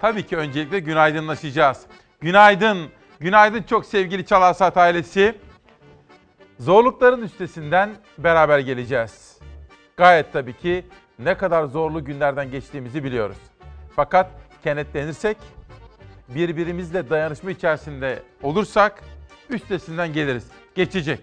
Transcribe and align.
tabii 0.00 0.26
ki 0.26 0.36
öncelikle 0.36 0.78
günaydınlaşacağız. 0.78 1.86
Günaydın, 2.20 2.88
günaydın 3.20 3.62
çok 3.62 3.86
sevgili 3.86 4.26
Çalarsat 4.26 4.76
ailesi. 4.76 5.34
Zorlukların 6.58 7.22
üstesinden 7.22 7.90
beraber 8.18 8.58
geleceğiz. 8.58 9.38
Gayet 9.96 10.32
tabii 10.32 10.56
ki 10.56 10.84
ne 11.18 11.36
kadar 11.36 11.64
zorlu 11.64 12.04
günlerden 12.04 12.50
geçtiğimizi 12.50 13.04
biliyoruz. 13.04 13.36
Fakat 13.96 14.30
kenetlenirsek, 14.64 15.36
birbirimizle 16.28 17.10
dayanışma 17.10 17.50
içerisinde 17.50 18.22
olursak 18.42 19.02
üstesinden 19.50 20.12
geliriz. 20.12 20.46
Geçecek. 20.74 21.20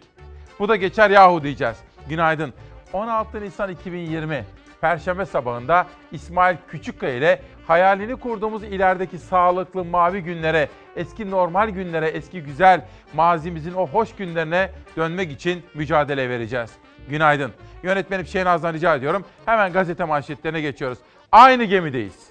Bu 0.60 0.70
da 0.70 0.76
geçer 0.76 1.10
yahu 1.10 1.44
diyeceğiz. 1.44 1.78
Günaydın. 2.10 2.54
16 2.94 3.42
Nisan 3.42 3.72
2020 3.72 4.46
Perşembe 4.86 5.26
sabahında 5.26 5.88
İsmail 6.12 6.58
Küçükkaya 6.68 7.16
ile 7.16 7.42
hayalini 7.68 8.16
kurduğumuz 8.16 8.64
ilerideki 8.64 9.18
sağlıklı 9.18 9.86
mavi 9.86 10.22
günlere, 10.22 10.70
eski 10.96 11.32
normal 11.32 11.70
günlere, 11.70 12.08
eski 12.08 12.44
güzel 12.44 12.82
mazimizin 13.14 13.74
o 13.74 13.88
hoş 13.88 14.16
günlerine 14.16 14.72
dönmek 14.98 15.32
için 15.32 15.64
mücadele 15.74 16.30
vereceğiz. 16.30 16.72
Günaydın. 17.10 17.52
Yönetmenim 17.84 18.26
Şehnaz'dan 18.26 18.74
rica 18.74 18.96
ediyorum. 18.96 19.26
Hemen 19.46 19.74
gazete 19.74 20.04
manşetlerine 20.04 20.62
geçiyoruz. 20.62 20.98
Aynı 21.32 21.64
gemideyiz. 21.64 22.30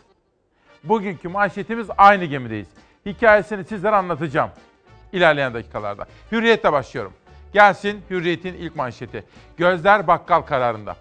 Bugünkü 0.85 1.29
manşetimiz 1.29 1.87
aynı 1.99 2.25
gemideyiz. 2.25 2.69
Hikayesini 3.07 3.65
sizlere 3.65 3.97
anlatacağım 3.97 4.51
ilerleyen 5.13 5.55
dakikalarda. 5.55 6.07
Hürriyetle 6.33 6.73
başlıyorum. 6.73 7.13
Gelsin 7.53 8.03
Hürriyet'in 8.11 8.55
ilk 8.55 8.77
manşeti. 8.77 9.25
Gözler 9.57 10.07
bakkal 10.07 10.41
kararında. 10.41 10.97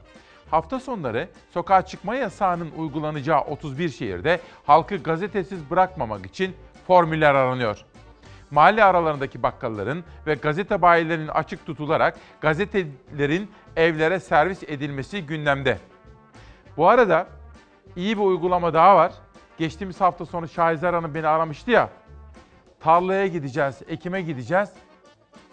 Hafta 0.51 0.79
sonları 0.79 1.29
sokağa 1.51 1.85
çıkma 1.85 2.15
yasağının 2.15 2.71
uygulanacağı 2.77 3.41
31 3.41 3.89
şehirde 3.89 4.39
halkı 4.65 4.95
gazetesiz 4.97 5.69
bırakmamak 5.69 6.25
için 6.25 6.55
formüller 6.87 7.35
aranıyor. 7.35 7.85
Mahalle 8.51 8.83
aralarındaki 8.83 9.43
bakkalların 9.43 10.03
ve 10.27 10.33
gazete 10.33 10.81
bayilerinin 10.81 11.27
açık 11.27 11.65
tutularak 11.65 12.17
gazetelerin 12.41 13.51
evlere 13.75 14.19
servis 14.19 14.63
edilmesi 14.63 15.25
gündemde. 15.25 15.77
Bu 16.77 16.89
arada 16.89 17.27
iyi 17.95 18.17
bir 18.17 18.23
uygulama 18.23 18.73
daha 18.73 18.95
var. 18.95 19.13
Geçtiğimiz 19.57 20.01
hafta 20.01 20.25
sonu 20.25 20.47
Şahizer 20.47 20.93
Hanım 20.93 21.15
beni 21.15 21.27
aramıştı 21.27 21.71
ya. 21.71 21.89
Tarlaya 22.79 23.27
gideceğiz, 23.27 23.81
ekime 23.87 24.21
gideceğiz 24.21 24.69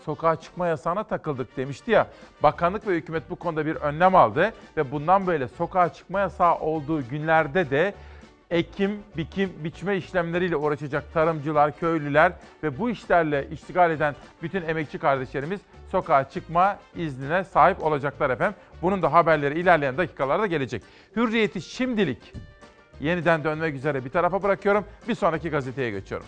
sokağa 0.04 0.36
çıkma 0.36 0.66
yasağına 0.66 1.04
takıldık 1.04 1.56
demişti 1.56 1.90
ya. 1.90 2.06
Bakanlık 2.42 2.86
ve 2.86 2.94
hükümet 2.94 3.30
bu 3.30 3.36
konuda 3.36 3.66
bir 3.66 3.76
önlem 3.76 4.14
aldı 4.14 4.52
ve 4.76 4.90
bundan 4.90 5.26
böyle 5.26 5.48
sokağa 5.48 5.92
çıkma 5.92 6.20
yasağı 6.20 6.58
olduğu 6.58 7.08
günlerde 7.08 7.70
de 7.70 7.94
ekim, 8.50 8.98
bikim, 9.16 9.52
biçme 9.64 9.96
işlemleriyle 9.96 10.56
uğraşacak 10.56 11.12
tarımcılar, 11.12 11.78
köylüler 11.78 12.32
ve 12.62 12.78
bu 12.78 12.90
işlerle 12.90 13.48
iştigal 13.50 13.90
eden 13.90 14.14
bütün 14.42 14.62
emekçi 14.62 14.98
kardeşlerimiz 14.98 15.60
sokağa 15.90 16.28
çıkma 16.28 16.78
iznine 16.96 17.44
sahip 17.44 17.82
olacaklar 17.82 18.30
efendim. 18.30 18.54
Bunun 18.82 19.02
da 19.02 19.12
haberleri 19.12 19.60
ilerleyen 19.60 19.98
dakikalarda 19.98 20.46
gelecek. 20.46 20.82
Hürriyeti 21.16 21.62
şimdilik 21.62 22.32
yeniden 23.00 23.44
dönmek 23.44 23.74
üzere 23.74 24.04
bir 24.04 24.10
tarafa 24.10 24.42
bırakıyorum. 24.42 24.84
Bir 25.08 25.14
sonraki 25.14 25.50
gazeteye 25.50 25.90
geçiyorum. 25.90 26.26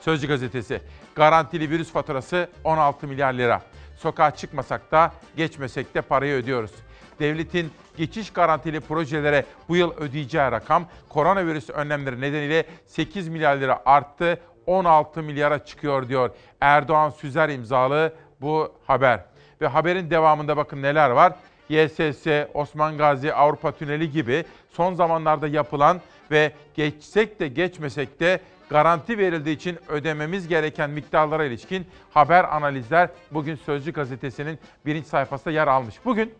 Sözcü 0.00 0.28
gazetesi. 0.28 0.80
Garantili 1.14 1.70
virüs 1.70 1.92
faturası 1.92 2.48
16 2.64 3.06
milyar 3.06 3.32
lira. 3.32 3.62
Sokağa 3.98 4.30
çıkmasak 4.30 4.90
da 4.92 5.12
geçmesek 5.36 5.94
de 5.94 6.00
parayı 6.00 6.34
ödüyoruz. 6.34 6.70
Devletin 7.20 7.70
geçiş 7.96 8.32
garantili 8.32 8.80
projelere 8.80 9.44
bu 9.68 9.76
yıl 9.76 9.92
ödeyeceği 9.96 10.50
rakam 10.50 10.84
koronavirüs 11.08 11.70
önlemleri 11.70 12.20
nedeniyle 12.20 12.64
8 12.86 13.28
milyar 13.28 13.56
lira 13.56 13.82
arttı. 13.84 14.40
16 14.66 15.22
milyara 15.22 15.64
çıkıyor 15.64 16.08
diyor 16.08 16.30
Erdoğan 16.60 17.10
Süzer 17.10 17.48
imzalı 17.48 18.14
bu 18.40 18.74
haber. 18.86 19.24
Ve 19.60 19.66
haberin 19.66 20.10
devamında 20.10 20.56
bakın 20.56 20.82
neler 20.82 21.10
var. 21.10 21.32
YSS, 21.68 22.26
Osman 22.54 22.98
Gazi, 22.98 23.34
Avrupa 23.34 23.72
Tüneli 23.72 24.10
gibi 24.10 24.44
son 24.70 24.94
zamanlarda 24.94 25.48
yapılan 25.48 26.00
ve 26.30 26.52
geçsek 26.74 27.40
de 27.40 27.48
geçmesek 27.48 28.20
de 28.20 28.40
garanti 28.70 29.18
verildiği 29.18 29.56
için 29.56 29.78
ödememiz 29.88 30.48
gereken 30.48 30.90
miktarlara 30.90 31.44
ilişkin 31.44 31.86
haber 32.10 32.56
analizler 32.56 33.10
bugün 33.30 33.54
Sözcü 33.54 33.92
gazetesinin 33.92 34.58
birinci 34.86 35.08
sayfasında 35.08 35.50
yer 35.50 35.66
almış. 35.66 35.94
Bugün 36.04 36.34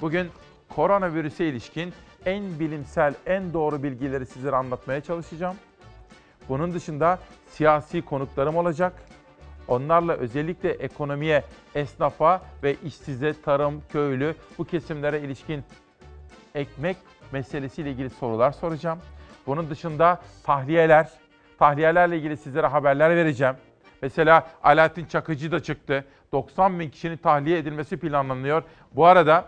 bugün 0.00 0.28
koronavirüse 0.68 1.48
ilişkin 1.48 1.92
en 2.26 2.60
bilimsel, 2.60 3.14
en 3.26 3.52
doğru 3.52 3.82
bilgileri 3.82 4.26
sizlere 4.26 4.56
anlatmaya 4.56 5.00
çalışacağım. 5.00 5.56
Bunun 6.48 6.74
dışında 6.74 7.18
siyasi 7.50 8.02
konuklarım 8.02 8.56
olacak. 8.56 8.92
Onlarla 9.68 10.12
özellikle 10.12 10.70
ekonomiye, 10.70 11.44
esnafa 11.74 12.42
ve 12.62 12.76
işsize, 12.84 13.34
tarım, 13.42 13.82
köylü 13.92 14.34
bu 14.58 14.64
kesimlere 14.64 15.20
ilişkin 15.20 15.64
ekmek 16.54 16.96
meselesiyle 17.32 17.90
ilgili 17.90 18.10
sorular 18.10 18.52
soracağım. 18.52 18.98
Bunun 19.48 19.70
dışında 19.70 20.20
tahliyeler, 20.42 21.10
tahliyelerle 21.58 22.18
ilgili 22.18 22.36
sizlere 22.36 22.66
haberler 22.66 23.16
vereceğim. 23.16 23.54
Mesela 24.02 24.46
Alaaddin 24.62 25.06
Çakıcı 25.06 25.52
da 25.52 25.62
çıktı. 25.62 26.04
90 26.32 26.80
bin 26.80 26.90
kişinin 26.90 27.16
tahliye 27.16 27.58
edilmesi 27.58 27.96
planlanıyor. 27.96 28.62
Bu 28.92 29.06
arada 29.06 29.44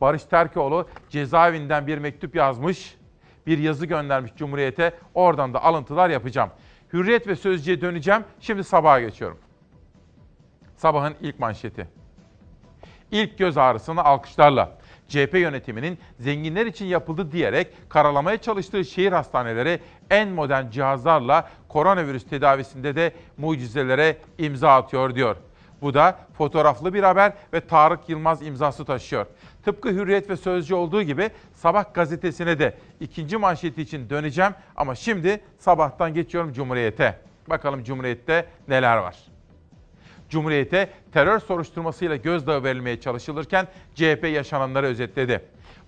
Barış 0.00 0.24
Terkoğlu 0.24 0.88
cezaevinden 1.10 1.86
bir 1.86 1.98
mektup 1.98 2.34
yazmış. 2.34 2.96
Bir 3.46 3.58
yazı 3.58 3.86
göndermiş 3.86 4.32
Cumhuriyet'e. 4.36 4.92
Oradan 5.14 5.54
da 5.54 5.62
alıntılar 5.62 6.10
yapacağım. 6.10 6.50
Hürriyet 6.92 7.26
ve 7.26 7.36
Sözcü'ye 7.36 7.80
döneceğim. 7.80 8.24
Şimdi 8.40 8.64
sabaha 8.64 9.00
geçiyorum. 9.00 9.38
Sabahın 10.76 11.14
ilk 11.20 11.38
manşeti. 11.38 11.88
İlk 13.10 13.38
göz 13.38 13.58
ağrısını 13.58 14.04
alkışlarla. 14.04 14.78
CHP 15.14 15.34
yönetiminin 15.34 15.98
zenginler 16.20 16.66
için 16.66 16.86
yapıldı 16.86 17.32
diyerek 17.32 17.68
karalamaya 17.88 18.36
çalıştığı 18.36 18.84
şehir 18.84 19.12
hastaneleri 19.12 19.80
en 20.10 20.28
modern 20.28 20.70
cihazlarla 20.70 21.48
koronavirüs 21.68 22.24
tedavisinde 22.24 22.96
de 22.96 23.12
mucizelere 23.36 24.16
imza 24.38 24.74
atıyor 24.74 25.14
diyor. 25.14 25.36
Bu 25.82 25.94
da 25.94 26.18
fotoğraflı 26.38 26.94
bir 26.94 27.02
haber 27.02 27.32
ve 27.52 27.60
Tarık 27.60 28.08
Yılmaz 28.08 28.46
imzası 28.46 28.84
taşıyor. 28.84 29.26
Tıpkı 29.64 29.88
Hürriyet 29.88 30.30
ve 30.30 30.36
Sözcü 30.36 30.74
olduğu 30.74 31.02
gibi 31.02 31.30
Sabah 31.54 31.94
gazetesine 31.94 32.58
de 32.58 32.78
ikinci 33.00 33.36
manşeti 33.36 33.82
için 33.82 34.10
döneceğim 34.10 34.52
ama 34.76 34.94
şimdi 34.94 35.40
sabahtan 35.58 36.14
geçiyorum 36.14 36.52
Cumhuriyet'e. 36.52 37.18
Bakalım 37.48 37.84
Cumhuriyet'te 37.84 38.46
neler 38.68 38.96
var. 38.96 39.33
Cumhuriyete 40.34 40.90
terör 41.12 41.38
soruşturmasıyla 41.38 42.16
gözdağı 42.16 42.64
verilmeye 42.64 43.00
çalışılırken 43.00 43.68
CHP 43.94 44.24
yaşananları 44.32 44.86
özetledi. 44.86 45.40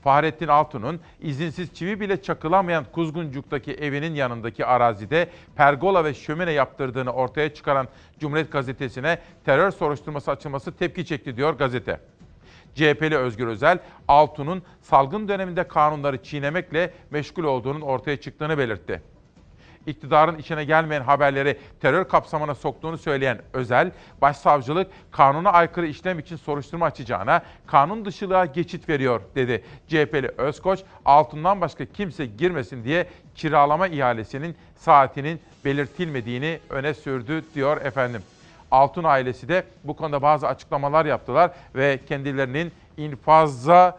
Fahrettin 0.03 0.49
Altun'un 0.49 1.01
izinsiz 1.21 1.75
çivi 1.75 2.01
bile 2.01 2.23
çakılamayan 2.23 2.85
Kuzguncuk'taki 2.93 3.73
evinin 3.73 4.15
yanındaki 4.15 4.67
arazide 4.67 5.29
pergola 5.57 6.05
ve 6.05 6.15
şömine 6.15 6.53
yaptırdığını 6.53 7.13
ortaya 7.13 7.55
çıkaran 7.55 7.89
Cumhuriyet 8.19 8.53
Gazetesi'ne 8.53 9.19
terör 9.45 9.71
soruşturması 9.71 10.31
açılması 10.31 10.73
tepki 10.73 11.07
çekti 11.07 11.37
diyor 11.37 11.55
gazete. 11.55 12.01
CHP'li 12.75 13.17
Özgür 13.17 13.47
Özel, 13.47 13.79
Altun'un 14.09 14.63
salgın 14.83 15.29
döneminde 15.29 15.69
kanunları 15.69 16.23
çiğnemekle 16.23 16.93
meşgul 17.11 17.45
olduğunun 17.45 17.81
ortaya 17.81 18.17
çıktığını 18.17 18.59
belirtti 18.59 19.03
iktidarın 19.87 20.39
içine 20.39 20.65
gelmeyen 20.65 21.03
haberleri 21.03 21.59
terör 21.81 22.09
kapsamına 22.09 22.55
soktuğunu 22.55 22.99
söyleyen 22.99 23.39
Özel, 23.53 23.91
başsavcılık 24.23 24.91
kanuna 25.11 25.51
aykırı 25.51 25.87
işlem 25.87 26.19
için 26.19 26.37
soruşturma 26.37 26.87
açacağına 26.87 27.43
kanun 27.67 28.05
dışılığa 28.05 28.45
geçit 28.45 28.89
veriyor 28.89 29.21
dedi. 29.35 29.65
CHP'li 29.89 30.29
Özkoç, 30.39 30.81
altından 31.05 31.61
başka 31.61 31.85
kimse 31.85 32.27
girmesin 32.27 32.85
diye 32.85 33.07
kiralama 33.35 33.89
ihalesinin 33.89 34.57
saatinin 34.77 35.41
belirtilmediğini 35.65 36.61
öne 36.71 36.95
sürdü 36.95 37.45
diyor 37.55 37.81
efendim. 37.81 38.23
Altun 38.71 39.05
ailesi 39.05 39.49
de 39.49 39.65
bu 39.85 39.97
konuda 39.97 40.23
bazı 40.23 40.49
açıklamalar 40.49 41.07
yaptılar 41.07 41.51
ve 41.75 41.99
kendilerinin 42.09 42.73
infaza 42.97 43.99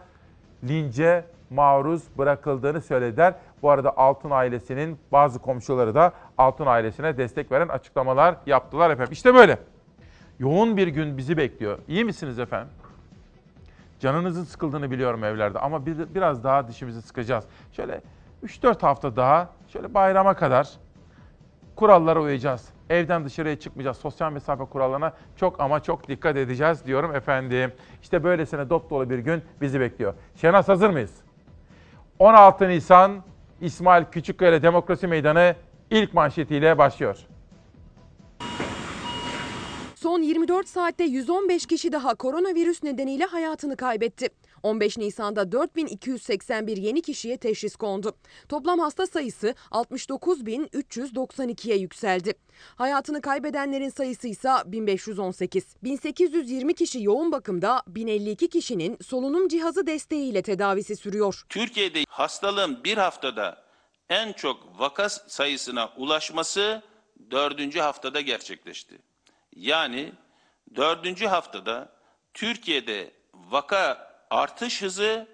lince 0.64 1.24
maruz 1.50 2.02
bırakıldığını 2.18 2.80
söylediler. 2.80 3.34
Bu 3.62 3.70
arada 3.70 3.96
Altun 3.96 4.30
ailesinin 4.30 4.98
bazı 5.12 5.38
komşuları 5.38 5.94
da 5.94 6.12
Altun 6.38 6.66
ailesine 6.66 7.16
destek 7.16 7.52
veren 7.52 7.68
açıklamalar 7.68 8.36
yaptılar 8.46 8.90
efendim. 8.90 9.12
İşte 9.12 9.34
böyle. 9.34 9.58
Yoğun 10.38 10.76
bir 10.76 10.88
gün 10.88 11.16
bizi 11.16 11.36
bekliyor. 11.36 11.78
İyi 11.88 12.04
misiniz 12.04 12.38
efendim? 12.38 12.68
Canınızın 14.00 14.44
sıkıldığını 14.44 14.90
biliyorum 14.90 15.24
evlerde 15.24 15.58
ama 15.58 15.86
biraz 15.86 16.44
daha 16.44 16.68
dişimizi 16.68 17.02
sıkacağız. 17.02 17.44
Şöyle 17.72 18.00
3-4 18.44 18.80
hafta 18.80 19.16
daha 19.16 19.48
şöyle 19.68 19.94
bayrama 19.94 20.34
kadar 20.34 20.68
kurallara 21.76 22.20
uyacağız. 22.20 22.68
Evden 22.90 23.24
dışarıya 23.24 23.58
çıkmayacağız. 23.58 23.96
Sosyal 23.96 24.32
mesafe 24.32 24.64
kurallarına 24.64 25.12
çok 25.36 25.60
ama 25.60 25.82
çok 25.82 26.08
dikkat 26.08 26.36
edeceğiz 26.36 26.86
diyorum 26.86 27.14
efendim. 27.14 27.72
İşte 28.02 28.24
böylesine 28.24 28.70
dop 28.70 28.90
dolu 28.90 29.10
bir 29.10 29.18
gün 29.18 29.42
bizi 29.60 29.80
bekliyor. 29.80 30.14
Şenaz 30.36 30.68
hazır 30.68 30.90
mıyız? 30.90 31.14
16 32.18 32.68
Nisan 32.68 33.22
İsmail 33.60 34.04
Küçükkaya 34.04 34.62
Demokrasi 34.62 35.06
Meydanı 35.06 35.54
ilk 35.90 36.14
manşetiyle 36.14 36.78
başlıyor. 36.78 37.18
Son 39.94 40.22
24 40.22 40.68
saatte 40.68 41.04
115 41.04 41.66
kişi 41.66 41.92
daha 41.92 42.14
koronavirüs 42.14 42.82
nedeniyle 42.82 43.24
hayatını 43.24 43.76
kaybetti. 43.76 44.28
15 44.62 44.98
Nisan'da 44.98 45.52
4281 45.52 46.76
yeni 46.76 47.02
kişiye 47.02 47.36
teşhis 47.36 47.76
kondu. 47.76 48.16
Toplam 48.48 48.78
hasta 48.78 49.06
sayısı 49.06 49.54
69.392'ye 49.70 51.76
yükseldi. 51.76 52.34
Hayatını 52.76 53.20
kaybedenlerin 53.20 53.88
sayısı 53.88 54.28
ise 54.28 54.50
1518. 54.66 55.76
1820 55.82 56.74
kişi 56.74 57.02
yoğun 57.02 57.32
bakımda, 57.32 57.82
1052 57.86 58.48
kişinin 58.48 58.98
solunum 59.02 59.48
cihazı 59.48 59.86
desteğiyle 59.86 60.42
tedavisi 60.42 60.96
sürüyor. 60.96 61.42
Türkiye'de 61.48 62.04
hastalığın 62.08 62.84
bir 62.84 62.98
haftada 62.98 63.64
en 64.08 64.32
çok 64.32 64.80
vaka 64.80 65.08
sayısına 65.08 65.92
ulaşması 65.96 66.82
dördüncü 67.30 67.80
haftada 67.80 68.20
gerçekleşti. 68.20 68.98
Yani 69.56 70.12
dördüncü 70.76 71.26
haftada 71.26 71.92
Türkiye'de 72.34 73.10
vaka 73.34 74.07
artış 74.30 74.82
hızı 74.82 75.26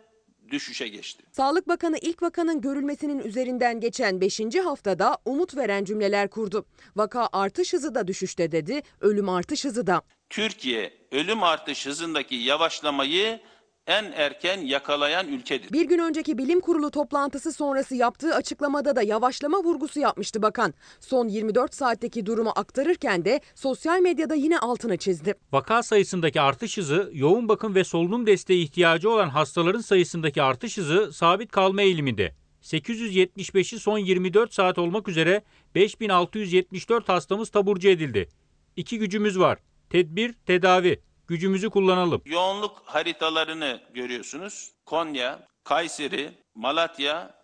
düşüşe 0.50 0.88
geçti. 0.88 1.25
Sağlık 1.32 1.69
Bakanı 1.69 1.99
ilk 1.99 2.23
vakanın 2.23 2.61
görülmesinin 2.61 3.19
üzerinden 3.19 3.81
geçen 3.81 4.20
5. 4.20 4.41
haftada 4.64 5.19
umut 5.25 5.56
veren 5.56 5.85
cümleler 5.85 6.31
kurdu. 6.31 6.67
Vaka 6.96 7.29
artış 7.32 7.73
hızı 7.73 7.94
da 7.94 8.06
düşüşte 8.08 8.52
dedi, 8.52 8.82
ölüm 9.00 9.29
artış 9.29 9.64
hızı 9.64 9.87
da. 9.87 10.02
Türkiye 10.31 10.93
ölüm 11.12 11.43
artış 11.43 11.87
hızındaki 11.87 12.35
yavaşlamayı 12.35 13.41
en 13.86 14.12
erken 14.12 14.60
yakalayan 14.60 15.28
ülkedir. 15.28 15.72
Bir 15.72 15.84
gün 15.84 15.98
önceki 15.98 16.38
bilim 16.38 16.60
kurulu 16.60 16.90
toplantısı 16.90 17.52
sonrası 17.52 17.94
yaptığı 17.94 18.34
açıklamada 18.34 18.96
da 18.96 19.02
yavaşlama 19.02 19.58
vurgusu 19.58 20.00
yapmıştı 20.00 20.42
bakan. 20.42 20.75
Son 21.00 21.28
24 21.28 21.75
saatteki 21.75 22.26
durumu 22.26 22.52
aktarırken 22.56 23.25
de 23.25 23.40
sosyal 23.54 24.00
medyada 24.00 24.34
yine 24.34 24.58
altını 24.58 24.96
çizdi. 24.96 25.34
Vaka 25.52 25.82
sayısındaki 25.82 26.40
artış 26.40 26.78
hızı, 26.78 27.10
yoğun 27.12 27.48
bakım 27.48 27.75
ve 27.75 27.84
solunum 27.84 28.26
desteği 28.26 28.64
ihtiyacı 28.64 29.10
olan 29.10 29.28
hastaların 29.28 29.81
sayısındaki 29.81 30.42
artış 30.42 30.78
hızı 30.78 31.12
sabit 31.12 31.52
kalma 31.52 31.82
eğiliminde. 31.82 32.34
875'i 32.62 33.78
son 33.78 33.98
24 33.98 34.54
saat 34.54 34.78
olmak 34.78 35.08
üzere 35.08 35.42
5674 35.75 37.08
hastamız 37.08 37.48
taburcu 37.48 37.88
edildi. 37.88 38.28
İki 38.76 38.98
gücümüz 38.98 39.38
var. 39.38 39.58
Tedbir, 39.90 40.32
tedavi. 40.46 41.00
Gücümüzü 41.28 41.70
kullanalım. 41.70 42.22
Yoğunluk 42.24 42.82
haritalarını 42.84 43.80
görüyorsunuz. 43.94 44.72
Konya, 44.86 45.48
Kayseri, 45.64 46.30
Malatya 46.54 47.34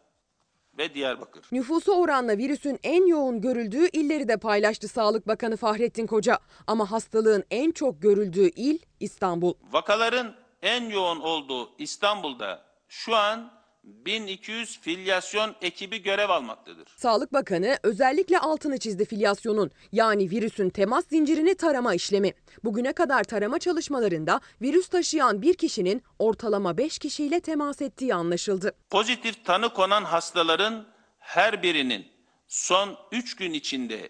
ve 0.78 0.94
Diyarbakır. 0.94 1.44
Nüfusu 1.52 1.92
oranla 1.92 2.38
virüsün 2.38 2.78
en 2.82 3.06
yoğun 3.06 3.40
görüldüğü 3.40 3.88
illeri 3.88 4.28
de 4.28 4.36
paylaştı 4.36 4.88
Sağlık 4.88 5.28
Bakanı 5.28 5.56
Fahrettin 5.56 6.06
Koca. 6.06 6.38
Ama 6.66 6.90
hastalığın 6.90 7.44
en 7.50 7.72
çok 7.72 8.02
görüldüğü 8.02 8.48
il 8.48 8.78
İstanbul. 9.00 9.54
Vakaların 9.72 10.34
en 10.62 10.90
yoğun 10.90 11.20
olduğu 11.20 11.70
İstanbul'da 11.78 12.62
şu 12.88 13.16
an 13.16 13.59
1200 13.84 14.80
filyasyon 14.80 15.54
ekibi 15.62 16.02
görev 16.02 16.28
almaktadır. 16.28 16.88
Sağlık 16.96 17.32
Bakanı 17.32 17.78
özellikle 17.82 18.38
altını 18.38 18.78
çizdi 18.78 19.04
filyasyonun 19.04 19.70
yani 19.92 20.30
virüsün 20.30 20.70
temas 20.70 21.04
zincirini 21.06 21.54
tarama 21.54 21.94
işlemi. 21.94 22.32
Bugüne 22.64 22.92
kadar 22.92 23.24
tarama 23.24 23.58
çalışmalarında 23.58 24.40
virüs 24.62 24.88
taşıyan 24.88 25.42
bir 25.42 25.54
kişinin 25.54 26.02
ortalama 26.18 26.76
5 26.78 26.98
kişiyle 26.98 27.40
temas 27.40 27.82
ettiği 27.82 28.14
anlaşıldı. 28.14 28.74
Pozitif 28.90 29.44
tanı 29.44 29.74
konan 29.74 30.04
hastaların 30.04 30.86
her 31.18 31.62
birinin 31.62 32.08
son 32.48 32.96
3 33.12 33.36
gün 33.36 33.52
içinde 33.52 34.08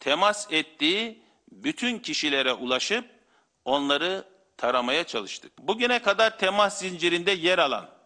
temas 0.00 0.52
ettiği 0.52 1.22
bütün 1.52 1.98
kişilere 1.98 2.52
ulaşıp 2.52 3.04
onları 3.64 4.24
taramaya 4.56 5.04
çalıştık. 5.04 5.52
Bugüne 5.58 6.02
kadar 6.02 6.38
temas 6.38 6.80
zincirinde 6.80 7.30
yer 7.30 7.58
alan 7.58 7.99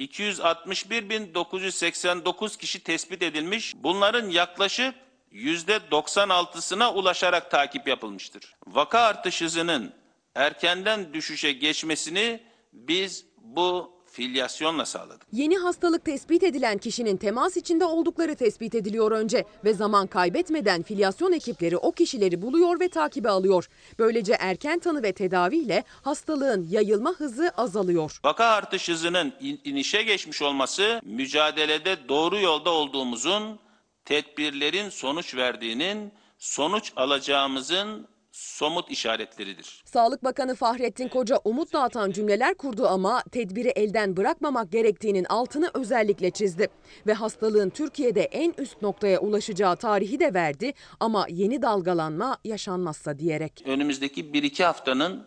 261.989 0.00 2.58
kişi 2.58 2.80
tespit 2.80 3.22
edilmiş. 3.22 3.74
Bunların 3.76 4.28
yaklaşık 4.28 4.94
%96'sına 5.32 6.94
ulaşarak 6.94 7.50
takip 7.50 7.88
yapılmıştır. 7.88 8.54
Vaka 8.66 9.00
artış 9.00 9.40
hızının 9.40 9.94
erkenden 10.34 11.14
düşüşe 11.14 11.52
geçmesini 11.52 12.40
biz 12.72 13.24
bu 13.38 13.99
filyasyonla 14.10 14.86
sağladık. 14.86 15.26
Yeni 15.32 15.56
hastalık 15.58 16.04
tespit 16.04 16.42
edilen 16.42 16.78
kişinin 16.78 17.16
temas 17.16 17.56
içinde 17.56 17.84
oldukları 17.84 18.34
tespit 18.36 18.74
ediliyor 18.74 19.12
önce 19.12 19.44
ve 19.64 19.74
zaman 19.74 20.06
kaybetmeden 20.06 20.82
filyasyon 20.82 21.32
ekipleri 21.32 21.76
o 21.76 21.92
kişileri 21.92 22.42
buluyor 22.42 22.80
ve 22.80 22.88
takibe 22.88 23.28
alıyor. 23.30 23.68
Böylece 23.98 24.32
erken 24.40 24.78
tanı 24.78 25.02
ve 25.02 25.12
tedaviyle 25.12 25.84
hastalığın 26.02 26.66
yayılma 26.70 27.10
hızı 27.10 27.52
azalıyor. 27.56 28.20
Vaka 28.24 28.44
artış 28.44 28.88
hızının 28.88 29.32
in- 29.40 29.60
inişe 29.64 30.02
geçmiş 30.02 30.42
olması 30.42 31.00
mücadelede 31.04 31.96
doğru 32.08 32.40
yolda 32.40 32.70
olduğumuzun, 32.70 33.58
tedbirlerin 34.04 34.88
sonuç 34.88 35.34
verdiğinin, 35.34 36.12
sonuç 36.38 36.92
alacağımızın 36.96 38.08
somut 38.40 38.90
işaretleridir. 38.90 39.82
Sağlık 39.84 40.24
Bakanı 40.24 40.54
Fahrettin 40.54 41.08
Koca 41.08 41.40
umut 41.44 41.72
dağıtan 41.72 42.10
cümleler 42.10 42.54
kurdu 42.54 42.86
ama 42.86 43.22
tedbiri 43.22 43.68
elden 43.68 44.16
bırakmamak 44.16 44.72
gerektiğinin 44.72 45.24
altını 45.24 45.70
özellikle 45.74 46.30
çizdi. 46.30 46.68
Ve 47.06 47.14
hastalığın 47.14 47.70
Türkiye'de 47.70 48.22
en 48.22 48.54
üst 48.58 48.82
noktaya 48.82 49.20
ulaşacağı 49.20 49.76
tarihi 49.76 50.20
de 50.20 50.34
verdi 50.34 50.72
ama 51.00 51.26
yeni 51.30 51.62
dalgalanma 51.62 52.38
yaşanmazsa 52.44 53.18
diyerek. 53.18 53.62
Önümüzdeki 53.66 54.24
1-2 54.24 54.64
haftanın 54.64 55.26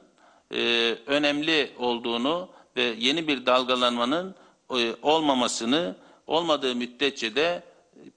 e, 0.51 0.59
önemli 1.07 1.71
olduğunu 1.79 2.49
ve 2.75 2.81
yeni 2.81 3.27
bir 3.27 3.45
dalgalanmanın 3.45 4.35
e, 4.69 4.95
olmamasını 5.01 5.95
olmadığı 6.27 6.75
müddetçe 6.75 7.35
de 7.35 7.63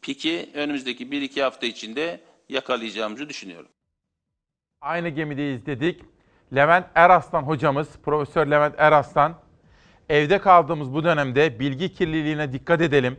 piki 0.03 0.51
önümüzdeki 0.55 1.07
1-2 1.07 1.43
hafta 1.43 1.67
içinde 1.67 2.21
yakalayacağımızı 2.49 3.29
düşünüyorum. 3.29 3.69
Aynı 4.81 5.09
gemideyiz 5.09 5.67
dedik. 5.67 6.01
Levent 6.55 6.87
Eraslan 6.95 7.43
hocamız, 7.43 7.89
Profesör 8.05 8.47
Levent 8.47 8.75
Eraslan, 8.79 9.35
evde 10.09 10.39
kaldığımız 10.39 10.95
bu 10.95 11.05
dönemde 11.05 11.61
bilgi 11.61 11.93
kirliliğine 11.95 12.53
dikkat 12.53 12.81
edelim. 12.81 13.17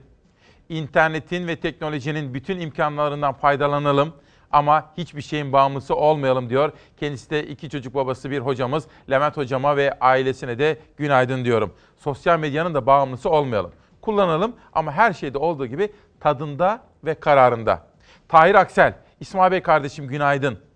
İnternetin 0.70 1.48
ve 1.48 1.56
teknolojinin 1.56 2.34
bütün 2.34 2.60
imkanlarından 2.60 3.34
faydalanalım 3.34 4.14
ama 4.52 4.92
hiçbir 4.98 5.22
şeyin 5.22 5.54
bağımlısı 5.54 5.96
olmayalım 5.96 6.50
diyor. 6.50 6.72
Kendisi 6.98 7.30
de 7.30 7.48
iki 7.48 7.70
çocuk 7.70 7.96
babası 7.96 8.32
bir 8.32 8.40
hocamız. 8.40 8.88
Levent 9.10 9.38
hocama 9.38 9.78
ve 9.78 10.00
ailesine 10.00 10.60
de 10.60 10.80
günaydın 10.98 11.46
diyorum. 11.46 11.74
Sosyal 11.98 12.40
medyanın 12.40 12.74
da 12.74 12.86
bağımlısı 12.86 13.30
olmayalım. 13.30 13.72
Kullanalım 14.02 14.56
ama 14.74 14.92
her 14.92 15.14
şeyde 15.14 15.38
olduğu 15.38 15.66
gibi 15.66 15.92
tadında 16.20 16.82
ve 17.06 17.14
kararında. 17.14 17.88
Tahir 18.28 18.56
Aksel, 18.56 18.94
İsmail 19.20 19.52
Bey 19.52 19.62
kardeşim 19.62 20.08
günaydın. 20.08 20.67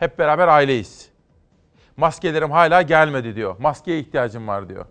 Hep 0.00 0.18
beraber 0.18 0.48
aileyiz. 0.48 1.10
Maskelerim 1.96 2.50
hala 2.50 2.82
gelmedi 2.82 3.36
diyor. 3.36 3.56
Maskeye 3.58 4.00
ihtiyacım 4.00 4.48
var 4.48 4.68
diyor. 4.68 4.86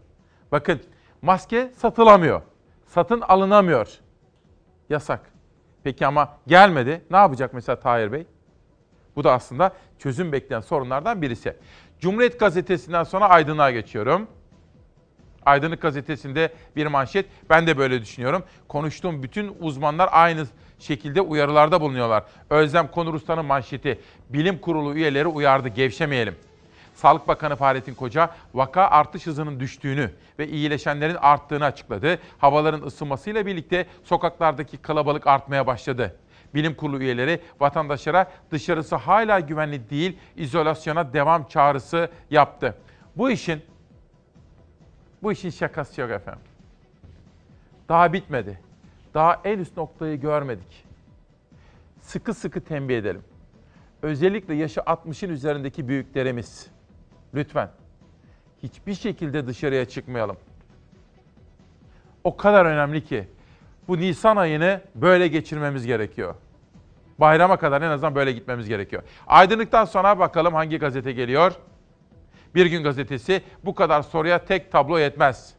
Bakın 0.51 0.81
maske 1.21 1.71
satılamıyor. 1.77 2.41
Satın 2.85 3.21
alınamıyor. 3.21 3.99
Yasak. 4.89 5.21
Peki 5.83 6.07
ama 6.07 6.37
gelmedi. 6.47 7.01
Ne 7.11 7.17
yapacak 7.17 7.53
mesela 7.53 7.79
Tahir 7.79 8.11
Bey? 8.11 8.25
Bu 9.15 9.23
da 9.23 9.33
aslında 9.33 9.73
çözüm 9.99 10.31
bekleyen 10.31 10.61
sorunlardan 10.61 11.21
birisi. 11.21 11.55
Cumhuriyet 11.99 12.39
Gazetesi'nden 12.39 13.03
sonra 13.03 13.29
Aydın'a 13.29 13.71
geçiyorum. 13.71 14.27
Aydınlık 15.45 15.81
Gazetesi'nde 15.81 16.53
bir 16.75 16.87
manşet. 16.87 17.25
Ben 17.49 17.67
de 17.67 17.77
böyle 17.77 18.01
düşünüyorum. 18.01 18.43
Konuştuğum 18.67 19.23
bütün 19.23 19.55
uzmanlar 19.59 20.09
aynı 20.11 20.45
şekilde 20.79 21.21
uyarılarda 21.21 21.81
bulunuyorlar. 21.81 22.23
Özlem 22.49 22.87
Konur 22.87 23.43
manşeti. 23.43 23.99
Bilim 24.29 24.57
kurulu 24.57 24.95
üyeleri 24.95 25.27
uyardı 25.27 25.67
gevşemeyelim. 25.67 26.35
Sağlık 26.93 27.27
Bakanı 27.27 27.55
Fahrettin 27.55 27.93
Koca 27.93 28.29
vaka 28.53 28.87
artış 28.87 29.27
hızının 29.27 29.59
düştüğünü 29.59 30.11
ve 30.39 30.47
iyileşenlerin 30.47 31.15
arttığını 31.15 31.65
açıkladı. 31.65 32.19
Havaların 32.37 32.81
ısınmasıyla 32.81 33.45
birlikte 33.45 33.85
sokaklardaki 34.03 34.77
kalabalık 34.77 35.27
artmaya 35.27 35.67
başladı. 35.67 36.15
Bilim 36.53 36.75
kurulu 36.75 36.99
üyeleri 36.99 37.41
vatandaşlara 37.59 38.31
dışarısı 38.51 38.95
hala 38.95 39.39
güvenli 39.39 39.89
değil, 39.89 40.17
izolasyona 40.35 41.13
devam 41.13 41.47
çağrısı 41.47 42.09
yaptı. 42.31 42.75
Bu 43.15 43.31
işin 43.31 43.61
bu 45.23 45.31
işin 45.31 45.49
şakası 45.49 46.01
yok 46.01 46.11
efendim. 46.11 46.41
Daha 47.89 48.13
bitmedi. 48.13 48.68
Daha 49.19 49.41
en 49.43 49.59
üst 49.59 49.77
noktayı 49.77 50.21
görmedik. 50.21 50.85
Sıkı 52.01 52.33
sıkı 52.33 52.61
tembih 52.61 52.97
edelim. 52.97 53.21
Özellikle 54.01 54.53
yaşı 54.53 54.79
60'ın 54.79 55.29
üzerindeki 55.29 55.87
büyüklerimiz 55.87 56.67
lütfen 57.33 57.69
hiçbir 58.63 58.93
şekilde 58.93 59.47
dışarıya 59.47 59.85
çıkmayalım. 59.85 60.37
O 62.23 62.37
kadar 62.37 62.65
önemli 62.65 63.03
ki 63.03 63.27
bu 63.87 63.97
Nisan 63.97 64.37
ayını 64.37 64.81
böyle 64.95 65.27
geçirmemiz 65.27 65.85
gerekiyor. 65.85 66.35
Bayrama 67.17 67.57
kadar 67.57 67.81
en 67.81 67.89
azından 67.89 68.15
böyle 68.15 68.31
gitmemiz 68.31 68.67
gerekiyor. 68.67 69.03
Aydınlıktan 69.27 69.85
sonra 69.85 70.19
bakalım 70.19 70.53
hangi 70.53 70.77
gazete 70.77 71.11
geliyor? 71.11 71.53
Bir 72.55 72.65
gün 72.65 72.83
gazetesi 72.83 73.41
bu 73.65 73.75
kadar 73.75 74.01
soruya 74.01 74.45
tek 74.45 74.71
tablo 74.71 74.99
yetmez. 74.99 75.58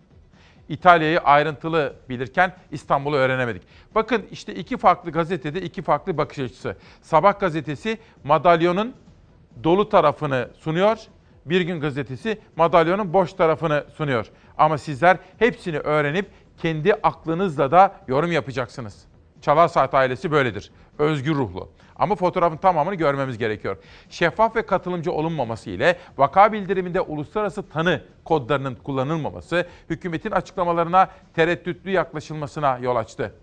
İtalya'yı 0.71 1.21
ayrıntılı 1.21 1.93
bilirken 2.09 2.53
İstanbul'u 2.71 3.17
öğrenemedik. 3.17 3.63
Bakın 3.95 4.27
işte 4.31 4.55
iki 4.55 4.77
farklı 4.77 5.11
gazetede 5.11 5.63
iki 5.63 5.83
farklı 5.83 6.19
bakış 6.19 6.39
açısı. 6.39 6.77
Sabah 7.03 7.41
gazetesi 7.41 7.99
madalyonun 8.25 8.95
dolu 9.65 9.89
tarafını 9.89 10.49
sunuyor. 10.59 10.99
Bir 11.47 11.61
gün 11.61 11.81
gazetesi 11.81 12.39
madalyonun 12.57 13.13
boş 13.13 13.33
tarafını 13.33 13.85
sunuyor. 13.97 14.27
Ama 14.59 14.79
sizler 14.79 15.17
hepsini 15.39 15.79
öğrenip 15.79 16.31
kendi 16.59 16.95
aklınızla 16.95 17.71
da 17.71 17.95
yorum 18.09 18.33
yapacaksınız. 18.33 19.10
Çalar 19.43 19.69
Saat 19.69 19.95
ailesi 19.95 20.31
böyledir. 20.31 20.71
Özgür 20.99 21.35
ruhlu. 21.35 21.69
Ama 21.97 22.15
fotoğrafın 22.15 22.57
tamamını 22.57 22.95
görmemiz 22.95 23.39
gerekiyor. 23.39 23.77
Şeffaf 24.11 24.57
ve 24.57 24.67
katılımcı 24.67 25.13
olunmaması 25.13 25.71
ile 25.71 25.99
vaka 26.19 26.53
bildiriminde 26.53 27.01
uluslararası 27.01 27.69
tanı 27.69 28.03
kodlarının 28.25 28.75
kullanılmaması 28.75 29.67
hükümetin 29.91 30.31
açıklamalarına 30.31 31.09
tereddütlü 31.35 31.91
yaklaşılmasına 31.91 32.79
yol 32.79 32.97
açtı. 32.97 33.35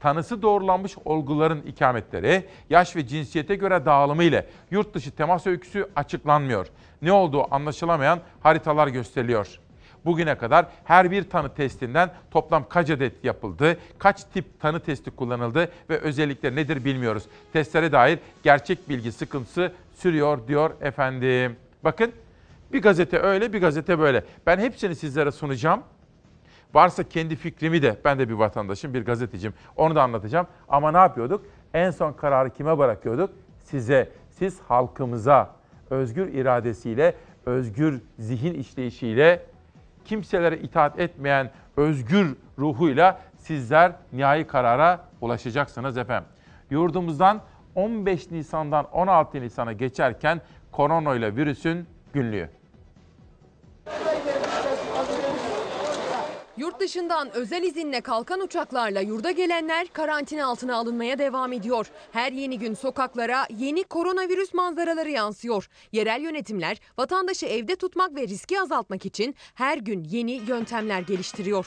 Tanısı 0.00 0.42
doğrulanmış 0.42 0.96
olguların 1.04 1.62
ikametleri, 1.62 2.44
yaş 2.70 2.96
ve 2.96 3.06
cinsiyete 3.06 3.54
göre 3.54 3.84
dağılımı 3.84 4.22
ile 4.22 4.46
yurt 4.70 4.94
dışı 4.94 5.10
temas 5.10 5.46
öyküsü 5.46 5.90
açıklanmıyor. 5.96 6.66
Ne 7.02 7.12
olduğu 7.12 7.54
anlaşılamayan 7.54 8.20
haritalar 8.40 8.88
gösteriliyor. 8.88 9.60
Bugüne 10.06 10.38
kadar 10.38 10.66
her 10.84 11.10
bir 11.10 11.30
tanı 11.30 11.54
testinden 11.54 12.10
toplam 12.30 12.68
kaç 12.68 12.90
adet 12.90 13.24
yapıldı, 13.24 13.76
kaç 13.98 14.24
tip 14.24 14.60
tanı 14.60 14.80
testi 14.80 15.10
kullanıldı 15.10 15.68
ve 15.90 15.98
özellikleri 15.98 16.56
nedir 16.56 16.84
bilmiyoruz. 16.84 17.22
Testlere 17.52 17.92
dair 17.92 18.18
gerçek 18.42 18.88
bilgi 18.88 19.12
sıkıntısı 19.12 19.72
sürüyor 19.94 20.48
diyor 20.48 20.70
efendim. 20.80 21.56
Bakın 21.84 22.12
bir 22.72 22.82
gazete 22.82 23.18
öyle 23.18 23.52
bir 23.52 23.60
gazete 23.60 23.98
böyle. 23.98 24.24
Ben 24.46 24.58
hepsini 24.58 24.96
sizlere 24.96 25.32
sunacağım. 25.32 25.82
Varsa 26.74 27.02
kendi 27.02 27.36
fikrimi 27.36 27.82
de 27.82 27.96
ben 28.04 28.18
de 28.18 28.28
bir 28.28 28.34
vatandaşım, 28.34 28.94
bir 28.94 29.04
gazeteciyim. 29.04 29.54
Onu 29.76 29.94
da 29.94 30.02
anlatacağım. 30.02 30.46
Ama 30.68 30.92
ne 30.92 30.98
yapıyorduk? 30.98 31.46
En 31.74 31.90
son 31.90 32.12
kararı 32.12 32.50
kime 32.50 32.78
bırakıyorduk? 32.78 33.30
Size, 33.64 34.10
siz 34.30 34.60
halkımıza 34.60 35.50
özgür 35.90 36.28
iradesiyle, 36.28 37.14
özgür 37.46 38.00
zihin 38.18 38.54
işleyişiyle 38.54 39.46
kimselere 40.06 40.56
itaat 40.56 40.98
etmeyen 40.98 41.50
özgür 41.76 42.36
ruhuyla 42.58 43.20
sizler 43.36 43.92
nihai 44.12 44.46
karara 44.46 45.00
ulaşacaksınız 45.20 45.96
efendim. 45.98 46.28
Yurdumuzdan 46.70 47.40
15 47.74 48.30
Nisan'dan 48.30 48.86
16 48.92 49.40
Nisan'a 49.40 49.72
geçerken 49.72 50.40
koronayla 50.72 51.36
virüsün 51.36 51.86
günlüğü. 52.12 52.55
Yurt 56.56 56.80
dışından 56.80 57.34
özel 57.34 57.62
izinle 57.62 58.00
kalkan 58.00 58.40
uçaklarla 58.40 59.00
yurda 59.00 59.30
gelenler 59.30 59.86
karantina 59.92 60.46
altına 60.46 60.76
alınmaya 60.76 61.18
devam 61.18 61.52
ediyor. 61.52 61.86
Her 62.12 62.32
yeni 62.32 62.58
gün 62.58 62.74
sokaklara 62.74 63.46
yeni 63.58 63.84
koronavirüs 63.84 64.54
manzaraları 64.54 65.10
yansıyor. 65.10 65.68
Yerel 65.92 66.20
yönetimler 66.20 66.76
vatandaşı 66.98 67.46
evde 67.46 67.76
tutmak 67.76 68.14
ve 68.14 68.28
riski 68.28 68.60
azaltmak 68.60 69.06
için 69.06 69.34
her 69.54 69.78
gün 69.78 70.04
yeni 70.04 70.32
yöntemler 70.32 71.00
geliştiriyor. 71.00 71.66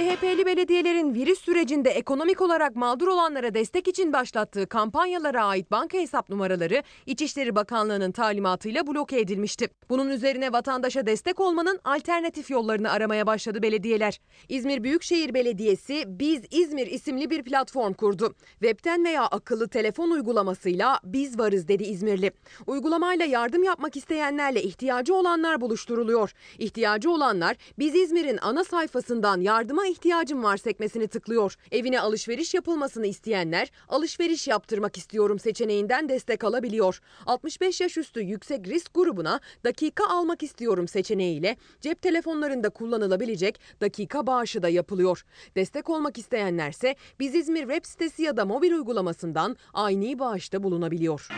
CHP'li 0.00 0.46
belediyelerin 0.46 1.14
virüs 1.14 1.40
sürecinde 1.40 1.90
ekonomik 1.90 2.40
olarak 2.40 2.76
mağdur 2.76 3.08
olanlara 3.08 3.54
destek 3.54 3.88
için 3.88 4.12
başlattığı 4.12 4.66
kampanyalara 4.66 5.44
ait 5.44 5.70
banka 5.70 5.98
hesap 5.98 6.28
numaraları 6.28 6.82
İçişleri 7.06 7.54
Bakanlığı'nın 7.54 8.12
talimatıyla 8.12 8.86
bloke 8.86 9.20
edilmişti. 9.20 9.68
Bunun 9.88 10.08
üzerine 10.08 10.52
vatandaşa 10.52 11.06
destek 11.06 11.40
olmanın 11.40 11.80
alternatif 11.84 12.50
yollarını 12.50 12.90
aramaya 12.90 13.26
başladı 13.26 13.62
belediyeler. 13.62 14.20
İzmir 14.48 14.84
Büyükşehir 14.84 15.34
Belediyesi 15.34 16.04
Biz 16.06 16.42
İzmir 16.50 16.86
isimli 16.86 17.30
bir 17.30 17.42
platform 17.42 17.92
kurdu. 17.92 18.34
Webten 18.50 19.04
veya 19.04 19.26
akıllı 19.26 19.68
telefon 19.68 20.10
uygulamasıyla 20.10 21.00
Biz 21.04 21.38
Varız 21.38 21.68
dedi 21.68 21.84
İzmirli. 21.84 22.32
Uygulamayla 22.66 23.24
yardım 23.24 23.62
yapmak 23.62 23.96
isteyenlerle 23.96 24.62
ihtiyacı 24.62 25.14
olanlar 25.14 25.60
buluşturuluyor. 25.60 26.32
İhtiyacı 26.58 27.10
olanlar 27.10 27.56
Biz 27.78 27.94
İzmir'in 27.94 28.38
ana 28.42 28.64
sayfasından 28.64 29.40
yardıma 29.40 29.89
ihtiyacım 29.90 30.42
var 30.42 30.56
sekmesini 30.56 31.08
tıklıyor. 31.08 31.56
Evine 31.72 32.00
alışveriş 32.00 32.54
yapılmasını 32.54 33.06
isteyenler 33.06 33.70
alışveriş 33.88 34.48
yaptırmak 34.48 34.96
istiyorum 34.96 35.38
seçeneğinden 35.38 36.08
destek 36.08 36.44
alabiliyor. 36.44 37.00
65 37.26 37.80
yaş 37.80 37.96
üstü 37.96 38.20
yüksek 38.20 38.68
risk 38.68 38.94
grubuna 38.94 39.40
dakika 39.64 40.06
almak 40.06 40.42
istiyorum 40.42 40.88
seçeneğiyle 40.88 41.56
cep 41.80 42.02
telefonlarında 42.02 42.70
kullanılabilecek 42.70 43.60
dakika 43.80 44.26
bağışı 44.26 44.62
da 44.62 44.68
yapılıyor. 44.68 45.24
Destek 45.56 45.90
olmak 45.90 46.18
isteyenlerse 46.18 46.96
Biz 47.20 47.34
İzmir 47.34 47.60
web 47.60 47.84
sitesi 47.84 48.22
ya 48.22 48.36
da 48.36 48.44
mobil 48.44 48.72
uygulamasından 48.72 49.56
aynı 49.72 50.18
bağışta 50.18 50.62
bulunabiliyor. 50.62 51.28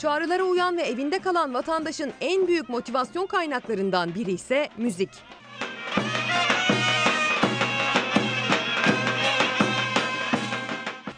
Çağrılara 0.00 0.42
uyan 0.42 0.76
ve 0.76 0.82
evinde 0.82 1.18
kalan 1.18 1.54
vatandaşın 1.54 2.12
en 2.20 2.46
büyük 2.46 2.68
motivasyon 2.68 3.26
kaynaklarından 3.26 4.14
biri 4.14 4.32
ise 4.32 4.68
müzik. 4.76 5.10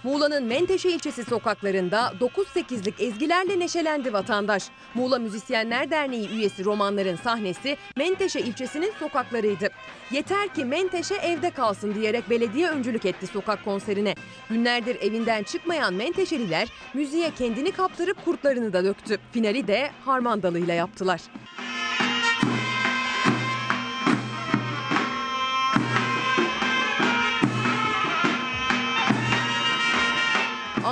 Muğla'nın 0.05 0.45
Menteşe 0.45 0.91
ilçesi 0.91 1.25
sokaklarında 1.25 2.13
9-8'lik 2.21 3.01
ezgilerle 3.01 3.59
neşelendi 3.59 4.13
vatandaş. 4.13 4.65
Muğla 4.95 5.19
Müzisyenler 5.19 5.91
Derneği 5.91 6.29
üyesi 6.29 6.65
romanların 6.65 7.17
sahnesi 7.17 7.77
Menteşe 7.97 8.41
ilçesinin 8.41 8.93
sokaklarıydı. 8.99 9.69
Yeter 10.11 10.49
ki 10.55 10.65
Menteşe 10.65 11.15
evde 11.15 11.51
kalsın 11.51 11.95
diyerek 11.95 12.31
belediye 12.31 12.69
öncülük 12.69 13.07
etti 13.07 13.27
sokak 13.27 13.65
konserine. 13.65 14.15
Günlerdir 14.51 14.97
evinden 15.01 15.43
çıkmayan 15.43 15.95
Menteşeliler 15.95 16.69
müziğe 16.95 17.31
kendini 17.39 17.73
kaptırıp 17.73 18.25
kurtlarını 18.25 18.73
da 18.73 18.85
döktü. 18.85 19.19
Finali 19.33 19.67
de 19.67 19.91
harmandalıyla 20.05 20.75
yaptılar. 20.75 21.21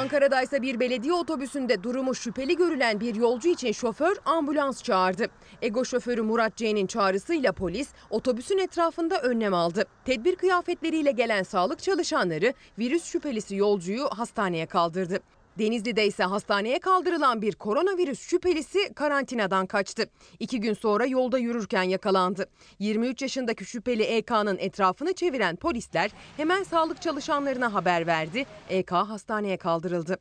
Ankara'da 0.01 0.43
ise 0.43 0.63
bir 0.63 0.81
belediye 0.81 1.13
otobüsünde 1.13 1.83
durumu 1.83 2.15
şüpheli 2.15 2.57
görülen 2.57 3.01
bir 3.01 3.15
yolcu 3.15 3.49
için 3.49 3.73
şoför 3.73 4.17
ambulans 4.25 4.83
çağırdı. 4.83 5.27
Ego 5.63 5.85
şoförü 5.85 6.23
Murat 6.23 6.57
C'nin 6.57 6.87
çağrısıyla 6.87 7.53
polis 7.53 7.89
otobüsün 8.11 8.59
etrafında 8.59 9.21
önlem 9.21 9.55
aldı. 9.55 9.85
Tedbir 10.05 10.37
kıyafetleriyle 10.37 11.11
gelen 11.11 11.43
sağlık 11.43 11.83
çalışanları 11.83 12.55
virüs 12.79 13.05
şüphelisi 13.05 13.57
yolcuyu 13.57 14.09
hastaneye 14.09 14.67
kaldırdı. 14.67 15.21
Denizli'de 15.59 16.07
ise 16.07 16.25
hastaneye 16.25 16.79
kaldırılan 16.79 17.43
bir 17.43 17.55
koronavirüs 17.55 18.21
şüphelisi 18.21 18.95
karantinadan 18.95 19.67
kaçtı. 19.67 20.11
İki 20.39 20.61
gün 20.61 20.75
sonra 20.75 21.07
yolda 21.07 21.39
yürürken 21.39 21.83
yakalandı. 21.83 22.47
23 22.79 23.23
yaşındaki 23.23 23.65
şüpheli 23.65 24.03
EK'nın 24.03 24.59
etrafını 24.59 25.13
çeviren 25.13 25.57
polisler 25.57 26.11
hemen 26.37 26.63
sağlık 26.63 27.03
çalışanlarına 27.03 27.75
haber 27.75 28.07
verdi. 28.07 28.47
EK 28.69 28.93
hastaneye 28.93 29.57
kaldırıldı. 29.57 30.19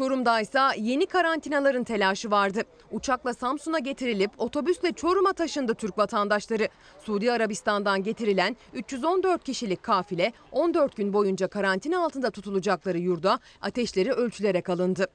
Çorum'da 0.00 0.40
ise 0.40 0.58
yeni 0.76 1.06
karantinaların 1.06 1.84
telaşı 1.84 2.30
vardı. 2.30 2.62
Uçakla 2.90 3.34
Samsun'a 3.34 3.78
getirilip 3.78 4.30
otobüsle 4.38 4.92
Çorum'a 4.92 5.32
taşındı 5.32 5.74
Türk 5.74 5.98
vatandaşları. 5.98 6.68
Suudi 6.98 7.32
Arabistan'dan 7.32 8.02
getirilen 8.02 8.56
314 8.74 9.44
kişilik 9.44 9.82
kafile 9.82 10.32
14 10.52 10.96
gün 10.96 11.12
boyunca 11.12 11.48
karantina 11.48 12.04
altında 12.04 12.30
tutulacakları 12.30 12.98
yurda 12.98 13.38
ateşleri 13.60 14.12
ölçülerek 14.12 14.68
alındı. 14.68 15.06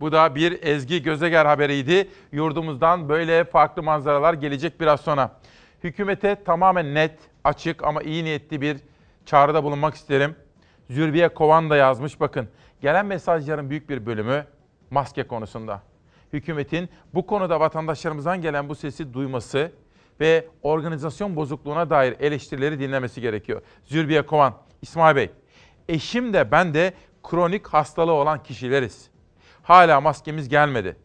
Bu 0.00 0.12
da 0.12 0.34
bir 0.34 0.62
Ezgi 0.62 1.02
Gözeger 1.02 1.46
haberiydi. 1.46 2.08
Yurdumuzdan 2.32 3.08
böyle 3.08 3.44
farklı 3.44 3.82
manzaralar 3.82 4.34
gelecek 4.34 4.80
biraz 4.80 5.00
sonra. 5.00 5.40
Hükümete 5.84 6.44
tamamen 6.44 6.94
net, 6.94 7.18
açık 7.44 7.84
ama 7.84 8.02
iyi 8.02 8.24
niyetli 8.24 8.60
bir 8.60 8.76
çağrıda 9.26 9.64
bulunmak 9.64 9.94
isterim. 9.94 10.36
Zürbiye 10.90 11.28
Kovan 11.28 11.70
da 11.70 11.76
yazmış 11.76 12.20
bakın. 12.20 12.48
Gelen 12.80 13.06
mesajların 13.06 13.70
büyük 13.70 13.88
bir 13.88 14.06
bölümü 14.06 14.46
maske 14.90 15.26
konusunda. 15.26 15.82
Hükümetin 16.32 16.88
bu 17.14 17.26
konuda 17.26 17.60
vatandaşlarımızdan 17.60 18.42
gelen 18.42 18.68
bu 18.68 18.74
sesi 18.74 19.14
duyması 19.14 19.72
ve 20.20 20.48
organizasyon 20.62 21.36
bozukluğuna 21.36 21.90
dair 21.90 22.16
eleştirileri 22.20 22.80
dinlemesi 22.80 23.20
gerekiyor. 23.20 23.62
Zürbiye 23.84 24.26
Kovan, 24.26 24.54
İsmail 24.82 25.16
Bey, 25.16 25.30
eşim 25.88 26.32
de 26.32 26.50
ben 26.50 26.74
de 26.74 26.94
kronik 27.22 27.66
hastalığı 27.66 28.12
olan 28.12 28.42
kişileriz. 28.42 29.10
Hala 29.62 30.00
maskemiz 30.00 30.48
gelmedi. 30.48 30.96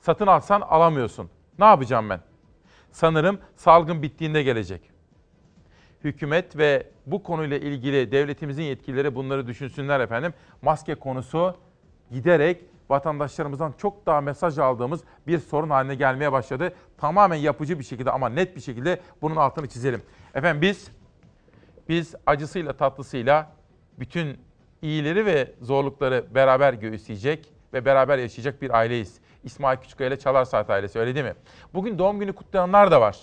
Satın 0.00 0.26
alsan 0.26 0.60
alamıyorsun. 0.60 1.30
Ne 1.58 1.64
yapacağım 1.64 2.10
ben? 2.10 2.20
Sanırım 2.92 3.40
salgın 3.56 4.02
bittiğinde 4.02 4.42
gelecek. 4.42 4.90
Hükümet 6.04 6.56
ve 6.56 6.86
bu 7.06 7.22
konuyla 7.22 7.56
ilgili 7.56 8.12
devletimizin 8.12 8.62
yetkilileri 8.62 9.14
bunları 9.14 9.46
düşünsünler 9.46 10.00
efendim. 10.00 10.34
Maske 10.62 10.94
konusu 10.94 11.56
giderek 12.10 12.64
vatandaşlarımızdan 12.90 13.74
çok 13.78 14.06
daha 14.06 14.20
mesaj 14.20 14.58
aldığımız 14.58 15.00
bir 15.26 15.38
sorun 15.38 15.70
haline 15.70 15.94
gelmeye 15.94 16.32
başladı. 16.32 16.72
Tamamen 16.98 17.36
yapıcı 17.36 17.78
bir 17.78 17.84
şekilde 17.84 18.10
ama 18.10 18.28
net 18.28 18.56
bir 18.56 18.60
şekilde 18.60 19.00
bunun 19.22 19.36
altını 19.36 19.68
çizelim. 19.68 20.02
Efendim 20.34 20.62
biz 20.62 20.90
biz 21.88 22.14
acısıyla 22.26 22.72
tatlısıyla 22.72 23.52
bütün 23.98 24.38
iyileri 24.82 25.26
ve 25.26 25.52
zorlukları 25.60 26.24
beraber 26.34 26.72
göğüsleyecek 26.72 27.52
ve 27.72 27.84
beraber 27.84 28.18
yaşayacak 28.18 28.62
bir 28.62 28.78
aileyiz. 28.78 29.20
İsmail 29.44 29.78
Küçükkaya 29.78 30.08
ile 30.08 30.18
Çalar 30.18 30.44
Saat 30.44 30.70
ailesi 30.70 30.98
öyle 30.98 31.14
değil 31.14 31.26
mi? 31.26 31.34
Bugün 31.74 31.98
doğum 31.98 32.18
günü 32.20 32.32
kutlayanlar 32.32 32.90
da 32.90 33.00
var. 33.00 33.18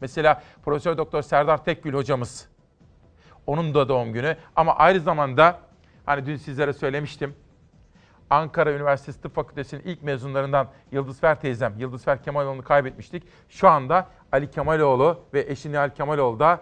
Mesela 0.00 0.42
Profesör 0.64 0.98
Doktor 0.98 1.22
Serdar 1.22 1.64
Tekgül 1.64 1.94
hocamız. 1.94 2.48
Onun 3.46 3.74
da 3.74 3.88
doğum 3.88 4.12
günü 4.12 4.36
ama 4.56 4.76
aynı 4.76 5.00
zamanda 5.00 5.58
hani 6.06 6.26
dün 6.26 6.36
sizlere 6.36 6.72
söylemiştim. 6.72 7.34
Ankara 8.30 8.72
Üniversitesi 8.72 9.22
Tıp 9.22 9.34
Fakültesi'nin 9.34 9.82
ilk 9.82 10.02
mezunlarından 10.02 10.68
Yıldız 10.92 11.20
Fer 11.20 11.40
teyzem, 11.40 11.74
Yıldız 11.78 12.04
Fer 12.04 12.22
Kemaloğlu'nu 12.22 12.62
kaybetmiştik. 12.62 13.22
Şu 13.48 13.68
anda 13.68 14.06
Ali 14.32 14.50
Kemaloğlu 14.50 15.20
ve 15.34 15.40
eşi 15.48 15.72
Nihal 15.72 15.90
Kemaloğlu 15.90 16.38
da 16.38 16.60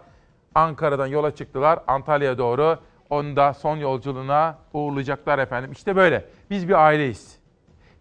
Ankara'dan 0.54 1.06
yola 1.06 1.34
çıktılar 1.34 1.80
Antalya'ya 1.86 2.38
doğru. 2.38 2.78
Onu 3.10 3.36
da 3.36 3.54
son 3.54 3.76
yolculuğuna 3.76 4.58
uğurlayacaklar 4.72 5.38
efendim. 5.38 5.72
İşte 5.72 5.96
böyle. 5.96 6.24
Biz 6.50 6.68
bir 6.68 6.74
aileyiz. 6.86 7.38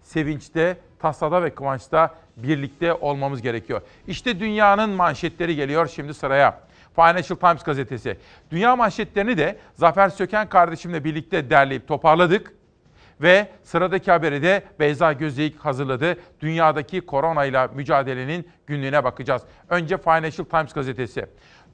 Sevinçte, 0.02 0.78
tasada 1.00 1.44
ve 1.44 1.56
kıvançta 1.56 2.16
birlikte 2.38 2.94
olmamız 2.94 3.42
gerekiyor. 3.42 3.82
İşte 4.08 4.40
dünyanın 4.40 4.90
manşetleri 4.90 5.56
geliyor 5.56 5.88
şimdi 5.96 6.14
sıraya. 6.14 6.60
Financial 6.96 7.38
Times 7.38 7.64
gazetesi. 7.64 8.18
Dünya 8.52 8.76
manşetlerini 8.76 9.38
de 9.38 9.58
Zafer 9.74 10.10
Söken 10.10 10.50
kardeşimle 10.50 11.04
birlikte 11.04 11.50
derleyip 11.50 11.88
toparladık. 11.88 12.54
Ve 13.22 13.48
sıradaki 13.64 14.12
haberi 14.12 14.44
de 14.44 14.64
Beyza 14.80 15.14
Gözeyik 15.14 15.60
hazırladı. 15.60 16.18
Dünyadaki 16.42 17.02
koronayla 17.02 17.68
mücadelenin 17.68 18.50
günlüğüne 18.68 19.04
bakacağız. 19.04 19.42
Önce 19.70 19.98
Financial 19.98 20.46
Times 20.46 20.74
gazetesi. 20.74 21.26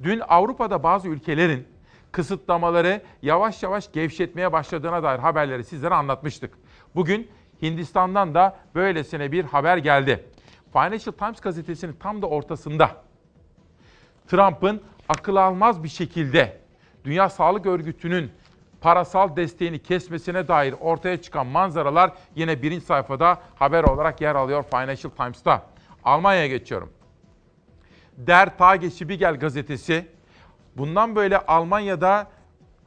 Dün 0.03 0.21
Avrupa'da 0.27 0.83
bazı 0.83 1.07
ülkelerin 1.07 1.67
kısıtlamaları 2.11 3.01
yavaş 3.21 3.63
yavaş 3.63 3.91
gevşetmeye 3.91 4.51
başladığına 4.51 5.03
dair 5.03 5.19
haberleri 5.19 5.63
sizlere 5.63 5.93
anlatmıştık. 5.93 6.53
Bugün 6.95 7.27
Hindistan'dan 7.61 8.33
da 8.33 8.57
böylesine 8.75 9.31
bir 9.31 9.43
haber 9.43 9.77
geldi. 9.77 10.25
Financial 10.73 11.13
Times 11.13 11.41
gazetesinin 11.41 11.93
tam 11.93 12.21
da 12.21 12.27
ortasında 12.27 12.91
Trump'ın 14.27 14.81
akıl 15.09 15.35
almaz 15.35 15.83
bir 15.83 15.89
şekilde 15.89 16.61
Dünya 17.05 17.29
Sağlık 17.29 17.65
Örgütü'nün 17.65 18.31
parasal 18.81 19.35
desteğini 19.35 19.79
kesmesine 19.79 20.47
dair 20.47 20.75
ortaya 20.79 21.21
çıkan 21.21 21.47
manzaralar 21.47 22.11
yine 22.35 22.61
birinci 22.61 22.85
sayfada 22.85 23.41
haber 23.55 23.83
olarak 23.83 24.21
yer 24.21 24.35
alıyor 24.35 24.63
Financial 24.63 25.11
Times'ta. 25.11 25.65
Almanya'ya 26.03 26.47
geçiyorum. 26.47 26.93
Der 28.17 28.57
Tagesspiegel 28.57 29.39
gazetesi 29.39 30.07
bundan 30.77 31.15
böyle 31.15 31.37
Almanya'da 31.37 32.27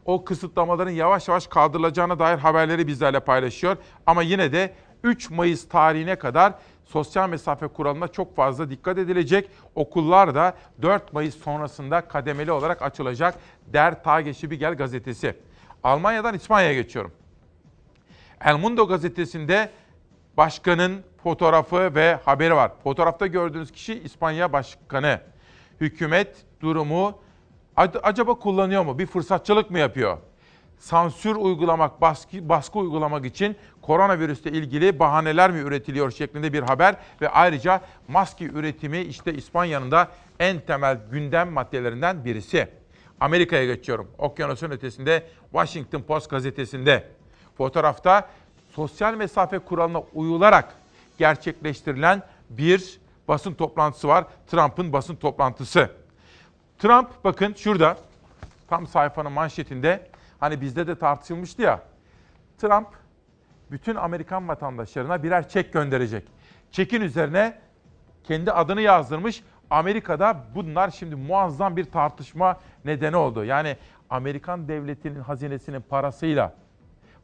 o 0.05 0.25
kısıtlamaların 0.25 0.91
yavaş 0.91 1.29
yavaş 1.29 1.47
kaldırılacağına 1.47 2.19
dair 2.19 2.39
haberleri 2.39 2.87
bizlerle 2.87 3.21
paylaşıyor. 3.21 3.77
Ama 4.07 4.23
yine 4.23 4.53
de 4.53 4.75
3 5.05 5.31
Mayıs 5.31 5.69
tarihine 5.69 6.17
kadar 6.17 6.55
sosyal 6.87 7.29
mesafe 7.29 7.67
kuralına 7.67 8.09
çok 8.09 8.37
fazla 8.37 8.71
dikkat 8.71 8.99
edilecek. 8.99 9.51
Okullar 9.75 10.35
da 10.35 10.55
4 10.83 11.13
Mayıs 11.13 11.37
sonrasında 11.37 12.01
kademeli 12.01 12.53
olarak 12.53 12.83
açılacak. 12.83 13.35
Der 13.67 14.03
Tagesspiegel 14.03 14.75
gazetesi. 14.75 15.37
Almanya'dan 15.83 16.35
İspanya'ya 16.35 16.75
geçiyorum. 16.75 17.13
El 18.45 18.57
Mundo 18.57 18.89
gazetesinde 18.89 19.71
başkanın 20.37 21.03
fotoğrafı 21.23 21.95
ve 21.95 22.19
haberi 22.25 22.55
var. 22.55 22.73
Fotoğrafta 22.85 23.27
gördüğünüz 23.27 23.73
kişi 23.73 24.01
İspanya 24.01 24.53
Başkanı. 24.53 25.21
Hükümet 25.81 26.37
durumu 26.61 27.19
acaba 28.03 28.35
kullanıyor 28.35 28.85
mu? 28.85 28.99
Bir 28.99 29.07
fırsatçılık 29.07 29.71
mı 29.71 29.79
yapıyor? 29.79 30.19
Sansür 30.79 31.37
uygulamak, 31.37 32.01
baskı, 32.01 32.49
baskı 32.49 32.79
uygulamak 32.79 33.25
için 33.25 33.57
koronavirüsle 33.83 34.51
ilgili 34.51 34.99
bahaneler 34.99 35.51
mi 35.51 35.59
üretiliyor 35.59 36.11
şeklinde 36.11 36.53
bir 36.53 36.63
haber 36.63 36.97
ve 37.21 37.29
ayrıca 37.29 37.81
maske 38.09 38.45
üretimi 38.45 38.99
işte 38.99 39.35
İspanya'nın 39.35 39.91
da 39.91 40.09
en 40.41 40.61
temel 40.61 40.99
gündem 41.11 41.53
maddelerinden 41.53 42.25
birisi. 42.25 42.69
Amerika'ya 43.21 43.65
geçiyorum. 43.65 44.11
Okyanusun 44.19 44.71
ötesinde 44.71 45.27
Washington 45.53 46.03
Post 46.03 46.31
gazetesinde 46.31 47.09
fotoğrafta 47.59 48.29
sosyal 48.75 49.15
mesafe 49.15 49.59
kuralına 49.59 50.01
uyularak 50.15 50.75
gerçekleştirilen 51.19 52.23
bir 52.51 53.01
basın 53.29 53.55
toplantısı 53.55 54.09
var. 54.09 54.25
Trump'ın 54.47 54.93
basın 54.93 55.17
toplantısı. 55.17 55.91
Trump 56.79 57.09
bakın 57.25 57.55
şurada 57.55 57.97
tam 58.69 58.87
sayfanın 58.87 59.33
manşetinde 59.33 60.09
hani 60.41 60.61
bizde 60.61 60.87
de 60.87 60.99
tartışılmıştı 60.99 61.63
ya. 61.63 61.83
Trump 62.59 62.89
bütün 63.71 63.95
Amerikan 63.95 64.49
vatandaşlarına 64.49 65.23
birer 65.23 65.49
çek 65.49 65.73
gönderecek. 65.73 66.29
Çekin 66.71 67.01
üzerine 67.01 67.59
kendi 68.25 68.53
adını 68.53 68.81
yazdırmış. 68.81 69.43
Amerika'da 69.71 70.45
bunlar 70.55 70.91
şimdi 70.91 71.17
muazzam 71.17 71.77
bir 71.77 71.85
tartışma 71.85 72.61
nedeni 72.85 73.17
oldu. 73.17 73.45
Yani 73.45 73.77
Amerikan 74.11 74.69
devletinin 74.69 75.21
hazinesinin 75.21 75.81
parasıyla 75.81 76.53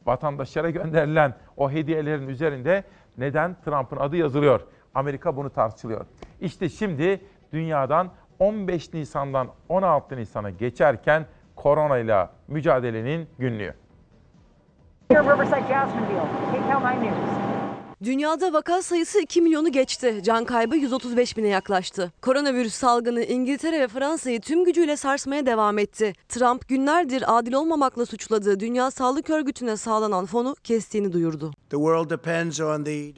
vatandaşlara 0.07 0.70
gönderilen 0.70 1.35
o 1.57 1.70
hediyelerin 1.70 2.29
üzerinde 2.29 2.85
neden 3.18 3.57
Trump'ın 3.64 3.96
adı 3.96 4.16
yazılıyor? 4.16 4.61
Amerika 4.94 5.37
bunu 5.37 5.51
tartışılıyor. 5.51 6.07
İşte 6.40 6.68
şimdi 6.68 7.20
dünyadan 7.53 8.11
15 8.38 8.92
Nisan'dan 8.94 9.48
16 9.68 10.16
Nisan'a 10.16 10.51
geçerken 10.51 11.27
koronayla 11.57 12.31
mücadelenin 12.49 13.29
günlüğü. 13.38 13.75
Riverside 15.11 15.61
Jacksonville, 15.69 16.27
KCAL 16.53 16.83
9 16.83 17.03
News. 17.03 17.52
Dünyada 18.05 18.53
vaka 18.53 18.83
sayısı 18.83 19.21
2 19.21 19.43
milyonu 19.43 19.73
geçti. 19.73 20.21
Can 20.23 20.45
kaybı 20.45 20.77
135 20.77 21.37
bine 21.37 21.49
yaklaştı. 21.49 22.12
Koronavirüs 22.23 22.75
salgını 22.75 23.25
İngiltere 23.25 23.81
ve 23.81 23.88
Fransa'yı 23.88 24.41
tüm 24.41 24.65
gücüyle 24.65 24.97
sarsmaya 24.97 25.47
devam 25.47 25.79
etti. 25.79 26.12
Trump 26.29 26.69
günlerdir 26.69 27.38
adil 27.38 27.53
olmamakla 27.53 28.07
suçladığı 28.07 28.61
Dünya 28.61 28.91
Sağlık 28.91 29.31
Örgütü'ne 29.31 29.77
sağlanan 29.77 30.27
fonu 30.27 30.57
kestiğini 30.65 31.12
duyurdu. 31.12 31.53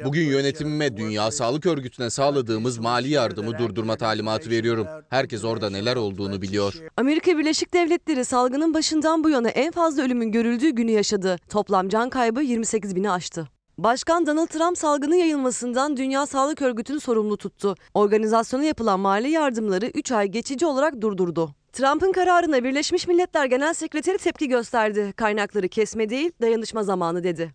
Bugün 0.05 0.27
yönetimime 0.27 0.97
Dünya 0.97 1.31
Sağlık 1.31 1.67
Örgütü'ne 1.67 2.11
sağladığımız 2.11 2.79
mali 2.79 3.09
yardımı 3.09 3.59
durdurma 3.59 3.97
talimatı 3.97 4.51
veriyorum. 4.51 4.87
Herkes 5.09 5.45
orada 5.45 5.71
neler 5.71 5.97
olduğunu 5.97 6.43
biliyor. 6.43 6.75
Amerika 6.97 7.39
Birleşik 7.39 7.75
Devletleri 7.75 8.25
salgının 8.25 8.75
başından 8.75 9.25
bu 9.25 9.31
yana 9.31 9.49
en 9.49 9.71
fazla 9.71 10.03
ölümün 10.03 10.33
görüldüğü 10.33 10.71
günü 10.71 10.91
yaşadı. 10.91 11.37
Toplam 11.49 11.89
can 11.89 12.11
kaybı 12.11 12.43
28 12.43 12.97
bini 12.97 13.11
aştı. 13.11 13.54
Başkan 13.79 14.27
Donald 14.27 14.47
Trump 14.47 14.79
salgının 14.79 15.15
yayılmasından 15.15 15.97
Dünya 15.97 16.27
Sağlık 16.27 16.63
Örgütü'nü 16.63 17.01
sorumlu 17.01 17.37
tuttu. 17.37 17.75
Organizasyona 17.95 18.65
yapılan 18.65 19.01
mali 19.01 19.31
yardımları 19.31 19.87
3 19.87 20.13
ay 20.13 20.29
geçici 20.29 20.67
olarak 20.67 21.01
durdurdu. 21.01 21.55
Trump'ın 21.73 22.13
kararına 22.13 22.65
Birleşmiş 22.65 23.09
Milletler 23.09 23.47
Genel 23.47 23.75
Sekreteri 23.75 24.19
tepki 24.19 24.49
gösterdi. 24.49 25.13
Kaynakları 25.17 25.69
kesme 25.69 26.11
değil, 26.11 26.33
dayanışma 26.41 26.83
zamanı 26.83 27.25
dedi. 27.25 27.55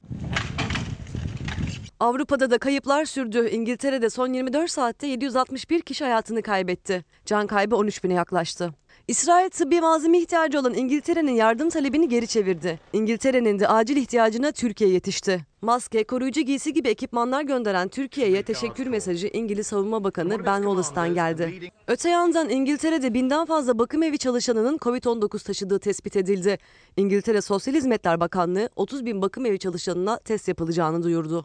Avrupa'da 2.00 2.52
da 2.52 2.58
kayıplar 2.58 3.06
sürdü. 3.06 3.50
İngiltere'de 3.50 4.10
son 4.10 4.34
24 4.34 4.72
saatte 4.72 5.08
761 5.08 5.82
kişi 5.82 6.04
hayatını 6.04 6.42
kaybetti. 6.42 7.06
Can 7.26 7.48
kaybı 7.48 7.76
13 7.76 8.04
bine 8.04 8.14
yaklaştı. 8.14 8.70
İsrail 9.08 9.50
tıbbi 9.50 9.82
malzeme 9.82 10.20
ihtiyacı 10.20 10.60
olan 10.60 10.74
İngiltere'nin 10.74 11.32
yardım 11.32 11.70
talebini 11.70 12.10
geri 12.10 12.28
çevirdi. 12.28 12.80
İngiltere'nin 12.94 13.60
de 13.60 13.68
acil 13.68 13.98
ihtiyacına 13.98 14.52
Türkiye 14.52 14.90
yetişti. 14.90 15.49
Maske, 15.62 16.04
koruyucu 16.04 16.41
giysi 16.41 16.74
gibi 16.74 16.89
ekipmanlar 16.89 17.41
gönderen 17.41 17.88
Türkiye'ye 17.88 18.43
teşekkür 18.43 18.88
mesajı 18.88 19.28
İngiliz 19.28 19.67
Savunma 19.67 20.04
Bakanı 20.04 20.45
Ben 20.45 20.58
Wallace'tan 20.58 21.13
geldi. 21.13 21.72
Öte 21.88 22.10
yandan 22.10 22.50
İngiltere'de 22.50 23.13
binden 23.13 23.45
fazla 23.45 23.80
bakım 23.80 24.04
evi 24.04 24.17
çalışanının 24.17 24.78
Covid-19 24.78 25.43
taşıdığı 25.43 25.80
tespit 25.80 26.15
edildi. 26.15 26.58
İngiltere 26.98 27.41
Sosyal 27.41 27.76
Hizmetler 27.76 28.19
Bakanlığı 28.19 28.69
30 28.76 29.06
bin 29.06 29.22
bakım 29.22 29.45
evi 29.45 29.60
çalışanına 29.60 30.17
test 30.19 30.48
yapılacağını 30.48 31.04
duyurdu. 31.04 31.43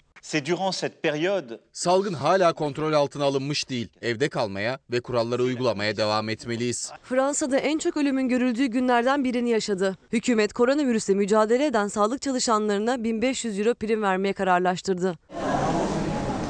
Salgın 1.72 2.12
hala 2.12 2.52
kontrol 2.52 2.92
altına 2.92 3.24
alınmış 3.24 3.70
değil. 3.70 3.88
Evde 4.02 4.28
kalmaya 4.28 4.78
ve 4.90 5.00
kuralları 5.00 5.42
uygulamaya 5.42 5.96
devam 5.96 6.28
etmeliyiz. 6.28 6.92
Fransa'da 7.02 7.58
en 7.58 7.78
çok 7.78 7.96
ölümün 7.96 8.28
görüldüğü 8.28 8.66
günlerden 8.66 9.24
birini 9.24 9.50
yaşadı. 9.50 9.96
Hükümet 10.12 10.52
koronavirüsle 10.52 11.14
mücadele 11.14 11.66
eden 11.66 11.88
sağlık 11.88 12.22
çalışanlarına 12.22 13.04
1500 13.04 13.58
euro 13.58 13.74
prim 13.74 14.03
vermeye 14.04 14.32
kararlaştırdı. 14.32 15.14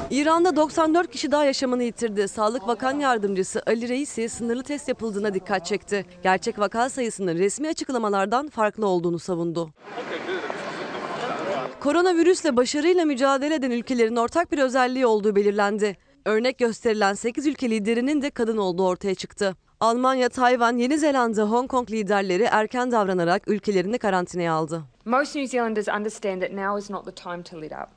İran'da 0.09 0.55
94 0.55 1.11
kişi 1.11 1.31
daha 1.31 1.45
yaşamını 1.45 1.83
yitirdi. 1.83 2.27
Sağlık 2.27 2.67
Bakan 2.67 2.99
Yardımcısı 2.99 3.61
Ali 3.67 3.89
Reisi 3.89 4.29
sınırlı 4.29 4.63
test 4.63 4.87
yapıldığına 4.87 5.33
dikkat 5.33 5.65
çekti. 5.65 6.05
Gerçek 6.23 6.59
vaka 6.59 6.89
sayısının 6.89 7.37
resmi 7.37 7.67
açıklamalardan 7.67 8.47
farklı 8.49 8.87
olduğunu 8.87 9.19
savundu. 9.19 9.69
Koronavirüsle 11.79 12.57
başarıyla 12.57 13.05
mücadele 13.05 13.55
eden 13.55 13.71
ülkelerin 13.71 14.15
ortak 14.15 14.51
bir 14.51 14.59
özelliği 14.59 15.05
olduğu 15.05 15.35
belirlendi. 15.35 15.97
Örnek 16.25 16.57
gösterilen 16.57 17.13
8 17.13 17.47
ülke 17.47 17.69
liderinin 17.69 18.21
de 18.21 18.29
kadın 18.29 18.57
olduğu 18.57 18.87
ortaya 18.87 19.15
çıktı. 19.15 19.55
Almanya, 19.79 20.29
Tayvan, 20.29 20.77
Yeni 20.77 20.97
Zelanda, 20.97 21.43
Hong 21.43 21.67
Kong 21.67 21.91
liderleri 21.91 22.43
erken 22.43 22.91
davranarak 22.91 23.47
ülkelerini 23.47 23.97
karantinaya 23.97 24.53
aldı. 24.53 24.83
Most 25.05 25.35
New 25.35 25.47
Zealanders 25.47 25.87
understand 25.87 26.41
that 26.41 26.51
now 26.51 26.79
is 26.79 26.89
not 26.89 27.05
the 27.05 27.11
time 27.11 27.43
to 27.43 27.61
let 27.61 27.71
up. 27.71 27.89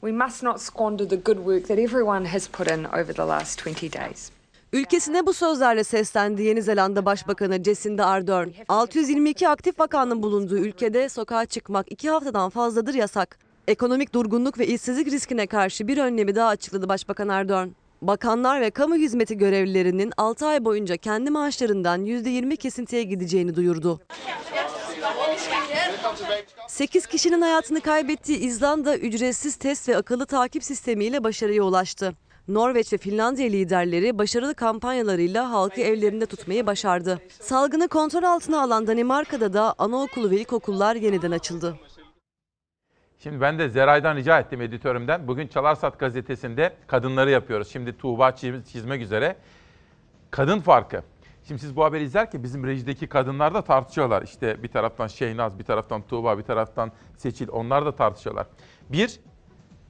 We 0.00 0.12
must 0.12 0.42
not 0.42 0.60
squander 0.60 1.08
the 1.08 1.16
good 1.16 1.36
work 1.36 1.68
that 1.68 1.78
everyone 1.78 2.28
has 2.28 2.48
put 2.48 2.70
in 2.70 2.84
over 2.84 3.12
the 3.12 3.22
last 3.22 3.66
20 3.66 3.92
days. 3.92 4.30
Ülkesine 4.72 5.26
bu 5.26 5.32
sözlerle 5.32 5.84
seslendi 5.84 6.42
Yeni 6.42 6.62
Zelanda 6.62 7.04
Başbakanı 7.04 7.64
Jacinda 7.64 8.06
Ardern. 8.06 8.48
622 8.68 9.48
aktif 9.48 9.80
vakanın 9.80 10.22
bulunduğu 10.22 10.58
ülkede 10.58 11.08
sokağa 11.08 11.46
çıkmak 11.46 11.92
iki 11.92 12.10
haftadan 12.10 12.50
fazladır 12.50 12.94
yasak. 12.94 13.38
Ekonomik 13.68 14.14
durgunluk 14.14 14.58
ve 14.58 14.66
işsizlik 14.66 15.06
riskine 15.06 15.46
karşı 15.46 15.88
bir 15.88 15.98
önlemi 15.98 16.34
daha 16.34 16.48
açıkladı 16.48 16.88
Başbakan 16.88 17.28
Ardern. 17.28 17.68
Bakanlar 18.02 18.60
ve 18.60 18.70
kamu 18.70 18.96
hizmeti 18.96 19.38
görevlilerinin 19.38 20.12
6 20.16 20.46
ay 20.46 20.64
boyunca 20.64 20.96
kendi 20.96 21.30
maaşlarından 21.30 22.06
%20 22.06 22.56
kesintiye 22.56 23.02
gideceğini 23.02 23.56
duyurdu. 23.56 24.00
8 26.68 27.06
kişinin 27.06 27.40
hayatını 27.40 27.80
kaybettiği 27.80 28.38
İzlanda 28.38 28.96
ücretsiz 28.96 29.56
test 29.56 29.88
ve 29.88 29.96
akıllı 29.96 30.26
takip 30.26 30.64
sistemiyle 30.64 31.24
başarıya 31.24 31.62
ulaştı. 31.62 32.14
Norveç 32.48 32.92
ve 32.92 32.98
Finlandiya 32.98 33.48
liderleri 33.48 34.18
başarılı 34.18 34.54
kampanyalarıyla 34.54 35.50
halkı 35.50 35.80
evlerinde 35.80 36.26
tutmayı 36.26 36.66
başardı. 36.66 37.20
Salgını 37.40 37.88
kontrol 37.88 38.22
altına 38.22 38.62
alan 38.62 38.86
Danimarka'da 38.86 39.52
da 39.52 39.74
anaokulu 39.78 40.30
ve 40.30 40.36
ilkokullar 40.36 40.96
yeniden 40.96 41.30
açıldı. 41.30 41.76
Şimdi 43.22 43.40
ben 43.40 43.58
de 43.58 43.68
Zeray'dan 43.68 44.16
rica 44.16 44.40
ettim 44.40 44.60
editörümden. 44.60 45.28
Bugün 45.28 45.46
Çalarsat 45.46 45.98
gazetesinde 45.98 46.76
kadınları 46.86 47.30
yapıyoruz. 47.30 47.68
Şimdi 47.72 47.98
Tuğba 47.98 48.28
çiz- 48.28 48.64
çizmek 48.64 49.02
üzere. 49.02 49.36
Kadın 50.30 50.60
farkı. 50.60 51.02
Şimdi 51.44 51.60
siz 51.60 51.76
bu 51.76 51.84
haberi 51.84 52.04
izlerken 52.04 52.42
bizim 52.42 52.66
rejideki 52.66 53.06
kadınlar 53.06 53.54
da 53.54 53.62
tartışıyorlar. 53.62 54.22
İşte 54.22 54.62
bir 54.62 54.68
taraftan 54.68 55.06
Şeynaz, 55.06 55.58
bir 55.58 55.64
taraftan 55.64 56.02
Tuğba, 56.02 56.38
bir 56.38 56.42
taraftan 56.42 56.92
Seçil. 57.16 57.48
Onlar 57.48 57.86
da 57.86 57.96
tartışıyorlar. 57.96 58.46
Bir, 58.88 59.20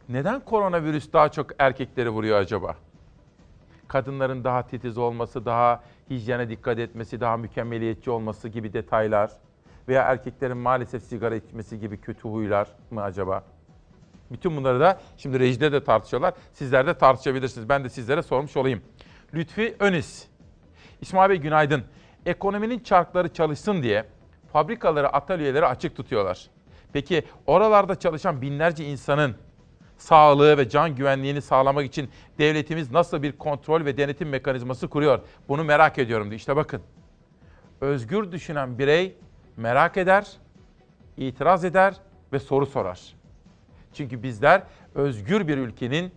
neden 0.08 0.40
koronavirüs 0.40 1.12
daha 1.12 1.28
çok 1.28 1.50
erkekleri 1.58 2.10
vuruyor 2.10 2.38
acaba? 2.38 2.76
Kadınların 3.88 4.44
daha 4.44 4.66
titiz 4.66 4.98
olması, 4.98 5.44
daha 5.44 5.82
hijyene 6.10 6.48
dikkat 6.48 6.78
etmesi, 6.78 7.20
daha 7.20 7.36
mükemmeliyetçi 7.36 8.10
olması 8.10 8.48
gibi 8.48 8.72
detaylar 8.72 9.30
veya 9.88 10.02
erkeklerin 10.02 10.56
maalesef 10.56 11.02
sigara 11.02 11.36
içmesi 11.36 11.80
gibi 11.80 12.00
kötü 12.00 12.28
huylar 12.28 12.68
mı 12.90 13.02
acaba? 13.02 13.44
Bütün 14.32 14.56
bunları 14.56 14.80
da 14.80 15.00
şimdi 15.16 15.40
rejide 15.40 15.72
de 15.72 15.84
tartışıyorlar. 15.84 16.34
Sizler 16.52 16.86
de 16.86 16.94
tartışabilirsiniz. 16.94 17.68
Ben 17.68 17.84
de 17.84 17.88
sizlere 17.88 18.22
sormuş 18.22 18.56
olayım. 18.56 18.82
Lütfi 19.34 19.76
Önis. 19.80 20.26
İsmail 21.00 21.30
Bey 21.30 21.36
günaydın. 21.36 21.84
Ekonominin 22.26 22.78
çarkları 22.78 23.28
çalışsın 23.32 23.82
diye 23.82 24.04
fabrikaları, 24.52 25.08
atölyeleri 25.08 25.66
açık 25.66 25.96
tutuyorlar. 25.96 26.50
Peki 26.92 27.24
oralarda 27.46 27.94
çalışan 27.94 28.42
binlerce 28.42 28.84
insanın 28.84 29.36
sağlığı 29.96 30.58
ve 30.58 30.68
can 30.68 30.94
güvenliğini 30.94 31.42
sağlamak 31.42 31.86
için 31.86 32.10
devletimiz 32.38 32.90
nasıl 32.90 33.22
bir 33.22 33.32
kontrol 33.32 33.84
ve 33.84 33.96
denetim 33.96 34.28
mekanizması 34.28 34.88
kuruyor? 34.88 35.20
Bunu 35.48 35.64
merak 35.64 35.98
ediyorum 35.98 36.26
diyor. 36.26 36.38
İşte 36.38 36.56
bakın. 36.56 36.82
Özgür 37.80 38.32
düşünen 38.32 38.78
birey 38.78 39.16
merak 39.60 39.96
eder, 39.96 40.26
itiraz 41.16 41.64
eder 41.64 41.94
ve 42.32 42.38
soru 42.38 42.66
sorar. 42.66 43.00
Çünkü 43.92 44.22
bizler 44.22 44.62
özgür 44.94 45.48
bir 45.48 45.58
ülkenin, 45.58 46.14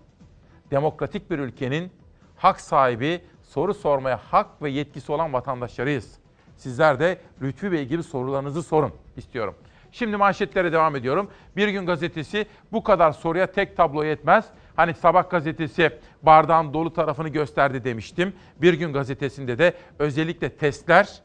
demokratik 0.72 1.32
bir 1.32 1.40
ülkenin 1.40 1.92
hak 2.36 2.62
sahibi, 2.62 3.22
soru 3.44 3.74
sormaya 3.74 4.18
hak 4.32 4.62
ve 4.62 4.70
yetkisi 4.70 5.12
olan 5.12 5.34
vatandaşlarıyız. 5.34 6.14
Sizler 6.58 7.00
de 7.00 7.18
Lütfü 7.42 7.72
Bey 7.72 7.86
gibi 7.86 8.04
sorularınızı 8.04 8.64
sorun 8.64 8.92
istiyorum. 9.18 9.56
Şimdi 9.92 10.18
manşetlere 10.18 10.72
devam 10.72 10.96
ediyorum. 10.96 11.30
Bir 11.56 11.68
gün 11.68 11.86
gazetesi 11.86 12.46
bu 12.72 12.84
kadar 12.84 13.12
soruya 13.12 13.52
tek 13.52 13.78
tablo 13.78 14.04
yetmez. 14.04 14.46
Hani 14.76 14.94
sabah 14.94 15.30
gazetesi 15.30 16.00
bardağın 16.22 16.74
dolu 16.74 16.94
tarafını 16.94 17.30
gösterdi 17.30 17.84
demiştim. 17.84 18.34
Bir 18.62 18.74
gün 18.74 18.94
gazetesinde 18.94 19.58
de 19.58 19.74
özellikle 20.00 20.50
testler, 20.50 21.22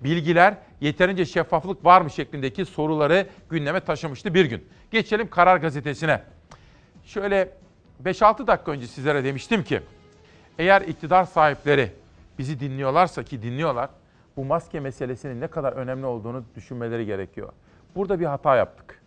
bilgiler, 0.00 0.54
yeterince 0.82 1.24
şeffaflık 1.24 1.84
var 1.84 2.00
mı 2.00 2.10
şeklindeki 2.10 2.64
soruları 2.64 3.26
gündeme 3.50 3.80
taşımıştı 3.80 4.34
bir 4.34 4.44
gün. 4.44 4.68
Geçelim 4.90 5.30
Karar 5.30 5.56
Gazetesi'ne. 5.56 6.22
Şöyle 7.04 7.50
5-6 8.04 8.46
dakika 8.46 8.72
önce 8.72 8.86
sizlere 8.86 9.24
demiştim 9.24 9.64
ki 9.64 9.80
eğer 10.58 10.82
iktidar 10.82 11.24
sahipleri 11.24 11.92
bizi 12.38 12.60
dinliyorlarsa 12.60 13.22
ki 13.22 13.42
dinliyorlar, 13.42 13.90
bu 14.36 14.44
maske 14.44 14.80
meselesinin 14.80 15.40
ne 15.40 15.46
kadar 15.46 15.72
önemli 15.72 16.06
olduğunu 16.06 16.44
düşünmeleri 16.56 17.06
gerekiyor. 17.06 17.52
Burada 17.94 18.20
bir 18.20 18.24
hata 18.24 18.56
yaptık. 18.56 19.02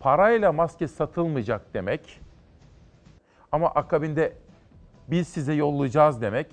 Parayla 0.00 0.52
maske 0.52 0.88
satılmayacak 0.88 1.74
demek 1.74 2.20
ama 3.52 3.68
akabinde 3.68 4.32
biz 5.08 5.28
size 5.28 5.52
yollayacağız 5.52 6.22
demek. 6.22 6.46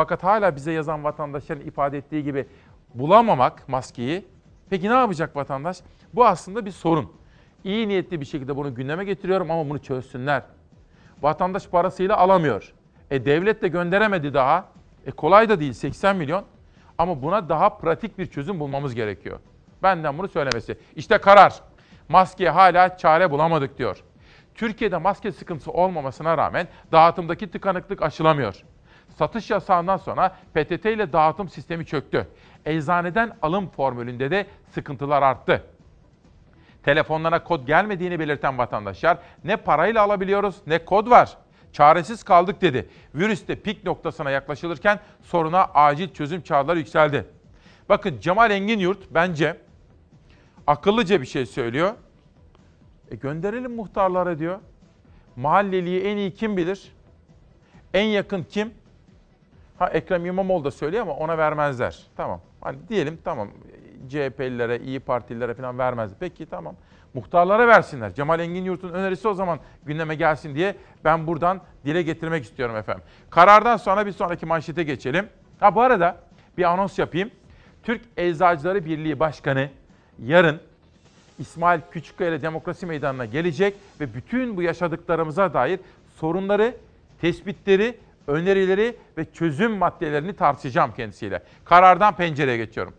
Fakat 0.00 0.24
hala 0.24 0.56
bize 0.56 0.72
yazan 0.72 1.04
vatandaşların 1.04 1.66
ifade 1.66 1.98
ettiği 1.98 2.24
gibi 2.24 2.46
bulamamak 2.94 3.68
maskeyi. 3.68 4.24
Peki 4.70 4.88
ne 4.88 4.92
yapacak 4.92 5.36
vatandaş? 5.36 5.78
Bu 6.14 6.26
aslında 6.26 6.66
bir 6.66 6.70
sorun. 6.70 7.12
İyi 7.64 7.88
niyetli 7.88 8.20
bir 8.20 8.26
şekilde 8.26 8.56
bunu 8.56 8.74
gündeme 8.74 9.04
getiriyorum 9.04 9.50
ama 9.50 9.70
bunu 9.70 9.78
çözsünler. 9.78 10.42
Vatandaş 11.22 11.68
parasıyla 11.68 12.16
alamıyor. 12.16 12.72
E 13.10 13.24
devlet 13.24 13.62
de 13.62 13.68
gönderemedi 13.68 14.34
daha. 14.34 14.64
E 15.06 15.10
kolay 15.10 15.48
da 15.48 15.60
değil 15.60 15.72
80 15.72 16.16
milyon. 16.16 16.44
Ama 16.98 17.22
buna 17.22 17.48
daha 17.48 17.68
pratik 17.78 18.18
bir 18.18 18.26
çözüm 18.26 18.60
bulmamız 18.60 18.94
gerekiyor. 18.94 19.38
Benden 19.82 20.18
bunu 20.18 20.28
söylemesi. 20.28 20.78
İşte 20.96 21.18
karar. 21.18 21.60
Maskeye 22.08 22.50
hala 22.50 22.96
çare 22.96 23.30
bulamadık 23.30 23.78
diyor. 23.78 24.02
Türkiye'de 24.54 24.96
maske 24.96 25.32
sıkıntısı 25.32 25.70
olmamasına 25.70 26.38
rağmen 26.38 26.68
dağıtımdaki 26.92 27.50
tıkanıklık 27.50 28.02
aşılamıyor. 28.02 28.64
Satış 29.18 29.50
yasağından 29.50 29.96
sonra 29.96 30.28
PTT 30.28 30.86
ile 30.86 31.12
dağıtım 31.12 31.48
sistemi 31.48 31.86
çöktü. 31.86 32.28
Eczaneden 32.64 33.36
alım 33.42 33.68
formülünde 33.68 34.30
de 34.30 34.46
sıkıntılar 34.74 35.22
arttı. 35.22 35.64
Telefonlara 36.82 37.44
kod 37.44 37.66
gelmediğini 37.66 38.18
belirten 38.18 38.58
vatandaşlar 38.58 39.18
ne 39.44 39.56
parayla 39.56 40.02
alabiliyoruz 40.02 40.56
ne 40.66 40.84
kod 40.84 41.10
var. 41.10 41.36
Çaresiz 41.72 42.22
kaldık 42.22 42.62
dedi. 42.62 42.88
Virüs 43.14 43.48
de 43.48 43.54
pik 43.54 43.84
noktasına 43.84 44.30
yaklaşılırken 44.30 45.00
soruna 45.22 45.64
acil 45.64 46.08
çözüm 46.12 46.42
çağrıları 46.42 46.78
yükseldi. 46.78 47.26
Bakın 47.88 48.20
Cemal 48.20 48.50
Engin 48.50 48.78
Yurt 48.78 48.98
bence 49.10 49.56
akıllıca 50.66 51.20
bir 51.20 51.26
şey 51.26 51.46
söylüyor. 51.46 51.94
E 53.10 53.16
gönderelim 53.16 53.74
muhtarlara 53.74 54.38
diyor. 54.38 54.58
Mahalleliyi 55.36 56.02
en 56.02 56.16
iyi 56.16 56.34
kim 56.34 56.56
bilir? 56.56 56.92
En 57.94 58.04
yakın 58.04 58.42
kim? 58.42 58.74
Ha 59.80 59.88
Ekrem 59.88 60.26
İmamoğlu 60.26 60.64
da 60.64 60.70
söylüyor 60.70 61.02
ama 61.02 61.12
ona 61.12 61.38
vermezler. 61.38 61.98
Tamam. 62.16 62.40
Hani 62.60 62.78
diyelim 62.88 63.18
tamam 63.24 63.48
CHP'lilere, 64.08 64.78
İyi 64.78 65.00
Partililere 65.00 65.54
falan 65.54 65.78
vermez. 65.78 66.10
Peki 66.20 66.46
tamam. 66.46 66.74
Muhtarlara 67.14 67.68
versinler. 67.68 68.14
Cemal 68.14 68.40
Engin 68.40 68.64
Yurt'un 68.64 68.88
önerisi 68.92 69.28
o 69.28 69.34
zaman 69.34 69.58
gündeme 69.84 70.14
gelsin 70.14 70.54
diye 70.54 70.74
ben 71.04 71.26
buradan 71.26 71.60
dile 71.84 72.02
getirmek 72.02 72.44
istiyorum 72.44 72.76
efendim. 72.76 73.04
Karardan 73.30 73.76
sonra 73.76 74.06
bir 74.06 74.12
sonraki 74.12 74.46
manşete 74.46 74.82
geçelim. 74.82 75.28
Ha 75.60 75.74
bu 75.74 75.80
arada 75.80 76.16
bir 76.58 76.64
anons 76.64 76.98
yapayım. 76.98 77.30
Türk 77.82 78.02
Eczacıları 78.16 78.84
Birliği 78.84 79.20
Başkanı 79.20 79.68
yarın 80.18 80.60
İsmail 81.38 81.80
Küçükkaya 81.90 82.30
ile 82.30 82.42
Demokrasi 82.42 82.86
Meydanı'na 82.86 83.24
gelecek 83.24 83.74
ve 84.00 84.14
bütün 84.14 84.56
bu 84.56 84.62
yaşadıklarımıza 84.62 85.54
dair 85.54 85.80
sorunları, 86.16 86.74
tespitleri, 87.20 87.96
önerileri 88.26 88.96
ve 89.18 89.32
çözüm 89.32 89.72
maddelerini 89.72 90.36
tartışacağım 90.36 90.92
kendisiyle. 90.94 91.42
Karardan 91.64 92.16
pencereye 92.16 92.56
geçiyorum. 92.56 92.94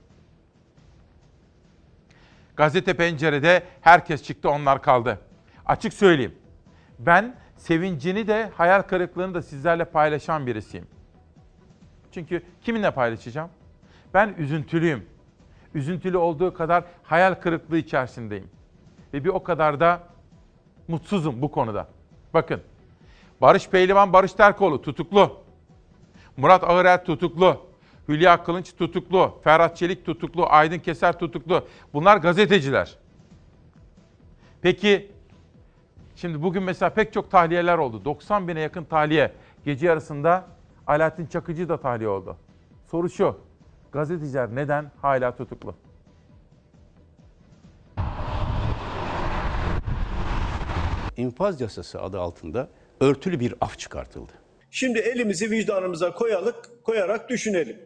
Gazete 2.56 2.94
pencerede 2.94 3.64
herkes 3.82 4.24
çıktı 4.24 4.50
onlar 4.50 4.82
kaldı. 4.82 5.20
Açık 5.66 5.94
söyleyeyim. 5.94 6.36
Ben 7.00 7.36
sevincini 7.58 8.28
de 8.28 8.52
hayal 8.56 8.82
kırıklığını 8.82 9.34
da 9.34 9.42
sizlerle 9.42 9.86
paylaşan 9.86 10.48
birisiyim. 10.48 10.88
Çünkü 12.12 12.44
kiminle 12.62 12.92
paylaşacağım? 12.92 13.50
Ben 14.14 14.36
üzüntülüyüm. 14.38 15.06
Üzüntülü 15.74 16.18
olduğu 16.18 16.54
kadar 16.54 16.84
hayal 17.04 17.36
kırıklığı 17.36 17.78
içerisindeyim. 17.78 18.50
Ve 19.14 19.24
bir 19.24 19.30
o 19.30 19.44
kadar 19.44 19.80
da 19.80 20.04
mutsuzum 20.88 21.42
bu 21.42 21.52
konuda. 21.52 21.88
Bakın. 22.34 22.62
Barış 23.42 23.70
Pehlivan 23.70 24.14
Barış 24.14 24.34
Terkoğlu 24.34 24.82
tutuklu. 24.82 25.38
Murat 26.38 26.64
Ağırel 26.64 27.06
tutuklu. 27.06 27.58
Hülya 28.08 28.44
Kılınç 28.44 28.76
tutuklu. 28.76 29.40
Ferhat 29.44 29.78
Çelik 29.78 30.06
tutuklu. 30.06 30.46
Aydın 30.50 30.80
Keser 30.80 31.20
tutuklu. 31.20 31.68
Bunlar 31.94 32.18
gazeteciler. 32.18 32.98
Peki 34.62 35.12
şimdi 36.16 36.44
bugün 36.44 36.64
mesela 36.64 36.90
pek 36.90 37.14
çok 37.14 37.32
tahliyeler 37.32 37.78
oldu. 37.78 38.06
90 38.06 38.48
bine 38.48 38.60
yakın 38.60 38.84
tahliye. 38.84 39.34
Gece 39.66 39.88
yarısında 39.88 40.48
Alaaddin 40.88 41.26
Çakıcı 41.26 41.70
da 41.70 41.78
tahliye 41.78 42.10
oldu. 42.10 42.38
Soru 42.92 43.10
şu. 43.10 43.38
Gazeteciler 43.92 44.56
neden 44.56 44.92
hala 45.02 45.36
tutuklu? 45.36 45.76
İnfaz 51.18 51.62
yasası 51.62 52.02
adı 52.02 52.20
altında 52.20 52.70
örtülü 53.02 53.40
bir 53.40 53.54
af 53.62 53.80
çıkartıldı. 53.80 54.32
Şimdi 54.72 55.00
elimizi 55.00 55.52
vicdanımıza 55.52 56.14
koyalık, 56.14 56.84
koyarak 56.84 57.30
düşünelim. 57.30 57.78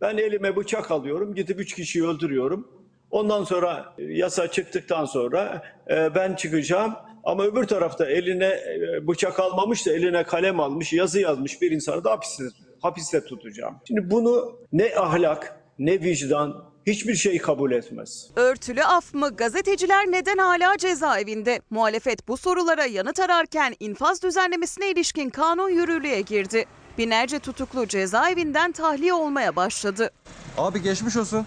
Ben 0.00 0.16
elime 0.16 0.56
bıçak 0.56 0.90
alıyorum, 0.90 1.34
gidip 1.34 1.60
üç 1.60 1.74
kişiyi 1.74 2.04
öldürüyorum. 2.04 2.68
Ondan 3.10 3.44
sonra 3.44 3.94
e, 3.98 4.02
yasa 4.02 4.50
çıktıktan 4.50 5.04
sonra 5.04 5.62
e, 5.90 6.14
ben 6.14 6.34
çıkacağım. 6.34 6.94
Ama 7.24 7.44
öbür 7.44 7.64
tarafta 7.64 8.06
eline 8.06 8.46
e, 8.46 9.08
bıçak 9.08 9.40
almamış 9.40 9.86
da 9.86 9.92
eline 9.92 10.22
kalem 10.22 10.60
almış, 10.60 10.92
yazı 10.92 11.20
yazmış 11.20 11.62
bir 11.62 11.70
insanı 11.70 12.04
da 12.04 12.10
hapiste, 12.10 12.44
hapiste 12.80 13.24
tutacağım. 13.24 13.76
Şimdi 13.88 14.10
bunu 14.10 14.58
ne 14.72 14.94
ahlak, 14.96 15.60
ne 15.78 16.00
vicdan, 16.00 16.71
hiçbir 16.86 17.14
şey 17.14 17.38
kabul 17.38 17.72
etmez. 17.72 18.30
Örtülü 18.36 18.82
af 18.82 19.14
mı? 19.14 19.36
Gazeteciler 19.36 20.06
neden 20.06 20.38
hala 20.38 20.76
cezaevinde? 20.78 21.60
Muhalefet 21.70 22.28
bu 22.28 22.36
sorulara 22.36 22.86
yanıt 22.86 23.20
ararken 23.20 23.74
infaz 23.80 24.22
düzenlemesine 24.22 24.90
ilişkin 24.90 25.30
kanun 25.30 25.68
yürürlüğe 25.68 26.20
girdi. 26.20 26.64
Binlerce 26.98 27.38
tutuklu 27.38 27.86
cezaevinden 27.88 28.72
tahliye 28.72 29.14
olmaya 29.14 29.56
başladı. 29.56 30.10
Abi 30.58 30.82
geçmiş 30.82 31.16
olsun. 31.16 31.46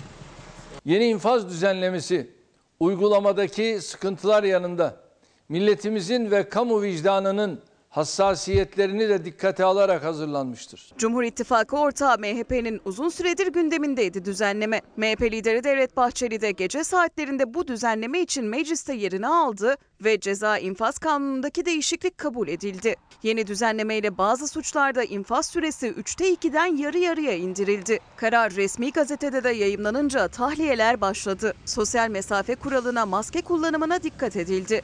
Yeni 0.86 1.06
infaz 1.06 1.50
düzenlemesi 1.50 2.32
uygulamadaki 2.80 3.80
sıkıntılar 3.82 4.44
yanında 4.44 4.96
milletimizin 5.50 6.32
ve 6.32 6.50
kamu 6.50 6.82
vicdanının 6.82 7.62
hassasiyetlerini 7.96 9.10
de 9.10 9.26
dikkate 9.26 9.64
alarak 9.64 10.04
hazırlanmıştır. 10.04 10.92
Cumhur 10.98 11.24
İttifakı 11.24 11.78
ortağı 11.78 12.18
MHP'nin 12.18 12.82
uzun 12.86 13.10
süredir 13.10 13.48
gündemindeydi 13.48 14.26
düzenleme. 14.26 14.82
MHP 14.98 15.22
lideri 15.22 15.64
Devlet 15.64 15.98
Bahçeli 15.98 16.42
de 16.42 16.52
gece 16.52 16.84
saatlerinde 16.84 17.54
bu 17.54 17.68
düzenleme 17.68 18.22
için 18.22 18.46
mecliste 18.46 18.94
yerini 18.94 19.28
aldı 19.28 19.76
ve 20.04 20.20
ceza 20.20 20.58
infaz 20.58 21.00
kanunundaki 21.00 21.66
değişiklik 21.66 22.18
kabul 22.18 22.48
edildi. 22.48 22.96
Yeni 23.24 23.48
düzenlemeyle 23.48 24.18
bazı 24.18 24.48
suçlarda 24.48 25.04
infaz 25.04 25.46
süresi 25.46 25.88
3'te 25.88 26.34
2'den 26.34 26.78
yarı 26.78 26.98
yarıya 26.98 27.34
indirildi. 27.34 28.00
Karar 28.18 28.52
resmi 28.52 28.92
gazetede 28.92 29.44
de 29.44 29.50
yayımlanınca 29.50 30.28
tahliyeler 30.28 31.02
başladı. 31.02 31.54
Sosyal 31.66 32.10
mesafe 32.10 32.56
kuralına, 32.56 33.06
maske 33.06 33.42
kullanımına 33.42 34.04
dikkat 34.04 34.36
edildi. 34.36 34.82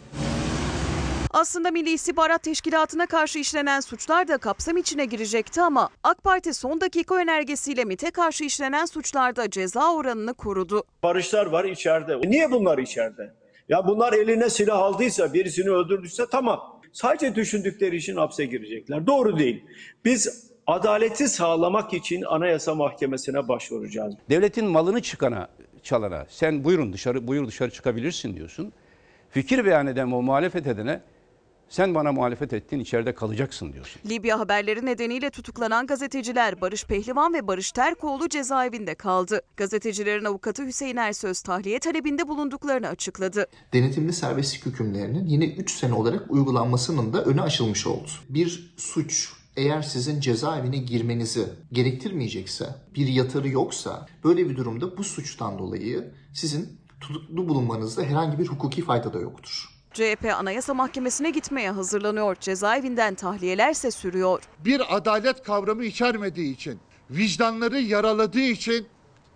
Aslında 1.34 1.72
Milli 1.72 1.90
İstihbarat 1.92 2.44
Teşkilatı'na 2.44 3.06
karşı 3.06 3.40
işlenen 3.40 3.80
suçlar 3.80 4.28
da 4.28 4.38
kapsam 4.38 4.78
içine 4.78 5.06
girecekti 5.06 5.62
ama 5.62 5.90
AK 6.04 6.24
Parti 6.24 6.54
son 6.54 6.82
dakika 6.82 7.16
önergesiyle 7.16 7.86
MİT'e 7.86 8.12
karşı 8.12 8.44
işlenen 8.44 8.86
suçlarda 8.86 9.50
ceza 9.50 9.94
oranını 9.94 10.34
korudu. 10.34 10.84
Barışlar 11.04 11.46
var 11.46 11.66
içeride. 11.66 12.18
Niye 12.30 12.52
bunlar 12.52 12.78
içeride? 12.78 13.34
Ya 13.70 13.88
bunlar 13.88 14.14
eline 14.14 14.50
silah 14.50 14.80
aldıysa, 14.80 15.34
birisini 15.34 15.70
öldürdüyse 15.70 16.26
tamam. 16.32 16.82
Sadece 16.94 17.36
düşündükleri 17.36 17.96
için 17.96 18.16
hapse 18.16 18.46
girecekler. 18.46 19.08
Doğru 19.08 19.40
değil. 19.40 19.66
Biz 20.06 20.52
adaleti 20.68 21.28
sağlamak 21.30 21.94
için 21.94 22.22
Anayasa 22.22 22.76
Mahkemesi'ne 22.76 23.48
başvuracağız. 23.48 24.16
Devletin 24.30 24.66
malını 24.66 25.02
çıkana, 25.02 25.48
çalana 25.84 26.26
sen 26.30 26.64
buyurun 26.64 26.94
dışarı 26.94 27.28
buyur 27.28 27.48
dışarı 27.48 27.72
çıkabilirsin 27.72 28.36
diyorsun. 28.36 28.74
Fikir 29.30 29.66
beyan 29.66 29.88
eden 29.88 30.12
o 30.12 30.22
muhalefet 30.22 30.68
edene 30.68 31.02
sen 31.72 31.96
bana 31.96 32.12
muhalefet 32.12 32.54
ettin 32.54 32.80
içeride 32.80 33.16
kalacaksın 33.16 33.74
diyorsun. 33.74 34.02
Libya 34.10 34.40
haberleri 34.40 34.86
nedeniyle 34.86 35.30
tutuklanan 35.30 35.88
gazeteciler 35.88 36.62
Barış 36.62 36.86
Pehlivan 36.86 37.34
ve 37.34 37.48
Barış 37.48 37.72
Terkoğlu 37.72 38.30
cezaevinde 38.30 38.96
kaldı. 38.96 39.42
Gazetecilerin 39.58 40.26
avukatı 40.26 40.66
Hüseyin 40.66 40.98
Ersöz 40.98 41.42
tahliye 41.42 41.80
talebinde 41.80 42.28
bulunduklarını 42.28 42.88
açıkladı. 42.88 43.48
Denetimli 43.74 44.14
serbestlik 44.14 44.66
hükümlerinin 44.66 45.28
yine 45.28 45.46
3 45.46 45.72
sene 45.72 45.94
olarak 45.94 46.32
uygulanmasının 46.32 47.14
da 47.14 47.24
önü 47.24 47.42
açılmış 47.42 47.88
oldu. 47.88 48.10
Bir 48.30 48.74
suç 48.78 49.30
eğer 49.58 49.82
sizin 49.82 50.20
cezaevine 50.20 50.78
girmenizi 50.78 51.46
gerektirmeyecekse, 51.72 52.66
bir 52.96 53.08
yatarı 53.08 53.50
yoksa 53.50 54.08
böyle 54.24 54.50
bir 54.50 54.56
durumda 54.56 54.98
bu 54.98 55.04
suçtan 55.04 55.60
dolayı 55.60 56.12
sizin 56.34 56.80
tutuklu 57.02 57.50
bulunmanızda 57.50 58.04
herhangi 58.04 58.40
bir 58.40 58.48
hukuki 58.48 58.82
fayda 58.82 59.14
da 59.14 59.20
yoktur. 59.20 59.71
CHP 59.94 60.26
Anayasa 60.38 60.74
Mahkemesi'ne 60.74 61.30
gitmeye 61.30 61.72
hazırlanıyor. 61.72 62.36
Cezaevinden 62.40 63.16
tahliyelerse 63.16 63.92
sürüyor. 63.92 64.44
Bir 64.60 64.96
adalet 64.96 65.44
kavramı 65.44 65.84
içermediği 65.84 66.54
için, 66.54 66.80
vicdanları 67.10 67.80
yaraladığı 67.80 68.40
için 68.40 68.88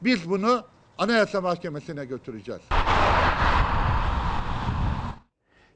biz 0.01 0.29
bunu 0.29 0.65
Anayasa 0.97 1.41
Mahkemesi'ne 1.41 2.05
götüreceğiz. 2.05 2.61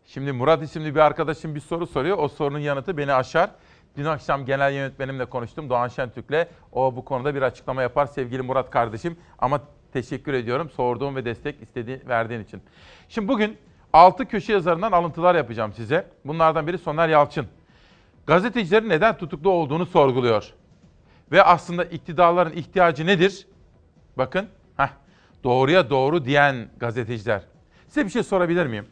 Şimdi 0.05 0.31
Murat 0.31 0.63
isimli 0.63 0.95
bir 0.95 0.99
arkadaşım 0.99 1.55
bir 1.55 1.59
soru 1.59 1.87
soruyor. 1.87 2.17
O 2.17 2.27
sorunun 2.27 2.59
yanıtı 2.59 2.97
beni 2.97 3.13
aşar. 3.13 3.51
Dün 3.97 4.05
akşam 4.05 4.45
genel 4.45 4.73
yönetmenimle 4.73 5.25
konuştum 5.25 5.69
Doğan 5.69 5.87
Şentürk'le. 5.87 6.47
O 6.71 6.95
bu 6.95 7.05
konuda 7.05 7.35
bir 7.35 7.41
açıklama 7.41 7.81
yapar 7.81 8.05
sevgili 8.05 8.41
Murat 8.41 8.69
kardeşim. 8.69 9.17
Ama 9.39 9.61
teşekkür 9.93 10.33
ediyorum 10.33 10.69
sorduğum 10.69 11.15
ve 11.15 11.25
destek 11.25 11.61
istediğin, 11.61 12.01
verdiğin 12.07 12.43
için. 12.43 12.61
Şimdi 13.09 13.27
bugün 13.27 13.57
6 13.93 14.25
köşe 14.25 14.53
yazarından 14.53 14.91
alıntılar 14.91 15.35
yapacağım 15.35 15.73
size. 15.73 16.07
Bunlardan 16.25 16.67
biri 16.67 16.77
Soner 16.77 17.09
Yalçın. 17.09 17.47
Gazetecilerin 18.27 18.89
neden 18.89 19.17
tutuklu 19.17 19.49
olduğunu 19.49 19.85
sorguluyor. 19.85 20.53
Ve 21.31 21.43
aslında 21.43 21.85
iktidarların 21.85 22.53
ihtiyacı 22.53 23.05
nedir? 23.05 23.47
Bakın, 24.17 24.49
heh, 24.77 24.89
doğruya 25.43 25.89
doğru 25.89 26.25
diyen 26.25 26.69
gazeteciler. 26.77 27.41
Size 27.87 28.05
bir 28.05 28.09
şey 28.09 28.23
sorabilir 28.23 28.65
miyim? 28.65 28.87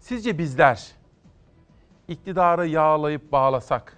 Sizce 0.00 0.38
bizler 0.38 0.86
iktidarı 2.08 2.66
yağlayıp 2.66 3.32
bağlasak, 3.32 3.96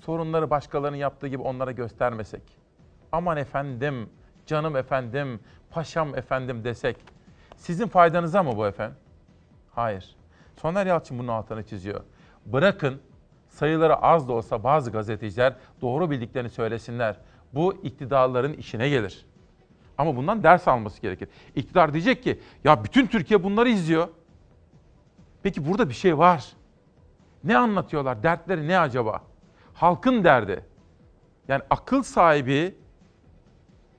sorunları 0.00 0.50
başkalarının 0.50 0.96
yaptığı 0.96 1.28
gibi 1.28 1.42
onlara 1.42 1.72
göstermesek, 1.72 2.42
aman 3.12 3.36
efendim, 3.36 4.10
canım 4.46 4.76
efendim, 4.76 5.40
paşam 5.70 6.18
efendim 6.18 6.64
desek, 6.64 6.96
sizin 7.56 7.86
faydanıza 7.86 8.42
mı 8.42 8.56
bu 8.56 8.66
efendim? 8.66 8.96
Hayır. 9.70 10.16
Soner 10.56 10.86
Yalçın 10.86 11.18
bunun 11.18 11.28
altını 11.28 11.62
çiziyor. 11.62 12.00
Bırakın 12.46 13.00
sayıları 13.48 13.96
az 13.96 14.28
da 14.28 14.32
olsa 14.32 14.64
bazı 14.64 14.90
gazeteciler 14.90 15.56
doğru 15.80 16.10
bildiklerini 16.10 16.50
söylesinler. 16.50 17.16
Bu 17.52 17.74
iktidarların 17.82 18.52
işine 18.52 18.88
gelir. 18.88 19.26
Ama 19.98 20.16
bundan 20.16 20.42
ders 20.42 20.68
alması 20.68 21.02
gerekir. 21.02 21.28
İktidar 21.54 21.92
diyecek 21.92 22.22
ki 22.22 22.40
ya 22.64 22.84
bütün 22.84 23.06
Türkiye 23.06 23.42
bunları 23.42 23.68
izliyor. 23.68 24.08
Peki 25.42 25.68
burada 25.68 25.88
bir 25.88 25.94
şey 25.94 26.18
var. 26.18 26.52
Ne 27.44 27.56
anlatıyorlar? 27.56 28.22
Dertleri 28.22 28.68
ne 28.68 28.78
acaba? 28.78 29.22
Halkın 29.74 30.24
derdi. 30.24 30.64
Yani 31.48 31.62
akıl 31.70 32.02
sahibi, 32.02 32.74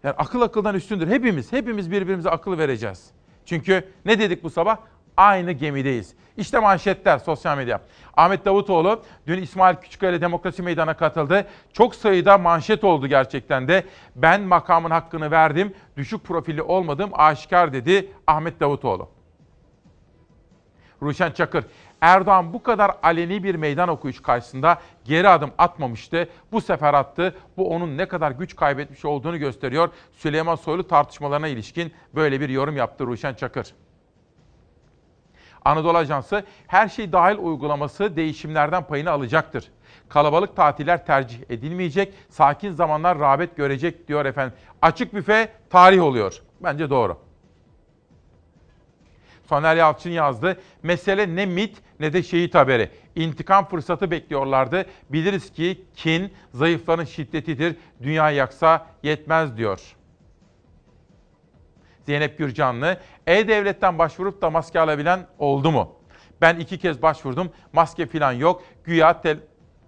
yani 0.03 0.15
akıl 0.17 0.41
akıldan 0.41 0.75
üstündür. 0.75 1.07
Hepimiz, 1.07 1.51
hepimiz 1.51 1.91
birbirimize 1.91 2.29
akıl 2.29 2.57
vereceğiz. 2.57 3.11
Çünkü 3.45 3.87
ne 4.05 4.19
dedik 4.19 4.43
bu 4.43 4.49
sabah? 4.49 4.77
Aynı 5.17 5.51
gemideyiz. 5.51 6.13
İşte 6.37 6.59
manşetler 6.59 7.17
sosyal 7.17 7.57
medya. 7.57 7.81
Ahmet 8.17 8.45
Davutoğlu 8.45 9.03
dün 9.27 9.41
İsmail 9.41 9.75
Küçükkaya 9.75 10.21
Demokrasi 10.21 10.61
Meydanı'na 10.61 10.97
katıldı. 10.97 11.47
Çok 11.73 11.95
sayıda 11.95 12.37
manşet 12.37 12.83
oldu 12.83 13.07
gerçekten 13.07 13.67
de. 13.67 13.83
Ben 14.15 14.41
makamın 14.41 14.91
hakkını 14.91 15.31
verdim, 15.31 15.73
düşük 15.97 16.23
profilli 16.23 16.61
olmadım 16.61 17.09
aşikar 17.13 17.73
dedi 17.73 18.11
Ahmet 18.27 18.59
Davutoğlu. 18.59 19.14
Ruşen 21.01 21.31
Çakır, 21.31 21.65
Erdoğan 22.01 22.53
bu 22.53 22.63
kadar 22.63 22.91
aleni 23.03 23.43
bir 23.43 23.55
meydan 23.55 23.89
okuyuş 23.89 24.21
karşısında 24.21 24.79
geri 25.05 25.29
adım 25.29 25.51
atmamıştı. 25.57 26.29
Bu 26.51 26.61
sefer 26.61 26.93
attı. 26.93 27.35
Bu 27.57 27.69
onun 27.69 27.97
ne 27.97 28.07
kadar 28.07 28.31
güç 28.31 28.55
kaybetmiş 28.55 29.05
olduğunu 29.05 29.37
gösteriyor. 29.37 29.89
Süleyman 30.11 30.55
Soylu 30.55 30.87
tartışmalarına 30.87 31.47
ilişkin 31.47 31.93
böyle 32.15 32.41
bir 32.41 32.49
yorum 32.49 32.77
yaptı 32.77 33.05
Ruşen 33.05 33.33
Çakır. 33.33 33.73
Anadolu 35.65 35.97
Ajansı 35.97 36.43
her 36.67 36.89
şey 36.89 37.11
dahil 37.11 37.37
uygulaması 37.37 38.15
değişimlerden 38.15 38.83
payını 38.83 39.11
alacaktır. 39.11 39.71
Kalabalık 40.09 40.55
tatiller 40.55 41.05
tercih 41.05 41.39
edilmeyecek, 41.49 42.13
sakin 42.29 42.71
zamanlar 42.73 43.19
rağbet 43.19 43.57
görecek 43.57 44.07
diyor 44.07 44.25
efendim. 44.25 44.57
Açık 44.81 45.13
büfe 45.13 45.49
tarih 45.69 46.03
oluyor. 46.03 46.41
Bence 46.63 46.89
doğru. 46.89 47.24
Soner 49.49 49.75
Yalçın 49.75 50.09
yazdı. 50.09 50.59
Mesele 50.83 51.35
ne 51.35 51.45
MIT 51.45 51.77
ne 51.99 52.13
de 52.13 52.23
şehit 52.23 52.55
haberi. 52.55 52.89
İntikam 53.15 53.67
fırsatı 53.67 54.11
bekliyorlardı. 54.11 54.85
Biliriz 55.09 55.53
ki 55.53 55.85
kin 55.95 56.33
zayıfların 56.53 57.03
şiddetidir. 57.05 57.75
Dünya 58.03 58.31
yaksa 58.31 58.87
yetmez 59.03 59.57
diyor. 59.57 59.79
Zeynep 62.05 62.37
Gürcanlı, 62.37 62.97
E-Devlet'ten 63.27 63.99
başvurup 63.99 64.41
da 64.41 64.49
maske 64.49 64.79
alabilen 64.79 65.27
oldu 65.39 65.71
mu? 65.71 65.95
Ben 66.41 66.59
iki 66.59 66.77
kez 66.77 67.01
başvurdum, 67.01 67.51
maske 67.73 68.05
falan 68.05 68.31
yok. 68.31 68.63
Güya 68.83 69.11
tel- 69.11 69.39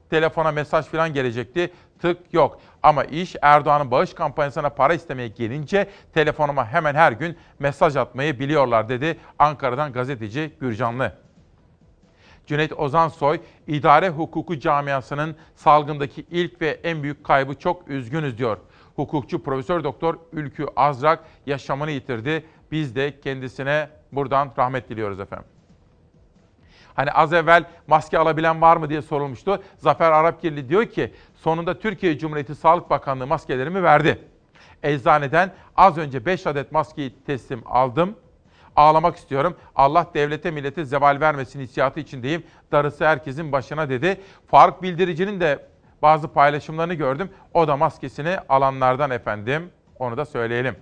telefona 0.10 0.52
mesaj 0.52 0.86
falan 0.86 1.14
gelecekti, 1.14 1.72
tık 2.02 2.34
yok. 2.34 2.60
Ama 2.84 3.04
iş 3.04 3.36
Erdoğan'ın 3.42 3.92
bağış 3.92 4.14
kampanyasına 4.14 4.70
para 4.70 4.94
istemeye 4.94 5.28
gelince 5.28 5.90
telefonuma 6.14 6.68
hemen 6.68 6.96
her 6.96 7.12
gün 7.12 7.38
mesaj 7.60 7.96
atmayı 7.96 8.40
biliyorlar 8.40 8.90
dedi 8.90 9.18
Ankara'dan 9.40 9.94
gazeteci 9.94 10.54
Gürcanlı. 10.60 11.14
Cüneyt 12.46 12.74
Ozansoy, 12.80 13.40
idare 13.68 14.10
hukuku 14.10 14.60
camiasının 14.60 15.36
salgındaki 15.56 16.26
ilk 16.32 16.62
ve 16.62 16.80
en 16.84 17.04
büyük 17.04 17.24
kaybı 17.24 17.56
çok 17.56 17.88
üzgünüz 17.88 18.38
diyor. 18.38 18.58
Hukukçu 18.96 19.44
Profesör 19.44 19.84
Doktor 19.84 20.16
Ülkü 20.34 20.66
Azrak 20.76 21.24
yaşamını 21.46 21.92
yitirdi. 21.92 22.46
Biz 22.72 22.96
de 22.96 23.20
kendisine 23.20 23.90
buradan 24.12 24.52
rahmet 24.58 24.90
diliyoruz 24.90 25.20
efendim. 25.20 25.48
Hani 26.98 27.12
az 27.12 27.34
evvel 27.34 27.64
maske 27.88 28.18
alabilen 28.20 28.62
var 28.62 28.78
mı 28.78 28.90
diye 28.90 29.02
sorulmuştu. 29.02 29.64
Zafer 29.78 30.12
Arapgirli 30.12 30.70
diyor 30.70 30.86
ki 30.86 31.14
sonunda 31.36 31.80
Türkiye 31.80 32.18
Cumhuriyeti 32.18 32.56
Sağlık 32.56 32.90
Bakanlığı 32.90 33.28
maskelerimi 33.28 33.84
verdi. 33.84 34.20
Eczaneden 34.84 35.52
az 35.76 35.98
önce 35.98 36.26
5 36.26 36.48
adet 36.48 36.72
maskeyi 36.72 37.16
teslim 37.26 37.62
aldım. 37.66 38.16
Ağlamak 38.76 39.16
istiyorum. 39.16 39.56
Allah 39.76 40.08
devlete 40.14 40.52
millete 40.52 40.86
zeval 40.86 41.20
vermesin 41.20 41.60
hissiyatı 41.60 42.00
içindeyim. 42.00 42.44
Darısı 42.72 43.06
herkesin 43.06 43.52
başına 43.52 43.90
dedi. 43.90 44.22
Faruk 44.48 44.84
Bildirici'nin 44.84 45.40
de 45.40 45.66
bazı 46.02 46.28
paylaşımlarını 46.28 46.94
gördüm. 46.94 47.30
O 47.54 47.68
da 47.68 47.78
maskesini 47.78 48.38
alanlardan 48.50 49.12
efendim. 49.12 49.70
Onu 50.00 50.18
da 50.18 50.26
söyleyelim. 50.26 50.76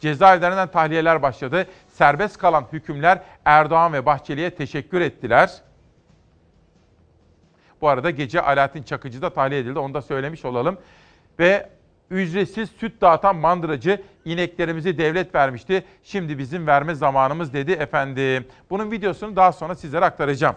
Cezaevlerinden 0.00 0.68
tahliyeler 0.68 1.22
başladı. 1.22 1.66
Serbest 1.98 2.38
kalan 2.38 2.66
hükümler 2.72 3.22
Erdoğan 3.44 3.92
ve 3.92 4.06
Bahçeli'ye 4.06 4.50
teşekkür 4.50 5.00
ettiler. 5.00 5.62
Bu 7.80 7.88
arada 7.88 8.10
gece 8.10 8.40
Alaaddin 8.40 8.82
Çakıcı 8.82 9.22
da 9.22 9.30
tahliye 9.30 9.60
edildi. 9.60 9.78
Onu 9.78 9.94
da 9.94 10.02
söylemiş 10.02 10.44
olalım. 10.44 10.78
Ve 11.38 11.70
ücretsiz 12.10 12.70
süt 12.70 13.00
dağıtan 13.00 13.36
mandıracı 13.36 14.02
ineklerimizi 14.24 14.98
devlet 14.98 15.34
vermişti. 15.34 15.84
Şimdi 16.02 16.38
bizim 16.38 16.66
verme 16.66 16.94
zamanımız 16.94 17.52
dedi 17.52 17.72
efendim. 17.72 18.46
Bunun 18.70 18.90
videosunu 18.90 19.36
daha 19.36 19.52
sonra 19.52 19.74
sizlere 19.74 20.04
aktaracağım. 20.04 20.56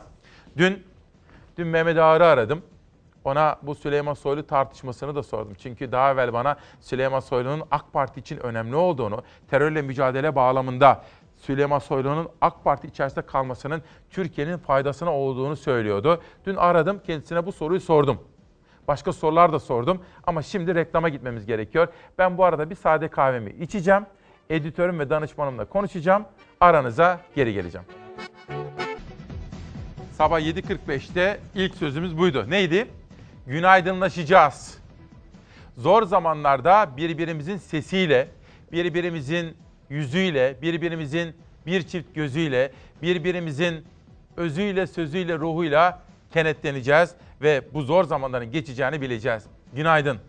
Dün 0.58 0.84
dün 1.58 1.68
Mehmet 1.68 1.98
Ağar'ı 1.98 2.26
aradım. 2.26 2.64
Ona 3.24 3.58
bu 3.62 3.76
Süleyman 3.76 4.14
Soylu 4.14 4.48
tartışmasını 4.48 5.16
da 5.16 5.24
sordum. 5.24 5.54
Çünkü 5.64 5.92
daha 5.92 6.12
evvel 6.12 6.34
bana 6.34 6.56
Süleyman 6.80 7.20
Soylu'nun 7.20 7.64
AK 7.72 7.94
Parti 7.94 8.20
için 8.20 8.38
önemli 8.38 8.76
olduğunu, 8.76 9.24
terörle 9.50 9.82
mücadele 9.82 10.36
bağlamında 10.36 11.04
Süleyman 11.42 11.80
Soylu'nun 11.80 12.30
AK 12.42 12.64
Parti 12.64 12.88
içerisinde 12.88 13.26
kalmasının 13.26 13.82
Türkiye'nin 14.10 14.58
faydasına 14.58 15.14
olduğunu 15.14 15.56
söylüyordu. 15.56 16.22
Dün 16.46 16.56
aradım, 16.56 17.02
kendisine 17.06 17.46
bu 17.46 17.52
soruyu 17.52 17.80
sordum. 17.80 18.20
Başka 18.88 19.14
sorular 19.14 19.54
da 19.54 19.60
sordum 19.60 20.02
ama 20.28 20.42
şimdi 20.42 20.76
reklama 20.76 21.10
gitmemiz 21.10 21.46
gerekiyor. 21.46 21.88
Ben 22.18 22.38
bu 22.38 22.46
arada 22.46 22.70
bir 22.70 22.76
sade 22.76 23.08
kahvemi 23.08 23.50
içeceğim. 23.50 24.06
Editörüm 24.50 25.00
ve 25.00 25.10
danışmanımla 25.10 25.66
konuşacağım. 25.66 26.26
Aranıza 26.60 27.20
geri 27.36 27.54
geleceğim. 27.54 27.88
Sabah 30.12 30.40
7.45'te 30.40 31.40
ilk 31.56 31.76
sözümüz 31.76 32.18
buydu. 32.18 32.46
Neydi? 32.50 32.88
Günaydınlaşacağız. 33.48 34.78
Zor 35.78 36.04
zamanlarda 36.04 36.98
birbirimizin 36.98 37.58
sesiyle, 37.58 38.28
birbirimizin 38.72 39.58
yüzüyle, 39.92 40.62
birbirimizin 40.62 41.36
bir 41.66 41.84
çift 41.84 42.16
gözüyle, 42.16 42.72
birbirimizin 43.02 43.86
özüyle, 44.38 44.88
sözüyle, 44.88 45.40
ruhuyla 45.40 46.02
kenetleneceğiz 46.34 47.16
ve 47.42 47.62
bu 47.74 47.82
zor 47.82 48.04
zamanların 48.04 48.52
geçeceğini 48.52 49.02
bileceğiz. 49.02 49.44
Günaydın. 49.74 50.20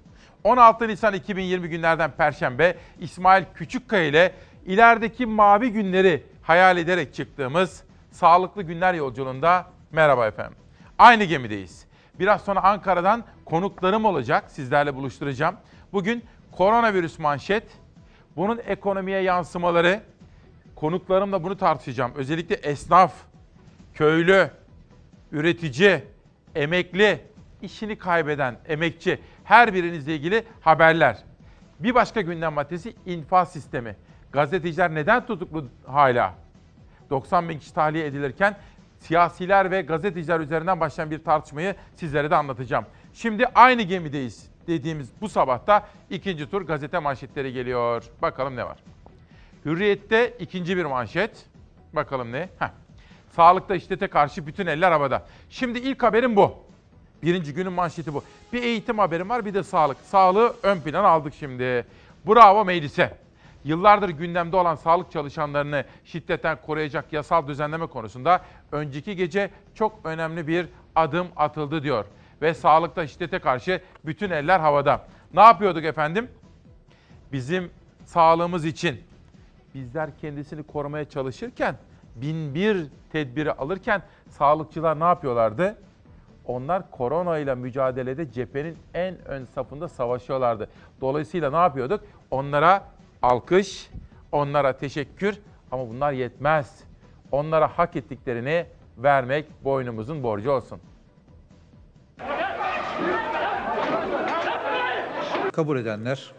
16 0.45 0.89
Nisan 0.89 1.15
2020 1.15 1.69
günlerden 1.69 2.11
Perşembe 2.11 2.77
İsmail 3.01 3.45
Küçükkaya 3.55 4.05
ile 4.05 4.33
ilerideki 4.67 5.27
mavi 5.27 5.73
günleri 5.73 6.23
hayal 6.43 6.77
ederek 6.77 7.15
çıktığımız 7.15 7.83
Sağlıklı 8.11 8.63
Günler 8.63 8.95
yolculuğunda 8.95 9.67
merhaba 9.93 10.27
efendim. 10.27 10.57
Aynı 10.99 11.25
gemideyiz. 11.25 11.87
Biraz 12.19 12.45
sonra 12.45 12.63
Ankara'dan 12.63 13.25
konuklarım 13.45 14.05
olacak. 14.05 14.45
Sizlerle 14.51 14.95
buluşturacağım. 14.95 15.57
Bugün 15.93 16.25
koronavirüs 16.53 17.19
manşet, 17.19 17.65
bunun 18.37 18.61
ekonomiye 18.67 19.21
yansımaları, 19.21 20.03
konuklarımla 20.77 21.45
bunu 21.45 21.57
tartışacağım. 21.57 22.13
Özellikle 22.15 22.55
esnaf, 22.55 23.15
köylü, 23.95 24.51
üretici, 25.33 26.05
emekli, 26.55 27.21
işini 27.63 27.97
kaybeden 27.97 28.57
emekçi 28.69 29.21
her 29.45 29.75
birinizle 29.75 30.15
ilgili 30.15 30.45
haberler. 30.61 31.19
Bir 31.81 31.95
başka 31.95 32.21
gündem 32.21 32.53
maddesi 32.53 32.95
infaz 33.07 33.53
sistemi. 33.53 33.97
Gazeteciler 34.33 34.95
neden 34.95 35.27
tutuklu 35.27 35.69
hala? 35.87 36.35
90 37.11 37.49
bin 37.49 37.59
kişi 37.59 37.75
tahliye 37.75 38.07
edilirken 38.07 38.57
siyasiler 38.99 39.71
ve 39.71 39.83
gazeteciler 39.83 40.41
üzerinden 40.41 40.81
başlayan 40.81 41.11
bir 41.11 41.25
tartışmayı 41.25 41.75
sizlere 41.97 42.31
de 42.31 42.37
anlatacağım. 42.37 42.87
Şimdi 43.13 43.47
aynı 43.55 43.83
gemideyiz 43.83 44.52
dediğimiz 44.67 45.11
bu 45.21 45.29
sabahta 45.29 45.89
ikinci 46.11 46.51
tur 46.51 46.63
gazete 46.63 46.99
manşetleri 46.99 47.53
geliyor. 47.53 48.05
Bakalım 48.23 48.57
ne 48.57 48.67
var? 48.67 48.79
Hürriyet'te 49.65 50.35
ikinci 50.39 50.77
bir 50.77 50.85
manşet. 50.85 51.47
Bakalım 51.93 52.33
ne? 52.33 52.49
Heh. 52.59 52.69
Sağlıkta 53.31 53.79
şiddete 53.79 54.07
karşı 54.07 54.47
bütün 54.47 54.67
eller 54.67 54.93
havada. 54.93 55.27
Şimdi 55.51 55.79
ilk 55.79 56.03
haberim 56.03 56.37
bu. 56.37 56.55
Birinci 57.23 57.55
günün 57.55 57.73
manşeti 57.73 58.15
bu. 58.15 58.25
Bir 58.53 58.63
eğitim 58.63 58.99
haberim 58.99 59.29
var 59.29 59.45
bir 59.45 59.55
de 59.55 59.63
sağlık. 59.63 59.97
Sağlığı 60.01 60.55
ön 60.63 60.81
plana 60.81 61.09
aldık 61.09 61.35
şimdi. 61.39 61.87
Bravo 62.27 62.65
meclise. 62.65 63.19
Yıllardır 63.65 64.09
gündemde 64.09 64.57
olan 64.57 64.75
sağlık 64.75 65.13
çalışanlarını 65.13 65.85
şiddetten 66.05 66.59
koruyacak 66.67 67.13
yasal 67.13 67.49
düzenleme 67.49 67.87
konusunda 67.87 68.41
önceki 68.73 69.17
gece 69.17 69.51
çok 69.75 69.99
önemli 70.05 70.47
bir 70.47 70.67
adım 70.95 71.27
atıldı 71.37 71.83
diyor. 71.83 72.05
Ve 72.43 72.55
sağlıkta 72.55 73.07
şiddete 73.07 73.39
karşı 73.39 73.81
bütün 74.05 74.31
eller 74.31 74.61
havada. 74.61 75.07
Ne 75.35 75.41
yapıyorduk 75.41 75.85
efendim? 75.85 76.29
Bizim 77.33 77.71
sağlığımız 78.05 78.65
için 78.65 79.01
bizler 79.75 80.11
kendisini 80.21 80.63
korumaya 80.63 81.05
çalışırken 81.05 81.77
bin 82.17 82.55
bir 82.55 82.87
tedbiri 83.13 83.53
alırken 83.53 84.03
sağlıkçılar 84.29 85.01
ne 85.01 85.05
yapıyorlardı? 85.05 85.79
Onlar 86.47 86.91
korona 86.91 87.39
ile 87.39 87.55
mücadelede 87.55 88.33
cephenin 88.33 88.79
en 88.95 89.29
ön 89.29 89.45
safında 89.45 89.89
savaşıyorlardı. 89.89 90.69
Dolayısıyla 91.01 91.51
ne 91.51 91.57
yapıyorduk? 91.57 92.05
Onlara 92.31 92.85
alkış, 93.23 93.91
onlara 94.33 94.77
teşekkür 94.77 95.39
ama 95.71 95.89
bunlar 95.89 96.13
yetmez. 96.13 96.85
Onlara 97.33 97.69
hak 97.79 97.97
ettiklerini 97.97 98.67
vermek 98.99 99.65
boynumuzun 99.65 100.23
borcu 100.23 100.51
olsun. 100.51 100.81
Kabul 105.53 105.79
edenler 105.79 106.33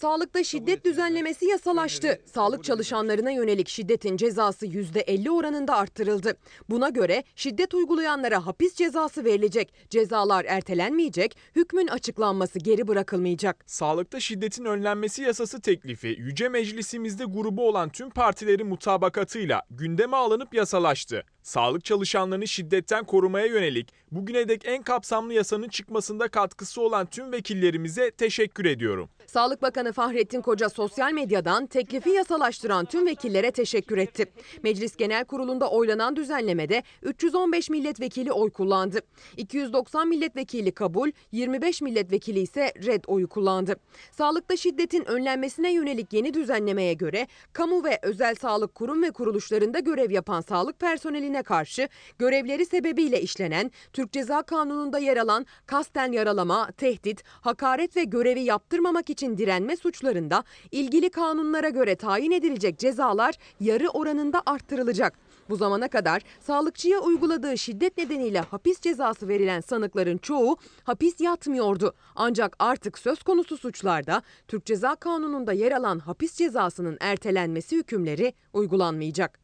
Sağlıkta 0.00 0.44
şiddet 0.44 0.84
düzenlemesi 0.84 1.46
yasalaştı. 1.46 2.20
Sağlık 2.34 2.64
çalışanlarına 2.64 3.30
yönelik 3.30 3.68
şiddetin 3.68 4.16
cezası 4.16 4.66
%50 4.66 5.30
oranında 5.30 5.76
arttırıldı. 5.76 6.36
Buna 6.70 6.88
göre 6.88 7.24
şiddet 7.36 7.74
uygulayanlara 7.74 8.46
hapis 8.46 8.74
cezası 8.74 9.24
verilecek. 9.24 9.72
Cezalar 9.90 10.44
ertelenmeyecek, 10.48 11.36
hükmün 11.56 11.86
açıklanması 11.86 12.58
geri 12.58 12.88
bırakılmayacak. 12.88 13.64
Sağlıkta 13.66 14.20
şiddetin 14.20 14.64
önlenmesi 14.64 15.22
yasası 15.22 15.60
teklifi 15.60 16.08
Yüce 16.08 16.48
Meclisimizde 16.48 17.24
grubu 17.24 17.68
olan 17.68 17.88
tüm 17.88 18.10
partilerin 18.10 18.66
mutabakatıyla 18.66 19.62
gündeme 19.70 20.16
alınıp 20.16 20.54
yasalaştı. 20.54 21.24
Sağlık 21.42 21.84
çalışanlarını 21.84 22.48
şiddetten 22.48 23.04
korumaya 23.04 23.46
yönelik 23.46 23.92
bugüne 24.12 24.48
dek 24.48 24.62
en 24.64 24.82
kapsamlı 24.82 25.34
yasanın 25.34 25.68
çıkmasında 25.68 26.28
katkısı 26.28 26.80
olan 26.80 27.06
tüm 27.06 27.32
vekillerimize 27.32 28.10
teşekkür 28.10 28.64
ediyorum. 28.64 29.08
Sağlık 29.26 29.62
Bakanı 29.62 29.87
Başkanı 29.88 30.06
Fahrettin 30.06 30.40
Koca 30.40 30.68
sosyal 30.68 31.12
medyadan 31.12 31.66
teklifi 31.66 32.10
yasalaştıran 32.10 32.84
tüm 32.84 33.06
vekillere 33.06 33.50
teşekkür 33.50 33.98
etti. 33.98 34.26
Meclis 34.62 34.96
Genel 34.96 35.24
Kurulu'nda 35.24 35.70
oylanan 35.70 36.16
düzenlemede 36.16 36.82
315 37.02 37.70
milletvekili 37.70 38.32
oy 38.32 38.50
kullandı. 38.50 39.00
290 39.36 40.08
milletvekili 40.08 40.72
kabul, 40.72 41.10
25 41.32 41.82
milletvekili 41.82 42.40
ise 42.40 42.72
red 42.86 43.04
oyu 43.06 43.28
kullandı. 43.28 43.76
Sağlıkta 44.12 44.56
şiddetin 44.56 45.04
önlenmesine 45.04 45.72
yönelik 45.72 46.12
yeni 46.12 46.34
düzenlemeye 46.34 46.94
göre 46.94 47.26
kamu 47.52 47.84
ve 47.84 47.98
özel 48.02 48.34
sağlık 48.34 48.74
kurum 48.74 49.02
ve 49.02 49.10
kuruluşlarında 49.10 49.78
görev 49.78 50.10
yapan 50.10 50.40
sağlık 50.40 50.80
personeline 50.80 51.42
karşı 51.42 51.88
görevleri 52.18 52.66
sebebiyle 52.66 53.20
işlenen 53.20 53.70
Türk 53.92 54.12
Ceza 54.12 54.42
Kanunu'nda 54.42 54.98
yer 54.98 55.16
alan 55.16 55.46
kasten 55.66 56.12
yaralama, 56.12 56.72
tehdit, 56.72 57.24
hakaret 57.40 57.96
ve 57.96 58.04
görevi 58.04 58.40
yaptırmamak 58.40 59.10
için 59.10 59.38
direnme 59.38 59.77
suçlarında 59.78 60.44
ilgili 60.70 61.10
kanunlara 61.10 61.68
göre 61.68 61.96
tayin 61.96 62.30
edilecek 62.30 62.78
cezalar 62.78 63.34
yarı 63.60 63.88
oranında 63.88 64.42
arttırılacak. 64.46 65.28
Bu 65.48 65.56
zamana 65.56 65.88
kadar 65.88 66.22
sağlıkçıya 66.40 67.00
uyguladığı 67.00 67.58
şiddet 67.58 67.98
nedeniyle 67.98 68.40
hapis 68.40 68.80
cezası 68.80 69.28
verilen 69.28 69.60
sanıkların 69.60 70.18
çoğu 70.18 70.56
hapis 70.84 71.20
yatmıyordu. 71.20 71.94
Ancak 72.14 72.56
artık 72.58 72.98
söz 72.98 73.22
konusu 73.22 73.56
suçlarda 73.56 74.22
Türk 74.48 74.64
Ceza 74.64 74.94
Kanunu'nda 74.96 75.52
yer 75.52 75.72
alan 75.72 75.98
hapis 75.98 76.34
cezasının 76.34 76.98
ertelenmesi 77.00 77.76
hükümleri 77.76 78.32
uygulanmayacak. 78.52 79.40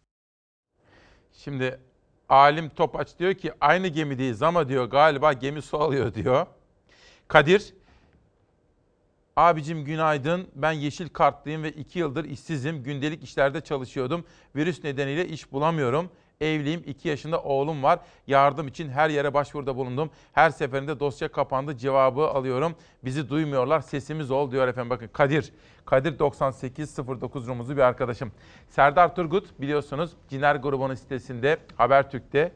Şimdi 1.33 1.81
Alim 2.29 2.69
Topaç 2.69 3.19
diyor 3.19 3.35
ki 3.35 3.53
aynı 3.61 3.89
gemideyiz 3.89 4.43
ama 4.43 4.69
diyor 4.69 4.85
galiba 4.85 5.33
gemi 5.33 5.63
su 5.63 5.79
alıyor 5.79 6.15
diyor. 6.15 6.47
Kadir, 7.29 7.75
abicim 9.37 9.85
günaydın 9.85 10.49
ben 10.55 10.73
yeşil 10.73 11.09
kartlıyım 11.09 11.63
ve 11.63 11.71
iki 11.73 11.99
yıldır 11.99 12.25
işsizim. 12.25 12.83
Gündelik 12.83 13.25
işlerde 13.25 13.61
çalışıyordum. 13.61 14.25
Virüs 14.57 14.85
nedeniyle 14.85 15.29
iş 15.29 15.53
bulamıyorum. 15.53 16.11
Evliyim, 16.41 16.83
2 16.87 17.09
yaşında 17.09 17.43
oğlum 17.43 17.83
var. 17.83 17.99
Yardım 18.27 18.69
için 18.69 18.89
her 18.89 19.11
yere 19.11 19.35
başvuruda 19.35 19.77
bulundum. 19.77 20.11
Her 20.33 20.51
seferinde 20.51 21.01
dosya 21.01 21.29
kapandı, 21.29 21.77
cevabı 21.77 22.21
alıyorum. 22.27 22.77
Bizi 23.05 23.29
duymuyorlar, 23.29 23.81
sesimiz 23.81 24.31
ol 24.31 24.51
diyor 24.51 24.69
efendim. 24.69 24.91
Bakın 24.91 25.09
Kadir, 25.13 25.53
Kadir 25.85 26.19
9809 26.19 27.47
rumuzlu 27.49 27.77
bir 27.77 27.83
arkadaşım. 27.83 28.33
Serdar 28.69 29.15
Turgut 29.15 29.61
biliyorsunuz 29.61 30.11
Ciner 30.29 30.57
grubunun 30.57 30.95
sitesinde, 30.95 31.59
Habertürk'te. 31.77 32.53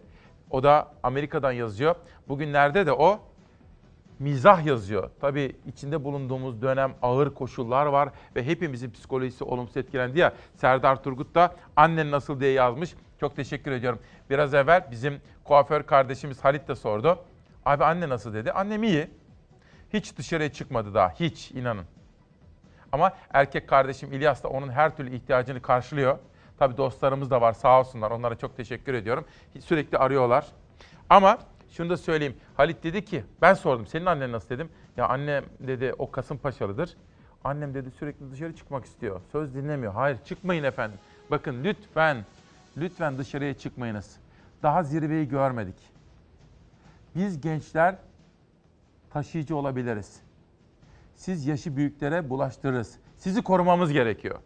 O 0.50 0.62
da 0.62 0.92
Amerika'dan 1.02 1.52
yazıyor. 1.52 1.96
Bugünlerde 2.28 2.86
de 2.86 2.92
o 2.92 3.20
mizah 4.18 4.66
yazıyor. 4.66 5.10
Tabii 5.20 5.56
içinde 5.66 6.04
bulunduğumuz 6.04 6.62
dönem 6.62 6.94
ağır 7.02 7.34
koşullar 7.34 7.86
var 7.86 8.08
ve 8.36 8.46
hepimizin 8.46 8.90
psikolojisi 8.90 9.44
olumsuz 9.44 9.76
etkilendi 9.76 10.18
ya. 10.18 10.32
Serdar 10.54 11.02
Turgut 11.02 11.34
da 11.34 11.56
annen 11.76 12.10
nasıl 12.10 12.40
diye 12.40 12.52
yazmış. 12.52 12.94
Çok 13.20 13.36
teşekkür 13.36 13.72
ediyorum. 13.72 13.98
Biraz 14.30 14.54
evvel 14.54 14.88
bizim 14.90 15.20
kuaför 15.44 15.82
kardeşimiz 15.82 16.44
Halit 16.44 16.68
de 16.68 16.74
sordu. 16.74 17.18
Abi 17.64 17.84
anne 17.84 18.08
nasıl 18.08 18.34
dedi. 18.34 18.52
Annem 18.52 18.82
iyi. 18.82 19.10
Hiç 19.92 20.16
dışarıya 20.16 20.52
çıkmadı 20.52 20.94
daha. 20.94 21.10
Hiç 21.10 21.50
inanın. 21.50 21.84
Ama 22.92 23.12
erkek 23.32 23.68
kardeşim 23.68 24.12
İlyas 24.12 24.42
da 24.42 24.48
onun 24.48 24.68
her 24.68 24.96
türlü 24.96 25.14
ihtiyacını 25.14 25.62
karşılıyor. 25.62 26.18
Tabii 26.58 26.76
dostlarımız 26.76 27.30
da 27.30 27.40
var 27.40 27.52
sağ 27.52 27.80
olsunlar. 27.80 28.10
Onlara 28.10 28.38
çok 28.38 28.56
teşekkür 28.56 28.94
ediyorum. 28.94 29.24
Sürekli 29.60 29.98
arıyorlar. 29.98 30.46
Ama 31.10 31.38
şunu 31.70 31.90
da 31.90 31.96
söyleyeyim. 31.96 32.36
Halit 32.56 32.84
dedi 32.84 33.04
ki 33.04 33.24
ben 33.42 33.54
sordum 33.54 33.86
senin 33.86 34.06
annen 34.06 34.32
nasıl 34.32 34.48
dedim. 34.48 34.68
Ya 34.96 35.08
annem 35.08 35.44
dedi 35.60 35.94
o 35.98 36.10
Kasımpaşalıdır. 36.10 36.96
Annem 37.44 37.74
dedi 37.74 37.90
sürekli 37.90 38.30
dışarı 38.30 38.56
çıkmak 38.56 38.84
istiyor. 38.84 39.20
Söz 39.32 39.54
dinlemiyor. 39.54 39.92
Hayır 39.92 40.18
çıkmayın 40.24 40.64
efendim. 40.64 40.98
Bakın 41.30 41.64
lütfen 41.64 42.24
lütfen 42.76 43.18
dışarıya 43.18 43.54
çıkmayınız. 43.54 44.16
Daha 44.62 44.82
zirveyi 44.82 45.28
görmedik. 45.28 45.76
Biz 47.14 47.40
gençler 47.40 47.96
taşıyıcı 49.10 49.56
olabiliriz. 49.56 50.20
Siz 51.14 51.46
yaşı 51.46 51.76
büyüklere 51.76 52.30
bulaştırırız. 52.30 52.98
Sizi 53.16 53.42
korumamız 53.42 53.92
gerekiyor. 53.92 54.38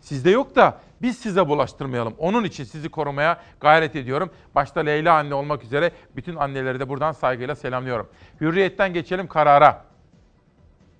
Sizde 0.00 0.30
yok 0.30 0.56
da 0.56 0.80
biz 1.02 1.18
size 1.18 1.48
bulaştırmayalım. 1.48 2.14
Onun 2.18 2.44
için 2.44 2.64
sizi 2.64 2.88
korumaya 2.88 3.40
gayret 3.60 3.96
ediyorum. 3.96 4.30
Başta 4.54 4.80
Leyla 4.80 5.14
anne 5.14 5.34
olmak 5.34 5.64
üzere 5.64 5.90
bütün 6.16 6.36
anneleri 6.36 6.80
de 6.80 6.88
buradan 6.88 7.12
saygıyla 7.12 7.54
selamlıyorum. 7.54 8.08
Hürriyetten 8.40 8.92
geçelim 8.92 9.26
karara. 9.26 9.84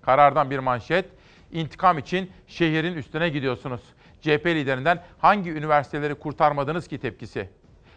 Karardan 0.03 0.51
bir 0.51 0.59
manşet. 0.59 1.07
İntikam 1.53 1.99
için 1.99 2.31
şehrin 2.47 2.95
üstüne 2.95 3.29
gidiyorsunuz. 3.29 3.81
CHP 4.21 4.47
liderinden 4.47 5.03
hangi 5.19 5.51
üniversiteleri 5.51 6.15
kurtarmadınız 6.15 6.89
ki 6.89 6.99
tepkisi? 6.99 7.49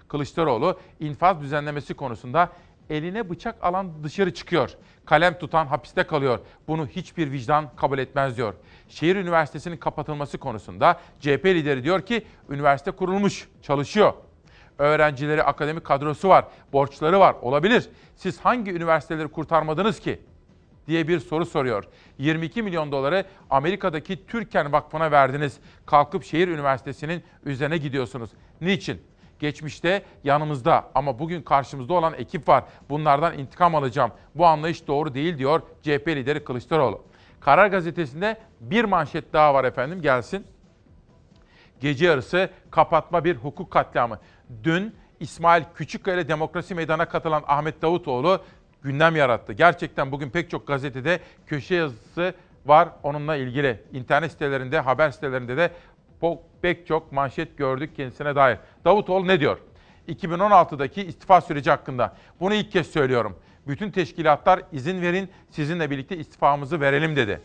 Kılıçdaroğlu 0.08 0.80
infaz 1.00 1.42
düzenlemesi 1.42 1.94
konusunda 1.94 2.50
eline 2.90 3.30
bıçak 3.30 3.64
alan 3.64 4.04
dışarı 4.04 4.34
çıkıyor. 4.34 4.70
Kalem 5.06 5.40
tutan 5.40 5.68
hapiste 5.68 6.04
kalıyor. 6.04 6.40
Bunu 6.68 6.88
hiçbir 6.88 7.32
vicdan 7.32 7.76
kabul 7.76 7.98
etmez 7.98 8.38
diyor. 8.38 8.54
Şehir 8.90 9.16
Üniversitesi'nin 9.16 9.78
kapatılması 9.78 10.38
konusunda 10.38 11.00
CHP 11.20 11.46
lideri 11.46 11.84
diyor 11.84 12.02
ki 12.02 12.26
üniversite 12.50 12.92
kurulmuş, 12.92 13.48
çalışıyor. 13.62 14.14
Öğrencileri, 14.78 15.44
akademik 15.44 15.84
kadrosu 15.84 16.30
var, 16.30 16.46
borçları 16.74 17.20
var, 17.20 17.36
olabilir. 17.42 17.90
Siz 18.16 18.40
hangi 18.40 18.72
üniversiteleri 18.72 19.28
kurtarmadınız 19.28 20.00
ki? 20.00 20.20
diye 20.90 21.08
bir 21.08 21.20
soru 21.20 21.46
soruyor. 21.46 21.84
22 22.18 22.64
milyon 22.64 22.92
doları 22.92 23.26
Amerika'daki 23.50 24.26
Türken 24.26 24.72
Vakfı'na 24.72 25.12
verdiniz. 25.12 25.58
Kalkıp 25.86 26.24
şehir 26.24 26.48
üniversitesinin 26.48 27.24
üzerine 27.46 27.78
gidiyorsunuz. 27.78 28.30
Niçin? 28.62 29.02
Geçmişte 29.40 30.04
yanımızda 30.24 30.90
ama 30.96 31.20
bugün 31.20 31.42
karşımızda 31.42 31.94
olan 31.94 32.14
ekip 32.14 32.48
var. 32.48 32.64
Bunlardan 32.90 33.38
intikam 33.38 33.76
alacağım. 33.76 34.12
Bu 34.36 34.46
anlayış 34.46 34.88
doğru 34.88 35.14
değil 35.14 35.38
diyor 35.38 35.62
CHP 35.82 36.08
lideri 36.08 36.44
Kılıçdaroğlu. 36.44 37.04
Karar 37.40 37.68
Gazetesi'nde 37.68 38.38
bir 38.60 38.84
manşet 38.84 39.34
daha 39.34 39.54
var 39.54 39.64
efendim 39.64 40.02
gelsin. 40.02 40.46
Gece 41.80 42.06
yarısı 42.06 42.50
kapatma 42.72 43.24
bir 43.24 43.36
hukuk 43.36 43.72
katliamı. 43.72 44.20
Dün 44.64 44.96
İsmail 45.20 45.64
Küçükkaya 45.76 46.28
Demokrasi 46.28 46.76
Meydanı'na 46.76 47.10
katılan 47.10 47.44
Ahmet 47.48 47.82
Davutoğlu 47.82 48.42
gündem 48.82 49.16
yarattı. 49.16 49.54
Gerçekten 49.54 50.12
bugün 50.12 50.30
pek 50.30 50.50
çok 50.50 50.68
gazetede 50.68 51.20
köşe 51.48 51.76
yazısı 51.76 52.34
var 52.66 52.90
onunla 53.04 53.36
ilgili. 53.36 53.84
İnternet 53.94 54.32
sitelerinde, 54.32 54.80
haber 54.80 55.12
sitelerinde 55.12 55.58
de 55.58 55.72
pek 56.62 56.88
çok 56.88 57.12
manşet 57.12 57.58
gördük 57.58 57.96
kendisine 57.96 58.36
dair. 58.36 58.58
Davutoğlu 58.86 59.28
ne 59.28 59.40
diyor? 59.40 59.58
2016'daki 60.10 61.04
istifa 61.04 61.42
süreci 61.42 61.70
hakkında. 61.70 62.16
Bunu 62.40 62.54
ilk 62.54 62.72
kez 62.72 62.88
söylüyorum. 62.88 63.36
Bütün 63.68 63.92
teşkilatlar 63.92 64.62
izin 64.72 65.02
verin 65.02 65.30
sizinle 65.52 65.90
birlikte 65.90 66.18
istifamızı 66.18 66.82
verelim 66.82 67.16
dedi. 67.16 67.42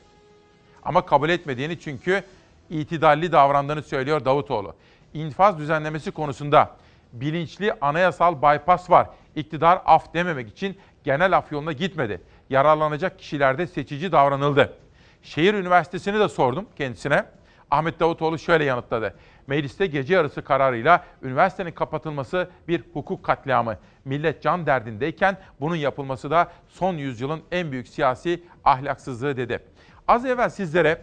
Ama 0.83 1.07
kabul 1.07 1.29
etmediğini 1.29 1.81
çünkü 1.81 2.23
itidalli 2.71 3.33
davrandığını 3.33 3.83
söylüyor 3.83 4.25
Davutoğlu. 4.25 4.75
İnfaz 5.15 5.59
düzenlemesi 5.59 6.11
konusunda 6.11 6.71
bilinçli 7.13 7.73
anayasal 7.81 8.43
bypass 8.43 8.91
var. 8.91 9.07
İktidar 9.37 9.83
af 9.85 10.15
dememek 10.15 10.49
için 10.49 10.79
genel 11.05 11.37
af 11.37 11.53
yoluna 11.53 11.73
gitmedi. 11.73 12.21
Yararlanacak 12.51 13.19
kişilerde 13.19 13.67
seçici 13.67 14.13
davranıldı. 14.13 14.77
Şehir 15.23 15.55
Üniversitesi'ni 15.55 16.21
de 16.21 16.29
sordum 16.29 16.67
kendisine. 16.77 17.25
Ahmet 17.71 18.01
Davutoğlu 18.01 18.39
şöyle 18.39 18.65
yanıtladı. 18.65 19.15
Mecliste 19.47 19.87
gece 19.87 20.15
yarısı 20.15 20.43
kararıyla 20.43 21.05
üniversitenin 21.23 21.73
kapatılması 21.73 22.51
bir 22.69 22.83
hukuk 22.93 23.25
katliamı. 23.25 23.77
Millet 24.05 24.43
can 24.43 24.67
derdindeyken 24.67 25.39
bunun 25.61 25.77
yapılması 25.77 26.31
da 26.31 26.53
son 26.69 26.95
yüzyılın 26.95 27.43
en 27.53 27.73
büyük 27.73 27.89
siyasi 27.89 28.43
ahlaksızlığı 28.65 29.37
dedi. 29.37 29.65
Az 30.09 30.25
evvel 30.25 30.49
sizlere 30.49 31.03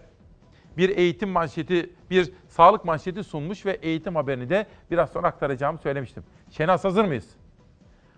bir 0.77 0.97
eğitim 0.97 1.29
manşeti, 1.29 1.89
bir 2.09 2.33
sağlık 2.47 2.85
manşeti 2.85 3.23
sunmuş 3.23 3.65
ve 3.65 3.71
eğitim 3.71 4.15
haberini 4.15 4.49
de 4.49 4.67
biraz 4.91 5.09
sonra 5.09 5.27
aktaracağımı 5.27 5.79
söylemiştim. 5.79 6.23
Şenaz 6.51 6.83
hazır 6.83 7.05
mıyız? 7.05 7.25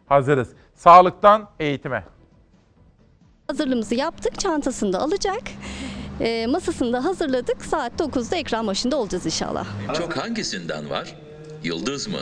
Hazırız. 0.06 0.54
Sağlıktan 0.74 1.50
eğitime. 1.60 2.04
Hazırlığımızı 3.48 3.96
yaptık, 3.96 4.40
çantasını 4.40 4.94
da 4.94 5.00
alacak. 5.00 5.42
E, 6.20 6.48
masasını 6.48 6.94
da 6.94 7.04
hazırladık. 7.04 7.66
Saat 7.66 7.94
9'da 8.02 8.36
ekran 8.36 8.68
başında 8.68 8.98
olacağız 8.98 9.26
inşallah. 9.26 9.66
Çok 9.98 10.18
hangisinden 10.18 10.90
var? 10.90 11.16
Yıldız 11.64 12.08
mı? 12.08 12.20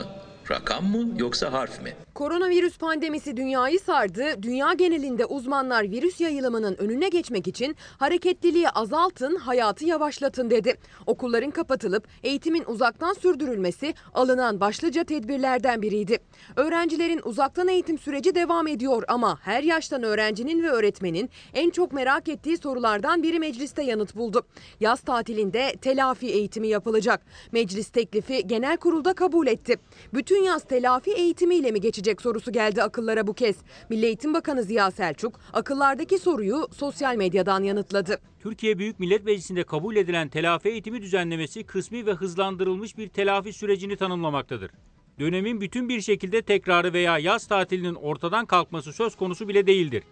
Rakam 0.50 0.84
mı 0.84 1.08
yoksa 1.18 1.52
harf 1.52 1.82
mi? 1.82 1.94
Koronavirüs 2.14 2.78
pandemisi 2.78 3.36
dünyayı 3.36 3.80
sardı. 3.80 4.42
Dünya 4.42 4.72
genelinde 4.72 5.24
uzmanlar 5.24 5.82
virüs 5.82 6.20
yayılımının 6.20 6.76
önüne 6.78 7.08
geçmek 7.08 7.48
için 7.48 7.76
hareketliliği 7.98 8.68
azaltın, 8.68 9.36
hayatı 9.36 9.84
yavaşlatın 9.84 10.50
dedi. 10.50 10.74
Okulların 11.06 11.50
kapatılıp 11.50 12.08
eğitimin 12.22 12.64
uzaktan 12.66 13.12
sürdürülmesi 13.12 13.94
alınan 14.14 14.60
başlıca 14.60 15.04
tedbirlerden 15.04 15.82
biriydi. 15.82 16.18
Öğrencilerin 16.56 17.20
uzaktan 17.24 17.68
eğitim 17.68 17.98
süreci 17.98 18.34
devam 18.34 18.66
ediyor 18.66 19.02
ama 19.08 19.38
her 19.42 19.62
yaştan 19.62 20.02
öğrencinin 20.02 20.62
ve 20.62 20.70
öğretmenin 20.70 21.30
en 21.54 21.70
çok 21.70 21.92
merak 21.92 22.28
ettiği 22.28 22.56
sorulardan 22.56 23.22
biri 23.22 23.38
mecliste 23.38 23.82
yanıt 23.82 24.16
buldu. 24.16 24.42
Yaz 24.80 25.00
tatilinde 25.00 25.72
telafi 25.80 26.26
eğitimi 26.26 26.68
yapılacak. 26.68 27.20
Meclis 27.52 27.88
teklifi 27.88 28.46
genel 28.46 28.76
kurulda 28.76 29.12
kabul 29.14 29.46
etti. 29.46 29.76
Bütün 30.14 30.42
yaz 30.42 30.64
telafi 30.64 31.12
eğitimiyle 31.12 31.70
mi 31.70 31.80
geçecek 31.80 32.01
sorusu 32.22 32.52
geldi 32.52 32.82
akıllara 32.82 33.26
bu 33.26 33.34
kez. 33.34 33.56
Milli 33.88 34.06
Eğitim 34.06 34.34
Bakanı 34.34 34.62
Ziya 34.62 34.90
Selçuk 34.90 35.40
akıllardaki 35.52 36.18
soruyu 36.18 36.68
sosyal 36.76 37.16
medyadan 37.16 37.62
yanıtladı. 37.62 38.18
Türkiye 38.40 38.78
Büyük 38.78 39.00
Millet 39.00 39.24
Meclisi'nde 39.24 39.64
kabul 39.64 39.96
edilen 39.96 40.28
telafi 40.28 40.68
eğitimi 40.68 41.02
düzenlemesi 41.02 41.64
kısmi 41.64 42.06
ve 42.06 42.12
hızlandırılmış 42.12 42.98
bir 42.98 43.08
telafi 43.08 43.52
sürecini 43.52 43.96
tanımlamaktadır. 43.96 44.70
Dönemin 45.18 45.60
bütün 45.60 45.88
bir 45.88 46.00
şekilde 46.00 46.42
tekrarı 46.42 46.92
veya 46.92 47.18
yaz 47.18 47.46
tatilinin 47.46 47.94
ortadan 47.94 48.46
kalkması 48.46 48.92
söz 48.92 49.16
konusu 49.16 49.48
bile 49.48 49.66
değildir. 49.66 50.02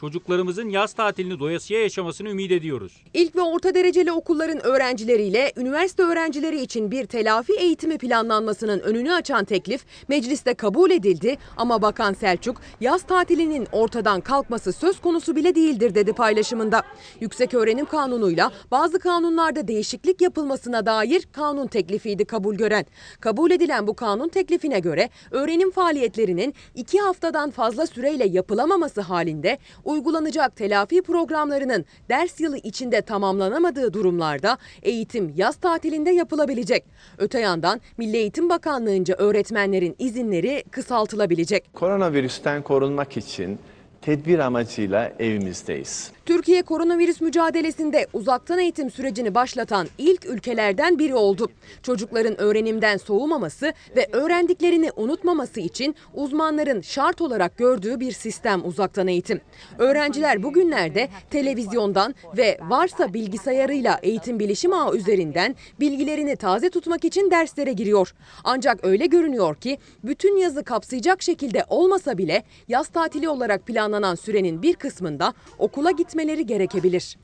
Çocuklarımızın 0.00 0.68
yaz 0.68 0.92
tatilini 0.92 1.38
doyasıya 1.40 1.82
yaşamasını 1.82 2.30
ümit 2.30 2.52
ediyoruz. 2.52 3.02
İlk 3.14 3.36
ve 3.36 3.40
orta 3.42 3.74
dereceli 3.74 4.12
okulların 4.12 4.66
öğrencileriyle 4.66 5.52
üniversite 5.56 6.02
öğrencileri 6.02 6.60
için 6.60 6.90
bir 6.90 7.06
telafi 7.06 7.52
eğitimi 7.52 7.98
planlanmasının 7.98 8.80
önünü 8.80 9.12
açan 9.12 9.44
teklif 9.44 9.84
mecliste 10.08 10.54
kabul 10.54 10.90
edildi 10.90 11.36
ama 11.56 11.82
Bakan 11.82 12.12
Selçuk 12.12 12.60
yaz 12.80 13.02
tatilinin 13.02 13.68
ortadan 13.72 14.20
kalkması 14.20 14.72
söz 14.72 15.00
konusu 15.00 15.36
bile 15.36 15.54
değildir 15.54 15.94
dedi 15.94 16.12
paylaşımında. 16.12 16.82
Yükseköğrenim 17.20 17.86
Kanunu'yla 17.86 18.50
bazı 18.70 18.98
kanunlarda 18.98 19.68
değişiklik 19.68 20.20
yapılmasına 20.20 20.86
dair 20.86 21.28
kanun 21.32 21.66
teklifiydi 21.66 22.24
kabul 22.24 22.54
gören. 22.54 22.86
Kabul 23.20 23.50
edilen 23.50 23.86
bu 23.86 23.96
kanun 23.96 24.28
teklifine 24.28 24.80
göre 24.80 25.10
öğrenim 25.30 25.70
faaliyetlerinin 25.70 26.54
iki 26.74 26.98
haftadan 26.98 27.50
fazla 27.50 27.86
süreyle 27.86 28.26
yapılamaması 28.26 29.00
halinde 29.00 29.58
uygulanacak 29.88 30.56
telafi 30.56 31.02
programlarının 31.02 31.84
ders 32.08 32.40
yılı 32.40 32.56
içinde 32.58 33.02
tamamlanamadığı 33.02 33.92
durumlarda 33.92 34.58
eğitim 34.82 35.32
yaz 35.36 35.56
tatilinde 35.56 36.10
yapılabilecek. 36.10 36.84
Öte 37.18 37.40
yandan 37.40 37.80
Milli 37.98 38.16
Eğitim 38.16 38.48
Bakanlığı'nca 38.48 39.14
öğretmenlerin 39.14 39.96
izinleri 39.98 40.64
kısaltılabilecek. 40.70 41.74
Koronavirüsten 41.74 42.62
korunmak 42.62 43.16
için 43.16 43.58
tedbir 44.02 44.38
amacıyla 44.38 45.12
evimizdeyiz. 45.18 46.10
Türkiye 46.26 46.62
koronavirüs 46.62 47.20
mücadelesinde 47.20 48.06
uzaktan 48.12 48.58
eğitim 48.58 48.90
sürecini 48.90 49.34
başlatan 49.34 49.86
ilk 49.98 50.26
ülkelerden 50.26 50.98
biri 50.98 51.14
oldu. 51.14 51.50
Çocukların 51.82 52.40
öğrenimden 52.40 52.96
soğumaması 52.96 53.72
ve 53.96 54.08
öğrendiklerini 54.12 54.90
unutmaması 54.96 55.60
için 55.60 55.94
uzmanların 56.14 56.80
şart 56.80 57.20
olarak 57.20 57.56
gördüğü 57.58 58.00
bir 58.00 58.12
sistem 58.12 58.64
uzaktan 58.64 59.08
eğitim. 59.08 59.40
Öğrenciler 59.78 60.42
bugünlerde 60.42 61.08
televizyondan 61.30 62.14
ve 62.36 62.58
varsa 62.62 63.14
bilgisayarıyla 63.14 63.98
eğitim 64.02 64.38
bilişim 64.38 64.72
ağı 64.72 64.96
üzerinden 64.96 65.56
bilgilerini 65.80 66.36
taze 66.36 66.70
tutmak 66.70 67.04
için 67.04 67.30
derslere 67.30 67.72
giriyor. 67.72 68.14
Ancak 68.44 68.84
öyle 68.84 69.06
görünüyor 69.06 69.56
ki 69.56 69.78
bütün 70.04 70.36
yazı 70.36 70.64
kapsayacak 70.64 71.22
şekilde 71.22 71.64
olmasa 71.68 72.18
bile 72.18 72.42
yaz 72.68 72.88
tatili 72.88 73.28
olarak 73.28 73.68
planlanan 73.88 74.14
sürenin 74.14 74.62
bir 74.62 74.76
kısmında 74.76 75.34
okula 75.58 75.90
gitmeleri 75.90 76.46
gerekebilir. 76.46 77.18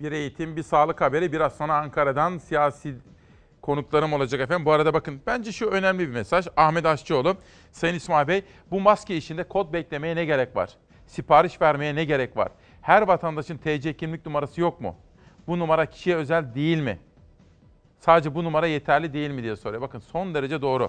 Bir 0.00 0.12
eğitim, 0.12 0.56
bir 0.56 0.62
sağlık 0.62 1.00
haberi. 1.00 1.32
Biraz 1.32 1.56
sonra 1.56 1.74
Ankara'dan 1.74 2.38
siyasi 2.38 2.94
konuklarım 3.62 4.12
olacak 4.12 4.40
efendim. 4.40 4.66
Bu 4.66 4.72
arada 4.72 4.94
bakın 4.94 5.20
bence 5.26 5.52
şu 5.52 5.66
önemli 5.66 6.08
bir 6.08 6.12
mesaj. 6.12 6.46
Ahmet 6.56 6.86
Aşçıoğlu, 6.86 7.36
Sayın 7.72 7.94
İsmail 7.94 8.28
Bey 8.28 8.42
bu 8.70 8.80
maske 8.80 9.16
işinde 9.16 9.44
kod 9.44 9.72
beklemeye 9.72 10.16
ne 10.16 10.24
gerek 10.24 10.56
var? 10.56 10.70
Sipariş 11.06 11.60
vermeye 11.60 11.94
ne 11.94 12.04
gerek 12.04 12.36
var? 12.36 12.48
Her 12.82 13.02
vatandaşın 13.02 13.56
TC 13.56 13.96
kimlik 13.96 14.26
numarası 14.26 14.60
yok 14.60 14.80
mu? 14.80 14.96
Bu 15.46 15.58
numara 15.58 15.86
kişiye 15.86 16.16
özel 16.16 16.54
değil 16.54 16.78
mi? 16.78 16.98
Sadece 18.00 18.34
bu 18.34 18.44
numara 18.44 18.66
yeterli 18.66 19.12
değil 19.12 19.30
mi 19.30 19.42
diye 19.42 19.56
soruyor. 19.56 19.82
Bakın 19.82 19.98
son 19.98 20.34
derece 20.34 20.62
doğru. 20.62 20.88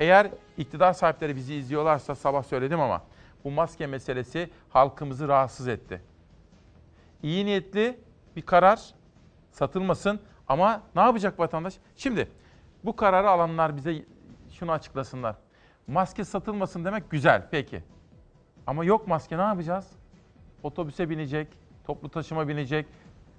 Eğer 0.00 0.30
iktidar 0.58 0.92
sahipleri 0.92 1.36
bizi 1.36 1.54
izliyorlarsa 1.54 2.14
sabah 2.14 2.42
söyledim 2.42 2.80
ama 2.80 3.02
bu 3.44 3.50
maske 3.50 3.86
meselesi 3.86 4.50
halkımızı 4.68 5.28
rahatsız 5.28 5.68
etti 5.68 6.00
iyi 7.22 7.46
niyetli 7.46 8.00
bir 8.36 8.42
karar 8.42 8.94
satılmasın 9.50 10.20
ama 10.48 10.82
ne 10.96 11.02
yapacak 11.02 11.38
vatandaş? 11.38 11.74
Şimdi 11.96 12.28
bu 12.84 12.96
kararı 12.96 13.30
alanlar 13.30 13.76
bize 13.76 14.04
şunu 14.50 14.72
açıklasınlar. 14.72 15.36
Maske 15.86 16.24
satılmasın 16.24 16.84
demek 16.84 17.10
güzel 17.10 17.46
peki. 17.50 17.82
Ama 18.66 18.84
yok 18.84 19.08
maske 19.08 19.38
ne 19.38 19.42
yapacağız? 19.42 19.90
Otobüse 20.62 21.10
binecek, 21.10 21.48
toplu 21.84 22.08
taşıma 22.08 22.48
binecek, 22.48 22.86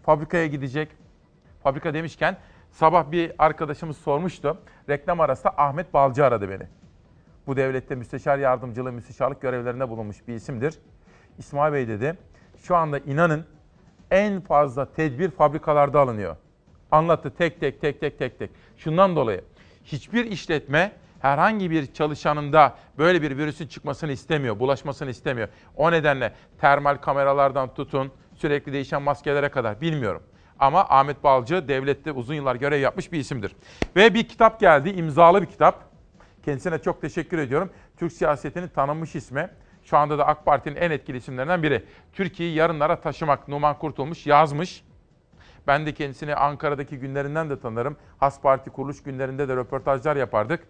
fabrikaya 0.03 0.47
gidecek. 0.47 0.89
Fabrika 1.63 1.93
demişken 1.93 2.37
sabah 2.71 3.11
bir 3.11 3.31
arkadaşımız 3.37 3.97
sormuştu. 3.97 4.57
Reklam 4.89 5.19
arasında 5.19 5.53
Ahmet 5.57 5.93
Balcı 5.93 6.25
aradı 6.25 6.49
beni. 6.49 6.67
Bu 7.47 7.57
devlette 7.57 7.95
müsteşar 7.95 8.37
yardımcılığı, 8.37 8.91
müsteşarlık 8.91 9.41
görevlerinde 9.41 9.89
bulunmuş 9.89 10.27
bir 10.27 10.33
isimdir. 10.33 10.79
İsmail 11.37 11.73
Bey 11.73 11.87
dedi, 11.87 12.17
şu 12.57 12.75
anda 12.75 12.99
inanın 12.99 13.45
en 14.11 14.41
fazla 14.41 14.93
tedbir 14.93 15.31
fabrikalarda 15.31 15.99
alınıyor. 15.99 16.35
Anlattı 16.91 17.33
tek 17.37 17.59
tek 17.59 17.81
tek 17.81 17.99
tek 17.99 18.19
tek 18.19 18.39
tek. 18.39 18.51
Şundan 18.77 19.15
dolayı 19.15 19.43
hiçbir 19.83 20.25
işletme 20.25 20.91
herhangi 21.19 21.71
bir 21.71 21.93
çalışanında 21.93 22.75
böyle 22.97 23.21
bir 23.21 23.37
virüsün 23.37 23.67
çıkmasını 23.67 24.11
istemiyor, 24.11 24.59
bulaşmasını 24.59 25.09
istemiyor. 25.09 25.47
O 25.77 25.91
nedenle 25.91 26.33
termal 26.61 26.95
kameralardan 26.95 27.73
tutun, 27.73 28.11
sürekli 28.35 28.73
değişen 28.73 29.01
maskelere 29.01 29.49
kadar 29.49 29.81
bilmiyorum. 29.81 30.23
Ama 30.59 30.85
Ahmet 30.89 31.23
Balcı 31.23 31.67
devlette 31.67 32.11
uzun 32.11 32.33
yıllar 32.33 32.55
görev 32.55 32.79
yapmış 32.79 33.11
bir 33.11 33.19
isimdir. 33.19 33.55
Ve 33.95 34.13
bir 34.13 34.27
kitap 34.27 34.59
geldi, 34.59 34.89
imzalı 34.89 35.41
bir 35.41 35.47
kitap. 35.47 35.92
Kendisine 36.45 36.79
çok 36.79 37.01
teşekkür 37.01 37.37
ediyorum. 37.37 37.69
Türk 37.97 38.13
siyasetinin 38.13 38.67
tanınmış 38.67 39.15
ismi. 39.15 39.49
Şu 39.83 39.97
anda 39.97 40.17
da 40.17 40.27
AK 40.27 40.45
Parti'nin 40.45 40.75
en 40.75 40.91
etkili 40.91 41.17
isimlerinden 41.17 41.63
biri. 41.63 41.83
Türkiye'yi 42.13 42.55
yarınlara 42.55 43.01
taşımak 43.01 43.47
Numan 43.47 43.77
Kurtulmuş 43.77 44.27
yazmış. 44.27 44.83
Ben 45.67 45.85
de 45.85 45.93
kendisini 45.93 46.35
Ankara'daki 46.35 46.99
günlerinden 46.99 47.49
de 47.49 47.59
tanırım. 47.59 47.97
Has 48.17 48.41
Parti 48.41 48.69
kuruluş 48.69 49.03
günlerinde 49.03 49.47
de 49.47 49.55
röportajlar 49.55 50.15
yapardık. 50.15 50.67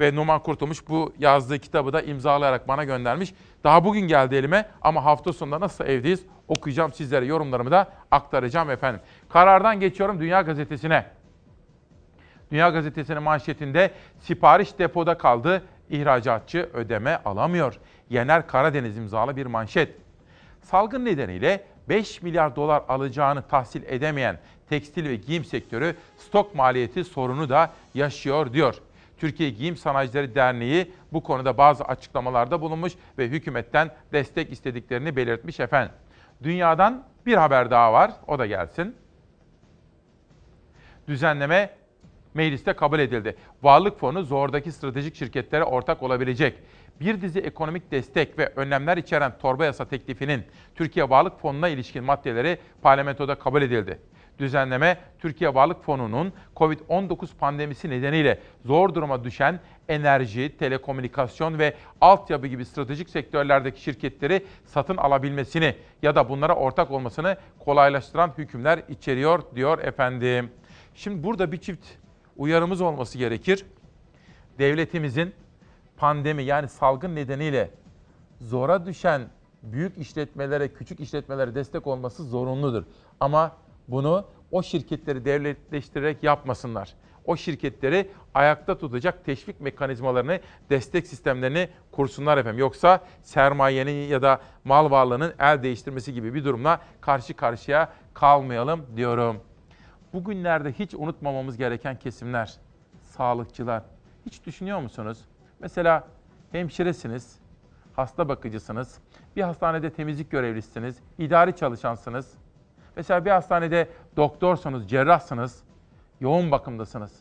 Ve 0.00 0.14
Numan 0.14 0.42
Kurtulmuş 0.42 0.88
bu 0.88 1.12
yazdığı 1.18 1.58
kitabı 1.58 1.92
da 1.92 2.02
imzalayarak 2.02 2.68
bana 2.68 2.84
göndermiş. 2.84 3.34
Daha 3.64 3.84
bugün 3.84 4.00
geldi 4.00 4.34
elime 4.34 4.68
ama 4.82 5.04
hafta 5.04 5.32
sonunda 5.32 5.60
nasıl 5.60 5.84
evdeyiz 5.84 6.22
okuyacağım 6.48 6.92
sizlere 6.92 7.26
yorumlarımı 7.26 7.70
da 7.70 7.92
aktaracağım 8.10 8.70
efendim. 8.70 9.00
Karardan 9.28 9.80
geçiyorum 9.80 10.20
Dünya 10.20 10.42
Gazetesi'ne. 10.42 11.19
Dünya 12.50 12.68
Gazetesi'nin 12.68 13.22
manşetinde 13.22 13.90
sipariş 14.20 14.78
depoda 14.78 15.18
kaldı, 15.18 15.62
ihracatçı 15.90 16.70
ödeme 16.74 17.20
alamıyor. 17.24 17.78
Yener 18.10 18.46
Karadeniz 18.46 18.96
imzalı 18.96 19.36
bir 19.36 19.46
manşet. 19.46 19.96
Salgın 20.62 21.04
nedeniyle 21.04 21.64
5 21.88 22.22
milyar 22.22 22.56
dolar 22.56 22.82
alacağını 22.88 23.42
tahsil 23.42 23.82
edemeyen 23.82 24.38
tekstil 24.68 25.08
ve 25.08 25.16
giyim 25.16 25.44
sektörü 25.44 25.96
stok 26.16 26.54
maliyeti 26.54 27.04
sorunu 27.04 27.48
da 27.48 27.72
yaşıyor 27.94 28.52
diyor. 28.52 28.74
Türkiye 29.18 29.50
Giyim 29.50 29.76
Sanayicileri 29.76 30.34
Derneği 30.34 30.92
bu 31.12 31.22
konuda 31.22 31.58
bazı 31.58 31.84
açıklamalarda 31.84 32.60
bulunmuş 32.60 32.92
ve 33.18 33.28
hükümetten 33.28 33.90
destek 34.12 34.52
istediklerini 34.52 35.16
belirtmiş 35.16 35.60
efendim. 35.60 35.92
Dünyadan 36.42 37.04
bir 37.26 37.34
haber 37.34 37.70
daha 37.70 37.92
var, 37.92 38.12
o 38.26 38.38
da 38.38 38.46
gelsin. 38.46 38.96
Düzenleme 41.08 41.70
mecliste 42.34 42.72
kabul 42.72 42.98
edildi. 42.98 43.36
Varlık 43.62 43.98
fonu 43.98 44.22
zordaki 44.22 44.72
stratejik 44.72 45.16
şirketlere 45.16 45.64
ortak 45.64 46.02
olabilecek 46.02 46.54
bir 47.00 47.20
dizi 47.20 47.38
ekonomik 47.38 47.90
destek 47.90 48.38
ve 48.38 48.52
önlemler 48.56 48.96
içeren 48.96 49.38
torba 49.38 49.64
yasa 49.64 49.84
teklifinin 49.84 50.42
Türkiye 50.74 51.10
Varlık 51.10 51.40
Fonu'na 51.40 51.68
ilişkin 51.68 52.04
maddeleri 52.04 52.58
parlamentoda 52.82 53.34
kabul 53.34 53.62
edildi. 53.62 53.98
Düzenleme, 54.38 54.98
Türkiye 55.18 55.54
Varlık 55.54 55.84
Fonu'nun 55.84 56.32
COVID-19 56.56 57.26
pandemisi 57.40 57.90
nedeniyle 57.90 58.40
zor 58.64 58.94
duruma 58.94 59.24
düşen 59.24 59.60
enerji, 59.88 60.56
telekomünikasyon 60.58 61.58
ve 61.58 61.74
altyapı 62.00 62.46
gibi 62.46 62.64
stratejik 62.64 63.10
sektörlerdeki 63.10 63.82
şirketleri 63.82 64.46
satın 64.64 64.96
alabilmesini 64.96 65.74
ya 66.02 66.14
da 66.14 66.28
bunlara 66.28 66.54
ortak 66.54 66.90
olmasını 66.90 67.36
kolaylaştıran 67.58 68.32
hükümler 68.38 68.82
içeriyor 68.88 69.42
diyor 69.54 69.78
efendim. 69.78 70.50
Şimdi 70.94 71.24
burada 71.24 71.52
bir 71.52 71.56
çift 71.56 71.86
uyarımız 72.40 72.80
olması 72.80 73.18
gerekir. 73.18 73.66
devletimizin 74.58 75.34
pandemi 75.96 76.42
yani 76.42 76.68
salgın 76.68 77.14
nedeniyle 77.14 77.70
zora 78.40 78.86
düşen 78.86 79.22
büyük 79.62 79.98
işletmelere, 79.98 80.72
küçük 80.72 81.00
işletmelere 81.00 81.54
destek 81.54 81.86
olması 81.86 82.24
zorunludur. 82.24 82.84
Ama 83.20 83.52
bunu 83.88 84.24
o 84.50 84.62
şirketleri 84.62 85.24
devletleştirerek 85.24 86.22
yapmasınlar. 86.22 86.94
O 87.24 87.36
şirketleri 87.36 88.10
ayakta 88.34 88.78
tutacak 88.78 89.24
teşvik 89.24 89.60
mekanizmalarını, 89.60 90.40
destek 90.70 91.06
sistemlerini 91.06 91.68
kursunlar 91.92 92.38
efendim. 92.38 92.58
Yoksa 92.58 93.00
sermayenin 93.22 94.08
ya 94.08 94.22
da 94.22 94.40
mal 94.64 94.90
varlığının 94.90 95.34
el 95.38 95.62
değiştirmesi 95.62 96.14
gibi 96.14 96.34
bir 96.34 96.44
durumla 96.44 96.80
karşı 97.00 97.34
karşıya 97.34 97.92
kalmayalım 98.14 98.86
diyorum. 98.96 99.40
Bugünlerde 100.12 100.72
hiç 100.72 100.94
unutmamamız 100.94 101.56
gereken 101.56 101.98
kesimler, 101.98 102.56
sağlıkçılar. 103.02 103.82
Hiç 104.26 104.46
düşünüyor 104.46 104.80
musunuz? 104.80 105.18
Mesela 105.60 106.04
hemşiresiniz, 106.52 107.38
hasta 107.96 108.28
bakıcısınız, 108.28 108.98
bir 109.36 109.42
hastanede 109.42 109.92
temizlik 109.92 110.30
görevlisiniz, 110.30 110.96
idari 111.18 111.56
çalışansınız. 111.56 112.34
Mesela 112.96 113.24
bir 113.24 113.30
hastanede 113.30 113.88
doktorsanız, 114.16 114.88
cerrahsınız, 114.88 115.62
yoğun 116.20 116.50
bakımdasınız. 116.50 117.12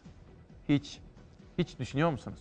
Hiç, 0.70 1.00
hiç 1.58 1.80
düşünüyor 1.80 2.12
musunuz? 2.12 2.40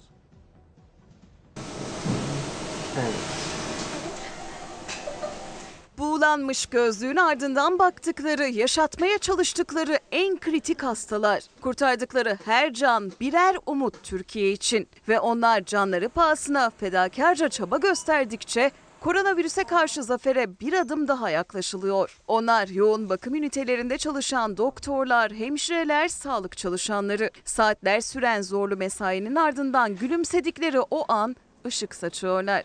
Buğulanmış 5.98 6.66
gözlüğün 6.66 7.16
ardından 7.16 7.78
baktıkları, 7.78 8.48
yaşatmaya 8.48 9.18
çalıştıkları 9.18 9.98
en 10.12 10.38
kritik 10.38 10.82
hastalar. 10.82 11.42
Kurtardıkları 11.60 12.38
her 12.44 12.72
can 12.72 13.12
birer 13.20 13.56
umut 13.66 14.02
Türkiye 14.02 14.52
için. 14.52 14.88
Ve 15.08 15.20
onlar 15.20 15.64
canları 15.64 16.08
pahasına 16.08 16.70
fedakarca 16.70 17.48
çaba 17.48 17.78
gösterdikçe 17.78 18.70
koronavirüse 19.00 19.64
karşı 19.64 20.02
zafere 20.02 20.60
bir 20.60 20.72
adım 20.72 21.08
daha 21.08 21.30
yaklaşılıyor. 21.30 22.18
Onlar 22.26 22.68
yoğun 22.68 23.08
bakım 23.08 23.34
ünitelerinde 23.34 23.98
çalışan 23.98 24.56
doktorlar, 24.56 25.32
hemşireler, 25.32 26.08
sağlık 26.08 26.56
çalışanları. 26.56 27.30
Saatler 27.44 28.00
süren 28.00 28.42
zorlu 28.42 28.76
mesainin 28.76 29.36
ardından 29.36 29.96
gülümsedikleri 29.96 30.80
o 30.80 31.12
an 31.12 31.36
ışık 31.66 31.94
saçıyorlar. 31.94 32.64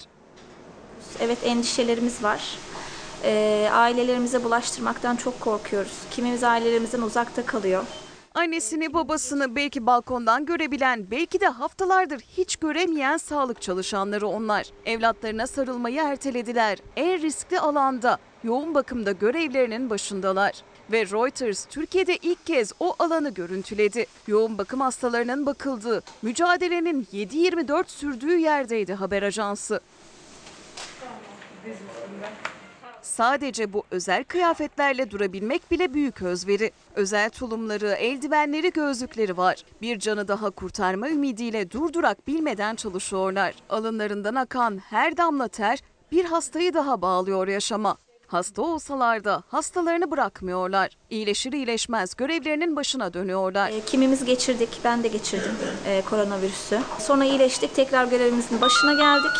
Evet 1.19 1.37
endişelerimiz 1.43 2.23
var. 2.23 2.57
Ee, 3.23 3.69
ailelerimize 3.71 4.43
bulaştırmaktan 4.43 5.15
çok 5.15 5.41
korkuyoruz. 5.41 5.97
Kimimiz 6.11 6.43
ailelerimizden 6.43 7.01
uzakta 7.01 7.45
kalıyor. 7.45 7.83
Annesini 8.35 8.93
babasını 8.93 9.55
belki 9.55 9.85
balkondan 9.85 10.45
görebilen, 10.45 11.11
belki 11.11 11.41
de 11.41 11.47
haftalardır 11.47 12.19
hiç 12.19 12.55
göremeyen 12.55 13.17
sağlık 13.17 13.61
çalışanları 13.61 14.27
onlar. 14.27 14.65
Evlatlarına 14.85 15.47
sarılmayı 15.47 16.01
ertelediler. 16.01 16.77
En 16.95 17.21
riskli 17.21 17.59
alanda, 17.59 18.17
yoğun 18.43 18.75
bakımda 18.75 19.11
görevlerinin 19.11 19.89
başındalar. 19.89 20.53
Ve 20.91 21.05
Reuters 21.05 21.65
Türkiye'de 21.65 22.17
ilk 22.17 22.45
kez 22.45 22.71
o 22.79 22.95
alanı 22.99 23.29
görüntüledi. 23.29 24.05
Yoğun 24.27 24.57
bakım 24.57 24.81
hastalarının 24.81 25.45
bakıldığı, 25.45 26.01
mücadelenin 26.21 27.07
7-24 27.13 27.83
sürdüğü 27.87 28.37
yerdeydi 28.37 28.93
haber 28.93 29.23
ajansı. 29.23 29.79
Sadece 33.03 33.73
bu 33.73 33.83
özel 33.91 34.23
kıyafetlerle 34.23 35.11
durabilmek 35.11 35.71
bile 35.71 35.93
büyük 35.93 36.21
özveri. 36.21 36.71
Özel 36.95 37.29
tulumları, 37.29 37.91
eldivenleri, 37.91 38.71
gözlükleri 38.71 39.37
var. 39.37 39.55
Bir 39.81 39.99
canı 39.99 40.27
daha 40.27 40.49
kurtarma 40.49 41.09
ümidiyle 41.09 41.71
durdurak 41.71 42.27
bilmeden 42.27 42.75
çalışıyorlar. 42.75 43.53
Alınlarından 43.69 44.35
akan 44.35 44.77
her 44.77 45.17
damla 45.17 45.47
ter 45.47 45.79
bir 46.11 46.25
hastayı 46.25 46.73
daha 46.73 47.01
bağlıyor 47.01 47.47
yaşama. 47.47 47.97
Hasta 48.27 48.61
olsalar 48.61 49.23
da 49.23 49.43
hastalarını 49.47 50.11
bırakmıyorlar. 50.11 50.97
İyileşir 51.09 51.51
iyileşmez 51.53 52.15
görevlerinin 52.15 52.75
başına 52.75 53.13
dönüyorlar. 53.13 53.69
Ee, 53.69 53.81
kimimiz 53.85 54.25
geçirdik, 54.25 54.69
ben 54.83 55.03
de 55.03 55.07
geçirdim 55.07 55.51
e, 55.87 56.01
koronavirüsü. 56.01 56.79
Sonra 56.99 57.25
iyileştik, 57.25 57.75
tekrar 57.75 58.05
görevimizin 58.05 58.61
başına 58.61 58.93
geldik. 58.93 59.31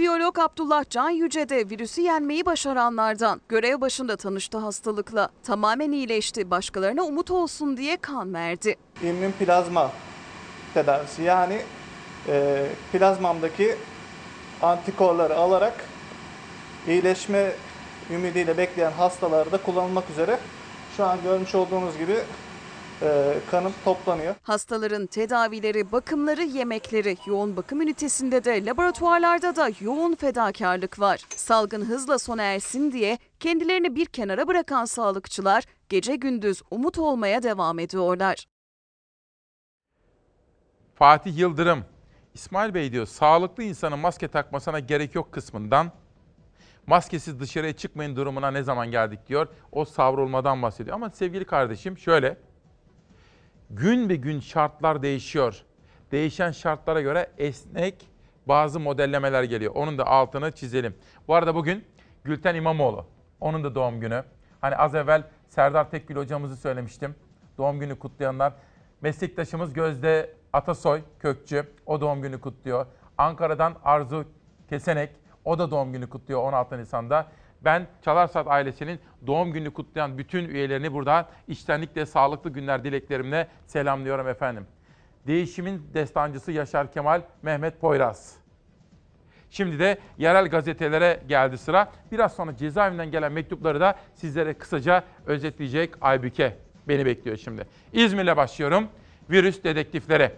Biyolog 0.00 0.38
Abdullah 0.38 0.90
Can 0.90 1.10
Yüce 1.10 1.48
de 1.48 1.70
virüsü 1.70 2.00
yenmeyi 2.00 2.46
başaranlardan. 2.46 3.40
Görev 3.48 3.80
başında 3.80 4.16
tanıştı 4.16 4.58
hastalıkla. 4.58 5.28
Tamamen 5.44 5.92
iyileşti. 5.92 6.50
Başkalarına 6.50 7.02
umut 7.02 7.30
olsun 7.30 7.76
diye 7.76 7.96
kan 7.96 8.34
verdi. 8.34 8.76
İmmün 9.02 9.32
plazma 9.32 9.90
tedavisi 10.74 11.22
yani 11.22 11.62
e, 12.28 12.66
plazmamdaki 12.92 13.76
antikorları 14.62 15.36
alarak 15.36 15.84
iyileşme 16.88 17.52
ümidiyle 18.10 18.58
bekleyen 18.58 18.92
hastalarda 18.92 19.58
kullanılmak 19.58 20.10
üzere 20.10 20.38
şu 20.96 21.04
an 21.04 21.18
görmüş 21.22 21.54
olduğunuz 21.54 21.98
gibi 21.98 22.16
kanım 23.50 23.72
toplanıyor. 23.84 24.34
Hastaların 24.42 25.06
tedavileri, 25.06 25.92
bakımları, 25.92 26.42
yemekleri, 26.42 27.16
yoğun 27.26 27.56
bakım 27.56 27.80
ünitesinde 27.80 28.44
de 28.44 28.64
laboratuvarlarda 28.64 29.56
da 29.56 29.70
yoğun 29.80 30.14
fedakarlık 30.14 31.00
var. 31.00 31.20
Salgın 31.36 31.84
hızla 31.84 32.18
sona 32.18 32.42
ersin 32.42 32.92
diye 32.92 33.18
kendilerini 33.40 33.94
bir 33.94 34.06
kenara 34.06 34.48
bırakan 34.48 34.84
sağlıkçılar 34.84 35.64
gece 35.88 36.16
gündüz 36.16 36.62
umut 36.70 36.98
olmaya 36.98 37.42
devam 37.42 37.78
ediyorlar. 37.78 38.46
Fatih 40.94 41.38
Yıldırım, 41.38 41.84
İsmail 42.34 42.74
Bey 42.74 42.92
diyor 42.92 43.06
sağlıklı 43.06 43.62
insanın 43.62 43.98
maske 43.98 44.28
takmasına 44.28 44.78
gerek 44.80 45.14
yok 45.14 45.32
kısmından 45.32 45.92
maskesiz 46.86 47.40
dışarıya 47.40 47.72
çıkmayın 47.72 48.16
durumuna 48.16 48.50
ne 48.50 48.62
zaman 48.62 48.90
geldik 48.90 49.28
diyor. 49.28 49.48
O 49.72 49.84
savrulmadan 49.84 50.62
bahsediyor. 50.62 50.94
Ama 50.94 51.10
sevgili 51.10 51.44
kardeşim 51.44 51.98
şöyle 51.98 52.36
gün 53.70 54.08
be 54.08 54.16
gün 54.16 54.40
şartlar 54.40 55.02
değişiyor. 55.02 55.62
Değişen 56.12 56.50
şartlara 56.50 57.00
göre 57.00 57.30
esnek 57.38 58.08
bazı 58.46 58.80
modellemeler 58.80 59.42
geliyor. 59.42 59.72
Onun 59.74 59.98
da 59.98 60.06
altını 60.06 60.52
çizelim. 60.52 60.94
Bu 61.28 61.34
arada 61.34 61.54
bugün 61.54 61.84
Gülten 62.24 62.54
İmamoğlu. 62.54 63.06
Onun 63.40 63.64
da 63.64 63.74
doğum 63.74 64.00
günü. 64.00 64.24
Hani 64.60 64.76
az 64.76 64.94
evvel 64.94 65.22
Serdar 65.48 65.90
Tekgül 65.90 66.16
hocamızı 66.16 66.56
söylemiştim. 66.56 67.14
Doğum 67.58 67.80
günü 67.80 67.98
kutlayanlar. 67.98 68.52
Meslektaşımız 69.00 69.72
Gözde 69.72 70.34
Atasoy 70.52 71.02
Kökçü. 71.18 71.66
O 71.86 72.00
doğum 72.00 72.22
günü 72.22 72.40
kutluyor. 72.40 72.86
Ankara'dan 73.18 73.74
Arzu 73.84 74.24
Kesenek. 74.68 75.10
O 75.44 75.58
da 75.58 75.70
doğum 75.70 75.92
günü 75.92 76.08
kutluyor 76.08 76.42
16 76.42 76.78
Nisan'da. 76.78 77.26
Ben 77.64 77.86
Çalarsat 78.04 78.46
ailesinin 78.46 79.00
doğum 79.26 79.52
günü 79.52 79.70
kutlayan 79.70 80.18
bütün 80.18 80.48
üyelerini 80.48 80.92
burada 80.92 81.28
içtenlikle 81.48 82.06
sağlıklı 82.06 82.50
günler 82.50 82.84
dileklerimle 82.84 83.48
selamlıyorum 83.66 84.28
efendim. 84.28 84.66
Değişimin 85.26 85.86
destancısı 85.94 86.52
Yaşar 86.52 86.92
Kemal 86.92 87.22
Mehmet 87.42 87.80
Poyraz. 87.80 88.36
Şimdi 89.50 89.78
de 89.78 89.98
yerel 90.18 90.48
gazetelere 90.48 91.22
geldi 91.28 91.58
sıra. 91.58 91.92
Biraz 92.12 92.34
sonra 92.34 92.56
cezaevinden 92.56 93.10
gelen 93.10 93.32
mektupları 93.32 93.80
da 93.80 93.98
sizlere 94.14 94.54
kısaca 94.54 95.04
özetleyecek 95.26 95.94
Aybüke 96.00 96.56
beni 96.88 97.06
bekliyor 97.06 97.36
şimdi. 97.36 97.66
İzmir'le 97.92 98.36
başlıyorum. 98.36 98.88
Virüs 99.30 99.64
dedektiflere. 99.64 100.32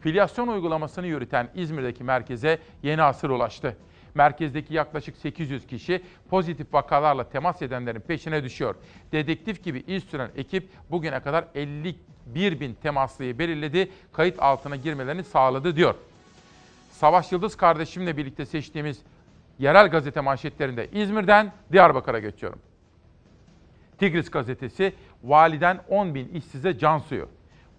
Filyasyon 0.00 0.48
uygulamasını 0.48 1.06
yürüten 1.06 1.48
İzmir'deki 1.54 2.04
merkeze 2.04 2.58
yeni 2.82 3.02
asır 3.02 3.30
ulaştı. 3.30 3.76
Merkezdeki 4.14 4.74
yaklaşık 4.74 5.16
800 5.16 5.66
kişi 5.66 6.02
pozitif 6.30 6.74
vakalarla 6.74 7.28
temas 7.28 7.62
edenlerin 7.62 8.00
peşine 8.00 8.44
düşüyor. 8.44 8.74
Dedektif 9.12 9.64
gibi 9.64 9.84
iz 9.86 10.04
süren 10.04 10.30
ekip 10.36 10.68
bugüne 10.90 11.20
kadar 11.20 11.44
51 11.54 12.60
bin 12.60 12.74
temaslıyı 12.74 13.38
belirledi, 13.38 13.90
kayıt 14.12 14.42
altına 14.42 14.76
girmelerini 14.76 15.24
sağladı 15.24 15.76
diyor. 15.76 15.94
Savaş 16.90 17.32
Yıldız 17.32 17.56
kardeşimle 17.56 18.16
birlikte 18.16 18.46
seçtiğimiz 18.46 19.02
yerel 19.58 19.88
gazete 19.88 20.20
manşetlerinde 20.20 20.88
İzmir'den 20.90 21.52
Diyarbakır'a 21.72 22.18
geçiyorum. 22.18 22.58
Tigris 23.98 24.30
gazetesi 24.30 24.94
validen 25.24 25.80
10 25.88 26.14
bin 26.14 26.28
işsize 26.28 26.78
can 26.78 26.98
suyu. 26.98 27.28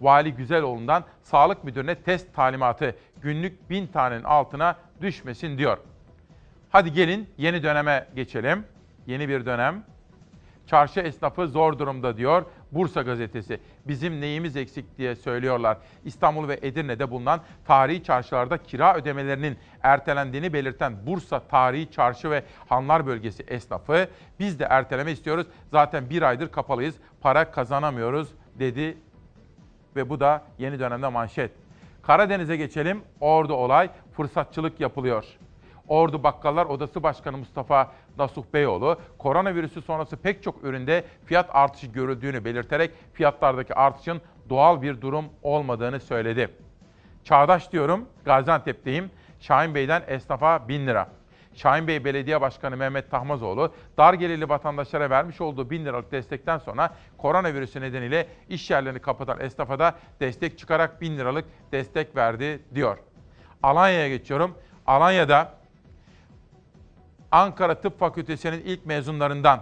Vali 0.00 0.32
Güzeloğlu'ndan 0.32 1.04
sağlık 1.22 1.64
müdürüne 1.64 1.94
test 1.94 2.34
talimatı 2.34 2.96
günlük 3.22 3.70
bin 3.70 3.86
tanenin 3.86 4.24
altına 4.24 4.76
düşmesin 5.00 5.58
diyor. 5.58 5.78
Hadi 6.76 6.92
gelin 6.92 7.28
yeni 7.38 7.62
döneme 7.62 8.06
geçelim. 8.14 8.64
Yeni 9.06 9.28
bir 9.28 9.46
dönem. 9.46 9.84
Çarşı 10.66 11.00
esnafı 11.00 11.48
zor 11.48 11.78
durumda 11.78 12.16
diyor 12.16 12.44
Bursa 12.72 13.02
gazetesi. 13.02 13.60
Bizim 13.88 14.20
neyimiz 14.20 14.56
eksik 14.56 14.98
diye 14.98 15.14
söylüyorlar. 15.14 15.78
İstanbul 16.04 16.48
ve 16.48 16.58
Edirne'de 16.62 17.10
bulunan 17.10 17.40
tarihi 17.66 18.02
çarşılarda 18.02 18.58
kira 18.58 18.96
ödemelerinin 18.96 19.58
ertelendiğini 19.82 20.52
belirten 20.52 21.06
Bursa 21.06 21.40
Tarihi 21.40 21.90
Çarşı 21.90 22.30
ve 22.30 22.42
Hanlar 22.68 23.06
Bölgesi 23.06 23.42
esnafı 23.42 24.08
biz 24.40 24.60
de 24.60 24.64
erteleme 24.64 25.12
istiyoruz. 25.12 25.46
Zaten 25.70 26.10
bir 26.10 26.22
aydır 26.22 26.48
kapalıyız. 26.48 26.94
Para 27.20 27.50
kazanamıyoruz 27.50 28.28
dedi 28.58 28.98
ve 29.96 30.10
bu 30.10 30.20
da 30.20 30.44
yeni 30.58 30.78
dönemde 30.78 31.08
manşet. 31.08 31.50
Karadeniz'e 32.02 32.56
geçelim. 32.56 33.02
Ordu 33.20 33.54
olay 33.54 33.90
fırsatçılık 34.16 34.80
yapılıyor. 34.80 35.24
Ordu 35.88 36.22
Bakkallar 36.22 36.66
Odası 36.66 37.02
Başkanı 37.02 37.38
Mustafa 37.38 37.92
Nasuh 38.18 38.44
Beyoğlu, 38.54 39.00
koronavirüsü 39.18 39.82
sonrası 39.82 40.16
pek 40.16 40.42
çok 40.42 40.64
üründe 40.64 41.04
fiyat 41.24 41.50
artışı 41.52 41.86
görüldüğünü 41.86 42.44
belirterek 42.44 42.90
fiyatlardaki 43.12 43.74
artışın 43.74 44.20
doğal 44.48 44.82
bir 44.82 45.00
durum 45.00 45.24
olmadığını 45.42 46.00
söyledi. 46.00 46.48
Çağdaş 47.24 47.72
diyorum, 47.72 48.08
Gaziantep'teyim. 48.24 49.10
Şahin 49.40 49.74
Bey'den 49.74 50.02
esnafa 50.06 50.68
1000 50.68 50.86
lira. 50.86 51.08
Şahin 51.54 51.88
Bey 51.88 52.04
Belediye 52.04 52.40
Başkanı 52.40 52.76
Mehmet 52.76 53.10
Tahmazoğlu, 53.10 53.72
dar 53.98 54.14
gelirli 54.14 54.48
vatandaşlara 54.48 55.10
vermiş 55.10 55.40
olduğu 55.40 55.70
1000 55.70 55.84
liralık 55.84 56.12
destekten 56.12 56.58
sonra 56.58 56.94
koronavirüsü 57.18 57.80
nedeniyle 57.80 58.26
iş 58.48 58.70
yerlerini 58.70 58.98
kapatan 58.98 59.40
esnafa 59.40 59.78
da 59.78 59.94
destek 60.20 60.58
çıkarak 60.58 61.00
1000 61.00 61.18
liralık 61.18 61.44
destek 61.72 62.16
verdi 62.16 62.62
diyor. 62.74 62.98
Alanya'ya 63.62 64.08
geçiyorum. 64.08 64.54
Alanya'da 64.86 65.54
Ankara 67.36 67.80
Tıp 67.80 67.98
Fakültesi'nin 67.98 68.60
ilk 68.64 68.86
mezunlarından 68.86 69.60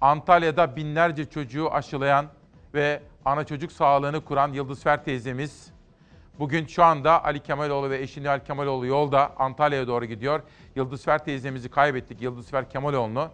Antalya'da 0.00 0.76
binlerce 0.76 1.30
çocuğu 1.30 1.72
aşılayan 1.72 2.26
ve 2.74 3.02
ana 3.24 3.44
çocuk 3.44 3.72
sağlığını 3.72 4.24
kuran 4.24 4.52
Yıldız 4.52 4.82
Fer 4.82 5.04
teyzemiz 5.04 5.72
bugün 6.38 6.66
şu 6.66 6.84
anda 6.84 7.24
Ali 7.24 7.40
Kemaloğlu 7.40 7.90
ve 7.90 7.98
eşi 7.98 8.22
Nihal 8.22 8.40
Kemaloğlu 8.40 8.86
yolda 8.86 9.32
Antalya'ya 9.38 9.86
doğru 9.86 10.04
gidiyor. 10.04 10.40
Yıldız 10.74 11.04
Fer 11.04 11.24
teyzemizi 11.24 11.68
kaybettik. 11.68 12.22
Yıldız 12.22 12.50
Fer 12.50 12.70
Kemaloğlu'nu. 12.70 13.28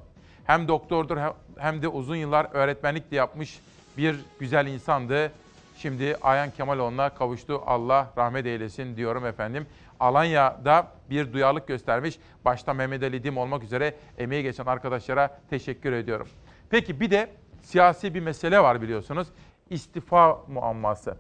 Hem 0.45 0.69
doktordur 0.69 1.19
hem 1.59 1.83
de 1.83 1.89
uzun 1.89 2.17
yıllar 2.17 2.47
öğretmenlik 2.53 3.11
de 3.11 3.17
yapmış 3.17 3.61
bir 3.97 4.17
güzel 4.41 4.67
insandı. 4.67 5.33
Şimdi 5.77 6.17
Ayhan 6.23 6.51
Kemaloğlu'na 6.51 7.09
kavuştu. 7.09 7.63
Allah 7.67 8.11
rahmet 8.19 8.47
eylesin 8.47 8.97
diyorum 8.97 9.27
efendim. 9.27 9.67
Alanya'da 10.01 10.87
bir 11.11 11.33
duyarlılık 11.33 11.69
göstermiş. 11.69 12.19
Başta 12.45 12.75
Mehmet 12.75 13.03
Ali 13.03 13.25
Dim 13.25 13.39
olmak 13.39 13.65
üzere 13.65 13.95
emeği 14.19 14.43
geçen 14.43 14.67
arkadaşlara 14.67 15.39
teşekkür 15.51 15.93
ediyorum. 15.93 16.29
Peki 16.71 17.01
bir 17.01 17.11
de 17.11 17.31
siyasi 17.63 18.15
bir 18.15 18.21
mesele 18.21 18.61
var 18.61 18.83
biliyorsunuz. 18.83 19.29
İstifa 19.71 20.41
muamması. 20.49 21.17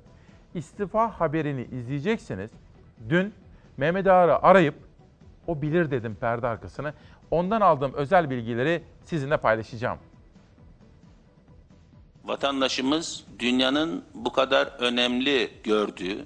İstifa 0.55 1.21
haberini 1.21 1.65
izleyeceksiniz. 1.65 2.51
Dün 3.09 3.35
Mehmet 3.77 4.07
Ağar'ı 4.07 4.43
arayıp 4.43 4.75
o 5.47 5.63
bilir 5.63 5.91
dedim 5.91 6.17
perde 6.21 6.47
arkasını. 6.47 6.93
Ondan 7.31 7.61
aldığım 7.61 7.95
özel 7.95 8.31
bilgileri 8.31 8.83
sizinle 9.05 9.37
paylaşacağım. 9.37 9.99
Vatandaşımız 12.25 13.25
dünyanın 13.39 14.05
bu 14.15 14.33
kadar 14.33 14.67
önemli 14.79 15.51
gördüğü 15.65 16.25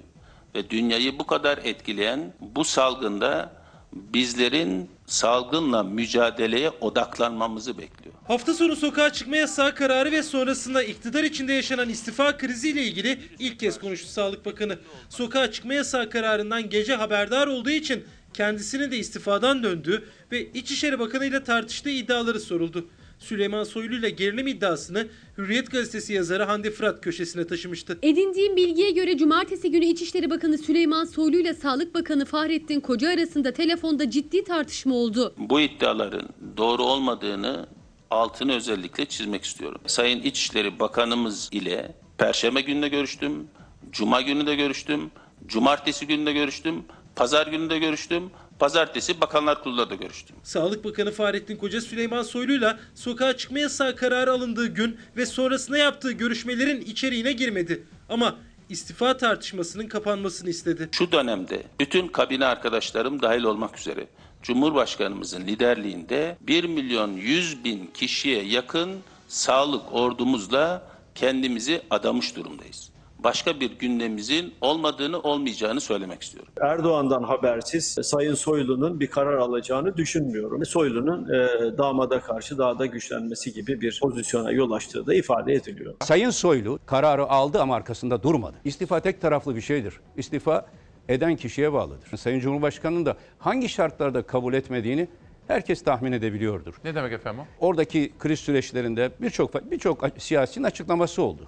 ve 0.55 0.69
dünyayı 0.69 1.19
bu 1.19 1.27
kadar 1.27 1.57
etkileyen 1.63 2.33
bu 2.39 2.63
salgında 2.63 3.59
bizlerin 3.93 4.89
salgınla 5.05 5.83
mücadeleye 5.83 6.69
odaklanmamızı 6.69 7.77
bekliyor. 7.77 8.15
Hafta 8.27 8.53
sonu 8.53 8.75
sokağa 8.75 9.13
çıkma 9.13 9.37
yasağı 9.37 9.75
kararı 9.75 10.11
ve 10.11 10.23
sonrasında 10.23 10.83
iktidar 10.83 11.23
içinde 11.23 11.53
yaşanan 11.53 11.89
istifa 11.89 12.37
kriziyle 12.37 12.83
ilgili 12.83 13.19
ilk 13.39 13.59
kez 13.59 13.79
konuştu 13.79 14.07
Sağlık 14.07 14.45
Bakanı. 14.45 14.77
Sokağa 15.09 15.51
çıkma 15.51 15.73
yasağı 15.73 16.09
kararından 16.09 16.69
gece 16.69 16.95
haberdar 16.95 17.47
olduğu 17.47 17.69
için 17.69 18.05
kendisinin 18.33 18.91
de 18.91 18.97
istifadan 18.97 19.63
döndüğü 19.63 20.09
ve 20.31 20.51
İçişleri 20.51 20.99
Bakanı 20.99 21.25
ile 21.25 21.43
tartıştığı 21.43 21.89
iddiaları 21.89 22.39
soruldu. 22.39 22.87
Süleyman 23.19 23.63
Soylu 23.63 23.95
ile 23.95 24.09
gerilim 24.09 24.47
iddiasını 24.47 25.07
Hürriyet 25.37 25.71
gazetesi 25.71 26.13
yazarı 26.13 26.43
Hande 26.43 26.71
Fırat 26.71 27.01
köşesine 27.01 27.47
taşımıştı. 27.47 27.99
Edindiğim 28.03 28.55
bilgiye 28.55 28.91
göre 28.91 29.17
cumartesi 29.17 29.71
günü 29.71 29.85
İçişleri 29.85 30.29
Bakanı 30.29 30.57
Süleyman 30.57 31.05
Soylu 31.05 31.39
ile 31.39 31.53
Sağlık 31.53 31.95
Bakanı 31.95 32.25
Fahrettin 32.25 32.79
Koca 32.79 33.09
arasında 33.09 33.53
telefonda 33.53 34.09
ciddi 34.09 34.43
tartışma 34.43 34.95
oldu. 34.95 35.33
Bu 35.37 35.61
iddiaların 35.61 36.29
doğru 36.57 36.83
olmadığını 36.83 37.67
altını 38.11 38.53
özellikle 38.53 39.05
çizmek 39.05 39.43
istiyorum. 39.43 39.81
Sayın 39.87 40.21
İçişleri 40.21 40.79
Bakanımız 40.79 41.49
ile 41.51 41.95
Perşembe 42.17 42.61
günü 42.61 42.81
de 42.81 42.87
görüştüm, 42.87 43.47
Cuma 43.91 44.21
günü 44.21 44.47
de 44.47 44.55
görüştüm, 44.55 45.11
Cumartesi 45.47 46.07
günü 46.07 46.25
de 46.25 46.33
görüştüm, 46.33 46.83
Pazar 47.15 47.47
günü 47.47 47.69
de 47.69 47.79
görüştüm, 47.79 48.23
Pazartesi 48.59 49.21
Bakanlar 49.21 49.63
Kurulu'da 49.63 49.89
da 49.89 49.95
görüştüm. 49.95 50.35
Sağlık 50.43 50.83
Bakanı 50.85 51.11
Fahrettin 51.11 51.55
Koca 51.55 51.81
Süleyman 51.81 52.23
Soylu'yla 52.23 52.79
sokağa 52.95 53.37
çıkma 53.37 53.59
yasağı 53.59 53.95
kararı 53.95 54.31
alındığı 54.31 54.67
gün 54.67 54.97
ve 55.17 55.25
sonrasında 55.25 55.77
yaptığı 55.77 56.11
görüşmelerin 56.11 56.81
içeriğine 56.81 57.31
girmedi. 57.31 57.83
Ama 58.09 58.35
istifa 58.69 59.17
tartışmasının 59.17 59.87
kapanmasını 59.87 60.49
istedi. 60.49 60.89
Şu 60.91 61.11
dönemde 61.11 61.63
bütün 61.79 62.07
kabine 62.07 62.45
arkadaşlarım 62.45 63.21
dahil 63.21 63.43
olmak 63.43 63.79
üzere 63.79 64.07
Cumhurbaşkanımızın 64.43 65.41
liderliğinde 65.41 66.37
1 66.41 66.63
milyon 66.63 67.13
100 67.13 67.63
bin 67.63 67.87
kişiye 67.93 68.43
yakın 68.43 68.91
sağlık 69.27 69.93
ordumuzla 69.93 70.87
kendimizi 71.15 71.81
adamış 71.89 72.35
durumdayız 72.35 72.89
başka 73.23 73.59
bir 73.59 73.71
gündemimizin 73.79 74.53
olmadığını 74.61 75.19
olmayacağını 75.19 75.81
söylemek 75.81 76.21
istiyorum. 76.21 76.53
Erdoğan'dan 76.61 77.23
habersiz 77.23 77.97
Sayın 78.01 78.33
Soylu'nun 78.33 78.99
bir 78.99 79.07
karar 79.07 79.37
alacağını 79.37 79.97
düşünmüyorum. 79.97 80.65
Soylu'nun 80.65 81.25
e, 81.33 81.77
damada 81.77 82.21
karşı 82.21 82.57
daha 82.57 82.79
da 82.79 82.85
güçlenmesi 82.85 83.53
gibi 83.53 83.81
bir 83.81 83.99
pozisyona 84.01 84.51
yol 84.51 84.71
açtığı 84.71 85.07
da 85.07 85.13
ifade 85.13 85.53
ediliyor. 85.53 85.95
Sayın 86.01 86.29
Soylu 86.29 86.79
kararı 86.85 87.25
aldı 87.29 87.61
ama 87.61 87.75
arkasında 87.75 88.23
durmadı. 88.23 88.55
İstifa 88.65 88.99
tek 88.99 89.21
taraflı 89.21 89.55
bir 89.55 89.61
şeydir. 89.61 89.99
İstifa 90.17 90.65
eden 91.09 91.35
kişiye 91.35 91.73
bağlıdır. 91.73 92.17
Sayın 92.17 92.39
Cumhurbaşkanı'nın 92.39 93.05
da 93.05 93.17
hangi 93.39 93.69
şartlarda 93.69 94.21
kabul 94.21 94.53
etmediğini 94.53 95.07
herkes 95.47 95.83
tahmin 95.83 96.11
edebiliyordur. 96.11 96.73
Ne 96.83 96.95
demek 96.95 97.13
efendim 97.13 97.41
o? 97.41 97.67
Oradaki 97.67 98.13
kriz 98.19 98.39
süreçlerinde 98.39 99.11
birçok 99.21 99.71
birçok 99.71 100.07
siyasinin 100.17 100.65
açıklaması 100.65 101.21
oldu. 101.21 101.47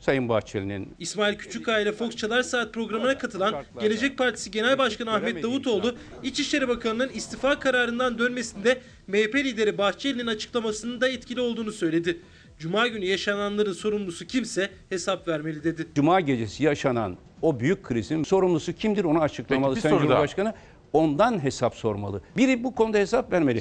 Sayın 0.00 0.28
Bahçeli'nin. 0.28 0.94
İsmail 0.98 1.34
Küçükkaya 1.38 1.80
ile 1.80 1.92
Fox 1.92 2.16
Çalar 2.16 2.42
Saat 2.42 2.74
programına 2.74 3.18
katılan 3.18 3.54
Gelecek 3.80 4.18
Partisi 4.18 4.50
Genel 4.50 4.78
Başkanı 4.78 5.12
Ahmet 5.12 5.42
Davutoğlu, 5.42 5.94
İçişleri 6.22 6.68
Bakanı'nın 6.68 7.08
istifa 7.08 7.58
kararından 7.58 8.18
dönmesinde 8.18 8.80
MHP 9.06 9.34
lideri 9.34 9.78
Bahçeli'nin 9.78 10.26
açıklamasının 10.26 11.00
da 11.00 11.08
etkili 11.08 11.40
olduğunu 11.40 11.72
söyledi. 11.72 12.20
Cuma 12.58 12.88
günü 12.88 13.04
yaşananların 13.04 13.72
sorumlusu 13.72 14.26
kimse 14.26 14.70
hesap 14.88 15.28
vermeli 15.28 15.64
dedi. 15.64 15.86
Cuma 15.94 16.20
gecesi 16.20 16.64
yaşanan 16.64 17.16
o 17.42 17.60
büyük 17.60 17.82
krizin 17.82 18.24
sorumlusu 18.24 18.72
kimdir 18.72 19.04
onu 19.04 19.20
açıklamalı 19.20 19.74
Peki, 19.74 19.82
Sayın 19.82 19.98
Cumhurbaşkanı. 19.98 20.54
Ondan 20.92 21.42
hesap 21.42 21.74
sormalı. 21.74 22.22
Biri 22.36 22.64
bu 22.64 22.74
konuda 22.74 22.98
hesap 22.98 23.32
vermeli. 23.32 23.60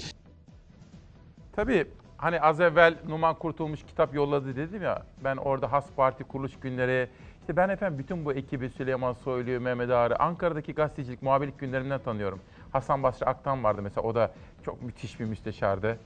Tabii 1.55 1.85
hani 2.18 2.41
az 2.41 2.61
evvel 2.61 2.95
Numan 3.07 3.36
Kurtulmuş 3.36 3.84
kitap 3.84 4.15
yolladı 4.15 4.55
dedim 4.55 4.84
ya. 4.84 5.03
Ben 5.24 5.38
orada 5.38 5.72
Has 5.72 5.86
Parti 5.95 6.24
kuruluş 6.24 6.59
günleri 6.59 7.09
işte 7.39 7.57
ben 7.57 7.70
efendim 7.70 7.99
bütün 7.99 8.26
bu 8.26 8.34
ekibi 8.34 8.70
Süleyman 8.70 9.13
Soylu, 9.13 9.61
Mehmet 9.61 9.89
Ağrı, 9.89 10.20
Ankara'daki 10.20 10.74
gazetecilik, 10.74 11.22
muhabirlik 11.22 11.59
günlerimden 11.59 11.99
tanıyorum. 11.99 12.39
Hasan 12.72 13.03
Basri 13.03 13.26
Aktan 13.26 13.63
vardı 13.63 13.82
mesela 13.82 14.07
o 14.07 14.15
da 14.15 14.32
çok 14.65 14.82
müthiş 14.82 15.20
bir 15.20 15.26
müsteşardı. 15.26 15.88
E, 15.88 15.99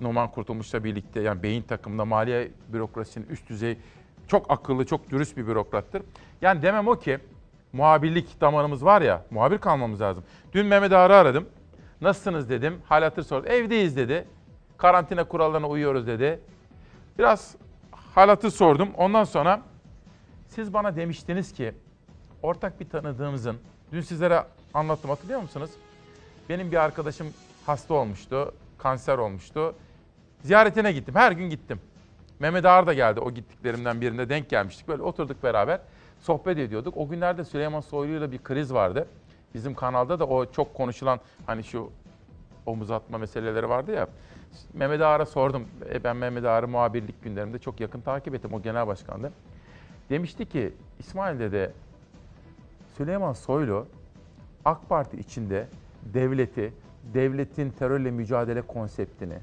Numan 0.00 0.30
Kurtulmuş'la 0.30 0.84
birlikte 0.84 1.20
yani 1.20 1.42
beyin 1.42 1.62
takımında 1.62 2.04
maliye 2.04 2.50
bürokrasinin 2.68 3.26
üst 3.26 3.48
düzey 3.48 3.78
çok 4.28 4.50
akıllı, 4.50 4.86
çok 4.86 5.10
dürüst 5.10 5.36
bir 5.36 5.46
bürokrattır. 5.46 6.02
Yani 6.42 6.62
demem 6.62 6.88
o 6.88 6.98
ki 6.98 7.18
muhabirlik 7.72 8.40
damarımız 8.40 8.84
var 8.84 9.02
ya, 9.02 9.22
muhabir 9.30 9.58
kalmamız 9.58 10.00
lazım. 10.00 10.24
Dün 10.52 10.66
Mehmet 10.66 10.92
Ağrı 10.92 11.14
aradım. 11.14 11.48
Nasılsınız 12.00 12.50
dedim. 12.50 12.82
Hal 12.88 13.02
hatır 13.02 13.22
sordu. 13.22 13.46
Evdeyiz 13.46 13.96
dedi. 13.96 14.24
Karantina 14.82 15.24
kurallarına 15.24 15.68
uyuyoruz 15.68 16.06
dedi. 16.06 16.40
Biraz 17.18 17.54
halatı 17.90 18.50
sordum. 18.50 18.88
Ondan 18.96 19.24
sonra 19.24 19.62
siz 20.48 20.72
bana 20.74 20.96
demiştiniz 20.96 21.52
ki 21.52 21.74
ortak 22.42 22.80
bir 22.80 22.88
tanıdığımızın, 22.88 23.56
dün 23.92 24.00
sizlere 24.00 24.44
anlattım 24.74 25.10
hatırlıyor 25.10 25.40
musunuz? 25.40 25.70
Benim 26.48 26.72
bir 26.72 26.76
arkadaşım 26.76 27.26
hasta 27.66 27.94
olmuştu, 27.94 28.54
kanser 28.78 29.18
olmuştu. 29.18 29.74
Ziyaretine 30.40 30.92
gittim, 30.92 31.14
her 31.14 31.32
gün 31.32 31.50
gittim. 31.50 31.80
Mehmet 32.38 32.64
Ağar 32.64 32.86
da 32.86 32.94
geldi, 32.94 33.20
o 33.20 33.30
gittiklerimden 33.30 34.00
birinde 34.00 34.28
denk 34.28 34.50
gelmiştik. 34.50 34.88
Böyle 34.88 35.02
oturduk 35.02 35.42
beraber, 35.42 35.80
sohbet 36.20 36.58
ediyorduk. 36.58 36.96
O 36.96 37.08
günlerde 37.08 37.44
Süleyman 37.44 37.80
Soylu 37.80 38.12
ile 38.12 38.32
bir 38.32 38.38
kriz 38.38 38.74
vardı. 38.74 39.08
Bizim 39.54 39.74
kanalda 39.74 40.18
da 40.18 40.26
o 40.26 40.52
çok 40.52 40.74
konuşulan 40.74 41.20
hani 41.46 41.64
şu 41.64 41.90
omuz 42.66 42.90
atma 42.90 43.18
meseleleri 43.18 43.68
vardı 43.68 43.92
ya. 43.92 44.08
Mehmet 44.74 45.00
Ağar'a 45.00 45.26
sordum. 45.26 45.68
E, 45.92 46.04
ben 46.04 46.16
Mehmet 46.16 46.44
Ağar'ı 46.44 46.68
muhabirlik 46.68 47.22
günlerimde 47.22 47.58
çok 47.58 47.80
yakın 47.80 48.00
takip 48.00 48.34
ettim. 48.34 48.54
O 48.54 48.62
genel 48.62 48.86
başkandı. 48.86 49.32
Demişti 50.10 50.48
ki 50.48 50.72
İsmail 50.98 51.52
de 51.52 51.72
Süleyman 52.96 53.32
Soylu 53.32 53.86
AK 54.64 54.88
Parti 54.88 55.16
içinde 55.16 55.68
devleti, 56.14 56.72
devletin 57.14 57.70
terörle 57.70 58.10
mücadele 58.10 58.62
konseptini, 58.62 59.38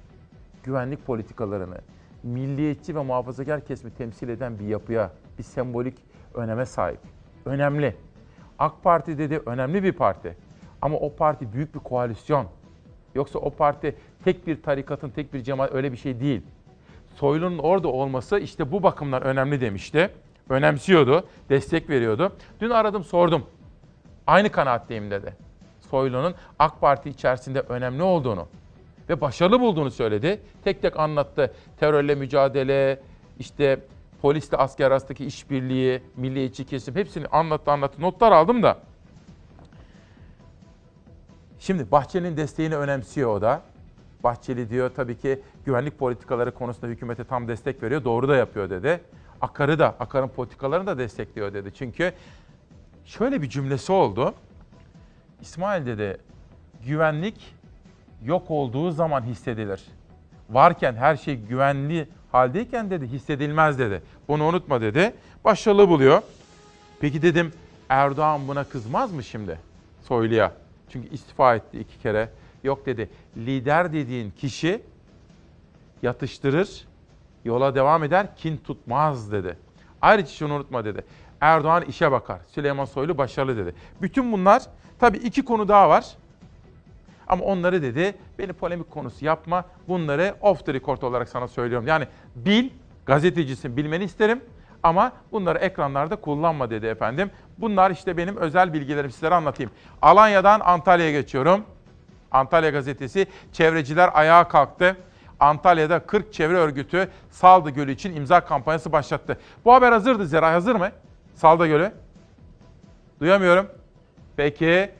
güvenlik 0.63 1.05
politikalarını, 1.05 1.77
milliyetçi 2.23 2.95
ve 2.95 3.03
muhafazakar 3.03 3.65
kesimi 3.65 3.93
temsil 3.93 4.29
eden 4.29 4.59
bir 4.59 4.65
yapıya, 4.65 5.11
bir 5.37 5.43
sembolik 5.43 5.97
öneme 6.33 6.65
sahip. 6.65 6.99
Önemli. 7.45 7.95
AK 8.59 8.83
Parti 8.83 9.17
dedi 9.17 9.41
önemli 9.45 9.83
bir 9.83 9.91
parti. 9.91 10.37
Ama 10.81 10.97
o 10.97 11.15
parti 11.15 11.53
büyük 11.53 11.75
bir 11.75 11.79
koalisyon. 11.79 12.47
Yoksa 13.15 13.39
o 13.39 13.49
parti 13.49 13.95
tek 14.23 14.47
bir 14.47 14.61
tarikatın, 14.61 15.09
tek 15.09 15.33
bir 15.33 15.43
cemaat 15.43 15.73
öyle 15.73 15.91
bir 15.91 15.97
şey 15.97 16.19
değil. 16.19 16.41
Soylu'nun 17.15 17.57
orada 17.57 17.87
olması 17.87 18.39
işte 18.39 18.71
bu 18.71 18.83
bakımdan 18.83 19.23
önemli 19.23 19.61
demişti. 19.61 20.09
Önemsiyordu, 20.49 21.23
destek 21.49 21.89
veriyordu. 21.89 22.31
Dün 22.61 22.69
aradım 22.69 23.03
sordum. 23.03 23.45
Aynı 24.27 24.49
kanaatteyim 24.49 25.11
dedi. 25.11 25.35
Soylu'nun 25.89 26.35
AK 26.59 26.81
Parti 26.81 27.09
içerisinde 27.09 27.59
önemli 27.59 28.03
olduğunu 28.03 28.47
ve 29.09 29.21
başarılı 29.21 29.59
bulduğunu 29.59 29.91
söyledi. 29.91 30.41
Tek 30.63 30.81
tek 30.81 30.99
anlattı. 30.99 31.53
Terörle 31.79 32.15
mücadele, 32.15 32.99
işte 33.39 33.79
polisle 34.21 34.57
asker 34.57 34.85
arasındaki 34.85 35.25
işbirliği, 35.25 36.01
milliyetçi 36.15 36.65
kesim 36.65 36.95
hepsini 36.95 37.27
anlattı 37.27 37.71
anlattı. 37.71 38.01
Notlar 38.01 38.31
aldım 38.31 38.63
da. 38.63 38.77
Şimdi 41.59 41.91
Bahçeli'nin 41.91 42.37
desteğini 42.37 42.75
önemsiyor 42.75 43.35
o 43.35 43.41
da. 43.41 43.61
Bahçeli 44.23 44.69
diyor 44.69 44.91
tabii 44.95 45.17
ki 45.17 45.39
güvenlik 45.65 45.99
politikaları 45.99 46.53
konusunda 46.53 46.87
hükümete 46.87 47.23
tam 47.23 47.47
destek 47.47 47.83
veriyor. 47.83 48.03
Doğru 48.03 48.27
da 48.27 48.35
yapıyor 48.35 48.69
dedi. 48.69 49.01
Akar'ı 49.41 49.79
da, 49.79 49.95
Akar'ın 49.99 50.27
politikalarını 50.27 50.87
da 50.87 50.97
destekliyor 50.97 51.53
dedi. 51.53 51.71
Çünkü 51.75 52.13
şöyle 53.05 53.41
bir 53.41 53.49
cümlesi 53.49 53.91
oldu. 53.91 54.33
İsmail 55.41 55.85
dedi, 55.85 56.17
güvenlik 56.85 57.55
yok 58.25 58.51
olduğu 58.51 58.91
zaman 58.91 59.21
hissedilir. 59.21 59.81
Varken 60.49 60.93
her 60.93 61.15
şey 61.15 61.35
güvenli 61.35 62.07
haldeyken 62.31 62.89
dedi 62.89 63.07
hissedilmez 63.07 63.79
dedi. 63.79 64.01
Bunu 64.27 64.43
unutma 64.43 64.81
dedi. 64.81 65.13
Başarılı 65.45 65.89
buluyor. 65.89 66.21
Peki 66.99 67.21
dedim 67.21 67.53
Erdoğan 67.89 68.47
buna 68.47 68.63
kızmaz 68.63 69.11
mı 69.13 69.23
şimdi 69.23 69.59
Soylu'ya? 70.07 70.51
Çünkü 70.89 71.09
istifa 71.09 71.55
etti 71.55 71.79
iki 71.79 71.99
kere. 71.99 72.29
Yok 72.63 72.85
dedi 72.85 73.09
lider 73.37 73.93
dediğin 73.93 74.31
kişi 74.31 74.81
yatıştırır, 76.01 76.87
yola 77.45 77.75
devam 77.75 78.03
eder, 78.03 78.35
kin 78.35 78.57
tutmaz 78.57 79.31
dedi. 79.31 79.57
Ayrıca 80.01 80.27
şunu 80.29 80.53
unutma 80.53 80.85
dedi. 80.85 81.05
Erdoğan 81.41 81.83
işe 81.83 82.11
bakar. 82.11 82.39
Süleyman 82.47 82.85
Soylu 82.85 83.17
başarılı 83.17 83.57
dedi. 83.57 83.75
Bütün 84.01 84.31
bunlar 84.31 84.63
tabii 84.99 85.17
iki 85.17 85.45
konu 85.45 85.67
daha 85.67 85.89
var. 85.89 86.05
Ama 87.27 87.45
onları 87.45 87.81
dedi 87.81 88.15
beni 88.39 88.53
polemik 88.53 88.91
konusu 88.91 89.25
yapma. 89.25 89.65
Bunları 89.87 90.35
off 90.41 90.65
the 90.65 90.73
record 90.73 91.01
olarak 91.01 91.29
sana 91.29 91.47
söylüyorum. 91.47 91.87
Yani 91.87 92.07
bil, 92.35 92.69
gazetecisin 93.05 93.77
bilmeni 93.77 94.03
isterim. 94.03 94.41
Ama 94.83 95.11
bunları 95.31 95.59
ekranlarda 95.59 96.15
kullanma 96.15 96.69
dedi 96.69 96.85
efendim. 96.85 97.31
Bunlar 97.61 97.91
işte 97.91 98.17
benim 98.17 98.37
özel 98.37 98.73
bilgilerim 98.73 99.11
sizlere 99.11 99.35
anlatayım. 99.35 99.71
Alanya'dan 100.01 100.59
Antalya'ya 100.59 101.11
geçiyorum. 101.11 101.65
Antalya 102.31 102.69
gazetesi 102.69 103.27
çevreciler 103.53 104.09
ayağa 104.13 104.47
kalktı. 104.47 104.97
Antalya'da 105.39 105.99
40 105.99 106.33
çevre 106.33 106.57
örgütü 106.57 107.09
Salda 107.31 107.69
Gölü 107.69 107.91
için 107.91 108.15
imza 108.15 108.45
kampanyası 108.45 108.91
başlattı. 108.91 109.39
Bu 109.65 109.73
haber 109.73 109.91
hazırdı 109.91 110.27
Zeray 110.27 110.53
hazır 110.53 110.75
mı? 110.75 110.89
Salda 111.35 111.67
Gölü. 111.67 111.91
Duyamıyorum. 113.19 113.67
Peki 114.37 114.91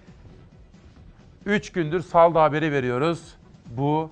3 1.46 1.72
gündür 1.72 2.02
Salda 2.02 2.44
haberi 2.44 2.72
veriyoruz. 2.72 3.36
Bu 3.66 4.12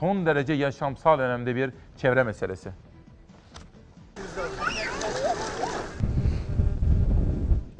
son 0.00 0.26
derece 0.26 0.52
yaşamsal 0.52 1.18
önemli 1.18 1.56
bir 1.56 1.70
çevre 1.96 2.22
meselesi. 2.22 2.70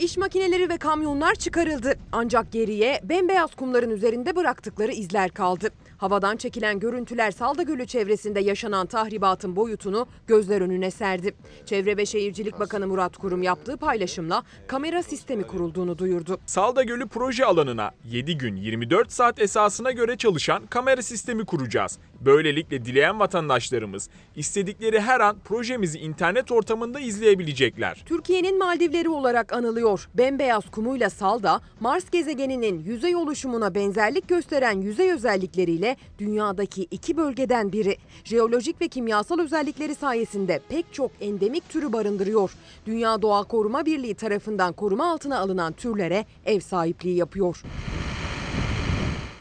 İş 0.08 0.16
makineleri 0.16 0.68
ve 0.68 0.78
kamyonlar 0.78 1.34
çıkarıldı. 1.34 1.94
Ancak 2.12 2.52
geriye 2.52 3.00
bembeyaz 3.04 3.54
kumların 3.54 3.90
üzerinde 3.90 4.36
bıraktıkları 4.36 4.92
izler 4.92 5.30
kaldı. 5.30 5.70
Havadan 5.98 6.36
çekilen 6.36 6.80
görüntüler 6.80 7.30
Salda 7.30 7.62
Gölü 7.62 7.86
çevresinde 7.86 8.40
yaşanan 8.40 8.86
tahribatın 8.86 9.56
boyutunu 9.56 10.06
gözler 10.26 10.60
önüne 10.60 10.90
serdi. 10.90 11.34
Çevre 11.66 11.96
ve 11.96 12.06
Şehircilik 12.06 12.60
Bakanı 12.60 12.86
Murat 12.86 13.16
Kurum 13.16 13.42
yaptığı 13.42 13.76
paylaşımla 13.76 14.42
kamera 14.66 15.02
sistemi 15.02 15.42
kurulduğunu 15.42 15.98
duyurdu. 15.98 16.40
Salda 16.46 16.82
Gölü 16.82 17.08
proje 17.08 17.44
alanına 17.44 17.90
7 18.04 18.38
gün 18.38 18.56
24 18.56 19.12
saat 19.12 19.40
esasına 19.40 19.92
göre 19.92 20.16
çalışan 20.16 20.66
kamera 20.66 21.02
sistemi 21.02 21.44
kuracağız. 21.44 21.98
Böylelikle 22.20 22.84
dileyen 22.84 23.20
vatandaşlarımız 23.20 24.08
istedikleri 24.36 25.00
her 25.00 25.20
an 25.20 25.38
projemizi 25.44 25.98
internet 25.98 26.52
ortamında 26.52 27.00
izleyebilecekler. 27.00 28.02
Türkiye'nin 28.06 28.58
Maldivleri 28.58 29.08
olarak 29.08 29.52
anılıyor. 29.52 30.08
Bembeyaz 30.14 30.70
kumuyla 30.70 31.10
Salda, 31.10 31.60
Mars 31.80 32.10
gezegeninin 32.10 32.84
yüzey 32.84 33.16
oluşumuna 33.16 33.74
benzerlik 33.74 34.28
gösteren 34.28 34.80
yüzey 34.80 35.12
özellikleriyle 35.12 35.96
dünyadaki 36.18 36.82
iki 36.90 37.16
bölgeden 37.16 37.72
biri. 37.72 37.96
Jeolojik 38.24 38.80
ve 38.80 38.88
kimyasal 38.88 39.38
özellikleri 39.38 39.94
sayesinde 39.94 40.60
pek 40.68 40.92
çok 40.92 41.10
endemik 41.20 41.68
türü 41.68 41.92
barındırıyor. 41.92 42.50
Dünya 42.86 43.22
Doğa 43.22 43.44
Koruma 43.44 43.86
Birliği 43.86 44.14
tarafından 44.14 44.72
koruma 44.72 45.12
altına 45.12 45.38
alınan 45.38 45.72
türlere 45.72 46.24
ev 46.46 46.60
sahipliği 46.60 47.16
yapıyor. 47.16 47.62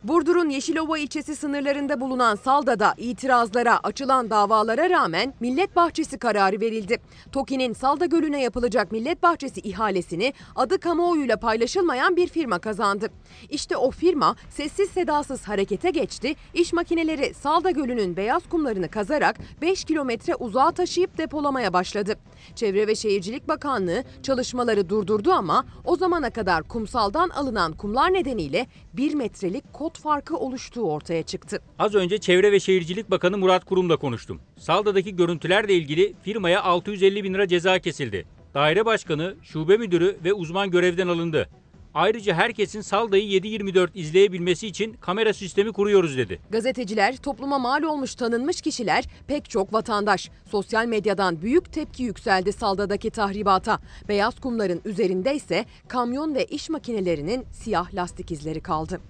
Burdur'un 0.03 0.49
Yeşilova 0.49 0.97
ilçesi 0.97 1.35
sınırlarında 1.35 2.01
bulunan 2.01 2.35
Salda'da 2.35 2.93
itirazlara, 2.97 3.79
açılan 3.83 4.29
davalara 4.29 4.89
rağmen 4.89 5.33
Millet 5.39 5.75
Bahçesi 5.75 6.17
kararı 6.17 6.61
verildi. 6.61 6.97
TOKİ'nin 7.31 7.73
Salda 7.73 8.05
Gölü'ne 8.05 8.41
yapılacak 8.41 8.91
Millet 8.91 9.23
Bahçesi 9.23 9.61
ihalesini 9.61 10.33
adı 10.55 10.79
kamuoyuyla 10.79 11.37
paylaşılmayan 11.37 12.15
bir 12.15 12.27
firma 12.27 12.59
kazandı. 12.59 13.07
İşte 13.49 13.77
o 13.77 13.91
firma 13.91 14.35
sessiz 14.49 14.89
sedasız 14.89 15.47
harekete 15.47 15.89
geçti. 15.89 16.35
İş 16.53 16.73
makineleri 16.73 17.33
Salda 17.33 17.71
Gölü'nün 17.71 18.17
beyaz 18.17 18.49
kumlarını 18.49 18.89
kazarak 18.89 19.35
5 19.61 19.83
kilometre 19.83 20.35
uzağa 20.35 20.71
taşıyıp 20.71 21.17
depolamaya 21.17 21.73
başladı. 21.73 22.15
Çevre 22.55 22.87
ve 22.87 22.95
Şehircilik 22.95 23.47
Bakanlığı 23.47 24.03
çalışmaları 24.23 24.89
durdurdu 24.89 25.31
ama 25.31 25.65
o 25.85 25.95
zamana 25.95 26.29
kadar 26.29 26.63
kumsaldan 26.63 27.29
alınan 27.29 27.73
kumlar 27.73 28.13
nedeniyle 28.13 28.67
1 28.97 29.13
metrelik 29.13 29.73
kot 29.73 29.99
farkı 29.99 30.37
oluştuğu 30.37 30.81
ortaya 30.81 31.23
çıktı. 31.23 31.61
Az 31.79 31.95
önce 31.95 32.17
Çevre 32.17 32.51
ve 32.51 32.59
Şehircilik 32.59 33.11
Bakanı 33.11 33.37
Murat 33.37 33.65
Kurum'la 33.65 33.97
konuştum. 33.97 34.39
Salda'daki 34.57 35.15
görüntülerle 35.15 35.73
ilgili 35.73 36.13
firmaya 36.23 36.63
650 36.63 37.23
bin 37.23 37.33
lira 37.33 37.47
ceza 37.47 37.79
kesildi. 37.79 38.25
Daire 38.53 38.85
başkanı, 38.85 39.35
şube 39.43 39.77
müdürü 39.77 40.17
ve 40.23 40.33
uzman 40.33 40.71
görevden 40.71 41.07
alındı. 41.07 41.49
Ayrıca 41.97 42.33
herkesin 42.33 42.81
Salda'yı 42.81 43.23
7-24 43.23 43.89
izleyebilmesi 43.93 44.67
için 44.67 44.93
kamera 44.93 45.33
sistemi 45.33 45.71
kuruyoruz 45.71 46.17
dedi. 46.17 46.39
Gazeteciler, 46.49 47.17
topluma 47.17 47.59
mal 47.59 47.83
olmuş 47.83 48.15
tanınmış 48.15 48.61
kişiler, 48.61 49.05
pek 49.27 49.49
çok 49.49 49.73
vatandaş. 49.73 50.31
Sosyal 50.45 50.85
medyadan 50.85 51.41
büyük 51.41 51.73
tepki 51.73 52.03
yükseldi 52.03 52.53
Salda'daki 52.53 53.09
tahribata. 53.09 53.79
Beyaz 54.07 54.39
kumların 54.39 54.81
üzerinde 54.85 55.35
ise 55.35 55.65
kamyon 55.87 56.35
ve 56.35 56.45
iş 56.45 56.69
makinelerinin 56.69 57.45
siyah 57.51 57.93
lastik 57.93 58.31
izleri 58.31 58.61
kaldı. 58.61 59.01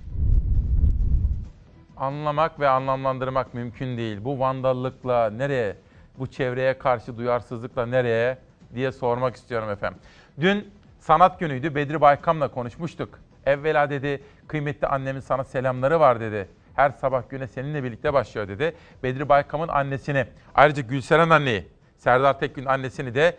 Anlamak 1.97 2.59
ve 2.59 2.69
anlamlandırmak 2.69 3.53
mümkün 3.53 3.97
değil. 3.97 4.17
Bu 4.21 4.39
vandallıkla 4.39 5.29
nereye, 5.29 5.77
bu 6.19 6.27
çevreye 6.27 6.77
karşı 6.77 7.17
duyarsızlıkla 7.17 7.85
nereye 7.85 8.37
diye 8.75 8.91
sormak 8.91 9.35
istiyorum 9.35 9.69
efendim. 9.69 9.99
Dün 10.39 10.76
sanat 11.07 11.39
günüydü. 11.39 11.75
Bedri 11.75 12.01
Baykam'la 12.01 12.47
konuşmuştuk. 12.47 13.19
Evvela 13.45 13.89
dedi 13.89 14.23
kıymetli 14.47 14.87
annemin 14.87 15.19
sana 15.19 15.43
selamları 15.43 15.99
var 15.99 16.19
dedi. 16.19 16.49
Her 16.75 16.89
sabah 16.89 17.29
güne 17.29 17.47
seninle 17.47 17.83
birlikte 17.83 18.13
başlıyor 18.13 18.47
dedi. 18.47 18.75
Bedri 19.03 19.29
Baykam'ın 19.29 19.67
annesini, 19.67 20.25
ayrıca 20.55 20.81
Gülseren 20.81 21.29
anneyi, 21.29 21.67
Serdar 21.97 22.39
Tekgün 22.39 22.65
annesini 22.65 23.15
de 23.15 23.37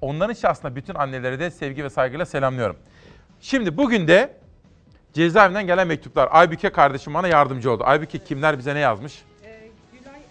onların 0.00 0.34
şahsına 0.34 0.76
bütün 0.76 0.94
anneleri 0.94 1.40
de 1.40 1.50
sevgi 1.50 1.84
ve 1.84 1.90
saygıyla 1.90 2.26
selamlıyorum. 2.26 2.76
Şimdi 3.40 3.76
bugün 3.76 4.08
de 4.08 4.32
cezaevinden 5.12 5.66
gelen 5.66 5.86
mektuplar. 5.86 6.28
Aybüke 6.30 6.70
kardeşim 6.70 7.14
bana 7.14 7.28
yardımcı 7.28 7.70
oldu. 7.70 7.82
Aybüke 7.86 8.18
kimler 8.18 8.58
bize 8.58 8.74
ne 8.74 8.78
yazmış? 8.78 9.22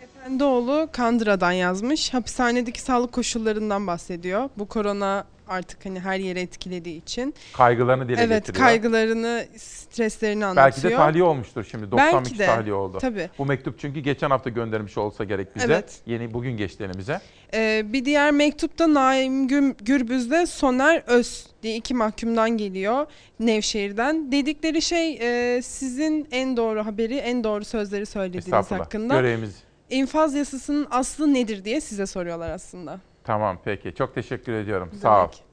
Efendioğlu 0.02 0.90
Kandıra'dan 0.92 1.52
yazmış. 1.52 2.14
Hapishanedeki 2.14 2.82
sağlık 2.82 3.12
koşullarından 3.12 3.88
bahsediyor. 3.88 4.50
Bu 4.58 4.68
korona 4.68 5.26
artık 5.50 5.86
hani 5.86 6.00
her 6.00 6.20
yere 6.20 6.42
etkilediği 6.42 6.98
için. 7.02 7.34
Kaygılarını 7.54 8.10
dile 8.10 8.22
evet, 8.22 8.46
getiriyor. 8.46 8.66
kaygılarını, 8.66 9.46
streslerini 9.58 10.46
anlatıyor. 10.46 10.66
Belki 10.66 10.84
de 10.84 10.96
tahliye 10.96 11.24
olmuştur 11.24 11.64
şimdi. 11.72 11.92
90 11.92 12.14
Belki 12.14 12.40
de, 12.40 12.46
tahliye 12.46 12.74
oldu. 12.74 12.98
tabii. 13.02 13.30
Bu 13.38 13.46
mektup 13.46 13.80
çünkü 13.80 14.00
geçen 14.00 14.30
hafta 14.30 14.50
göndermiş 14.50 14.98
olsa 14.98 15.24
gerek 15.24 15.56
bize. 15.56 15.66
Evet. 15.66 16.02
Yeni 16.06 16.34
bugün 16.34 16.58
geçti 16.58 16.84
elimize. 16.84 17.22
Ee, 17.54 17.84
bir 17.86 18.06
diğer 18.06 18.32
mektupta 18.32 18.94
Naim 18.94 19.48
Gürbüz'de 19.78 20.46
Soner 20.46 21.04
Öz 21.08 21.48
diye 21.64 21.76
iki 21.76 21.94
mahkumdan 21.94 22.50
geliyor 22.50 23.06
Nevşehir'den. 23.40 24.32
Dedikleri 24.32 24.82
şey 24.82 25.18
e, 25.22 25.62
sizin 25.62 26.28
en 26.32 26.58
doğru 26.58 26.86
haberi, 26.86 27.16
en 27.16 27.44
doğru 27.44 27.66
sözleri 27.66 28.06
söylediğiniz 28.06 28.52
hakkında. 28.52 29.14
Görevimiz. 29.14 29.56
İnfaz 29.90 30.36
yasasının 30.36 30.88
aslı 30.92 31.34
nedir 31.34 31.66
diye 31.66 31.82
size 31.82 32.06
soruyorlar 32.06 32.50
aslında. 32.50 33.00
Tamam 33.28 33.58
peki. 33.64 33.96
Çok 33.96 34.16
teşekkür 34.16 34.54
ediyorum. 34.54 34.90
Ne 34.94 35.00
Sağ 35.00 35.18
ol. 35.18 35.22
demek. 35.22 35.44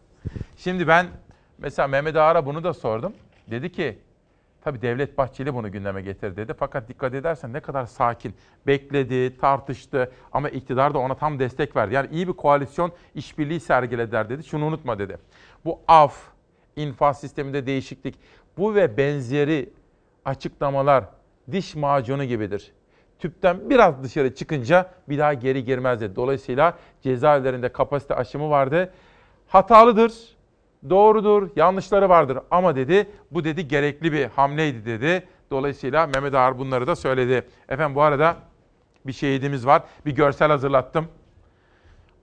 Şimdi 0.57 0.89
ben 0.89 1.07
Mesela 1.59 1.89
Mehmet 1.89 2.17
Ağar'a 2.17 2.47
bunu 2.47 2.65
da 2.65 2.75
sordum. 2.75 3.13
Dedi 3.51 3.73
ki 3.73 3.99
tabii 4.65 4.83
Devlet 4.83 5.19
Bahçeli 5.19 5.55
bunu 5.55 5.73
gündeme 5.73 6.03
getirdi 6.03 6.37
dedi. 6.37 6.55
Fakat 6.59 6.89
dikkat 6.89 7.15
edersen 7.15 7.53
ne 7.53 7.61
kadar 7.61 7.87
sakin. 7.87 8.35
Bekledi, 8.67 9.39
tartıştı 9.39 10.13
ama 10.33 10.49
iktidar 10.49 10.95
da 10.95 10.99
ona 10.99 11.15
tam 11.17 11.39
destek 11.39 11.77
verdi. 11.77 11.95
Yani 11.95 12.09
iyi 12.13 12.29
bir 12.29 12.33
koalisyon 12.33 12.93
işbirliği 13.15 13.61
sergilediler 13.61 14.29
dedi. 14.29 14.45
Şunu 14.45 14.65
unutma 14.67 14.99
dedi. 14.99 15.19
Bu 15.65 15.81
af, 15.89 16.23
infaz 16.77 17.21
sisteminde 17.21 17.67
değişiklik, 17.67 18.15
bu 18.59 18.75
ve 18.75 18.97
benzeri 18.97 19.71
açıklamalar 20.25 21.05
diş 21.53 21.75
macunu 21.75 22.25
gibidir. 22.25 22.73
Tüpten 23.19 23.71
biraz 23.71 24.03
dışarı 24.03 24.35
çıkınca 24.35 24.91
bir 25.09 25.19
daha 25.19 25.35
geri 25.35 25.65
girmez 25.65 26.01
dedi. 26.01 26.17
Dolayısıyla 26.17 26.79
cezaevlerinde 27.03 27.69
kapasite 27.69 28.15
aşımı 28.15 28.51
vardı. 28.51 28.93
Hatalıdır, 29.49 30.13
doğrudur, 30.91 31.51
yanlışları 31.57 32.09
vardır 32.09 32.39
ama 32.51 32.77
dedi 32.77 33.11
bu 33.31 33.45
dedi 33.45 33.69
gerekli 33.69 34.13
bir 34.13 34.25
hamleydi 34.25 34.87
dedi. 34.87 35.29
Dolayısıyla 35.51 36.07
Mehmet 36.07 36.35
Ağar 36.35 36.59
bunları 36.59 36.87
da 36.87 36.97
söyledi. 36.97 37.49
Efendim 37.69 37.95
bu 37.95 38.03
arada 38.03 38.37
bir 39.07 39.13
şehidimiz 39.13 39.67
var. 39.67 39.83
Bir 40.07 40.15
görsel 40.15 40.49
hazırlattım. 40.49 41.09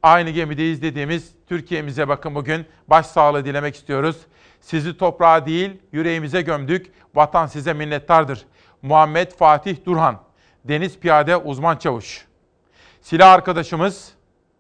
Aynı 0.04 0.30
gemideyiz 0.30 0.82
dediğimiz 0.82 1.32
Türkiye'mize 1.48 2.08
bakın 2.08 2.36
bugün 2.36 2.66
başsağlığı 2.88 3.46
dilemek 3.46 3.76
istiyoruz. 3.76 4.18
Sizi 4.60 4.98
toprağa 4.98 5.46
değil 5.46 5.82
yüreğimize 5.92 6.42
gömdük. 6.42 6.92
Vatan 7.16 7.46
size 7.46 7.74
minnettardır. 7.74 8.46
Muhammed 8.82 9.32
Fatih 9.32 9.86
Durhan, 9.86 10.20
Deniz 10.66 10.99
Piyade 10.99 11.38
Uzman 11.38 11.78
Çavuş. 11.78 12.26
Silah 13.01 13.34
arkadaşımız, 13.34 14.14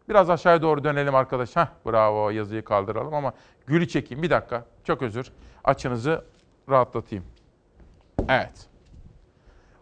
biraz 0.09 0.29
aşağıya 0.29 0.61
doğru 0.61 0.83
dönelim 0.83 1.15
arkadaş. 1.15 1.55
Heh, 1.55 1.67
bravo 1.85 2.29
yazıyı 2.29 2.63
kaldıralım 2.63 3.13
ama 3.13 3.33
gülü 3.67 3.87
çekeyim 3.87 4.23
bir 4.23 4.29
dakika. 4.29 4.65
Çok 4.83 5.01
özür. 5.01 5.31
Açınızı 5.63 6.25
rahatlatayım. 6.69 7.25
Evet. 8.29 8.67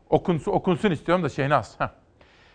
Okunsun, 0.09 0.51
okunsun 0.51 0.91
istiyorum 0.91 1.23
da 1.23 1.29
Şehnaz. 1.29 1.79
Heh. 1.79 1.87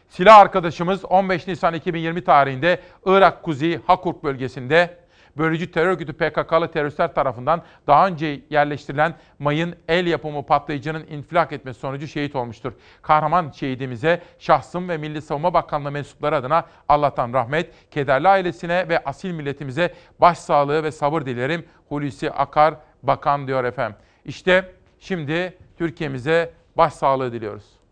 Silah 0.09 0.39
arkadaşımız 0.39 1.05
15 1.05 1.47
Nisan 1.47 1.75
2020 1.75 2.25
tarihinde 2.25 2.81
Irak 3.07 3.43
Kuzeyi 3.43 3.81
Hakurk 3.87 4.25
bölgesinde 4.25 5.04
bölücü 5.39 5.71
terör 5.71 5.95
örgütü 5.95 6.13
PKK'lı 6.13 6.71
teröristler 6.71 7.15
tarafından 7.15 7.63
daha 7.87 8.07
önce 8.07 8.41
yerleştirilen 8.51 9.15
mayın 9.39 9.75
el 9.89 10.07
yapımı 10.07 10.47
patlayıcının 10.47 11.07
infilak 11.07 11.53
etmesi 11.53 11.81
sonucu 11.81 12.07
şehit 12.07 12.37
olmuştur. 12.37 12.73
Kahraman 13.03 13.51
şehidimize 13.51 14.23
şahsım 14.39 14.89
ve 14.89 14.97
Milli 14.97 15.23
Savunma 15.23 15.55
Bakanlığı 15.55 15.91
mensupları 15.91 16.37
adına 16.37 16.65
Allah'tan 16.89 17.33
rahmet, 17.33 17.91
kederli 17.91 18.29
ailesine 18.29 18.89
ve 18.89 19.05
asil 19.05 19.31
milletimize 19.31 19.95
başsağlığı 20.21 20.83
ve 20.83 20.93
sabır 20.93 21.27
dilerim. 21.27 21.65
Hulusi 21.89 22.31
Akar 22.31 22.75
Bakan 23.03 23.47
diyor 23.47 23.65
efendim. 23.65 23.97
İşte 24.25 24.73
şimdi 24.99 25.59
Türkiye'mize 25.79 26.53
başsağlığı 26.77 27.33
diliyoruz. 27.33 27.84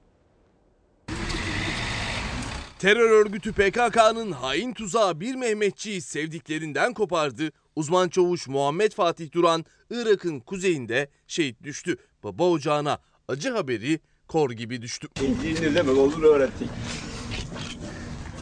Terör 2.82 3.10
örgütü 3.10 3.52
PKK'nın 3.52 4.32
hain 4.32 4.72
tuzağı 4.72 5.20
bir 5.20 5.34
Mehmetçiyi 5.34 6.00
sevdiklerinden 6.00 6.94
kopardı. 6.94 7.52
Uzman 7.76 8.08
çavuş 8.08 8.48
Muhammed 8.48 8.92
Fatih 8.92 9.32
Duran 9.32 9.64
Irak'ın 9.90 10.40
kuzeyinde 10.40 11.08
şehit 11.26 11.62
düştü. 11.62 11.96
Baba 12.24 12.48
ocağına 12.50 12.98
acı 13.28 13.50
haberi 13.50 14.00
kor 14.28 14.50
gibi 14.50 14.82
düştü. 14.82 15.08
İnciğini 15.22 15.74
demek 15.74 15.98
olur 15.98 16.22
öğrettik. 16.22 16.68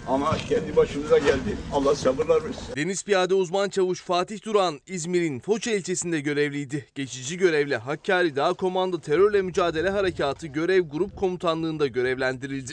Ama 0.09 0.37
kendi 0.49 0.77
başımıza 0.77 1.19
geldi. 1.19 1.57
Allah 1.73 1.95
sabırlar 1.95 2.45
versin. 2.45 2.77
Deniz 2.77 3.05
Piyade 3.05 3.35
uzman 3.35 3.69
çavuş 3.69 4.01
Fatih 4.01 4.45
Duran 4.45 4.81
İzmir'in 4.87 5.41
Foça 5.41 5.71
ilçesinde 5.71 6.21
görevliydi. 6.21 6.87
Geçici 6.95 7.37
görevle 7.39 7.77
Hakkari 7.77 8.37
Dağ 8.37 8.53
Komando 8.53 9.01
Terörle 9.01 9.43
Mücadele 9.43 9.91
Harekatı 9.91 10.47
Görev 10.47 10.83
Grup 10.83 11.17
Komutanlığı'nda 11.17 11.87
görevlendirildi. 11.87 12.73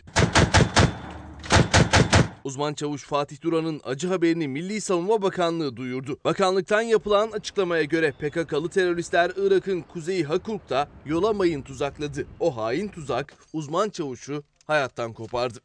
Uzman 2.48 2.74
çavuş 2.74 3.04
Fatih 3.04 3.42
Duran'ın 3.42 3.82
acı 3.84 4.08
haberini 4.08 4.48
Milli 4.48 4.82
Savunma 4.82 5.22
Bakanlığı 5.22 5.76
duyurdu. 5.76 6.20
Bakanlıktan 6.26 6.82
yapılan 6.82 7.32
açıklamaya 7.32 7.84
göre 7.84 8.12
PKK'lı 8.12 8.70
teröristler 8.70 9.32
Irak'ın 9.38 9.82
kuzeyi 9.82 10.24
Hakurk'ta 10.24 10.90
yola 11.06 11.34
mayın 11.34 11.62
tuzakladı. 11.62 12.28
O 12.40 12.58
hain 12.58 12.88
tuzak 12.88 13.34
uzman 13.54 13.90
çavuşu 13.90 14.44
hayattan 14.68 15.14
kopardı. 15.14 15.60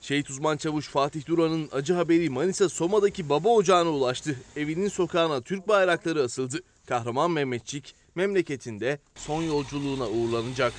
Şehit 0.00 0.30
uzman 0.30 0.56
çavuş 0.56 0.88
Fatih 0.88 1.26
Duran'ın 1.26 1.68
acı 1.72 1.94
haberi 1.94 2.30
Manisa 2.30 2.68
Soma'daki 2.68 3.28
baba 3.28 3.48
ocağına 3.48 3.90
ulaştı. 3.90 4.36
Evinin 4.56 4.88
sokağına 4.88 5.40
Türk 5.40 5.68
bayrakları 5.68 6.22
asıldı. 6.22 6.58
Kahraman 6.86 7.30
Mehmetçik 7.30 7.94
memleketinde 8.14 8.98
son 9.14 9.42
yolculuğuna 9.42 10.08
uğurlanacak. 10.08 10.72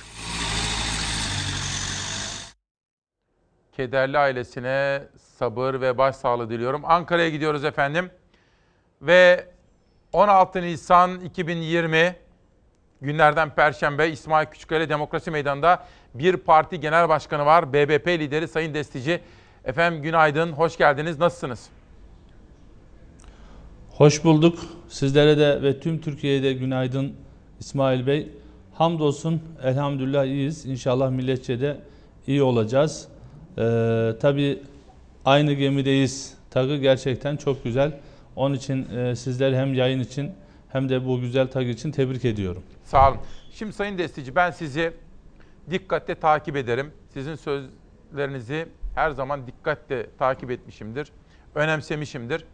Kederli 3.76 4.18
ailesine 4.18 5.02
sabır 5.16 5.80
ve 5.80 5.98
başsağlığı 5.98 6.50
diliyorum. 6.50 6.82
Ankara'ya 6.84 7.28
gidiyoruz 7.28 7.64
efendim. 7.64 8.10
Ve 9.02 9.46
16 10.12 10.62
Nisan 10.62 11.20
2020 11.20 12.16
günlerden 13.00 13.54
Perşembe 13.54 14.08
İsmail 14.08 14.46
Küçükkale 14.46 14.88
Demokrasi 14.88 15.30
Meydanı'nda 15.30 15.86
bir 16.14 16.36
parti 16.36 16.80
genel 16.80 17.08
başkanı 17.08 17.46
var. 17.46 17.72
BBP 17.72 18.08
lideri 18.08 18.48
Sayın 18.48 18.74
Destici. 18.74 19.20
Efendim 19.64 20.02
günaydın, 20.02 20.52
hoş 20.52 20.76
geldiniz. 20.76 21.18
Nasılsınız? 21.18 21.68
Hoş 23.90 24.24
bulduk. 24.24 24.58
Sizlere 24.88 25.38
de 25.38 25.62
ve 25.62 25.80
tüm 25.80 26.00
Türkiye'ye 26.00 26.42
de 26.42 26.52
günaydın 26.52 27.16
İsmail 27.60 28.06
Bey. 28.06 28.32
Hamdolsun 28.74 29.42
elhamdülillah 29.62 30.24
iyiyiz. 30.24 30.66
İnşallah 30.66 31.10
milletçe 31.10 31.60
de 31.60 31.80
iyi 32.26 32.42
olacağız. 32.42 33.08
Ee, 33.58 34.12
tabii 34.20 34.62
aynı 35.24 35.52
gemideyiz. 35.52 36.34
Tagı 36.50 36.76
gerçekten 36.76 37.36
çok 37.36 37.64
güzel. 37.64 38.00
Onun 38.36 38.54
için 38.54 38.96
e, 38.96 39.16
sizleri 39.16 39.56
hem 39.56 39.74
yayın 39.74 40.00
için 40.00 40.32
hem 40.68 40.88
de 40.88 41.06
bu 41.06 41.20
güzel 41.20 41.48
tag 41.48 41.68
için 41.68 41.90
tebrik 41.92 42.24
ediyorum. 42.24 42.62
Sağ 42.84 43.10
olun. 43.10 43.18
Şimdi 43.52 43.72
Sayın 43.72 43.98
Destici 43.98 44.36
ben 44.36 44.50
sizi 44.50 44.92
dikkatle 45.70 46.14
takip 46.14 46.56
ederim. 46.56 46.92
Sizin 47.12 47.34
sözlerinizi 47.34 48.66
her 48.94 49.10
zaman 49.10 49.46
dikkatle 49.46 50.06
takip 50.18 50.50
etmişimdir. 50.50 51.12
Önemsemişimdir. 51.54 52.44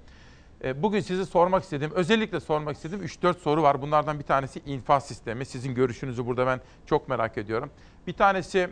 E, 0.64 0.82
Bugün 0.82 1.00
sizi 1.00 1.26
sormak 1.26 1.62
istediğim, 1.62 1.92
özellikle 1.94 2.40
sormak 2.40 2.76
istediğim 2.76 3.04
3-4 3.04 3.38
soru 3.38 3.62
var. 3.62 3.82
Bunlardan 3.82 4.18
bir 4.18 4.24
tanesi 4.24 4.60
infaz 4.66 5.06
sistemi. 5.06 5.46
Sizin 5.46 5.74
görüşünüzü 5.74 6.26
burada 6.26 6.46
ben 6.46 6.60
çok 6.86 7.08
merak 7.08 7.38
ediyorum. 7.38 7.70
Bir 8.06 8.12
tanesi 8.12 8.68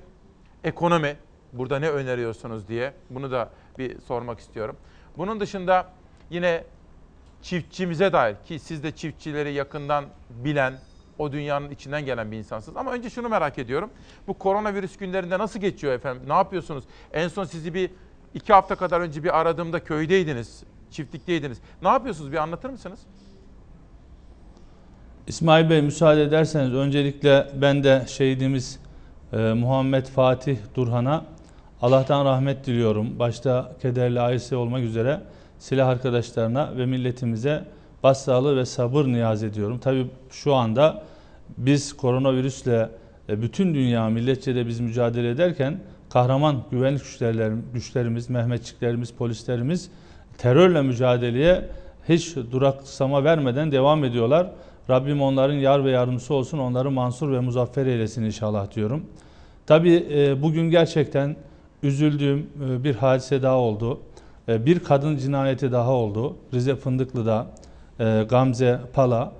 ekonomi. 0.64 1.16
Burada 1.52 1.78
ne 1.78 1.90
öneriyorsunuz 1.90 2.68
diye. 2.68 2.92
Bunu 3.10 3.30
da 3.30 3.50
bir 3.78 4.00
sormak 4.00 4.40
istiyorum. 4.40 4.76
Bunun 5.18 5.40
dışında 5.40 5.86
yine 6.30 6.64
çiftçimize 7.42 8.12
dair 8.12 8.36
ki 8.44 8.58
siz 8.58 8.82
de 8.82 8.92
çiftçileri 8.92 9.52
yakından 9.52 10.04
bilen, 10.30 10.74
o 11.18 11.32
dünyanın 11.32 11.70
içinden 11.70 12.04
gelen 12.04 12.32
bir 12.32 12.36
insansınız. 12.36 12.76
Ama 12.76 12.92
önce 12.92 13.10
şunu 13.10 13.28
merak 13.28 13.58
ediyorum. 13.58 13.90
Bu 14.26 14.34
koronavirüs 14.34 14.96
günlerinde 14.96 15.38
nasıl 15.38 15.60
geçiyor 15.60 15.92
efendim? 15.92 16.22
Ne 16.28 16.32
yapıyorsunuz? 16.32 16.84
En 17.12 17.28
son 17.28 17.44
sizi 17.44 17.74
bir 17.74 17.90
iki 18.34 18.52
hafta 18.52 18.76
kadar 18.76 19.00
önce 19.00 19.24
bir 19.24 19.40
aradığımda 19.40 19.84
köydeydiniz, 19.84 20.62
çiftlikteydiniz. 20.90 21.58
Ne 21.82 21.88
yapıyorsunuz? 21.88 22.32
Bir 22.32 22.36
anlatır 22.36 22.70
mısınız? 22.70 23.00
İsmail 25.26 25.70
Bey 25.70 25.82
müsaade 25.82 26.22
ederseniz 26.22 26.74
öncelikle 26.74 27.48
ben 27.54 27.84
de 27.84 28.04
şehidimiz 28.08 28.80
e, 29.32 29.36
Muhammed 29.36 30.06
Fatih 30.06 30.56
Durhan'a 30.74 31.24
Allah'tan 31.82 32.24
rahmet 32.24 32.66
diliyorum. 32.66 33.18
Başta 33.18 33.72
kederli 33.82 34.20
ailesi 34.20 34.56
olmak 34.56 34.82
üzere 34.82 35.20
silah 35.58 35.88
arkadaşlarına 35.88 36.76
ve 36.76 36.86
milletimize 36.86 37.64
başsağlığı 38.02 38.56
ve 38.56 38.64
sabır 38.64 39.04
niyaz 39.04 39.42
ediyorum. 39.42 39.78
Tabii 39.78 40.06
şu 40.30 40.54
anda 40.54 41.02
biz 41.58 41.92
koronavirüsle 41.92 42.88
e, 43.28 43.42
bütün 43.42 43.74
dünya 43.74 44.08
milletçe 44.08 44.54
de 44.54 44.66
biz 44.66 44.80
mücadele 44.80 45.30
ederken 45.30 45.80
kahraman 46.10 46.62
güvenlik 46.70 47.02
güçlerimiz, 47.74 48.30
Mehmetçiklerimiz, 48.30 49.12
polislerimiz 49.12 49.90
terörle 50.38 50.82
mücadeleye 50.82 51.64
hiç 52.08 52.36
duraksama 52.36 53.24
vermeden 53.24 53.72
devam 53.72 54.04
ediyorlar. 54.04 54.50
Rabbim 54.90 55.22
onların 55.22 55.54
yar 55.54 55.84
ve 55.84 55.90
yardımcısı 55.90 56.34
olsun, 56.34 56.58
onları 56.58 56.90
mansur 56.90 57.32
ve 57.32 57.40
muzaffer 57.40 57.86
eylesin 57.86 58.22
inşallah 58.22 58.74
diyorum. 58.74 59.06
Tabii 59.66 60.06
e, 60.10 60.42
bugün 60.42 60.70
gerçekten 60.70 61.36
üzüldüğüm 61.82 62.46
e, 62.64 62.84
bir 62.84 62.94
hadise 62.94 63.42
daha 63.42 63.56
oldu. 63.56 64.00
Bir 64.48 64.78
kadın 64.78 65.16
cinayeti 65.16 65.72
daha 65.72 65.90
oldu. 65.92 66.36
Rize 66.54 66.76
Fındıklı'da 66.76 67.46
Gamze 68.28 68.80
Pala. 68.92 69.32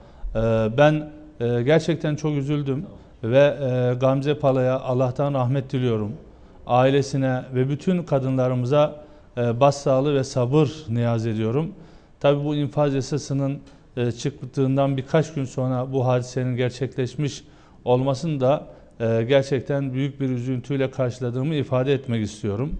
Ben 0.78 1.10
gerçekten 1.40 2.16
çok 2.16 2.32
üzüldüm 2.32 2.86
ve 3.22 3.54
Gamze 4.00 4.38
Pala'ya 4.38 4.80
Allah'tan 4.80 5.34
rahmet 5.34 5.72
diliyorum. 5.72 6.12
Ailesine 6.66 7.42
ve 7.54 7.68
bütün 7.68 8.02
kadınlarımıza 8.02 9.04
başsağlığı 9.36 10.14
ve 10.14 10.24
sabır 10.24 10.70
niyaz 10.88 11.26
ediyorum. 11.26 11.72
Tabii 12.20 12.44
bu 12.44 12.54
infaz 12.54 12.94
yasasının 12.94 13.60
e, 13.98 14.12
çıktığından 14.12 14.96
birkaç 14.96 15.34
gün 15.34 15.44
sonra 15.44 15.92
bu 15.92 16.06
hadisenin 16.06 16.56
gerçekleşmiş 16.56 17.44
olmasını 17.84 18.40
da 18.40 18.66
e, 19.00 19.24
gerçekten 19.28 19.92
büyük 19.92 20.20
bir 20.20 20.28
üzüntüyle 20.30 20.90
karşıladığımı 20.90 21.54
ifade 21.54 21.94
etmek 21.94 22.24
istiyorum. 22.24 22.72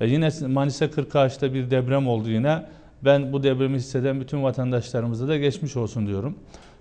E, 0.00 0.06
yine 0.06 0.28
Manisa 0.46 0.90
Kırkağaç'ta 0.90 1.54
bir 1.54 1.70
deprem 1.70 2.08
oldu 2.08 2.30
yine. 2.30 2.62
Ben 3.04 3.32
bu 3.32 3.42
depremi 3.42 3.76
hisseden 3.76 4.20
bütün 4.20 4.42
vatandaşlarımıza 4.42 5.28
da 5.28 5.36
geçmiş 5.36 5.76
olsun 5.76 6.06
diyorum. 6.06 6.34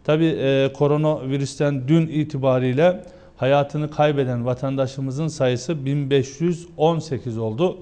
Tabii 0.03 0.38
e, 0.39 0.73
koronavirüsten 0.73 1.88
dün 1.88 2.07
itibariyle 2.07 3.03
hayatını 3.38 3.91
kaybeden 3.91 4.45
vatandaşımızın 4.45 5.27
sayısı 5.27 5.86
1518 5.86 7.38
oldu. 7.38 7.77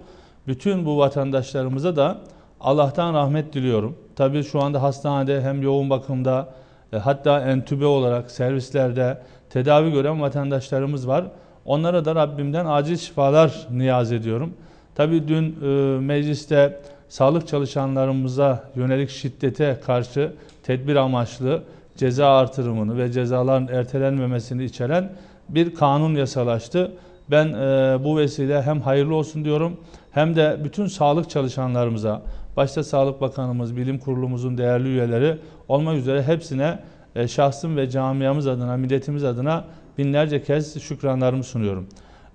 Bütün 0.47 0.85
bu 0.85 0.97
vatandaşlarımıza 0.97 1.95
da 1.95 2.21
Allah'tan 2.59 3.13
rahmet 3.13 3.53
diliyorum. 3.53 3.97
Tabii 4.15 4.43
şu 4.43 4.61
anda 4.61 4.81
hastanede 4.81 5.41
hem 5.41 5.61
yoğun 5.61 5.89
bakımda 5.89 6.49
e, 6.93 6.97
hatta 6.97 7.41
entübe 7.41 7.85
olarak 7.85 8.31
servislerde 8.31 9.17
tedavi 9.53 9.91
gören 9.91 10.21
vatandaşlarımız 10.21 11.07
var. 11.07 11.25
Onlara 11.65 12.05
da 12.05 12.15
Rabbimden 12.15 12.65
acil 12.65 12.97
şifalar 12.97 13.67
niyaz 13.71 14.11
ediyorum. 14.11 14.53
Tabii 14.95 15.27
dün 15.27 15.55
e, 15.61 15.99
mecliste 15.99 16.79
sağlık 17.09 17.47
çalışanlarımıza 17.47 18.63
yönelik 18.75 19.09
şiddete 19.09 19.79
karşı 19.85 20.31
tedbir 20.63 20.95
amaçlı 20.95 21.63
ceza 21.97 22.27
artırımını 22.27 22.97
ve 22.97 23.11
cezaların 23.11 23.67
ertelenmemesini 23.67 24.63
içeren 24.63 25.11
bir 25.49 25.75
kanun 25.75 26.15
yasalaştı. 26.15 26.91
Ben 27.31 27.47
e, 27.47 27.97
bu 28.03 28.17
vesile 28.17 28.61
hem 28.61 28.81
hayırlı 28.81 29.15
olsun 29.15 29.45
diyorum 29.45 29.77
hem 30.11 30.35
de 30.35 30.57
bütün 30.63 30.87
sağlık 30.87 31.29
çalışanlarımıza, 31.29 32.21
başta 32.57 32.83
Sağlık 32.83 33.21
Bakanımız, 33.21 33.77
Bilim 33.77 33.99
Kurulumuzun 33.99 34.57
değerli 34.57 34.87
üyeleri 34.87 35.37
olmak 35.67 35.97
üzere 35.97 36.23
hepsine 36.23 36.79
e, 37.16 37.28
şahsım 37.28 37.78
ve 37.78 37.89
camiamız 37.89 38.47
adına, 38.47 38.78
milletimiz 38.78 39.24
adına 39.24 39.64
binlerce 39.97 40.43
kez 40.43 40.82
şükranlarımı 40.82 41.43
sunuyorum. 41.43 41.88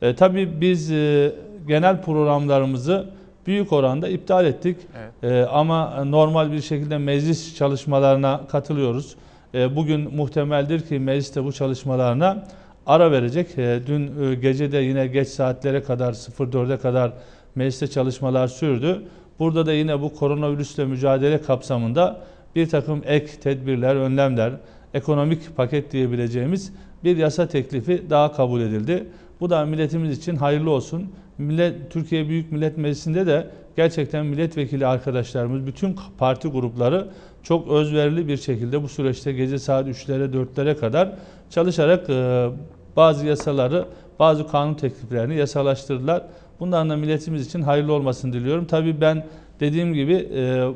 E, 0.03 0.14
tabii 0.14 0.61
biz 0.61 0.93
e, 0.93 1.33
genel 1.68 2.03
programlarımızı 2.03 3.07
büyük 3.47 3.72
oranda 3.72 4.09
iptal 4.09 4.47
ettik. 4.47 4.76
Evet. 5.22 5.33
E, 5.33 5.49
ama 5.49 6.05
normal 6.05 6.53
bir 6.53 6.61
şekilde 6.61 6.99
meclis 6.99 7.57
çalışmalarına 7.57 8.41
katılıyoruz. 8.49 9.16
E, 9.55 9.76
bugün 9.76 10.14
muhtemeldir 10.14 10.81
ki 10.81 10.99
mecliste 10.99 11.45
bu 11.45 11.53
çalışmalarına 11.53 12.45
ara 12.87 13.11
verecek. 13.11 13.59
E, 13.59 13.81
dün 13.87 14.31
e, 14.31 14.35
gece 14.35 14.72
de 14.72 14.79
yine 14.79 15.07
geç 15.07 15.29
saatlere 15.29 15.83
kadar 15.83 16.12
04'e 16.12 16.76
kadar 16.76 17.12
mecliste 17.55 17.87
çalışmalar 17.87 18.49
sürdü. 18.49 19.03
Burada 19.39 19.66
da 19.66 19.72
yine 19.72 20.01
bu 20.01 20.14
koronavirüsle 20.14 20.85
mücadele 20.85 21.43
kapsamında 21.43 22.20
bir 22.57 22.68
takım 22.68 23.03
ek 23.07 23.26
tedbirler, 23.40 23.96
önlemler, 23.96 24.53
ekonomik 24.94 25.57
paket 25.57 25.92
diyebileceğimiz 25.92 26.72
bir 27.05 27.16
yasa 27.16 27.49
teklifi 27.49 28.11
daha 28.11 28.32
kabul 28.32 28.61
edildi. 28.61 29.07
Bu 29.40 29.51
da 29.51 29.64
milletimiz 29.64 30.18
için 30.18 30.36
hayırlı 30.36 30.70
olsun. 30.70 31.12
Millet, 31.38 31.90
Türkiye 31.90 32.28
Büyük 32.28 32.53
Millet 32.53 32.78
Meclisi'nde 32.78 33.26
de 33.26 33.51
gerçekten 33.76 34.26
milletvekili 34.26 34.86
arkadaşlarımız, 34.86 35.66
bütün 35.66 35.96
parti 36.18 36.49
grupları 36.49 37.09
çok 37.42 37.68
özverili 37.68 38.28
bir 38.28 38.36
şekilde 38.36 38.82
bu 38.82 38.88
süreçte 38.88 39.32
gece 39.32 39.59
saat 39.59 39.88
3'lere 39.88 40.32
4'lere 40.32 40.76
kadar 40.76 41.12
çalışarak 41.51 42.11
e, 42.11 42.49
bazı 42.96 43.26
yasaları, 43.26 43.84
bazı 44.18 44.49
kanun 44.49 44.74
tekliflerini 44.74 45.36
yasalaştırdılar. 45.36 46.22
Bunların 46.61 46.90
da 46.90 46.96
milletimiz 46.96 47.46
için 47.46 47.62
hayırlı 47.62 47.92
olmasını 47.92 48.32
diliyorum. 48.32 48.64
Tabii 48.64 49.01
ben 49.01 49.26
dediğim 49.61 49.94
gibi 49.94 50.14
e, 50.14 50.68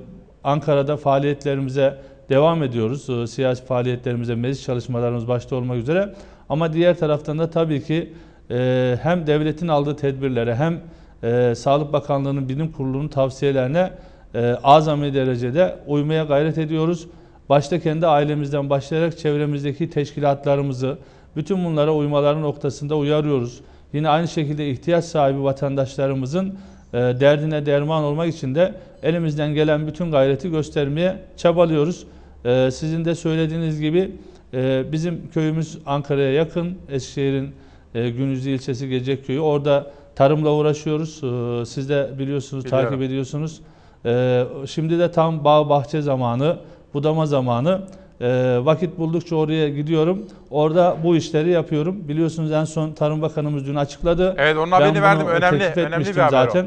Ankara'da 0.45 0.97
faaliyetlerimize 0.97 1.99
devam 2.29 2.63
ediyoruz. 2.63 3.11
E, 3.11 3.27
siyasi 3.27 3.65
faaliyetlerimize, 3.65 4.35
meclis 4.35 4.65
çalışmalarımız 4.65 5.29
başta 5.29 5.57
olmak 5.57 5.77
üzere. 5.77 6.15
Ama 6.49 6.73
diğer 6.73 6.99
taraftan 6.99 7.39
da 7.39 7.51
tabii 7.51 7.83
ki 7.83 8.13
e, 8.51 8.97
hem 9.03 9.27
devletin 9.27 9.69
aldığı 9.69 9.97
tedbirlere 9.97 10.55
hem 10.55 10.81
e, 11.23 11.55
Sağlık 11.55 11.93
Bakanlığı'nın 11.93 12.49
bilim 12.49 12.73
kurulunun 12.73 13.09
tavsiyelerine 13.09 13.91
e, 14.35 14.57
azami 14.65 15.15
derecede 15.15 15.77
uymaya 15.87 16.25
gayret 16.25 16.59
ediyoruz. 16.59 17.07
Başta 17.49 17.81
kendi 17.81 18.07
ailemizden 18.07 18.71
başlayarak 18.71 19.19
çevremizdeki 19.19 19.91
teşkilatlarımızı 19.91 20.99
bütün 21.37 21.65
bunlara 21.65 21.95
uymaları 21.95 22.43
noktasında 22.43 22.97
uyarıyoruz. 22.97 23.61
Yine 23.93 24.09
aynı 24.09 24.29
şekilde 24.29 24.71
ihtiyaç 24.71 25.05
sahibi 25.05 25.43
vatandaşlarımızın 25.43 26.55
derdine 26.93 27.67
derman 27.67 28.05
olmak 28.05 28.29
için 28.29 28.55
de 28.55 28.75
elimizden 29.03 29.55
gelen 29.55 29.87
bütün 29.87 30.11
gayreti 30.11 30.51
göstermeye 30.51 31.17
çabalıyoruz. 31.37 32.07
E, 32.45 32.71
sizin 32.71 33.05
de 33.05 33.15
söylediğiniz 33.15 33.81
gibi 33.81 34.11
e, 34.55 34.85
bizim 34.93 35.31
köyümüz 35.35 35.79
Ankara'ya 35.87 36.33
yakın, 36.33 36.79
Eskişehir'in 36.91 37.53
e, 37.95 38.11
Günüzlü 38.11 38.51
ilçesi 38.51 38.89
Gecek 38.89 39.27
Köyü. 39.27 39.41
Orada 39.41 39.91
tarımla 40.15 40.53
uğraşıyoruz. 40.53 41.25
E, 41.25 41.67
siz 41.67 41.89
de 41.89 42.11
biliyorsunuz, 42.19 42.65
Biliyorum. 42.65 42.89
takip 42.89 43.03
ediyorsunuz. 43.03 43.61
E, 44.07 44.45
şimdi 44.67 44.99
de 44.99 45.11
tam 45.11 45.45
bağ 45.45 45.69
bahçe 45.69 46.03
zamanı, 46.03 46.59
budama 46.95 47.27
zamanı. 47.27 47.81
E, 48.21 48.59
vakit 48.63 48.99
buldukça 48.99 49.37
oraya 49.37 49.69
gidiyorum. 49.69 50.27
Orada 50.51 50.97
bu 51.05 51.17
işleri 51.17 51.51
yapıyorum. 51.51 52.09
Biliyorsunuz 52.09 52.53
en 52.53 52.65
son 52.65 52.93
Tarım 52.93 53.23
Bakanımız 53.23 53.67
dün 53.67 53.75
açıkladı. 53.75 54.35
Evet 54.39 54.57
onun 54.57 54.71
haberini 54.71 55.03
verdim. 55.03 55.27
Önemli, 55.27 55.65
önemli 55.77 56.07
bir 56.07 56.17
haber 56.17 56.31
zaten. 56.31 56.67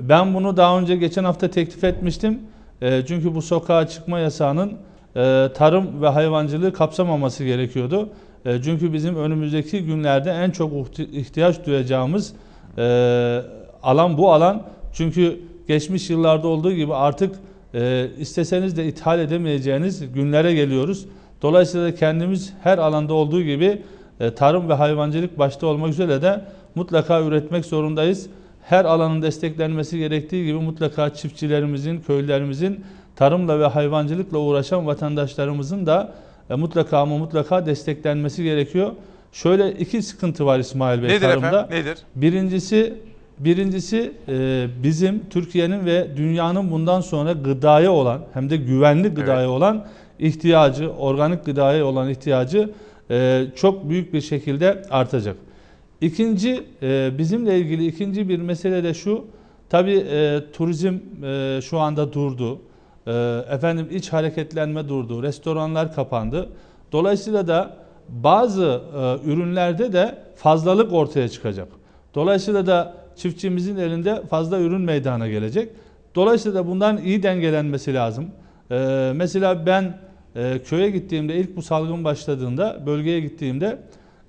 Ben 0.00 0.34
bunu 0.34 0.56
daha 0.56 0.78
önce 0.78 0.96
geçen 0.96 1.24
hafta 1.24 1.50
teklif 1.50 1.84
etmiştim. 1.84 2.38
E, 2.82 3.06
çünkü 3.06 3.34
bu 3.34 3.42
sokağa 3.42 3.88
çıkma 3.88 4.18
yasağının 4.18 4.72
e, 5.16 5.48
tarım 5.54 6.02
ve 6.02 6.08
hayvancılığı 6.08 6.72
kapsamaması 6.72 7.44
gerekiyordu. 7.44 8.08
E, 8.44 8.62
çünkü 8.62 8.92
bizim 8.92 9.16
önümüzdeki 9.16 9.84
günlerde 9.84 10.30
en 10.30 10.50
çok 10.50 10.72
ihtiyaç 10.98 11.66
duyacağımız 11.66 12.32
e, 12.78 12.82
alan 13.82 14.18
bu 14.18 14.32
alan. 14.32 14.62
Çünkü 14.92 15.40
geçmiş 15.68 16.10
yıllarda 16.10 16.48
olduğu 16.48 16.72
gibi 16.72 16.94
artık 16.94 17.34
e, 17.74 18.06
isteseniz 18.18 18.76
de 18.76 18.86
ithal 18.86 19.20
edemeyeceğiniz 19.20 20.12
günlere 20.12 20.54
geliyoruz. 20.54 21.06
Dolayısıyla 21.42 21.94
kendimiz 21.94 22.52
her 22.62 22.78
alanda 22.78 23.14
olduğu 23.14 23.42
gibi 23.42 23.82
tarım 24.36 24.68
ve 24.68 24.74
hayvancılık 24.74 25.38
başta 25.38 25.66
olmak 25.66 25.88
üzere 25.88 26.22
de 26.22 26.40
mutlaka 26.74 27.22
üretmek 27.22 27.64
zorundayız. 27.64 28.28
Her 28.62 28.84
alanın 28.84 29.22
desteklenmesi 29.22 29.98
gerektiği 29.98 30.46
gibi 30.46 30.58
mutlaka 30.58 31.14
çiftçilerimizin, 31.14 32.00
köylülerimizin 32.00 32.84
tarımla 33.16 33.60
ve 33.60 33.66
hayvancılıkla 33.66 34.38
uğraşan 34.38 34.86
vatandaşlarımızın 34.86 35.86
da 35.86 36.14
e, 36.50 36.54
mutlaka 36.54 36.98
ama 36.98 37.18
mutlaka 37.18 37.66
desteklenmesi 37.66 38.44
gerekiyor. 38.44 38.92
Şöyle 39.32 39.72
iki 39.72 40.02
sıkıntı 40.02 40.46
var 40.46 40.58
İsmail 40.58 41.02
Bey 41.02 41.08
Nedir 41.08 41.20
tarımda. 41.20 41.46
efendim? 41.46 41.76
Nedir? 41.76 41.98
Birincisi 42.16 42.94
birincisi 43.38 44.12
e, 44.28 44.66
bizim 44.82 45.22
Türkiye'nin 45.30 45.86
ve 45.86 46.16
dünyanın 46.16 46.70
bundan 46.70 47.00
sonra 47.00 47.32
gıdaya 47.32 47.92
olan 47.92 48.20
hem 48.32 48.50
de 48.50 48.56
güvenli 48.56 49.08
gıdaya 49.08 49.50
olan 49.50 49.86
ihtiyacı, 50.18 50.90
organik 50.90 51.44
gıdaya 51.44 51.86
olan 51.86 52.08
ihtiyacı 52.08 52.70
e, 53.10 53.44
çok 53.56 53.88
büyük 53.88 54.12
bir 54.14 54.20
şekilde 54.20 54.82
artacak. 54.90 55.36
İkinci 56.02 56.64
e, 56.82 57.10
bizimle 57.18 57.58
ilgili 57.58 57.86
ikinci 57.86 58.28
bir 58.28 58.38
mesele 58.38 58.84
de 58.84 58.94
şu. 58.94 59.24
Tabii 59.70 60.06
e, 60.10 60.40
turizm 60.52 60.98
e, 61.24 61.60
şu 61.62 61.78
anda 61.78 62.12
durdu. 62.12 62.60
E, 63.06 63.12
efendim 63.50 63.88
iç 63.90 64.12
hareketlenme 64.12 64.88
durdu. 64.88 65.22
Restoranlar 65.22 65.94
kapandı. 65.94 66.48
Dolayısıyla 66.92 67.48
da 67.48 67.76
bazı 68.08 68.80
e, 68.96 69.30
ürünlerde 69.30 69.92
de 69.92 70.18
fazlalık 70.36 70.92
ortaya 70.92 71.28
çıkacak. 71.28 71.68
Dolayısıyla 72.14 72.66
da 72.66 72.94
çiftçimizin 73.16 73.76
elinde 73.76 74.22
fazla 74.30 74.60
ürün 74.60 74.80
meydana 74.80 75.28
gelecek. 75.28 75.68
Dolayısıyla 76.14 76.60
da 76.60 76.66
bundan 76.66 76.98
iyi 76.98 77.22
dengelenmesi 77.22 77.94
lazım. 77.94 78.26
E, 78.70 79.12
mesela 79.16 79.66
ben 79.66 79.98
e, 80.36 80.58
köye 80.64 80.90
gittiğimde 80.90 81.36
ilk 81.36 81.56
bu 81.56 81.62
salgın 81.62 82.04
başladığında 82.04 82.82
bölgeye 82.86 83.20
gittiğimde 83.20 83.78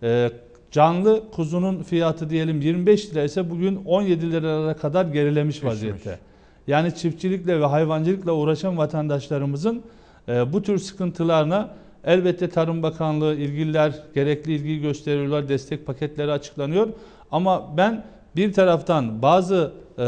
e, 0.03 0.29
canlı 0.73 1.23
kuzunun 1.31 1.83
fiyatı 1.83 2.29
diyelim 2.29 2.61
25 2.61 3.11
lira 3.11 3.23
ise 3.23 3.49
bugün 3.49 3.81
17 3.85 4.31
liralara 4.31 4.73
kadar 4.73 5.05
gerilemiş 5.05 5.63
vaziyette. 5.63 6.19
Yani 6.67 6.95
çiftçilikle 6.95 7.61
ve 7.61 7.65
hayvancılıkla 7.65 8.31
uğraşan 8.31 8.77
vatandaşlarımızın 8.77 9.83
e, 10.27 10.53
bu 10.53 10.61
tür 10.61 10.77
sıkıntılarına 10.77 11.69
elbette 12.03 12.49
Tarım 12.49 12.83
Bakanlığı 12.83 13.35
ilgililer 13.35 13.93
gerekli 14.15 14.53
ilgiyi 14.53 14.81
gösteriyorlar, 14.81 15.49
destek 15.49 15.85
paketleri 15.85 16.31
açıklanıyor. 16.31 16.87
Ama 17.31 17.77
ben 17.77 18.03
bir 18.35 18.53
taraftan 18.53 19.21
bazı 19.21 19.71
e, 19.97 20.03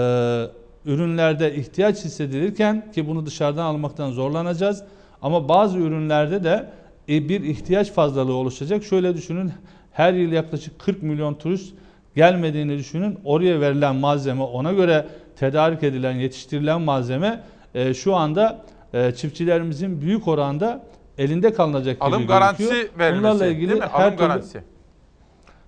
ürünlerde 0.85 1.55
ihtiyaç 1.55 2.05
hissedilirken 2.05 2.91
ki 2.91 3.07
bunu 3.07 3.25
dışarıdan 3.25 3.65
almaktan 3.65 4.11
zorlanacağız. 4.11 4.83
Ama 5.21 5.49
bazı 5.49 5.77
ürünlerde 5.77 6.43
de 6.43 6.69
e, 7.09 7.29
bir 7.29 7.41
ihtiyaç 7.41 7.91
fazlalığı 7.91 8.33
oluşacak. 8.33 8.83
Şöyle 8.83 9.13
düşünün 9.15 9.51
her 9.95 10.13
yıl 10.13 10.31
yaklaşık 10.31 10.79
40 10.79 11.03
milyon 11.03 11.33
turist 11.33 11.73
gelmediğini 12.15 12.77
düşünün. 12.77 13.19
Oraya 13.25 13.61
verilen 13.61 13.95
malzeme 13.95 14.43
ona 14.43 14.73
göre 14.73 15.05
tedarik 15.39 15.83
edilen, 15.83 16.11
yetiştirilen 16.11 16.81
malzeme 16.81 17.43
e, 17.75 17.93
şu 17.93 18.15
anda 18.15 18.61
e, 18.93 19.11
çiftçilerimizin 19.11 20.01
büyük 20.01 20.27
oranda 20.27 20.81
elinde 21.17 21.53
kalınacak 21.53 21.95
gibi 21.95 22.03
Alım 22.03 22.27
garantisi 22.27 22.69
gözüküyor. 22.69 22.99
verilmesi 22.99 23.23
Bunlarla 23.23 23.45
ilgili 23.47 23.69
değil 23.69 23.81
mi? 23.81 23.87
her 23.91 24.01
Alım 24.03 24.09
türlü- 24.17 24.27
garantisi. 24.27 24.61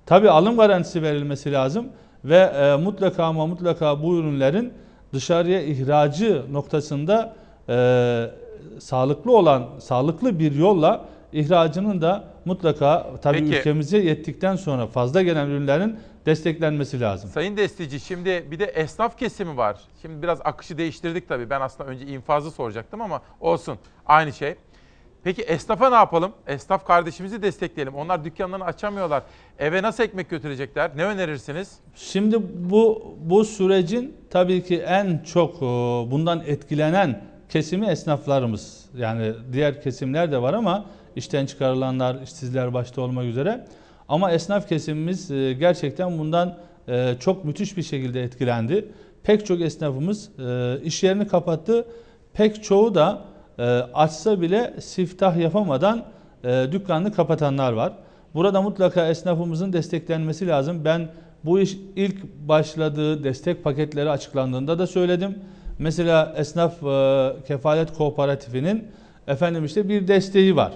Tabii 0.06 0.30
alım 0.30 0.58
garantisi 0.58 1.02
verilmesi 1.02 1.52
lazım 1.52 1.86
ve 2.26 2.38
e, 2.38 2.76
mutlaka 2.84 3.24
ama 3.24 3.48
mutlaka 3.48 4.04
bu 4.04 4.18
ürünlerin 4.18 4.74
dışarıya 5.14 5.62
ihracı 5.62 6.42
noktasında 6.52 7.34
e, 7.70 7.76
sağlıklı 8.80 9.38
olan, 9.38 9.66
sağlıklı 9.80 10.40
bir 10.40 10.56
yolla 10.56 11.06
ihracının 11.34 12.02
da 12.02 12.24
mutlaka 12.48 13.08
tabii 13.22 13.40
Peki. 13.40 13.58
ülkemize 13.58 13.98
yettikten 13.98 14.56
sonra 14.56 14.88
fazla 14.88 15.22
gelen 15.22 15.48
ürünlerin 15.48 16.00
desteklenmesi 16.26 17.02
lazım. 17.02 17.30
Sayın 17.30 17.58
Destici 17.58 18.00
şimdi 18.00 18.46
bir 18.52 18.60
de 18.60 18.66
esnaf 18.66 19.18
kesimi 19.18 19.58
var. 19.58 19.78
Şimdi 20.02 20.22
biraz 20.24 20.40
akışı 20.44 20.78
değiştirdik 20.78 21.30
tabii. 21.30 21.50
Ben 21.50 21.62
aslında 21.62 21.90
önce 21.90 22.06
infazı 22.06 22.52
soracaktım 22.52 23.02
ama 23.02 23.22
olsun. 23.40 23.78
Aynı 24.06 24.34
şey. 24.34 24.56
Peki 25.24 25.42
esnafa 25.42 25.90
ne 25.90 25.96
yapalım? 25.96 26.32
Esnaf 26.48 26.88
kardeşimizi 26.88 27.42
destekleyelim. 27.42 27.96
Onlar 27.96 28.26
dükkanlarını 28.26 28.66
açamıyorlar. 28.66 29.24
Eve 29.60 29.82
nasıl 29.82 30.04
ekmek 30.04 30.30
götürecekler? 30.30 30.92
Ne 30.96 31.06
önerirsiniz? 31.06 31.80
Şimdi 31.96 32.38
bu 32.70 33.16
bu 33.20 33.46
sürecin 33.46 34.16
tabii 34.30 34.64
ki 34.64 34.78
en 34.82 35.24
çok 35.34 35.56
e, 35.56 35.66
bundan 36.12 36.44
etkilenen 36.48 37.24
kesimi 37.50 37.88
esnaflarımız. 37.88 38.86
Yani 38.98 39.34
diğer 39.54 39.82
kesimler 39.82 40.32
de 40.32 40.42
var 40.42 40.54
ama 40.54 40.86
işten 41.18 41.46
çıkarılanlar, 41.46 42.22
işsizler 42.22 42.74
başta 42.74 43.02
olmak 43.02 43.26
üzere. 43.26 43.66
Ama 44.10 44.32
esnaf 44.32 44.70
kesimimiz 44.70 45.32
e, 45.32 45.54
gerçekten 45.54 46.20
bundan 46.20 46.58
e, 46.88 47.16
çok 47.20 47.46
müthiş 47.46 47.78
bir 47.78 47.84
şekilde 47.84 48.24
etkilendi. 48.24 48.92
Pek 49.24 49.46
çok 49.46 49.62
esnafımız 49.62 50.30
e, 50.40 50.78
iş 50.84 51.04
yerini 51.04 51.28
kapattı. 51.28 51.88
Pek 52.34 52.64
çoğu 52.64 52.96
da 52.96 53.22
açsa 53.94 54.42
bile 54.42 54.74
siftah 54.80 55.38
yapamadan 55.38 56.06
dükkanını 56.72 57.14
kapatanlar 57.14 57.74
var. 57.74 57.94
Burada 58.34 58.62
mutlaka 58.62 59.08
esnafımızın 59.08 59.74
desteklenmesi 59.74 60.48
lazım. 60.48 60.86
Ben 60.86 61.10
bu 61.46 61.60
iş 61.60 61.78
ilk 61.96 62.24
başladığı 62.24 63.24
destek 63.24 63.64
paketleri 63.64 64.10
açıklandığında 64.10 64.80
da 64.80 64.88
söyledim. 64.88 65.36
Mesela 65.80 66.34
esnaf 66.38 66.84
e, 66.84 67.34
kefalet 67.48 67.94
kooperatifinin 67.94 68.88
efendim 69.28 69.66
işte 69.66 69.90
bir 69.90 70.08
desteği 70.08 70.56
var. 70.56 70.72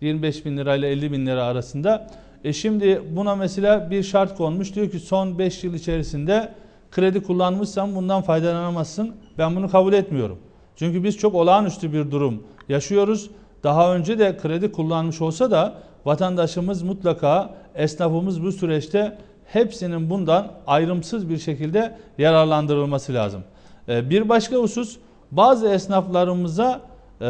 25 0.00 0.44
bin 0.44 0.56
lirayla 0.56 0.88
50 0.88 1.12
bin 1.12 1.26
lira 1.26 1.44
arasında. 1.44 2.06
E 2.44 2.52
şimdi 2.52 3.02
buna 3.10 3.36
mesela 3.36 3.90
bir 3.90 4.02
şart 4.02 4.36
konmuş. 4.36 4.74
Diyor 4.74 4.90
ki 4.90 5.00
son 5.00 5.38
5 5.38 5.64
yıl 5.64 5.74
içerisinde 5.74 6.54
kredi 6.90 7.22
kullanmışsan 7.22 7.94
bundan 7.94 8.22
faydalanamazsın. 8.22 9.14
Ben 9.38 9.56
bunu 9.56 9.70
kabul 9.70 9.92
etmiyorum. 9.92 10.38
Çünkü 10.76 11.04
biz 11.04 11.16
çok 11.16 11.34
olağanüstü 11.34 11.92
bir 11.92 12.10
durum 12.10 12.42
yaşıyoruz. 12.68 13.30
Daha 13.62 13.94
önce 13.94 14.18
de 14.18 14.36
kredi 14.36 14.72
kullanmış 14.72 15.20
olsa 15.20 15.50
da 15.50 15.74
vatandaşımız 16.04 16.82
mutlaka 16.82 17.54
esnafımız 17.74 18.42
bu 18.42 18.52
süreçte 18.52 19.18
hepsinin 19.44 20.10
bundan 20.10 20.52
ayrımsız 20.66 21.28
bir 21.28 21.38
şekilde 21.38 21.96
yararlandırılması 22.18 23.14
lazım. 23.14 23.42
Ee, 23.88 24.10
Bir 24.10 24.28
başka 24.28 24.56
husus 24.56 24.96
bazı 25.30 25.68
esnaflarımıza 25.68 26.80
e, 27.20 27.26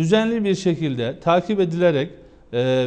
düzenli 0.00 0.44
bir 0.44 0.54
şekilde 0.54 1.20
takip 1.20 1.60
edilerek 1.60 2.10
e, 2.52 2.86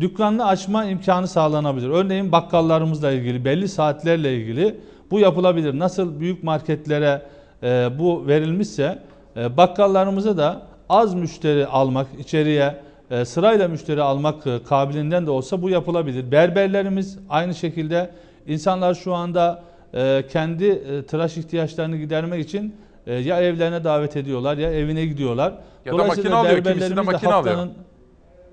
dükkanını 0.00 0.46
açma 0.46 0.84
imkanı 0.84 1.28
sağlanabilir. 1.28 1.88
Örneğin 1.88 2.32
bakkallarımızla 2.32 3.10
ilgili 3.10 3.44
belli 3.44 3.68
saatlerle 3.68 4.36
ilgili 4.36 4.76
bu 5.10 5.20
yapılabilir. 5.20 5.78
Nasıl 5.78 6.20
büyük 6.20 6.42
marketlere 6.42 7.22
e, 7.62 7.88
bu 7.98 8.26
verilmişse 8.26 8.98
e, 9.36 9.56
bakkallarımıza 9.56 10.36
da 10.36 10.62
az 10.88 11.14
müşteri 11.14 11.66
almak 11.66 12.06
içeriye 12.18 12.76
e, 13.10 13.24
sırayla 13.24 13.68
müşteri 13.68 14.02
almak 14.02 14.46
e, 14.46 14.62
kabiliğinden 14.68 15.26
de 15.26 15.30
olsa 15.30 15.62
bu 15.62 15.70
yapılabilir. 15.70 16.32
Berberlerimiz 16.32 17.18
aynı 17.28 17.54
şekilde 17.54 18.10
insanlar 18.46 18.94
şu 18.94 19.14
anda 19.14 19.62
e, 19.94 20.24
kendi 20.32 20.64
e, 20.64 21.02
tıraş 21.02 21.36
ihtiyaçlarını 21.36 21.96
gidermek 21.96 22.44
için 22.44 22.74
e, 23.06 23.14
ya 23.14 23.40
evlerine 23.40 23.84
davet 23.84 24.16
ediyorlar 24.16 24.56
ya 24.58 24.72
evine 24.72 25.06
gidiyorlar. 25.06 25.54
Ya 25.84 25.98
da 25.98 26.04
makine 26.04 26.34
alıyor, 26.34 26.64
kimisi 26.64 26.96
de 26.96 27.00
makine 27.00 27.32
alıyor. 27.34 27.66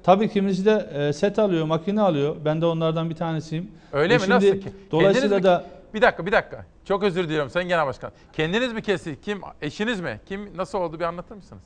Tabii 0.03 0.29
kimisi 0.29 0.65
de 0.65 0.89
e, 0.93 1.13
set 1.13 1.39
alıyor, 1.39 1.65
makine 1.65 2.01
alıyor. 2.01 2.35
Ben 2.45 2.61
de 2.61 2.65
onlardan 2.65 3.09
bir 3.09 3.15
tanesiyim. 3.15 3.71
Öyle 3.93 4.13
E 4.13 4.17
mi? 4.17 4.21
şimdi 4.23 4.35
Nasıl 4.35 4.47
ki? 4.61 4.69
Dolayısıyla 4.91 5.29
Kendiniz 5.29 5.39
mi- 5.39 5.43
da 5.43 5.65
Bir 5.93 6.01
dakika, 6.01 6.25
bir 6.25 6.31
dakika. 6.31 6.65
Çok 6.85 7.03
özür 7.03 7.23
diliyorum 7.23 7.49
Sayın 7.49 7.69
Genel 7.69 7.85
Başkan. 7.85 8.11
Kendiniz 8.33 8.73
mi 8.73 8.81
kesti? 8.81 9.17
Kim? 9.21 9.41
Eşiniz 9.61 9.99
mi? 10.01 10.19
Kim? 10.25 10.57
Nasıl 10.57 10.77
oldu 10.79 10.99
bir 10.99 11.03
anlatır 11.05 11.35
mısınız? 11.35 11.63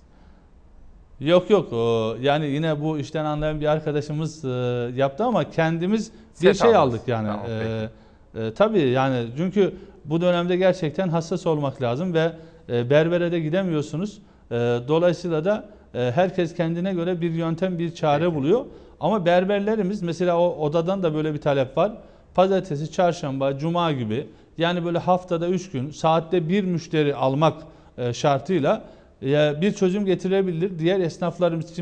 Yok 1.19 1.49
yok 1.49 1.73
o, 1.73 2.15
yani 2.21 2.45
yine 2.45 2.81
bu 2.81 2.97
işten 2.99 3.25
anlayan 3.25 3.61
bir 3.61 3.65
arkadaşımız 3.65 4.45
e, 4.45 4.49
yaptı 4.95 5.23
ama 5.23 5.49
kendimiz 5.49 6.11
bir 6.11 6.35
Set 6.53 6.61
şey 6.61 6.75
aldınız. 6.75 6.93
aldık 6.95 7.07
yani. 7.07 7.27
Tamam, 7.27 7.45
E, 7.49 7.89
e, 8.47 8.53
tabii 8.53 8.79
yani 8.81 9.25
çünkü 9.37 9.73
bu 10.05 10.21
dönemde 10.21 10.55
gerçekten 10.55 11.09
hassas 11.09 11.47
olmak 11.47 11.81
lazım 11.81 12.13
ve 12.13 12.31
e, 12.69 12.89
berbere 12.89 13.31
de 13.31 13.39
gidemiyorsunuz. 13.39 14.21
E, 14.51 14.55
dolayısıyla 14.87 15.45
da 15.45 15.65
e, 15.93 16.11
herkes 16.15 16.55
kendine 16.55 16.93
göre 16.93 17.21
bir 17.21 17.31
yöntem 17.31 17.79
bir 17.79 17.95
çare 17.95 18.35
buluyor. 18.35 18.65
Ama 18.99 19.25
berberlerimiz 19.25 20.01
mesela 20.01 20.39
o 20.39 20.55
odadan 20.55 21.03
da 21.03 21.13
böyle 21.13 21.33
bir 21.33 21.41
talep 21.41 21.77
var. 21.77 21.91
Pazartesi, 22.35 22.91
çarşamba, 22.91 23.57
cuma 23.57 23.91
gibi 23.91 24.27
yani 24.57 24.85
böyle 24.85 24.97
haftada 24.97 25.47
3 25.47 25.71
gün 25.71 25.91
saatte 25.91 26.49
bir 26.49 26.63
müşteri 26.63 27.15
almak 27.15 27.63
e, 27.97 28.13
şartıyla 28.13 28.83
bir 29.61 29.73
çözüm 29.73 30.05
getirebilir. 30.05 30.79
Diğer 30.79 30.99
esnaflarımız 30.99 31.79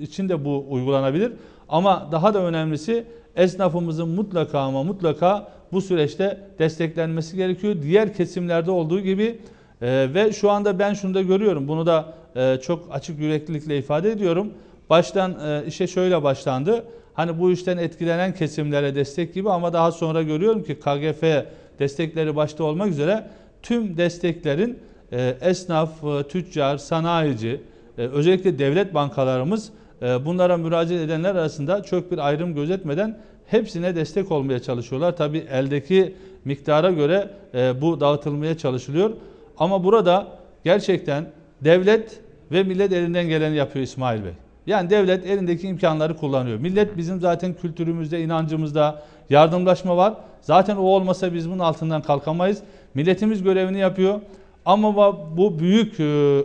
için 0.00 0.28
de 0.28 0.44
bu 0.44 0.66
uygulanabilir. 0.70 1.32
Ama 1.68 2.08
daha 2.12 2.34
da 2.34 2.42
önemlisi 2.42 3.04
esnafımızın 3.36 4.08
mutlaka 4.08 4.60
ama 4.60 4.82
mutlaka 4.82 5.48
bu 5.72 5.80
süreçte 5.80 6.40
desteklenmesi 6.58 7.36
gerekiyor. 7.36 7.76
Diğer 7.82 8.14
kesimlerde 8.14 8.70
olduğu 8.70 9.00
gibi 9.00 9.38
e, 9.82 10.14
ve 10.14 10.32
şu 10.32 10.50
anda 10.50 10.78
ben 10.78 10.94
şunu 10.94 11.14
da 11.14 11.22
görüyorum. 11.22 11.68
Bunu 11.68 11.86
da 11.86 12.14
e, 12.36 12.58
çok 12.62 12.88
açık 12.90 13.20
yüreklilikle 13.20 13.78
ifade 13.78 14.10
ediyorum. 14.10 14.52
Baştan 14.90 15.36
e, 15.46 15.66
işe 15.66 15.86
şöyle 15.86 16.22
başlandı. 16.22 16.84
Hani 17.14 17.38
bu 17.38 17.50
işten 17.50 17.76
etkilenen 17.76 18.34
kesimlere 18.34 18.94
destek 18.94 19.34
gibi 19.34 19.50
ama 19.50 19.72
daha 19.72 19.92
sonra 19.92 20.22
görüyorum 20.22 20.62
ki 20.62 20.74
KGF 20.74 21.22
destekleri 21.78 22.36
başta 22.36 22.64
olmak 22.64 22.88
üzere 22.88 23.26
tüm 23.62 23.96
desteklerin 23.96 24.78
e, 25.12 25.36
esnaf, 25.40 26.04
e, 26.04 26.28
tüccar, 26.28 26.76
sanayici, 26.78 27.60
e, 27.98 28.02
özellikle 28.02 28.58
devlet 28.58 28.94
bankalarımız 28.94 29.70
e, 30.02 30.24
bunlara 30.24 30.56
müracaat 30.56 31.00
edenler 31.00 31.34
arasında 31.34 31.82
çok 31.82 32.12
bir 32.12 32.18
ayrım 32.18 32.54
gözetmeden 32.54 33.18
hepsine 33.46 33.96
destek 33.96 34.32
olmaya 34.32 34.58
çalışıyorlar. 34.58 35.16
Tabi 35.16 35.38
eldeki 35.38 36.14
miktara 36.44 36.90
göre 36.90 37.30
e, 37.54 37.80
bu 37.80 38.00
dağıtılmaya 38.00 38.58
çalışılıyor. 38.58 39.10
Ama 39.58 39.84
burada 39.84 40.26
gerçekten 40.64 41.26
devlet 41.60 42.20
ve 42.52 42.62
millet 42.62 42.92
elinden 42.92 43.28
geleni 43.28 43.56
yapıyor 43.56 43.84
İsmail 43.84 44.24
Bey. 44.24 44.32
Yani 44.66 44.90
devlet 44.90 45.26
elindeki 45.26 45.68
imkanları 45.68 46.16
kullanıyor. 46.16 46.58
Millet 46.58 46.96
bizim 46.96 47.20
zaten 47.20 47.54
kültürümüzde, 47.54 48.20
inancımızda 48.22 49.02
yardımlaşma 49.30 49.96
var. 49.96 50.14
Zaten 50.40 50.76
o 50.76 50.82
olmasa 50.82 51.34
biz 51.34 51.50
bunun 51.50 51.58
altından 51.58 52.02
kalkamayız. 52.02 52.62
Milletimiz 52.94 53.42
görevini 53.42 53.78
yapıyor. 53.78 54.20
Ama 54.64 54.96
bu- 55.36 55.58
büyük 55.58 56.00
e, 56.00 56.02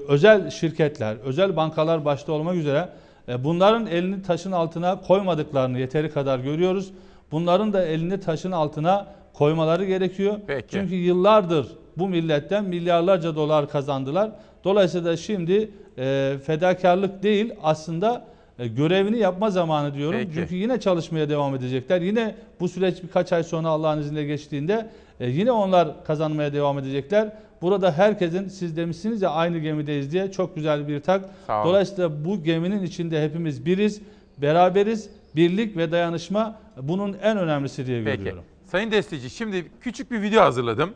özel 0.07 0.49
şirketler, 0.49 1.15
özel 1.23 1.55
bankalar 1.55 2.05
başta 2.05 2.31
olmak 2.31 2.55
üzere 2.55 2.89
e, 3.29 3.43
bunların 3.43 3.85
elini 3.87 4.21
taşın 4.21 4.51
altına 4.51 5.01
koymadıklarını 5.01 5.79
yeteri 5.79 6.11
kadar 6.11 6.39
görüyoruz. 6.39 6.91
Bunların 7.31 7.73
da 7.73 7.85
elini 7.85 8.19
taşın 8.19 8.51
altına 8.51 9.07
koymaları 9.33 9.85
gerekiyor. 9.85 10.35
Peki. 10.47 10.67
Çünkü 10.69 10.95
yıllardır 10.95 11.67
bu 11.99 12.09
milletten 12.09 12.65
milyarlarca 12.65 13.35
dolar 13.35 13.69
kazandılar. 13.69 14.31
Dolayısıyla 14.63 15.17
şimdi 15.17 15.71
e, 15.97 16.35
fedakarlık 16.45 17.23
değil 17.23 17.53
aslında 17.63 18.25
e, 18.59 18.67
görevini 18.67 19.17
yapma 19.17 19.49
zamanı 19.49 19.93
diyorum. 19.93 20.19
Peki. 20.19 20.33
Çünkü 20.33 20.55
yine 20.55 20.79
çalışmaya 20.79 21.29
devam 21.29 21.55
edecekler. 21.55 22.01
Yine 22.01 22.35
bu 22.59 22.67
süreç 22.67 23.03
birkaç 23.03 23.33
ay 23.33 23.43
sonra 23.43 23.67
Allah'ın 23.67 23.99
izniyle 23.99 24.23
geçtiğinde 24.23 24.89
e, 25.19 25.29
yine 25.29 25.51
onlar 25.51 26.03
kazanmaya 26.05 26.53
devam 26.53 26.79
edecekler. 26.79 27.33
Burada 27.61 27.91
herkesin 27.91 28.47
siz 28.47 28.77
demişsiniz 28.77 29.21
ya 29.21 29.29
aynı 29.29 29.57
gemideyiz 29.57 30.11
diye 30.11 30.31
çok 30.31 30.55
güzel 30.55 30.87
bir 30.87 30.99
tak. 30.99 31.21
Dolayısıyla 31.49 32.25
bu 32.25 32.43
geminin 32.43 32.83
içinde 32.83 33.23
hepimiz 33.23 33.65
biriz, 33.65 34.01
beraberiz. 34.37 35.09
Birlik 35.35 35.77
ve 35.77 35.91
dayanışma 35.91 36.59
bunun 36.81 37.15
en 37.23 37.37
önemlisi 37.37 37.87
diye 37.87 38.03
Peki. 38.03 38.17
görüyorum. 38.17 38.43
Sayın 38.65 38.91
Destici 38.91 39.29
şimdi 39.29 39.65
küçük 39.81 40.11
bir 40.11 40.21
video 40.21 40.41
hazırladım. 40.41 40.93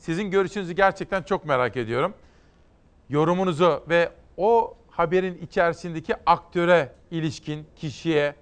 Sizin 0.00 0.30
görüşünüzü 0.30 0.72
gerçekten 0.72 1.22
çok 1.22 1.44
merak 1.44 1.76
ediyorum. 1.76 2.14
Yorumunuzu 3.08 3.82
ve 3.88 4.08
o 4.36 4.74
haberin 4.90 5.38
içerisindeki 5.38 6.14
aktöre 6.26 6.92
ilişkin, 7.10 7.66
kişiye, 7.76 8.34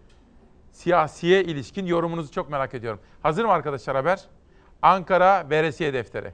siyasiye 0.72 1.44
ilişkin 1.44 1.86
yorumunuzu 1.86 2.32
çok 2.32 2.50
merak 2.50 2.74
ediyorum. 2.74 3.00
Hazır 3.22 3.44
mı 3.44 3.52
arkadaşlar 3.52 3.96
haber? 3.96 4.24
Ankara 4.82 5.50
Veresiye 5.50 5.92
Defteri. 5.94 6.32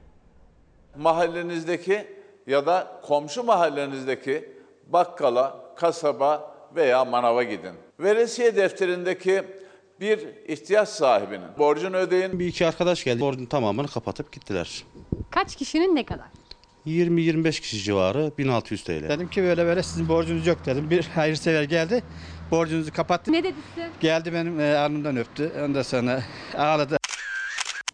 mahallenizdeki 0.97 2.07
ya 2.47 2.65
da 2.65 3.01
komşu 3.03 3.43
mahallenizdeki 3.43 4.49
bakkala, 4.87 5.65
kasaba 5.75 6.55
veya 6.75 7.05
manava 7.05 7.43
gidin. 7.43 7.73
Veresiye 7.99 8.55
defterindeki 8.55 9.43
bir 9.99 10.19
ihtiyaç 10.47 10.89
sahibinin 10.89 11.47
borcunu 11.57 11.95
ödeyin. 11.97 12.39
Bir 12.39 12.47
iki 12.47 12.67
arkadaş 12.67 13.03
geldi. 13.03 13.21
Borcun 13.21 13.45
tamamını 13.45 13.87
kapatıp 13.87 14.31
gittiler. 14.31 14.83
Kaç 15.31 15.55
kişinin 15.55 15.95
ne 15.95 16.05
kadar? 16.05 16.25
20-25 16.87 17.61
kişi 17.61 17.77
civarı 17.83 18.31
1600 18.37 18.83
TL. 18.83 18.89
Dedim 18.89 19.29
ki 19.29 19.43
böyle 19.43 19.65
böyle 19.65 19.83
sizin 19.83 20.09
borcunuz 20.09 20.47
yok 20.47 20.65
dedim. 20.65 20.89
Bir 20.89 21.03
hayırsever 21.03 21.63
geldi. 21.63 22.03
Borcunuzu 22.51 22.93
kapattı. 22.93 23.31
Ne 23.31 23.43
dedi 23.43 23.55
size? 23.75 23.89
Geldi 23.99 24.33
benim 24.33 24.59
e, 24.59 24.77
alnımdan 24.77 25.17
öptü. 25.17 25.51
Ondan 25.65 25.81
sonra 25.81 26.23
ağladı. 26.57 26.97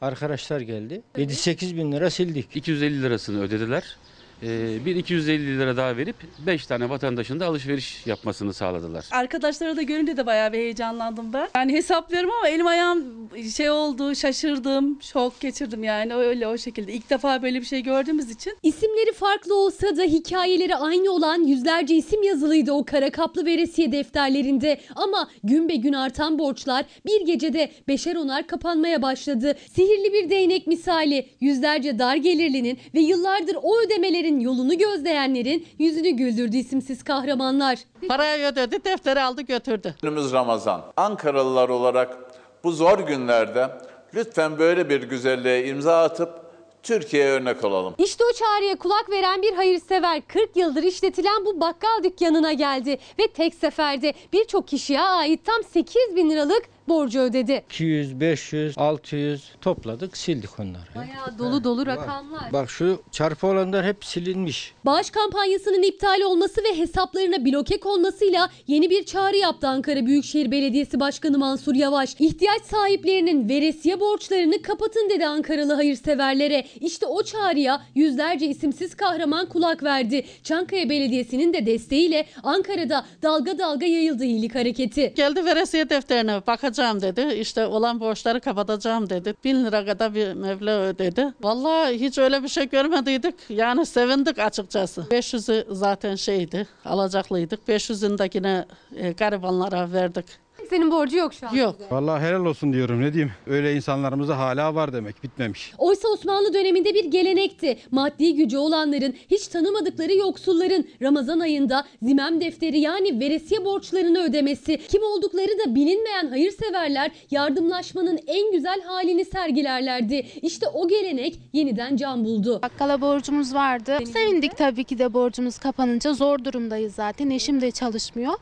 Arkadaşlar 0.01 0.61
geldi. 0.61 1.01
7-8 1.15 1.75
bin 1.75 1.91
lira 1.91 2.09
sildik. 2.09 2.55
250 2.55 3.03
lirasını 3.03 3.41
ödediler. 3.41 3.97
Ee, 4.43 4.85
bir 4.85 4.95
250 4.95 5.59
lira 5.59 5.77
daha 5.77 5.97
verip 5.97 6.15
5 6.45 6.65
tane 6.65 6.89
vatandaşın 6.89 7.39
da 7.39 7.45
alışveriş 7.45 8.07
yapmasını 8.07 8.53
sağladılar. 8.53 9.05
Arkadaşları 9.11 9.77
da 9.77 9.81
görünce 9.81 10.17
de 10.17 10.25
bayağı 10.25 10.53
bir 10.53 10.57
heyecanlandım 10.57 11.33
ben. 11.33 11.49
Yani 11.55 11.73
hesaplıyorum 11.73 12.29
ama 12.39 12.49
elim 12.49 12.67
ayağım 12.67 13.29
şey 13.55 13.69
oldu, 13.69 14.15
şaşırdım, 14.15 14.99
şok 15.01 15.39
geçirdim 15.39 15.83
yani 15.83 16.15
öyle 16.15 16.47
o 16.47 16.57
şekilde. 16.57 16.93
İlk 16.93 17.09
defa 17.09 17.43
böyle 17.43 17.61
bir 17.61 17.65
şey 17.65 17.81
gördüğümüz 17.83 18.29
için. 18.31 18.53
İsimleri 18.63 19.13
farklı 19.13 19.55
olsa 19.55 19.97
da 19.97 20.03
hikayeleri 20.03 20.75
aynı 20.75 21.11
olan 21.11 21.43
yüzlerce 21.43 21.95
isim 21.95 22.23
yazılıydı 22.23 22.71
o 22.71 22.85
kara 22.85 23.09
kaplı 23.11 23.45
veresiye 23.45 23.91
defterlerinde. 23.91 24.81
Ama 24.95 25.29
gün 25.43 25.69
be 25.69 25.75
gün 25.75 25.93
artan 25.93 26.39
borçlar 26.39 26.85
bir 27.05 27.25
gecede 27.25 27.71
beşer 27.87 28.15
onar 28.15 28.47
kapanmaya 28.47 29.01
başladı. 29.01 29.55
Sihirli 29.73 30.13
bir 30.13 30.29
değnek 30.29 30.67
misali 30.67 31.27
yüzlerce 31.41 31.99
dar 31.99 32.15
gelirlinin 32.15 32.79
ve 32.95 32.99
yıllardır 32.99 33.57
o 33.61 33.79
ödemelerin 33.85 34.30
yolunu 34.39 34.77
gözleyenlerin 34.77 35.67
yüzünü 35.79 36.09
güldürdü 36.09 36.57
isimsiz 36.57 37.03
kahramanlar. 37.03 37.79
Parayı 38.07 38.45
ödedi, 38.45 38.83
defteri 38.85 39.21
aldı 39.21 39.41
götürdü. 39.41 39.95
Önümüz 40.03 40.31
Ramazan. 40.31 40.81
Ankaralılar 40.97 41.69
olarak 41.69 42.17
bu 42.63 42.71
zor 42.71 42.99
günlerde 42.99 43.69
lütfen 44.13 44.59
böyle 44.59 44.89
bir 44.89 45.03
güzelliğe 45.03 45.67
imza 45.67 46.03
atıp 46.03 46.41
Türkiye'ye 46.83 47.29
örnek 47.29 47.63
olalım. 47.63 47.95
İşte 47.97 48.23
o 48.31 48.33
çağrıya 48.33 48.75
kulak 48.75 49.09
veren 49.09 49.41
bir 49.41 49.53
hayırsever 49.53 50.21
40 50.27 50.55
yıldır 50.57 50.83
işletilen 50.83 51.45
bu 51.45 51.61
bakkal 51.61 52.03
dükkanına 52.03 52.53
geldi 52.53 52.97
ve 53.19 53.27
tek 53.27 53.53
seferde 53.55 54.13
birçok 54.33 54.67
kişiye 54.67 55.01
ait 55.01 55.45
tam 55.45 55.63
8 55.63 55.95
bin 56.15 56.29
liralık 56.29 56.63
borcu 56.91 57.19
ödedi. 57.19 57.63
200, 57.69 58.19
500, 58.19 58.77
600 58.77 59.43
topladık 59.61 60.17
sildik 60.17 60.59
onları. 60.59 60.95
Bayağı 60.95 61.39
dolu 61.39 61.63
dolu 61.63 61.85
rakamlar. 61.85 62.53
Bak 62.53 62.69
şu 62.69 63.01
çarpı 63.11 63.47
olanlar 63.47 63.85
hep 63.85 64.05
silinmiş. 64.05 64.73
Bağış 64.85 65.09
kampanyasının 65.09 65.83
iptal 65.83 66.21
olması 66.21 66.61
ve 66.63 66.77
hesaplarına 66.77 67.45
bloke 67.45 67.79
konmasıyla 67.79 68.49
yeni 68.67 68.89
bir 68.89 69.03
çağrı 69.05 69.37
yaptı 69.37 69.67
Ankara 69.67 70.05
Büyükşehir 70.05 70.51
Belediyesi 70.51 70.99
Başkanı 70.99 71.37
Mansur 71.37 71.75
Yavaş. 71.75 72.15
İhtiyaç 72.19 72.61
sahiplerinin 72.61 73.49
veresiye 73.49 73.99
borçlarını 73.99 74.61
kapatın 74.61 75.09
dedi 75.09 75.25
Ankaralı 75.25 75.73
hayırseverlere. 75.73 76.65
İşte 76.81 77.05
o 77.05 77.23
çağrıya 77.23 77.81
yüzlerce 77.95 78.45
isimsiz 78.47 78.95
kahraman 78.95 79.49
kulak 79.49 79.83
verdi. 79.83 80.25
Çankaya 80.43 80.89
Belediyesi'nin 80.89 81.53
de 81.53 81.65
desteğiyle 81.65 82.25
Ankara'da 82.43 83.05
dalga 83.23 83.57
dalga 83.59 83.85
yayıldı 83.85 84.23
iyilik 84.23 84.55
hareketi. 84.55 85.13
Geldi 85.15 85.45
veresiye 85.45 85.89
defterine 85.89 86.47
bakacağım 86.47 86.80
dedi. 86.81 87.33
İşte 87.33 87.65
olan 87.65 87.99
borçları 87.99 88.39
kapatacağım 88.39 89.09
dedi. 89.09 89.33
Bin 89.43 89.65
lira 89.65 89.85
kadar 89.85 90.15
bir 90.15 90.33
meblağ 90.33 90.79
ödedi. 90.81 91.33
Vallahi 91.41 91.99
hiç 91.99 92.17
öyle 92.17 92.43
bir 92.43 92.47
şey 92.47 92.69
görmediydik. 92.69 93.35
Yani 93.49 93.85
sevindik 93.85 94.39
açıkçası. 94.39 95.01
500'ü 95.01 95.65
zaten 95.71 96.15
şeydi, 96.15 96.67
alacaklıydık. 96.85 97.59
500'ündekine 97.67 98.65
e, 98.95 99.11
garibanlara 99.11 99.91
verdik. 99.91 100.25
Senin 100.71 100.91
borcu 100.91 101.17
yok 101.17 101.33
şu 101.33 101.47
an. 101.47 101.55
Yok. 101.55 101.75
Vallahi 101.91 102.23
helal 102.23 102.45
olsun 102.45 102.73
diyorum 102.73 103.01
ne 103.01 103.13
diyeyim. 103.13 103.31
Öyle 103.47 103.75
insanlarımız 103.75 104.29
da 104.29 104.37
hala 104.37 104.75
var 104.75 104.93
demek 104.93 105.23
bitmemiş. 105.23 105.73
Oysa 105.77 106.07
Osmanlı 106.07 106.53
döneminde 106.53 106.93
bir 106.93 107.05
gelenekti. 107.05 107.77
Maddi 107.91 108.35
gücü 108.35 108.57
olanların, 108.57 109.15
hiç 109.31 109.47
tanımadıkları 109.47 110.13
yoksulların 110.13 110.85
Ramazan 111.01 111.39
ayında 111.39 111.85
zimem 112.01 112.41
defteri 112.41 112.79
yani 112.79 113.19
veresiye 113.19 113.65
borçlarını 113.65 114.23
ödemesi, 114.23 114.77
kim 114.87 115.03
oldukları 115.03 115.47
da 115.65 115.75
bilinmeyen 115.75 116.27
hayırseverler 116.27 117.11
yardımlaşmanın 117.31 118.19
en 118.27 118.51
güzel 118.51 118.81
halini 118.81 119.25
sergilerlerdi. 119.25 120.25
İşte 120.41 120.67
o 120.67 120.87
gelenek 120.87 121.39
yeniden 121.53 121.95
can 121.95 122.25
buldu. 122.25 122.59
Bakkala 122.63 123.01
borcumuz 123.01 123.53
vardı. 123.53 123.97
Sevindik 124.13 124.57
tabii 124.57 124.83
ki 124.83 124.99
de 124.99 125.13
borcumuz 125.13 125.57
kapanınca. 125.57 126.13
Zor 126.13 126.43
durumdayız 126.43 126.95
zaten. 126.95 127.29
Eşim 127.29 127.61
de 127.61 127.71
çalışmıyor. 127.71 128.33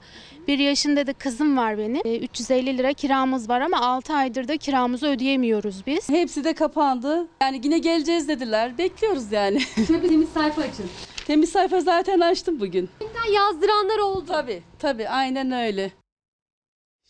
Bir 0.49 0.59
yaşında 0.59 1.07
da 1.07 1.13
kızım 1.13 1.57
var 1.57 1.77
benim. 1.77 2.01
Ee, 2.05 2.19
350 2.19 2.77
lira 2.77 2.93
kiramız 2.93 3.49
var 3.49 3.61
ama 3.61 3.81
6 3.81 4.13
aydır 4.13 4.47
da 4.47 4.57
kiramızı 4.57 5.07
ödeyemiyoruz 5.07 5.85
biz. 5.87 6.09
Hepsi 6.09 6.43
de 6.43 6.53
kapandı. 6.53 7.27
Yani 7.41 7.61
yine 7.63 7.79
geleceğiz 7.79 8.27
dediler. 8.27 8.77
Bekliyoruz 8.77 9.31
yani. 9.31 9.61
Şöyle 9.87 10.03
bir 10.03 10.09
temiz 10.09 10.29
sayfa 10.29 10.61
açın. 10.61 10.89
Temiz 11.27 11.51
sayfa 11.51 11.79
zaten 11.79 12.19
açtım 12.19 12.59
bugün. 12.59 12.89
Yazdıranlar 13.35 13.97
oldu. 13.97 14.25
Tabii 14.27 14.63
tabii 14.79 15.09
aynen 15.09 15.51
öyle. 15.51 15.91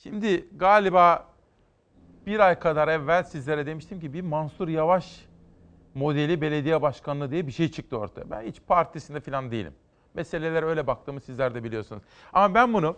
Şimdi 0.03 0.47
galiba 0.55 1.27
bir 2.25 2.39
ay 2.39 2.59
kadar 2.59 2.87
evvel 2.87 3.23
sizlere 3.23 3.65
demiştim 3.65 3.99
ki 3.99 4.13
bir 4.13 4.21
Mansur 4.21 4.67
Yavaş 4.67 5.25
modeli 5.95 6.41
belediye 6.41 6.81
başkanlığı 6.81 7.31
diye 7.31 7.47
bir 7.47 7.51
şey 7.51 7.71
çıktı 7.71 7.97
ortaya. 7.97 8.31
Ben 8.31 8.41
hiç 8.41 8.55
partisinde 8.67 9.19
falan 9.19 9.51
değilim. 9.51 9.73
Meselelere 10.13 10.65
öyle 10.65 10.87
baktığımı 10.87 11.21
sizler 11.21 11.55
de 11.55 11.63
biliyorsunuz. 11.63 12.03
Ama 12.33 12.55
ben 12.55 12.73
bunu 12.73 12.95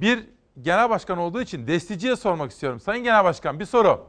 bir 0.00 0.26
genel 0.62 0.90
başkan 0.90 1.18
olduğu 1.18 1.40
için 1.40 1.66
desticiye 1.66 2.16
sormak 2.16 2.50
istiyorum. 2.50 2.80
Sayın 2.80 3.04
Genel 3.04 3.24
Başkan 3.24 3.60
bir 3.60 3.64
soru. 3.64 4.06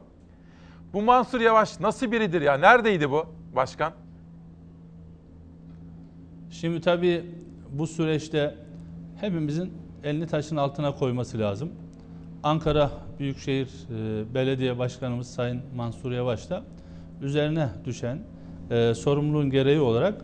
Bu 0.92 1.02
Mansur 1.02 1.40
Yavaş 1.40 1.80
nasıl 1.80 2.12
biridir 2.12 2.42
ya? 2.42 2.56
Neredeydi 2.56 3.10
bu 3.10 3.26
başkan? 3.56 3.92
Şimdi 6.50 6.80
tabii 6.80 7.24
bu 7.70 7.86
süreçte 7.86 8.54
hepimizin 9.20 9.72
elini 10.04 10.26
taşın 10.26 10.56
altına 10.56 10.94
koyması 10.94 11.38
lazım. 11.38 11.72
Ankara 12.42 12.90
Büyükşehir 13.18 13.68
e, 13.68 14.34
Belediye 14.34 14.78
Başkanımız 14.78 15.30
Sayın 15.34 15.62
Mansur 15.76 16.12
Yavaş 16.12 16.50
da 16.50 16.62
üzerine 17.22 17.68
düşen 17.84 18.18
e, 18.70 18.94
sorumluluğun 18.94 19.50
gereği 19.50 19.80
olarak 19.80 20.14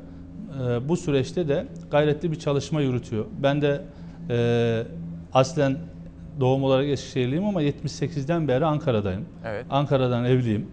e, 0.63 0.89
bu 0.89 0.97
süreçte 0.97 1.49
de 1.49 1.67
gayretli 1.91 2.33
bir 2.33 2.39
çalışma 2.39 2.81
yürütüyor. 2.81 3.25
Ben 3.43 3.63
de 3.63 3.85
e, 4.31 4.85
aslen 5.35 5.77
doğum 6.41 6.65
olarak 6.65 6.89
Eskişehirliyim 6.89 7.45
ama 7.45 7.63
78'den 7.63 8.49
beri 8.49 8.65
Ankara'dayım. 8.65 9.25
Evet. 9.45 9.67
Ankara'dan 9.71 10.25
evliyim. 10.25 10.67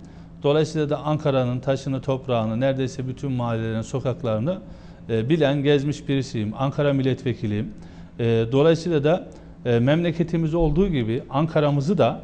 Dolayısıyla 0.44 0.90
da 0.90 0.98
Ankara'nın 0.98 1.60
taşını, 1.60 2.02
toprağını, 2.02 2.60
neredeyse 2.60 3.08
bütün 3.08 3.32
mahallelerin 3.32 3.82
sokaklarını 3.82 4.58
e, 5.10 5.30
bilen, 5.30 5.64
gezmiş 5.64 6.08
birisiyim. 6.10 6.54
Ankara 6.58 6.94
milletvekiliyim. 6.94 7.74
E, 8.20 8.46
dolayısıyla 8.52 9.04
da 9.04 9.28
e, 9.66 9.80
memleketimiz 9.80 10.54
olduğu 10.54 10.88
gibi 10.88 11.24
Ankara'mızı 11.30 11.98
da 11.98 12.20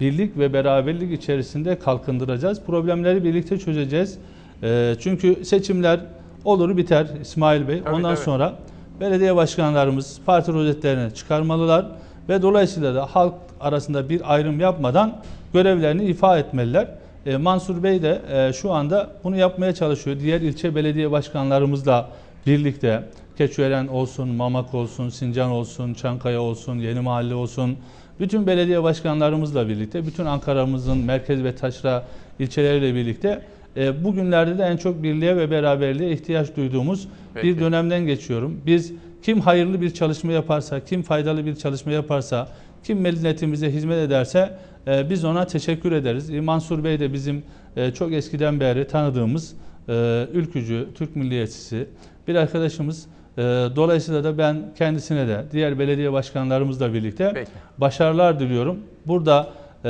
birlik 0.00 0.38
ve 0.38 0.52
beraberlik 0.52 1.12
içerisinde 1.12 1.78
kalkındıracağız. 1.78 2.62
Problemleri 2.62 3.24
birlikte 3.24 3.58
çözeceğiz. 3.58 4.18
E, 4.62 4.94
çünkü 5.00 5.44
seçimler 5.44 6.00
olur 6.44 6.76
biter 6.76 7.06
İsmail 7.20 7.68
Bey. 7.68 7.82
Tabii, 7.82 7.94
Ondan 7.94 8.14
tabii. 8.14 8.24
sonra 8.24 8.54
belediye 9.02 9.36
başkanlarımız 9.36 10.18
parti 10.26 10.52
rozetlerini 10.52 11.14
çıkarmalılar 11.14 11.86
ve 12.28 12.42
dolayısıyla 12.42 12.94
da 12.94 13.06
halk 13.06 13.34
arasında 13.60 14.08
bir 14.08 14.34
ayrım 14.34 14.60
yapmadan 14.60 15.16
görevlerini 15.52 16.04
ifa 16.04 16.38
etmeliler. 16.38 16.88
E, 17.26 17.36
Mansur 17.36 17.82
Bey 17.82 18.02
de 18.02 18.22
e, 18.32 18.52
şu 18.52 18.72
anda 18.72 19.10
bunu 19.24 19.36
yapmaya 19.36 19.74
çalışıyor. 19.74 20.20
Diğer 20.20 20.40
ilçe 20.40 20.74
belediye 20.74 21.10
başkanlarımızla 21.10 22.08
birlikte 22.46 23.02
Keçiören 23.38 23.86
olsun, 23.86 24.28
Mamak 24.28 24.74
olsun, 24.74 25.08
Sincan 25.08 25.50
olsun, 25.50 25.94
Çankaya 25.94 26.40
olsun, 26.40 26.78
Yeni 26.78 27.00
Mahalle 27.00 27.34
olsun, 27.34 27.76
bütün 28.20 28.46
belediye 28.46 28.82
başkanlarımızla 28.82 29.68
birlikte, 29.68 30.06
bütün 30.06 30.26
Ankara'mızın 30.26 30.98
merkez 30.98 31.44
ve 31.44 31.54
taşra 31.54 32.04
ilçeleriyle 32.38 32.94
birlikte 32.94 33.42
e, 33.76 34.04
bugünlerde 34.04 34.58
de 34.58 34.62
en 34.62 34.76
çok 34.76 35.02
birliğe 35.02 35.36
ve 35.36 35.50
beraberliğe 35.50 36.12
ihtiyaç 36.12 36.56
duyduğumuz 36.56 37.08
Peki. 37.34 37.48
bir 37.48 37.60
dönemden 37.60 38.06
geçiyorum. 38.06 38.60
Biz 38.66 38.92
kim 39.22 39.40
hayırlı 39.40 39.80
bir 39.80 39.90
çalışma 39.90 40.32
yaparsa, 40.32 40.80
kim 40.84 41.02
faydalı 41.02 41.46
bir 41.46 41.56
çalışma 41.56 41.92
yaparsa, 41.92 42.48
kim 42.84 42.98
milletimize 42.98 43.70
hizmet 43.70 43.98
ederse 43.98 44.58
e, 44.86 45.10
biz 45.10 45.24
ona 45.24 45.46
teşekkür 45.46 45.92
ederiz. 45.92 46.30
E, 46.30 46.40
Mansur 46.40 46.84
Bey 46.84 47.00
de 47.00 47.12
bizim 47.12 47.42
e, 47.76 47.90
çok 47.90 48.12
eskiden 48.12 48.60
beri 48.60 48.86
tanıdığımız 48.86 49.54
e, 49.88 50.26
ülkücü, 50.32 50.88
Türk 50.94 51.16
milliyetçisi 51.16 51.86
bir 52.28 52.34
arkadaşımız. 52.34 53.06
E, 53.38 53.42
dolayısıyla 53.76 54.24
da 54.24 54.38
ben 54.38 54.56
kendisine 54.78 55.28
de 55.28 55.44
diğer 55.52 55.78
belediye 55.78 56.12
başkanlarımızla 56.12 56.94
birlikte 56.94 57.30
Peki. 57.34 57.50
başarılar 57.78 58.40
diliyorum. 58.40 58.78
Burada 59.06 59.48
e, 59.84 59.88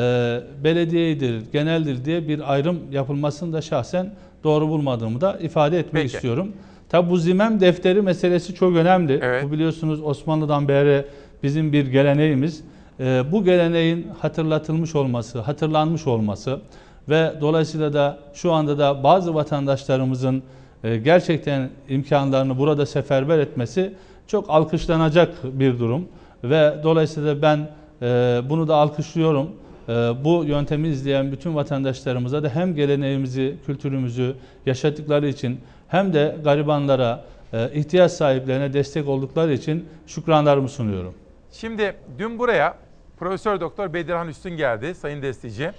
belediyedir, 0.64 1.42
geneldir 1.52 2.04
diye 2.04 2.28
bir 2.28 2.52
ayrım 2.52 2.78
yapılmasını 2.92 3.52
da 3.52 3.62
şahsen 3.62 4.14
doğru 4.44 4.68
bulmadığımı 4.68 5.20
da 5.20 5.38
ifade 5.38 5.78
etmek 5.78 6.02
Peki. 6.02 6.14
istiyorum. 6.14 6.52
Tabi 6.88 7.10
bu 7.10 7.16
zimem 7.16 7.60
defteri 7.60 8.02
meselesi 8.02 8.54
çok 8.54 8.76
önemli. 8.76 9.20
Bu 9.44 9.52
biliyorsunuz 9.52 10.02
Osmanlı'dan 10.02 10.68
beri 10.68 11.04
bizim 11.42 11.72
bir 11.72 11.86
geleneğimiz. 11.86 12.64
Ee, 13.00 13.22
bu 13.32 13.44
geleneğin 13.44 14.06
hatırlatılmış 14.20 14.94
olması, 14.94 15.40
hatırlanmış 15.40 16.06
olması 16.06 16.60
ve 17.08 17.32
dolayısıyla 17.40 17.92
da 17.92 18.18
şu 18.34 18.52
anda 18.52 18.78
da 18.78 19.04
bazı 19.04 19.34
vatandaşlarımızın 19.34 20.42
e, 20.84 20.96
gerçekten 20.96 21.70
imkanlarını 21.88 22.58
burada 22.58 22.86
seferber 22.86 23.38
etmesi 23.38 23.94
çok 24.26 24.50
alkışlanacak 24.50 25.30
bir 25.44 25.78
durum 25.78 26.08
ve 26.44 26.74
dolayısıyla 26.82 27.42
ben 27.42 27.68
e, 28.02 28.40
bunu 28.48 28.68
da 28.68 28.76
alkışlıyorum. 28.76 29.50
E, 29.92 30.24
bu 30.24 30.44
yöntemi 30.44 30.88
izleyen 30.88 31.32
bütün 31.32 31.54
vatandaşlarımıza 31.54 32.42
da 32.42 32.48
hem 32.48 32.74
geleneğimizi, 32.74 33.56
kültürümüzü 33.66 34.36
yaşadıkları 34.66 35.28
için 35.28 35.60
hem 35.88 36.12
de 36.12 36.36
garibanlara, 36.44 37.24
e, 37.52 37.70
ihtiyaç 37.74 38.12
sahiplerine 38.12 38.72
destek 38.72 39.08
oldukları 39.08 39.52
için 39.52 39.88
şükranlarımı 40.06 40.68
sunuyorum. 40.68 41.14
Şimdi 41.52 41.96
dün 42.18 42.38
buraya 42.38 42.76
Profesör 43.18 43.60
Doktor 43.60 43.92
Bedirhan 43.92 44.28
Üstün 44.28 44.56
geldi 44.56 44.94
Sayın 44.94 45.22
Destici 45.22 45.70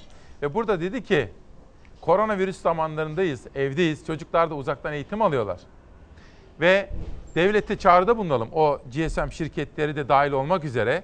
ve 0.42 0.54
burada 0.54 0.82
dedi 0.82 1.04
ki 1.04 1.28
koronavirüs 2.02 2.58
zamanlarındayız, 2.62 3.42
evdeyiz. 3.56 4.06
Çocuklar 4.06 4.50
da 4.50 4.56
uzaktan 4.56 4.94
eğitim 4.94 5.22
alıyorlar. 5.22 5.60
Ve 6.60 6.90
devlete 7.36 7.78
çağrıda 7.78 8.18
bulunalım. 8.18 8.50
O 8.54 8.80
GSM 8.92 9.30
şirketleri 9.32 9.96
de 9.96 10.10
dahil 10.10 10.32
olmak 10.32 10.64
üzere 10.64 11.04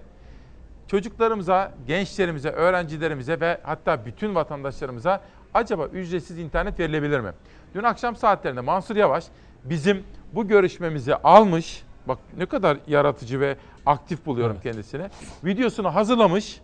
çocuklarımıza, 0.90 1.72
gençlerimize, 1.88 2.49
öğrencilerimize 2.49 3.40
ve 3.40 3.57
hatta 3.64 4.06
bütün 4.06 4.36
vatandaşlarımıza 4.36 5.22
acaba 5.53 5.86
ücretsiz 5.86 6.40
internet 6.40 6.80
verilebilir 6.80 7.20
mi? 7.20 7.32
Dün 7.76 7.84
akşam 7.84 8.16
saatlerinde 8.16 8.61
Mansur 8.61 8.95
Yavaş 8.95 9.26
bizim 9.64 10.03
bu 10.34 10.48
görüşmemizi 10.48 11.16
almış. 11.16 11.84
Bak 12.07 12.20
ne 12.38 12.45
kadar 12.45 12.78
yaratıcı 12.88 13.40
ve 13.40 13.57
aktif 13.86 14.26
buluyorum 14.26 14.57
kendisini. 14.64 15.10
Videosunu 15.45 15.95
hazırlamış 15.95 16.61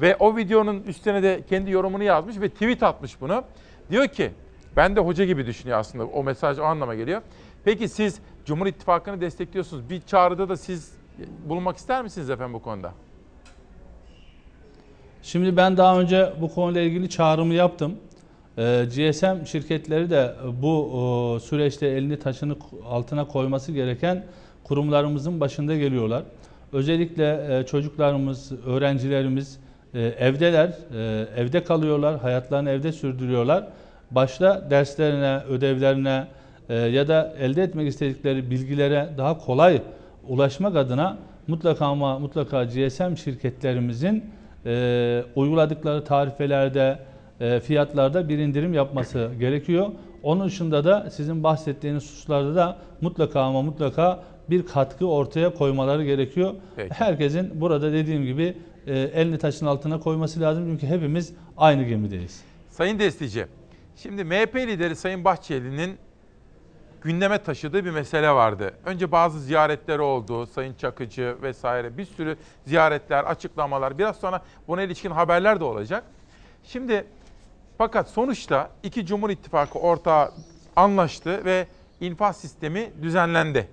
ve 0.00 0.16
o 0.16 0.36
videonun 0.36 0.82
üstüne 0.82 1.22
de 1.22 1.42
kendi 1.48 1.70
yorumunu 1.70 2.02
yazmış 2.02 2.40
ve 2.40 2.48
tweet 2.48 2.82
atmış 2.82 3.20
bunu. 3.20 3.44
Diyor 3.90 4.08
ki 4.08 4.30
ben 4.76 4.96
de 4.96 5.00
hoca 5.00 5.24
gibi 5.24 5.46
düşünüyor 5.46 5.78
aslında 5.78 6.04
o 6.04 6.22
mesaj 6.24 6.58
o 6.58 6.64
anlama 6.64 6.94
geliyor. 6.94 7.22
Peki 7.64 7.88
siz 7.88 8.20
Cumhur 8.44 8.66
İttifakı'nı 8.66 9.20
destekliyorsunuz. 9.20 9.90
Bir 9.90 10.00
çağrıda 10.00 10.48
da 10.48 10.56
siz 10.56 10.92
bulunmak 11.44 11.76
ister 11.76 12.02
misiniz 12.02 12.30
efendim 12.30 12.54
bu 12.54 12.62
konuda? 12.62 12.92
Şimdi 15.26 15.56
ben 15.56 15.76
daha 15.76 16.00
önce 16.00 16.32
bu 16.40 16.54
konuyla 16.54 16.80
ilgili 16.80 17.10
çağrımı 17.10 17.54
yaptım. 17.54 17.94
Ee, 18.58 18.84
GSM 18.84 19.46
şirketleri 19.46 20.10
de 20.10 20.32
bu 20.62 20.84
o, 20.84 21.38
süreçte 21.38 21.86
elini 21.86 22.18
taşını 22.18 22.56
altına 22.88 23.28
koyması 23.28 23.72
gereken 23.72 24.24
kurumlarımızın 24.64 25.40
başında 25.40 25.76
geliyorlar. 25.76 26.22
Özellikle 26.72 27.58
e, 27.58 27.66
çocuklarımız, 27.66 28.52
öğrencilerimiz 28.66 29.58
e, 29.94 30.00
evdeler, 30.00 30.68
e, 30.68 31.26
evde 31.36 31.64
kalıyorlar, 31.64 32.20
hayatlarını 32.20 32.70
evde 32.70 32.92
sürdürüyorlar. 32.92 33.68
Başta 34.10 34.70
derslerine, 34.70 35.38
ödevlerine 35.48 36.26
e, 36.68 36.74
ya 36.74 37.08
da 37.08 37.34
elde 37.40 37.62
etmek 37.62 37.88
istedikleri 37.88 38.50
bilgilere 38.50 39.08
daha 39.18 39.38
kolay 39.38 39.82
ulaşmak 40.28 40.76
adına 40.76 41.18
mutlaka 41.46 41.86
ama 41.86 42.18
mutlaka 42.18 42.64
GSM 42.64 43.14
şirketlerimizin 43.14 44.24
e, 44.66 45.24
uyguladıkları 45.34 46.04
tarifelerde, 46.04 46.98
e, 47.40 47.60
fiyatlarda 47.60 48.28
bir 48.28 48.38
indirim 48.38 48.74
yapması 48.74 49.30
gerekiyor. 49.40 49.86
Onun 50.22 50.46
dışında 50.46 50.84
da 50.84 51.10
sizin 51.10 51.42
bahsettiğiniz 51.42 52.02
hususlarda 52.02 52.54
da 52.54 52.76
mutlaka 53.00 53.40
ama 53.40 53.62
mutlaka 53.62 54.22
bir 54.50 54.66
katkı 54.66 55.06
ortaya 55.06 55.54
koymaları 55.54 56.04
gerekiyor. 56.04 56.54
Peki. 56.76 56.94
Herkesin 56.94 57.60
burada 57.60 57.92
dediğim 57.92 58.24
gibi 58.24 58.56
e, 58.86 58.98
elini 58.98 59.38
taşın 59.38 59.66
altına 59.66 60.00
koyması 60.00 60.40
lazım 60.40 60.64
çünkü 60.66 60.86
hepimiz 60.86 61.32
aynı 61.56 61.82
gemideyiz. 61.82 62.42
Sayın 62.68 62.98
Destici, 62.98 63.46
şimdi 63.96 64.24
MHP 64.24 64.56
lideri 64.56 64.96
Sayın 64.96 65.24
Bahçeli'nin 65.24 65.96
gündeme 67.02 67.38
taşıdığı 67.38 67.84
bir 67.84 67.90
mesele 67.90 68.30
vardı. 68.30 68.74
Önce 68.84 69.12
bazı 69.12 69.40
ziyaretleri 69.40 70.00
oldu, 70.00 70.46
Sayın 70.46 70.74
Çakıcı 70.74 71.36
vesaire 71.42 71.98
bir 71.98 72.04
sürü 72.04 72.36
ziyaretler, 72.64 73.24
açıklamalar. 73.24 73.98
Biraz 73.98 74.16
sonra 74.16 74.42
buna 74.68 74.82
ilişkin 74.82 75.10
haberler 75.10 75.60
de 75.60 75.64
olacak. 75.64 76.04
Şimdi 76.64 77.04
fakat 77.78 78.08
sonuçta 78.10 78.70
iki 78.82 79.06
Cumhur 79.06 79.30
İttifakı 79.30 79.78
ortağı 79.78 80.32
anlaştı 80.76 81.44
ve 81.44 81.66
infaz 82.00 82.36
sistemi 82.36 82.90
düzenlendi. 83.02 83.68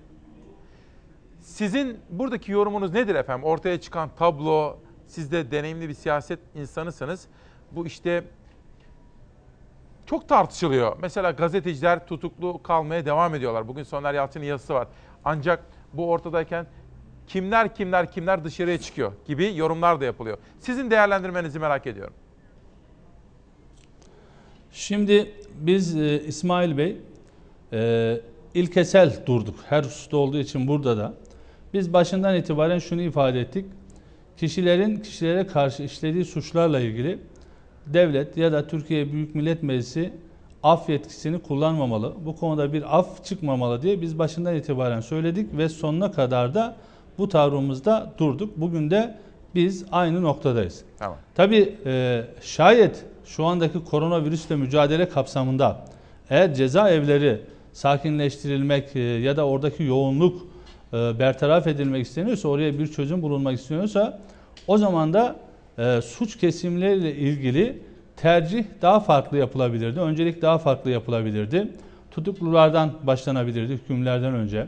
Sizin 1.40 1.98
buradaki 2.10 2.52
yorumunuz 2.52 2.92
nedir 2.92 3.14
efendim? 3.14 3.44
Ortaya 3.44 3.80
çıkan 3.80 4.10
tablo, 4.18 4.76
siz 5.06 5.32
de 5.32 5.50
deneyimli 5.50 5.88
bir 5.88 5.94
siyaset 5.94 6.38
insanısınız. 6.54 7.26
Bu 7.72 7.86
işte 7.86 8.24
çok 10.06 10.28
tartışılıyor. 10.28 10.96
Mesela 11.02 11.30
gazeteciler 11.30 12.06
tutuklu 12.06 12.62
kalmaya 12.62 13.06
devam 13.06 13.34
ediyorlar. 13.34 13.68
Bugün 13.68 13.82
Soner 13.82 14.14
Yalçın'ın 14.14 14.44
yazısı 14.44 14.74
var. 14.74 14.88
Ancak 15.24 15.64
bu 15.92 16.10
ortadayken 16.10 16.66
kimler 17.26 17.74
kimler 17.74 18.12
kimler 18.12 18.44
dışarıya 18.44 18.80
çıkıyor 18.80 19.12
gibi 19.26 19.56
yorumlar 19.56 20.00
da 20.00 20.04
yapılıyor. 20.04 20.38
Sizin 20.60 20.90
değerlendirmenizi 20.90 21.58
merak 21.58 21.86
ediyorum. 21.86 22.14
Şimdi 24.72 25.30
biz 25.54 25.96
e, 25.96 26.22
İsmail 26.22 26.78
Bey 26.78 26.96
e, 27.72 28.20
ilkesel 28.54 29.26
durduk. 29.26 29.56
Her 29.68 29.84
hususta 29.84 30.16
olduğu 30.16 30.38
için 30.38 30.68
burada 30.68 30.96
da. 30.96 31.14
Biz 31.74 31.92
başından 31.92 32.36
itibaren 32.36 32.78
şunu 32.78 33.02
ifade 33.02 33.40
ettik. 33.40 33.66
Kişilerin 34.36 34.96
kişilere 34.96 35.46
karşı 35.46 35.82
işlediği 35.82 36.24
suçlarla 36.24 36.80
ilgili 36.80 37.18
devlet 37.86 38.36
ya 38.36 38.52
da 38.52 38.66
Türkiye 38.66 39.12
Büyük 39.12 39.34
Millet 39.34 39.62
Meclisi 39.62 40.12
af 40.62 40.88
yetkisini 40.88 41.38
kullanmamalı. 41.38 42.12
Bu 42.24 42.36
konuda 42.36 42.72
bir 42.72 42.98
af 42.98 43.24
çıkmamalı 43.24 43.82
diye 43.82 44.00
biz 44.00 44.18
başından 44.18 44.54
itibaren 44.54 45.00
söyledik 45.00 45.56
ve 45.56 45.68
sonuna 45.68 46.12
kadar 46.12 46.54
da 46.54 46.76
bu 47.18 47.28
tavrımızda 47.28 48.12
durduk. 48.18 48.56
Bugün 48.56 48.90
de 48.90 49.14
biz 49.54 49.84
aynı 49.92 50.22
noktadayız. 50.22 50.84
Tamam. 50.98 51.18
Tabii 51.34 51.74
e, 51.86 52.24
şayet 52.40 53.04
şu 53.24 53.44
andaki 53.44 53.84
koronavirüsle 53.84 54.56
mücadele 54.56 55.08
kapsamında 55.08 55.84
eğer 56.30 56.54
cezaevleri 56.54 57.40
sakinleştirilmek 57.72 58.96
e, 58.96 59.00
ya 59.00 59.36
da 59.36 59.46
oradaki 59.46 59.82
yoğunluk 59.82 60.42
e, 60.92 61.18
bertaraf 61.18 61.66
edilmek 61.66 62.06
isteniyorsa, 62.06 62.48
oraya 62.48 62.78
bir 62.78 62.86
çözüm 62.86 63.22
bulunmak 63.22 63.54
isteniyorsa 63.58 64.20
o 64.66 64.78
zaman 64.78 65.12
da 65.12 65.36
e, 65.78 66.00
suç 66.00 66.38
kesimleriyle 66.38 67.14
ilgili 67.14 67.78
tercih 68.16 68.64
daha 68.82 69.00
farklı 69.00 69.38
yapılabilirdi. 69.38 70.00
Öncelik 70.00 70.42
daha 70.42 70.58
farklı 70.58 70.90
yapılabilirdi. 70.90 71.68
Tutuklulardan 72.10 72.92
başlanabilirdi 73.02 73.72
hükümlerden 73.72 74.34
önce. 74.34 74.66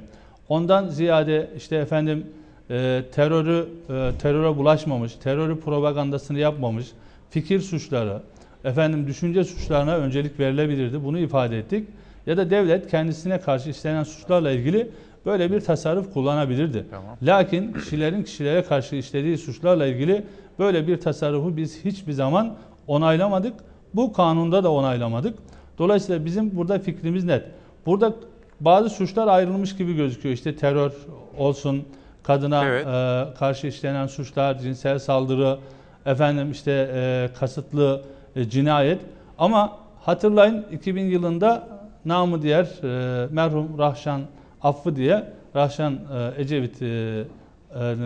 Ondan 0.49 0.89
ziyade 0.89 1.51
işte 1.57 1.77
efendim 1.77 2.27
e, 2.71 3.03
terörü 3.13 3.69
e, 3.89 4.11
teröre 4.19 4.57
bulaşmamış, 4.57 5.15
terörü 5.15 5.61
propagandasını 5.61 6.39
yapmamış, 6.39 6.87
fikir 7.31 7.61
suçları, 7.61 8.23
efendim 8.65 9.07
düşünce 9.07 9.45
suçlarına 9.45 9.97
öncelik 9.97 10.41
verilebilirdi. 10.41 11.05
Bunu 11.05 11.19
ifade 11.19 11.59
ettik. 11.59 11.89
Ya 12.27 12.37
da 12.37 12.51
devlet 12.51 12.91
kendisine 12.91 13.41
karşı 13.41 13.71
işlenen 13.71 14.05
suçlarla 14.05 14.51
ilgili 14.51 14.91
böyle 15.27 15.53
bir 15.53 15.61
tasarruf 15.61 16.13
kullanabilirdi. 16.13 16.87
Tamam. 16.91 17.17
Lakin 17.23 17.73
kişilerin 17.73 18.23
kişilere 18.23 18.63
karşı 18.63 18.97
işlediği 18.97 19.39
suçlarla 19.39 19.87
ilgili 19.87 20.25
böyle 20.59 20.87
bir 20.87 21.01
tasarrufu 21.01 21.57
biz 21.57 21.85
hiçbir 21.85 22.13
zaman 22.13 22.55
onaylamadık. 22.87 23.55
Bu 23.95 24.13
kanunda 24.13 24.65
da 24.65 24.73
onaylamadık. 24.73 25.39
Dolayısıyla 25.79 26.25
bizim 26.25 26.57
burada 26.57 26.79
fikrimiz 26.79 27.25
net. 27.25 27.45
Burada 27.87 28.15
bazı 28.61 28.91
suçlar 28.91 29.29
ayrılmış 29.29 29.77
gibi 29.77 29.97
gözüküyor. 29.97 30.35
İşte 30.35 30.57
terör 30.57 30.93
olsun, 31.39 31.85
kadına 32.23 32.65
Evet. 32.65 32.87
e, 32.87 33.35
karşı 33.39 33.67
işlenen 33.67 34.07
suçlar, 34.07 34.59
cinsel 34.59 34.99
saldırı, 34.99 35.59
efendim 36.07 36.51
işte 36.51 36.91
e, 36.95 37.29
kasıtlı 37.39 38.03
e, 38.37 38.45
cinayet. 38.45 39.01
Ama 39.39 39.77
hatırlayın 40.01 40.65
2000 40.73 41.05
yılında 41.05 41.69
namı 42.05 42.43
diğer 42.43 42.65
e, 42.65 43.27
merhum 43.31 43.79
Rahşan 43.79 44.21
affı 44.63 44.97
diye 44.97 45.25
Rahşan 45.57 45.93
e, 46.37 46.41
Ecevit 46.43 46.83
e, 46.83 46.87
e, 46.87 47.25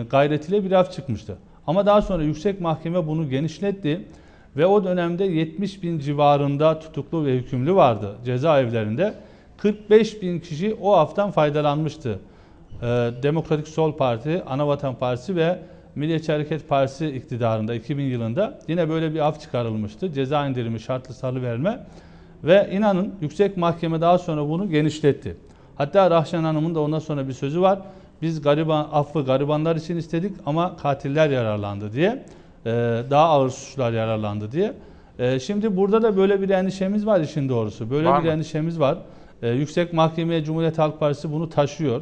gayretiyle 0.09 0.63
bir 0.63 0.71
af 0.71 0.91
çıkmıştı. 0.91 1.37
Ama 1.67 1.85
daha 1.85 2.01
sonra 2.01 2.23
yüksek 2.23 2.61
mahkeme 2.61 3.07
bunu 3.07 3.29
genişletti 3.29 4.01
ve 4.57 4.65
o 4.65 4.83
dönemde 4.83 5.23
70 5.25 5.83
bin 5.83 5.99
civarında 5.99 6.79
tutuklu 6.79 7.25
ve 7.25 7.33
hükümlü 7.35 7.75
vardı 7.75 8.15
cezaevlerinde. 8.25 9.13
45 9.57 10.21
bin 10.21 10.39
kişi 10.39 10.73
o 10.81 10.93
aftan 10.93 11.31
faydalanmıştı. 11.31 12.19
Ee, 12.81 12.85
Demokratik 13.23 13.67
Sol 13.67 13.97
Parti, 13.97 14.43
Anavatan 14.43 14.95
Partisi 14.95 15.35
ve 15.35 15.59
Milliyetçi 15.95 16.31
Hareket 16.31 16.69
Partisi 16.69 17.07
iktidarında 17.07 17.75
2000 17.75 18.03
yılında 18.03 18.59
yine 18.67 18.89
böyle 18.89 19.13
bir 19.13 19.19
af 19.19 19.41
çıkarılmıştı. 19.41 20.13
Ceza 20.13 20.47
indirimi, 20.47 20.79
şartlı 20.79 21.13
salıverme 21.13 21.79
ve 22.43 22.69
inanın 22.71 23.13
yüksek 23.21 23.57
mahkeme 23.57 24.01
daha 24.01 24.17
sonra 24.17 24.49
bunu 24.49 24.69
genişletti. 24.69 25.37
Hatta 25.75 26.11
Rahşan 26.11 26.43
Hanım'ın 26.43 26.75
da 26.75 26.79
ondan 26.79 26.99
sonra 26.99 27.27
bir 27.27 27.33
sözü 27.33 27.61
var. 27.61 27.79
Biz 28.21 28.41
gariban 28.41 28.87
affı 28.91 29.25
garibanlar 29.25 29.75
için 29.75 29.97
istedik 29.97 30.31
ama 30.45 30.77
katiller 30.77 31.29
yararlandı 31.29 31.93
diye. 31.93 32.25
Ee, 32.65 32.69
daha 33.09 33.25
ağır 33.29 33.49
suçlar 33.49 33.91
yararlandı 33.91 34.51
diye. 34.51 34.73
Ee, 35.19 35.39
şimdi 35.39 35.77
burada 35.77 36.01
da 36.01 36.17
böyle 36.17 36.41
bir 36.41 36.49
endişemiz 36.49 37.05
var 37.05 37.19
işin 37.21 37.49
doğrusu. 37.49 37.89
Böyle 37.89 38.07
Var 38.09 38.19
bir 38.23 38.27
mı? 38.27 38.33
endişemiz 38.33 38.79
var. 38.79 38.97
Ee, 39.41 39.49
Yüksek 39.49 39.93
Mahkemeye 39.93 40.43
Cumhuriyet 40.43 40.77
Halk 40.77 40.99
Partisi 40.99 41.31
bunu 41.31 41.49
taşıyor. 41.49 42.01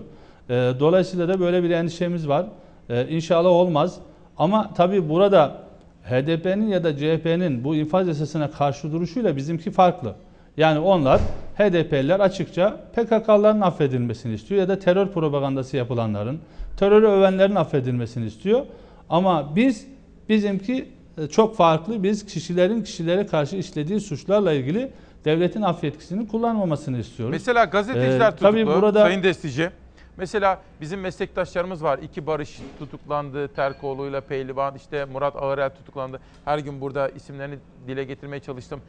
Ee, 0.49 0.71
dolayısıyla 0.79 1.27
da 1.27 1.39
böyle 1.39 1.63
bir 1.63 1.69
endişemiz 1.69 2.27
var. 2.27 2.45
Ee, 2.89 3.07
inşallah 3.09 3.49
olmaz. 3.49 3.95
Ama 4.37 4.73
tabii 4.73 5.09
burada 5.09 5.55
HDP'nin 6.03 6.67
ya 6.67 6.83
da 6.83 6.97
CHP'nin 6.97 7.63
bu 7.63 7.75
infaz 7.75 8.07
yasasına 8.07 8.51
karşı 8.51 8.91
duruşuyla 8.91 9.35
bizimki 9.35 9.71
farklı. 9.71 10.13
Yani 10.57 10.79
onlar 10.79 11.21
HDP'liler 11.57 12.19
açıkça 12.19 12.77
PKK'ların 12.95 13.61
affedilmesini 13.61 14.33
istiyor 14.33 14.61
ya 14.61 14.67
da 14.67 14.79
terör 14.79 15.07
propagandası 15.07 15.77
yapılanların, 15.77 16.39
terörü 16.77 17.07
övenlerin 17.07 17.55
affedilmesini 17.55 18.25
istiyor. 18.25 18.65
Ama 19.09 19.55
biz 19.55 19.87
bizimki 20.29 20.89
e, 21.17 21.27
çok 21.27 21.55
farklı. 21.55 22.03
Biz 22.03 22.25
kişilerin 22.25 22.83
kişilere 22.83 23.25
karşı 23.25 23.55
işlediği 23.55 23.99
suçlarla 23.99 24.53
ilgili 24.53 24.91
devletin 25.25 25.61
af 25.61 25.83
yetkisini 25.83 26.27
kullanmamasını 26.27 26.97
istiyoruz. 26.99 27.33
Mesela 27.33 27.65
gazeteciler 27.65 28.27
Ee, 28.27 28.31
tutuklu. 28.31 28.47
tabii 28.47 28.67
burada 28.67 29.01
Sayın 29.01 29.23
Destici. 29.23 29.69
Mesela 30.17 30.61
bizim 30.81 30.99
meslektaşlarımız 30.99 31.83
var. 31.83 31.99
İki 31.99 32.27
Barış 32.27 32.59
tutuklandı. 32.79 33.47
Terkoğlu'yla 33.47 34.21
Pehlivan, 34.21 34.75
işte 34.75 35.05
Murat 35.05 35.35
Ağırel 35.35 35.69
tutuklandı. 35.69 36.19
Her 36.45 36.57
gün 36.59 36.81
burada 36.81 37.09
isimlerini 37.09 37.55
dile 37.87 38.03
getirmeye 38.03 38.39
çalıştım. 38.39 38.79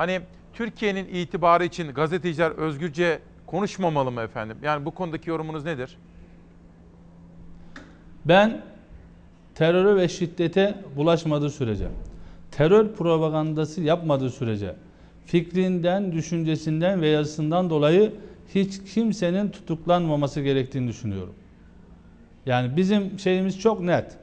Hani 0.00 0.20
Türkiye'nin 0.52 1.08
itibarı 1.08 1.64
için 1.64 1.92
gazeteciler 1.92 2.50
özgürce 2.50 3.18
konuşmamalı 3.46 4.10
mı 4.10 4.20
efendim? 4.20 4.56
Yani 4.62 4.84
bu 4.84 4.90
konudaki 4.90 5.30
yorumunuz 5.30 5.64
nedir? 5.64 5.96
Ben 8.24 8.62
teröre 9.54 9.96
ve 9.96 10.08
şiddete 10.08 10.74
bulaşmadığı 10.96 11.50
sürece, 11.50 11.88
terör 12.50 12.92
propagandası 12.92 13.80
yapmadığı 13.80 14.30
sürece, 14.30 14.74
fikrinden, 15.26 16.12
düşüncesinden 16.12 17.00
ve 17.00 17.08
yazısından 17.08 17.70
dolayı 17.70 18.12
hiç 18.54 18.94
kimsenin 18.94 19.48
tutuklanmaması 19.48 20.40
gerektiğini 20.40 20.88
düşünüyorum. 20.88 21.34
Yani 22.46 22.76
bizim 22.76 23.18
şeyimiz 23.18 23.60
çok 23.60 23.80
net. 23.80 24.16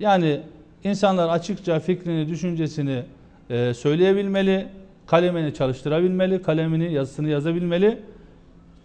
Yani 0.00 0.40
insanlar 0.84 1.28
açıkça 1.28 1.80
fikrini, 1.80 2.28
düşüncesini 2.28 3.02
e, 3.50 3.74
söyleyebilmeli, 3.74 4.68
kalemini 5.06 5.54
çalıştırabilmeli, 5.54 6.42
kalemini, 6.42 6.92
yazısını 6.92 7.28
yazabilmeli. 7.28 7.98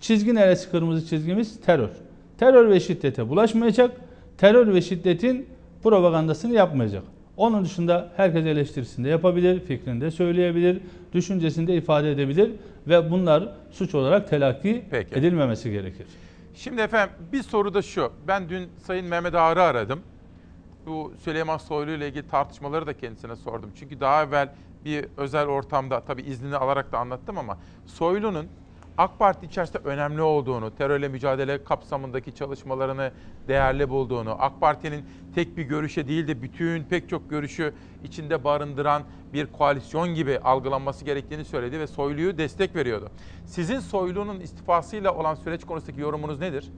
Çizgi 0.01 0.35
neresi 0.35 0.71
kırmızı 0.71 1.07
çizgimiz? 1.07 1.61
Terör. 1.61 1.89
Terör 2.37 2.69
ve 2.69 2.79
şiddete 2.79 3.29
bulaşmayacak. 3.29 3.91
Terör 4.37 4.73
ve 4.73 4.81
şiddetin 4.81 5.47
propagandasını 5.83 6.53
yapmayacak. 6.53 7.03
Onun 7.37 7.65
dışında 7.65 8.11
herkes 8.17 8.45
eleştirisini 8.45 9.05
de 9.05 9.09
yapabilir, 9.09 9.59
fikrini 9.59 10.01
de 10.01 10.11
söyleyebilir, 10.11 10.81
düşüncesini 11.13 11.67
de 11.67 11.75
ifade 11.75 12.11
edebilir 12.11 12.51
ve 12.87 13.11
bunlar 13.11 13.53
suç 13.71 13.95
olarak 13.95 14.29
telakki 14.29 14.85
Peki. 14.91 15.15
edilmemesi 15.15 15.71
gerekir. 15.71 16.07
Şimdi 16.55 16.81
efendim 16.81 17.15
bir 17.33 17.43
soru 17.43 17.73
da 17.73 17.81
şu. 17.81 18.11
Ben 18.27 18.49
dün 18.49 18.69
Sayın 18.77 19.05
Mehmet 19.05 19.35
Ağar'ı 19.35 19.61
aradım. 19.61 19.99
Bu 20.85 21.13
Süleyman 21.23 21.57
Soylu 21.57 21.91
ile 21.91 22.07
ilgili 22.07 22.27
tartışmaları 22.27 22.87
da 22.87 22.97
kendisine 22.97 23.35
sordum. 23.35 23.71
Çünkü 23.79 23.99
daha 23.99 24.23
evvel 24.23 24.49
bir 24.85 25.05
özel 25.17 25.47
ortamda 25.47 26.01
tabii 26.01 26.21
iznini 26.21 26.55
alarak 26.55 26.91
da 26.91 26.97
anlattım 26.99 27.37
ama 27.37 27.57
Soylu'nun 27.85 28.47
AK 28.97 29.19
Parti 29.19 29.45
içerisinde 29.45 29.77
önemli 29.83 30.21
olduğunu, 30.21 30.75
terörle 30.75 31.07
mücadele 31.07 31.63
kapsamındaki 31.63 32.35
çalışmalarını 32.35 33.11
değerli 33.47 33.89
bulduğunu, 33.89 34.35
AK 34.39 34.61
Parti'nin 34.61 35.05
tek 35.35 35.57
bir 35.57 35.63
görüşe 35.63 36.07
değil 36.07 36.27
de 36.27 36.41
bütün 36.41 36.83
pek 36.83 37.09
çok 37.09 37.29
görüşü 37.29 37.73
içinde 38.03 38.43
barındıran 38.43 39.03
bir 39.33 39.45
koalisyon 39.45 40.15
gibi 40.15 40.39
algılanması 40.39 41.05
gerektiğini 41.05 41.45
söyledi 41.45 41.79
ve 41.79 41.87
Soylu'yu 41.87 42.37
destek 42.37 42.75
veriyordu. 42.75 43.09
Sizin 43.45 43.79
Soylu'nun 43.79 44.39
istifasıyla 44.39 45.15
olan 45.15 45.35
süreç 45.35 45.63
konusundaki 45.63 46.01
yorumunuz 46.01 46.39
nedir? 46.39 46.71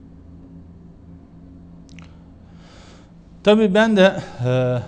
Tabii 3.44 3.74
ben 3.74 3.96
de 3.96 4.16
e, 4.46 4.78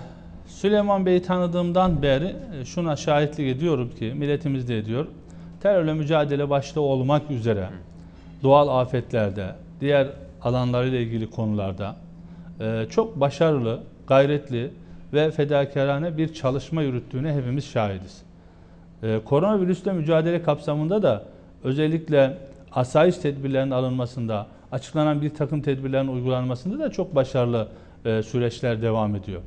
Süleyman 0.55 1.05
Bey'i 1.05 1.21
tanıdığımdan 1.21 2.01
beri 2.01 2.35
e, 2.61 2.65
şuna 2.65 2.95
şahitlik 2.95 3.57
ediyorum 3.57 3.91
ki 3.99 4.13
milletimiz 4.15 4.67
de 4.67 4.77
ediyor. 4.77 5.07
Terörle 5.61 5.93
mücadele 5.93 6.49
başta 6.49 6.81
olmak 6.81 7.31
üzere 7.31 7.69
doğal 8.43 8.81
afetlerde, 8.81 9.55
diğer 9.81 10.07
alanlarıyla 10.41 10.99
ilgili 10.99 11.29
konularda 11.29 11.95
e, 12.59 12.85
çok 12.89 13.19
başarılı, 13.19 13.79
gayretli 14.07 14.71
ve 15.13 15.31
fedakarane 15.31 16.17
bir 16.17 16.33
çalışma 16.33 16.81
yürüttüğüne 16.81 17.33
hepimiz 17.33 17.65
şahidiz. 17.65 18.21
E, 19.03 19.19
koronavirüsle 19.25 19.93
mücadele 19.93 20.43
kapsamında 20.43 21.03
da 21.03 21.23
özellikle 21.63 22.37
asayiş 22.71 23.17
tedbirlerinin 23.17 23.71
alınmasında, 23.71 24.47
açıklanan 24.71 25.21
bir 25.21 25.29
takım 25.29 25.61
tedbirlerin 25.61 26.07
uygulanmasında 26.07 26.79
da 26.79 26.91
çok 26.91 27.15
başarılı 27.15 27.67
süreçler 28.03 28.81
devam 28.81 29.15
ediyor. 29.15 29.41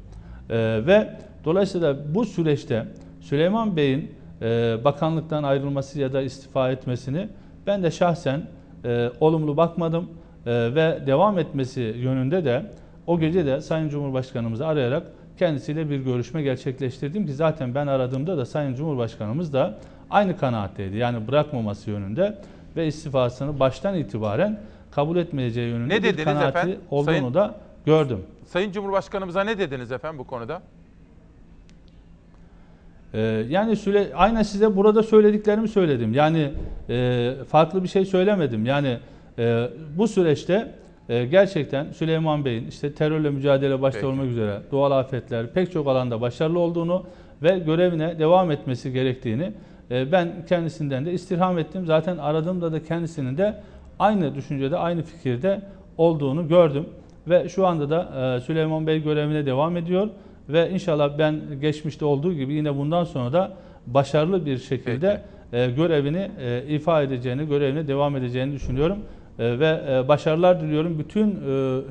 E, 0.50 0.56
ve 0.86 1.10
dolayısıyla 1.44 1.96
bu 2.14 2.24
süreçte 2.24 2.84
Süleyman 3.20 3.76
Bey'in 3.76 4.12
e, 4.42 4.76
bakanlıktan 4.84 5.42
ayrılması 5.42 6.00
ya 6.00 6.12
da 6.12 6.22
istifa 6.22 6.70
etmesini 6.70 7.28
ben 7.66 7.82
de 7.82 7.90
şahsen 7.90 8.42
e, 8.84 9.10
olumlu 9.20 9.56
bakmadım 9.56 10.08
e, 10.46 10.50
ve 10.74 10.98
devam 11.06 11.38
etmesi 11.38 11.80
yönünde 11.80 12.44
de 12.44 12.62
o 13.06 13.18
gece 13.20 13.46
de 13.46 13.60
Sayın 13.60 13.88
Cumhurbaşkanımızı 13.88 14.66
arayarak 14.66 15.02
kendisiyle 15.38 15.90
bir 15.90 15.96
görüşme 15.98 16.42
gerçekleştirdim 16.42 17.26
ki 17.26 17.32
zaten 17.32 17.74
ben 17.74 17.86
aradığımda 17.86 18.36
da 18.38 18.44
Sayın 18.46 18.74
Cumhurbaşkanımız 18.74 19.52
da 19.52 19.78
aynı 20.10 20.36
kanaatteydi. 20.36 20.96
Yani 20.96 21.28
bırakmaması 21.28 21.90
yönünde 21.90 22.38
ve 22.76 22.86
istifasını 22.86 23.60
baştan 23.60 23.94
itibaren 23.94 24.60
kabul 24.90 25.16
etmeyeceği 25.16 25.68
yönünde 25.70 25.94
Ne 25.94 26.02
bir 26.02 26.24
kanaati 26.24 26.58
efendim? 26.58 26.78
olduğunu 26.90 27.04
Sayın- 27.04 27.34
da 27.34 27.54
gördüm. 27.86 28.18
Sayın 28.48 28.72
Cumhurbaşkanımıza 28.72 29.44
ne 29.44 29.58
dediniz 29.58 29.92
efendim 29.92 30.18
bu 30.18 30.24
konuda? 30.24 30.62
Ee, 33.14 33.20
yani 33.48 33.76
süre, 33.76 34.08
aynen 34.14 34.42
size 34.42 34.76
burada 34.76 35.02
söylediklerimi 35.02 35.68
söyledim. 35.68 36.14
Yani 36.14 36.52
e, 36.88 37.34
farklı 37.48 37.82
bir 37.82 37.88
şey 37.88 38.04
söylemedim. 38.04 38.66
Yani 38.66 38.98
e, 39.38 39.68
bu 39.96 40.08
süreçte 40.08 40.74
e, 41.08 41.24
gerçekten 41.24 41.92
Süleyman 41.92 42.44
Bey'in 42.44 42.66
işte 42.68 42.94
terörle 42.94 43.30
mücadele 43.30 43.82
başta 43.82 44.00
Peki. 44.00 44.06
olmak 44.06 44.26
üzere 44.26 44.60
doğal 44.72 44.90
afetler 44.90 45.52
pek 45.52 45.72
çok 45.72 45.88
alanda 45.88 46.20
başarılı 46.20 46.58
olduğunu 46.58 47.04
ve 47.42 47.58
görevine 47.58 48.18
devam 48.18 48.50
etmesi 48.50 48.92
gerektiğini 48.92 49.52
e, 49.90 50.12
ben 50.12 50.46
kendisinden 50.48 51.06
de 51.06 51.12
istirham 51.12 51.58
ettim. 51.58 51.86
Zaten 51.86 52.18
aradığımda 52.18 52.72
da 52.72 52.82
kendisinin 52.82 53.38
de 53.38 53.60
aynı 53.98 54.34
düşüncede, 54.34 54.76
aynı 54.76 55.02
fikirde 55.02 55.60
olduğunu 55.98 56.48
gördüm. 56.48 56.86
Ve 57.28 57.48
şu 57.48 57.66
anda 57.66 57.90
da 57.90 58.36
e, 58.36 58.40
Süleyman 58.40 58.86
Bey 58.86 59.02
görevine 59.02 59.46
devam 59.46 59.76
ediyor. 59.76 60.08
Ve 60.48 60.70
inşallah 60.70 61.18
ben 61.18 61.40
geçmişte 61.60 62.04
olduğu 62.04 62.32
gibi 62.32 62.54
yine 62.54 62.76
bundan 62.76 63.04
sonra 63.04 63.32
da 63.32 63.52
başarılı 63.86 64.46
bir 64.46 64.58
şekilde 64.58 65.22
e, 65.52 65.70
görevini 65.70 66.30
e, 66.40 66.62
ifa 66.68 67.02
edeceğini, 67.02 67.48
görevine 67.48 67.88
devam 67.88 68.16
edeceğini 68.16 68.52
düşünüyorum. 68.52 68.98
Ve 69.38 70.02
başarılar 70.08 70.60
diliyorum 70.60 70.98
bütün 70.98 71.40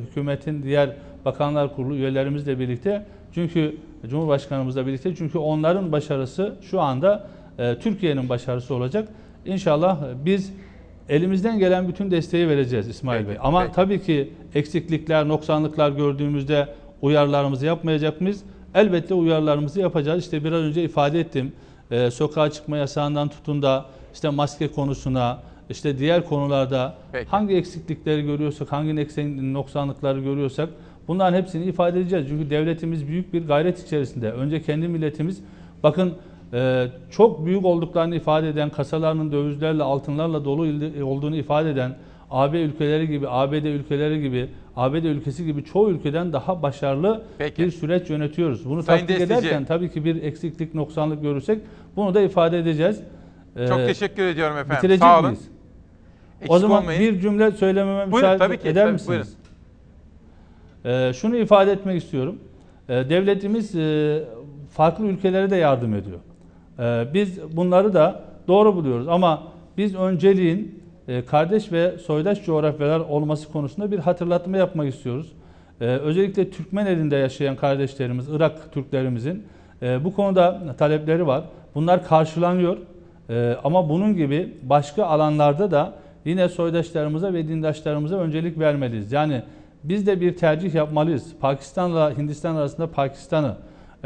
hükümetin 0.10 0.64
diğer 0.64 0.90
bakanlar 1.26 1.76
kurulu 1.76 1.96
üyelerimizle 1.96 2.60
birlikte. 2.60 3.06
Çünkü 3.34 3.76
Cumhurbaşkanımızla 4.08 4.88
birlikte 4.88 5.16
çünkü 5.16 5.38
onların 5.38 5.92
başarısı 5.92 6.56
şu 6.62 6.82
anda 6.82 7.28
Türkiye'nin 7.58 8.30
başarısı 8.30 8.76
olacak. 8.76 9.10
İnşallah 9.46 10.00
biz 10.26 10.54
elimizden 11.10 11.60
gelen 11.60 11.88
bütün 11.88 12.12
desteği 12.12 12.48
vereceğiz 12.50 12.88
İsmail 12.88 13.20
Peki, 13.20 13.30
Bey. 13.30 13.38
Ama 13.42 13.62
peki. 13.62 13.74
tabii 13.76 14.02
ki 14.02 14.34
eksiklikler, 14.56 15.28
noksanlıklar 15.28 15.90
gördüğümüzde 15.92 16.68
uyarılarımızı 17.02 17.66
yapmayacak 17.66 18.22
mıyız? 18.22 18.44
Elbette 18.76 19.14
uyarılarımızı 19.14 19.80
yapacağız. 19.80 20.24
İşte 20.24 20.44
biraz 20.44 20.62
önce 20.62 20.84
ifade 20.84 21.20
ettim. 21.20 21.52
Ee, 21.92 22.12
sokağa 22.12 22.52
çıkma 22.52 22.78
yasağından 22.78 23.28
tutun 23.30 23.62
da 23.62 23.86
işte 24.14 24.30
maske 24.30 24.68
konusuna, 24.68 25.40
işte 25.70 26.00
diğer 26.00 26.26
konularda 26.26 26.94
Peki. 27.12 27.30
hangi 27.30 27.56
eksiklikleri 27.56 28.22
görüyorsak, 28.22 28.72
hangi 28.72 28.92
eksen- 29.02 29.54
noksanlıkları 29.54 30.20
görüyorsak 30.20 30.70
bunların 31.08 31.38
hepsini 31.38 31.66
ifade 31.66 32.00
edeceğiz. 32.00 32.26
Çünkü 32.30 32.50
devletimiz 32.50 33.08
büyük 33.08 33.34
bir 33.34 33.48
gayret 33.48 33.86
içerisinde. 33.86 34.32
Önce 34.32 34.62
kendi 34.62 34.88
milletimiz 34.88 35.42
bakın 35.84 36.14
e, 36.54 36.88
çok 37.12 37.46
büyük 37.46 37.66
olduklarını 37.66 38.16
ifade 38.16 38.50
eden, 38.50 38.70
kasalarının 38.70 39.32
dövizlerle, 39.32 39.84
altınlarla 39.84 40.46
dolu 40.46 40.62
olduğunu 41.06 41.36
ifade 41.36 41.70
eden 41.72 41.96
AB 42.32 42.62
ülkeleri 42.62 43.08
gibi, 43.08 43.30
ABD 43.30 43.54
ülkeleri 43.54 44.22
gibi, 44.22 44.50
ABD 44.76 44.94
ülkesi 45.04 45.46
gibi 45.46 45.64
çoğu 45.64 45.90
ülkeden 45.90 46.34
daha 46.34 46.62
başarılı 46.62 47.22
Peki. 47.38 47.64
bir 47.64 47.72
süreç 47.72 48.10
yönetiyoruz. 48.10 48.70
Bunu 48.70 48.84
Sayın 48.84 49.00
takdik 49.08 49.20
Destici. 49.20 49.40
ederken 49.40 49.66
tabii 49.66 49.92
ki 49.92 50.06
bir 50.06 50.24
eksiklik, 50.24 50.74
noksanlık 50.76 51.22
görürsek 51.22 51.60
bunu 51.96 52.14
da 52.14 52.22
ifade 52.22 52.60
edeceğiz. 52.60 53.02
Çok 53.70 53.80
Ee, 53.80 53.88
teşekkür 53.88 54.24
ediyorum 54.26 54.58
efendim. 54.58 54.76
bitirecek 54.78 55.00
Sağ 55.00 55.20
olun. 55.20 55.30
miyiz? 55.30 55.48
Eksik 56.42 56.52
o 56.52 56.60
zaman 56.60 56.82
olmayın. 56.82 57.02
bir 57.02 57.20
cümle 57.22 57.52
söylememe 57.52 58.12
Buyurun, 58.12 58.30
müsaade 58.30 58.38
tabii 58.38 58.58
ki, 58.58 58.68
eder 58.70 58.84
tabii, 58.84 58.94
misiniz? 58.94 59.34
Ee, 60.86 61.12
şunu 61.16 61.38
ifade 61.38 61.72
etmek 61.72 62.04
istiyorum. 62.04 62.36
Ee, 62.90 62.94
devletimiz 63.10 63.76
e, 63.76 64.24
farklı 64.72 65.06
ülkelere 65.06 65.50
de 65.50 65.56
yardım 65.56 65.94
ediyor. 65.96 66.20
Ee, 66.80 67.08
biz 67.14 67.40
bunları 67.58 67.94
da 67.94 68.22
doğru 68.48 68.76
buluyoruz 68.76 69.08
ama 69.08 69.44
biz 69.78 69.96
önceliğin 69.96 70.84
e, 71.08 71.26
kardeş 71.26 71.72
ve 71.72 71.98
soydaş 71.98 72.46
coğrafyalar 72.46 73.00
olması 73.00 73.52
konusunda 73.52 73.92
bir 73.92 74.00
hatırlatma 74.00 74.58
yapmak 74.58 74.88
istiyoruz. 74.88 75.32
Ee, 75.82 75.86
özellikle 75.86 76.50
Türkmen 76.50 76.86
elinde 76.86 77.16
yaşayan 77.16 77.56
kardeşlerimiz, 77.56 78.30
Irak 78.30 78.74
Türklerimizin 78.74 79.44
e, 79.82 80.04
bu 80.04 80.14
konuda 80.14 80.76
talepleri 80.78 81.28
var. 81.28 81.44
Bunlar 81.76 82.08
karşılanıyor. 82.08 82.78
Ee, 83.30 83.56
ama 83.64 83.90
bunun 83.90 84.16
gibi 84.16 84.54
başka 84.64 85.06
alanlarda 85.06 85.72
da 85.72 85.94
yine 86.26 86.50
soydaşlarımıza 86.50 87.34
ve 87.34 87.48
dindaşlarımıza 87.48 88.18
öncelik 88.18 88.60
vermeliyiz. 88.60 89.12
Yani 89.12 89.44
biz 89.84 90.08
de 90.08 90.22
bir 90.22 90.38
tercih 90.38 90.74
yapmalıyız. 90.74 91.34
Pakistan'la 91.40 92.18
Hindistan 92.18 92.56
arasında 92.56 92.88
Pakistan'ı, 92.92 93.56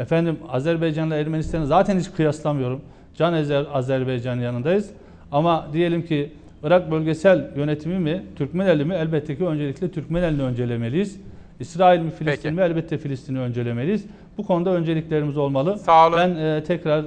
efendim 0.02 0.38
Azerbaycan'la 0.48 1.16
Ermenistan'ı 1.16 1.66
zaten 1.66 1.98
hiç 1.98 2.10
kıyaslamıyorum. 2.10 2.80
Can 3.16 3.34
ezer 3.34 3.64
Azerbaycan'ın 3.72 4.40
yanındayız. 4.40 4.90
Ama 5.32 5.66
diyelim 5.72 6.06
ki 6.06 6.32
Irak 6.62 6.90
bölgesel 6.90 7.50
yönetimi 7.56 7.98
mi, 7.98 8.22
Türkmeneli 8.36 8.84
mi? 8.84 8.94
Elbette 8.94 9.36
ki 9.36 9.46
öncelikle 9.46 9.90
Türkmenelini 9.90 10.42
öncelemeliyiz. 10.42 11.20
İsrail 11.60 12.00
mi, 12.00 12.10
Filistin 12.10 12.42
Peki. 12.42 12.54
mi? 12.54 12.62
Elbette 12.62 12.98
Filistin'i 12.98 13.38
öncelemeliyiz. 13.38 14.04
Bu 14.38 14.46
konuda 14.46 14.70
önceliklerimiz 14.70 15.36
olmalı. 15.36 15.78
Sağ 15.78 16.08
olun. 16.08 16.18
Ben 16.18 16.36
e, 16.36 16.64
tekrar 16.64 17.04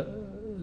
e, 0.00 0.04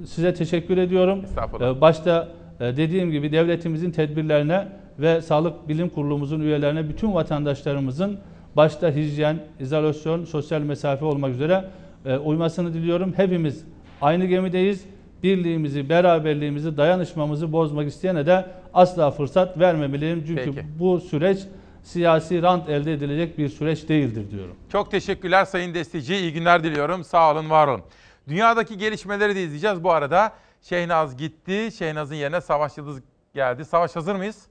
size 0.05 0.33
teşekkür 0.33 0.77
ediyorum. 0.77 1.25
E, 1.61 1.81
başta 1.81 2.27
e, 2.59 2.77
dediğim 2.77 3.11
gibi 3.11 3.31
devletimizin 3.31 3.91
tedbirlerine 3.91 4.67
ve 4.99 5.21
Sağlık 5.21 5.69
Bilim 5.69 5.89
Kurulumuzun 5.89 6.41
üyelerine 6.41 6.89
bütün 6.89 7.13
vatandaşlarımızın 7.13 8.17
başta 8.55 8.91
hijyen, 8.91 9.39
izolasyon, 9.59 10.25
sosyal 10.25 10.61
mesafe 10.61 11.05
olmak 11.05 11.31
üzere 11.31 11.65
e, 12.05 12.17
uymasını 12.17 12.73
diliyorum. 12.73 13.13
Hepimiz 13.13 13.65
aynı 14.01 14.25
gemideyiz. 14.25 14.85
Birliğimizi, 15.23 15.89
beraberliğimizi, 15.89 16.77
dayanışmamızı 16.77 17.51
bozmak 17.51 17.87
isteyene 17.87 18.25
de 18.25 18.45
asla 18.73 19.11
fırsat 19.11 19.59
vermemeliyim. 19.59 20.23
Çünkü 20.27 20.45
Peki. 20.45 20.65
bu 20.79 20.99
süreç 20.99 21.39
siyasi 21.83 22.41
rant 22.41 22.69
elde 22.69 22.93
edilecek 22.93 23.37
bir 23.37 23.49
süreç 23.49 23.89
değildir 23.89 24.31
diyorum. 24.31 24.55
Çok 24.71 24.91
teşekkürler 24.91 25.45
Sayın 25.45 25.73
Destici. 25.73 26.15
İyi 26.15 26.33
günler 26.33 26.63
diliyorum. 26.63 27.03
Sağ 27.03 27.31
olun, 27.31 27.49
var 27.49 27.67
olun. 27.67 27.81
Dünyadaki 28.27 28.77
gelişmeleri 28.77 29.35
de 29.35 29.43
izleyeceğiz. 29.43 29.83
Bu 29.83 29.91
arada 29.91 30.31
Şehnaz 30.61 31.17
gitti. 31.17 31.69
Şehnaz'ın 31.77 32.15
yerine 32.15 32.41
Savaş 32.41 32.77
Yıldız 32.77 33.01
geldi. 33.33 33.65
Savaş 33.65 33.95
hazır 33.95 34.15
mıyız? 34.15 34.47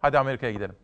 Hadi 0.00 0.18
Amerika'ya 0.18 0.52
gidelim. 0.52 0.74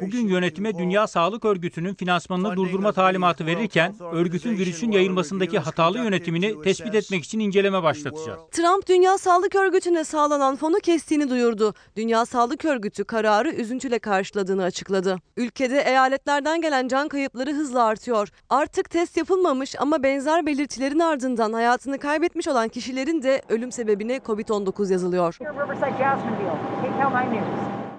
Bugün 0.00 0.28
yönetime 0.28 0.78
Dünya 0.78 1.06
Sağlık 1.06 1.44
Örgütü'nün 1.44 1.94
finansmanını 1.94 2.56
durdurma 2.56 2.92
talimatı 2.92 3.46
verirken 3.46 3.94
örgütün 4.12 4.58
virüsün 4.58 4.90
yayılmasındaki 4.90 5.58
hatalı 5.58 5.98
yönetimini 5.98 6.62
tespit 6.62 6.94
etmek 6.94 7.24
için 7.24 7.38
inceleme 7.38 7.82
başlatacağız. 7.82 8.40
Trump 8.50 8.88
Dünya 8.88 9.18
Sağlık 9.18 9.54
Örgütü'ne 9.54 10.04
sağlanan 10.04 10.56
fonu 10.56 10.76
kestiğini 10.76 11.30
duyurdu. 11.30 11.74
Dünya 11.96 12.26
Sağlık 12.26 12.64
Örgütü 12.64 13.04
kararı 13.04 13.50
üzüntüyle 13.50 13.98
karşıladığını 13.98 14.62
açıkladı. 14.62 15.16
Ülkede 15.36 15.80
eyaletlerden 15.80 16.60
gelen 16.60 16.88
can 16.88 17.08
kayıpları 17.08 17.52
hızla 17.52 17.84
artıyor. 17.84 18.28
Artık 18.50 18.90
test 18.90 19.16
yapılmamış 19.16 19.74
ama 19.80 20.02
benzer 20.02 20.46
belirtilerin 20.46 20.98
ardından 20.98 21.52
hayatını 21.52 21.98
kaybetmiş 21.98 22.48
olan 22.48 22.68
kişilerin 22.68 23.22
de 23.22 23.42
ölüm 23.48 23.72
sebebine 23.72 24.16
COVID-19 24.16 24.92
yazılıyor. 24.92 25.38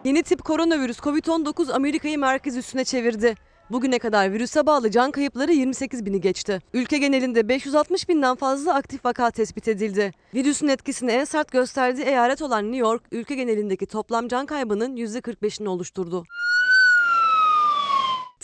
Yeni 0.06 0.24
tip 0.24 0.44
koronavirüs 0.44 1.00
COVID-19 1.00 1.74
Amerika'yı 1.74 2.20
merkez 2.20 2.58
üstüne 2.58 2.86
çevirdi. 2.86 3.36
Bugüne 3.70 4.00
kadar 4.00 4.34
virüse 4.34 4.66
bağlı 4.66 4.92
can 4.92 5.12
kayıpları 5.12 5.52
28 5.52 6.06
bini 6.06 6.22
geçti. 6.22 6.62
Ülke 6.74 6.98
genelinde 6.98 7.50
560 7.50 8.10
binden 8.10 8.36
fazla 8.36 8.74
aktif 8.74 9.06
vaka 9.06 9.32
tespit 9.32 9.68
edildi. 9.68 10.12
Virüsün 10.34 10.68
etkisini 10.68 11.12
en 11.12 11.26
sert 11.26 11.52
gösterdiği 11.52 12.04
eyalet 12.04 12.42
olan 12.42 12.64
New 12.64 12.78
York, 12.78 13.04
ülke 13.12 13.36
genelindeki 13.36 13.86
toplam 13.86 14.28
can 14.28 14.46
kaybının 14.46 14.98
%45'ini 14.98 15.68
oluşturdu. 15.68 16.24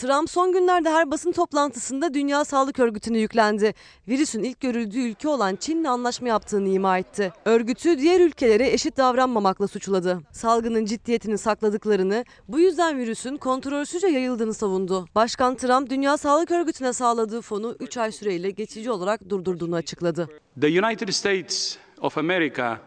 Trump 0.02 0.30
son 0.30 0.52
günlerde 0.52 0.90
her 0.90 1.10
basın 1.10 1.32
toplantısında 1.32 2.14
Dünya 2.14 2.44
Sağlık 2.44 2.78
Örgütü'nü 2.78 3.18
yüklendi. 3.18 3.74
Virüsün 4.08 4.42
ilk 4.42 4.60
görüldüğü 4.60 4.98
ülke 4.98 5.28
olan 5.28 5.56
Çin'le 5.56 5.84
anlaşma 5.84 6.28
yaptığını 6.28 6.68
ima 6.68 6.98
etti. 6.98 7.32
Örgütü 7.44 7.98
diğer 7.98 8.20
ülkelere 8.20 8.68
eşit 8.68 8.96
davranmamakla 8.96 9.68
suçladı. 9.68 10.20
Salgının 10.32 10.84
ciddiyetini 10.84 11.38
sakladıklarını, 11.38 12.24
bu 12.48 12.60
yüzden 12.60 12.98
virüsün 12.98 13.36
kontrolsüzce 13.36 14.06
yayıldığını 14.06 14.54
savundu. 14.54 15.06
Başkan 15.14 15.54
Trump, 15.54 15.90
Dünya 15.90 16.16
Sağlık 16.16 16.50
Örgütü'ne 16.50 16.92
sağladığı 16.92 17.40
fonu 17.40 17.76
3 17.80 17.96
ay 17.96 18.12
süreyle 18.12 18.50
geçici 18.50 18.90
olarak 18.90 19.28
durdurduğunu 19.28 19.74
açıkladı. 19.74 20.28
The 20.60 20.84
United 20.84 21.08
States 21.08 21.76
of 22.00 22.18
America 22.18 22.78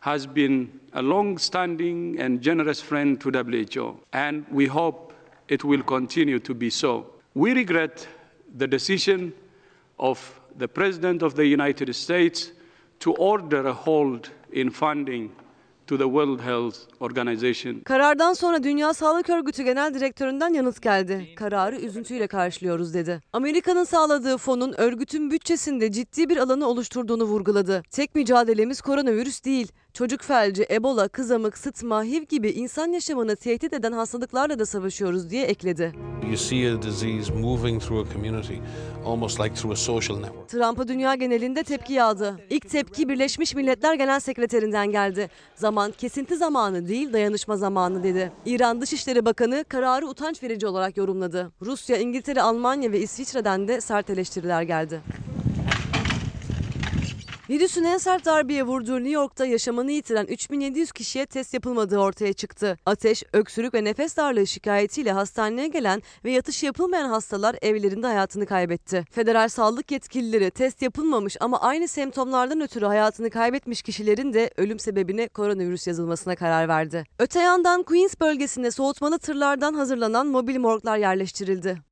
has 0.00 0.36
been 0.36 0.68
a 0.92 1.00
long-standing 1.00 2.20
and 2.20 2.40
generous 2.40 2.82
friend 2.82 3.20
to 3.20 3.32
WHO, 3.32 3.96
and 4.12 4.44
we 4.50 4.66
hope 4.66 5.11
it 5.52 5.60
will 5.60 5.82
continue 5.82 6.38
to 6.38 6.60
be 6.60 6.70
so. 6.70 7.04
We 7.34 7.54
regret 7.54 8.08
the 8.58 8.72
decision 8.72 9.32
of 9.98 10.40
the 10.58 10.66
President 10.66 11.22
of 11.22 11.34
the 11.34 11.44
United 11.44 11.94
States 11.94 12.52
to 12.98 13.12
order 13.12 13.66
a 13.66 13.72
hold 13.72 14.30
in 14.52 14.70
funding 14.70 15.30
to 15.86 15.98
the 15.98 16.04
World 16.04 16.40
Health 16.40 16.76
Organization. 17.00 17.80
Karardan 17.80 18.32
sonra 18.32 18.62
Dünya 18.62 18.94
Sağlık 18.94 19.30
Örgütü 19.30 19.62
Genel 19.62 19.94
Direktöründen 19.94 20.54
yanıt 20.54 20.82
geldi. 20.82 21.34
Kararı 21.36 21.76
üzüntüyle 21.76 22.26
karşılıyoruz 22.26 22.94
dedi. 22.94 23.20
Amerika'nın 23.32 23.84
sağladığı 23.84 24.38
fonun 24.38 24.74
örgütün 24.76 25.30
bütçesinde 25.30 25.92
ciddi 25.92 26.28
bir 26.28 26.36
alanı 26.36 26.66
oluşturduğunu 26.66 27.24
vurguladı. 27.24 27.82
Tek 27.90 28.14
mücadelemiz 28.14 28.80
koronavirüs 28.80 29.44
değil. 29.44 29.72
Çocuk 29.94 30.22
felci, 30.22 30.66
ebola, 30.70 31.08
kızamık, 31.08 31.58
sıtma, 31.58 32.04
HIV 32.04 32.22
gibi 32.22 32.50
insan 32.50 32.92
yaşamını 32.92 33.36
tehdit 33.36 33.72
eden 33.72 33.92
hastalıklarla 33.92 34.58
da 34.58 34.66
savaşıyoruz 34.66 35.30
diye 35.30 35.44
ekledi. 35.44 35.92
Like. 40.24 40.46
Trump'a 40.48 40.88
dünya 40.88 41.14
genelinde 41.14 41.62
tepki 41.62 41.92
yağdı. 41.92 42.40
İlk 42.50 42.70
tepki 42.70 43.08
Birleşmiş 43.08 43.54
Milletler 43.54 43.94
Genel 43.94 44.20
Sekreterinden 44.20 44.90
geldi. 44.92 45.30
Zaman 45.54 45.92
kesinti 45.98 46.36
zamanı 46.36 46.88
değil 46.88 47.12
dayanışma 47.12 47.56
zamanı 47.56 48.02
dedi. 48.02 48.32
İran 48.46 48.80
Dışişleri 48.80 49.24
Bakanı 49.24 49.64
kararı 49.68 50.06
utanç 50.06 50.42
verici 50.42 50.66
olarak 50.66 50.96
yorumladı. 50.96 51.52
Rusya, 51.62 51.96
İngiltere, 51.96 52.42
Almanya 52.42 52.92
ve 52.92 53.00
İsviçre'den 53.00 53.68
de 53.68 53.80
sert 53.80 54.10
eleştiriler 54.10 54.62
geldi. 54.62 55.00
Virüsün 57.52 57.84
en 57.84 57.98
sert 57.98 58.24
darbeye 58.24 58.62
vurduğu 58.62 58.96
New 58.96 59.10
York'ta 59.10 59.46
yaşamını 59.46 59.92
yitiren 59.92 60.26
3700 60.26 60.92
kişiye 60.92 61.26
test 61.26 61.54
yapılmadığı 61.54 61.98
ortaya 61.98 62.32
çıktı. 62.32 62.78
Ateş, 62.86 63.22
öksürük 63.32 63.74
ve 63.74 63.84
nefes 63.84 64.16
darlığı 64.16 64.46
şikayetiyle 64.46 65.12
hastaneye 65.12 65.68
gelen 65.68 66.02
ve 66.24 66.30
yatışı 66.30 66.66
yapılmayan 66.66 67.08
hastalar 67.08 67.56
evlerinde 67.62 68.06
hayatını 68.06 68.46
kaybetti. 68.46 69.04
Federal 69.10 69.48
sağlık 69.48 69.90
yetkilileri 69.90 70.50
test 70.50 70.82
yapılmamış 70.82 71.36
ama 71.40 71.60
aynı 71.60 71.88
semptomlardan 71.88 72.60
ötürü 72.60 72.86
hayatını 72.86 73.30
kaybetmiş 73.30 73.82
kişilerin 73.82 74.32
de 74.32 74.50
ölüm 74.56 74.78
sebebine 74.78 75.28
koronavirüs 75.28 75.86
yazılmasına 75.86 76.36
karar 76.36 76.68
verdi. 76.68 77.04
Öte 77.18 77.40
yandan 77.40 77.82
Queens 77.82 78.20
bölgesinde 78.20 78.70
soğutmalı 78.70 79.18
tırlardan 79.18 79.74
hazırlanan 79.74 80.26
mobil 80.26 80.58
morglar 80.58 80.96
yerleştirildi. 80.96 81.91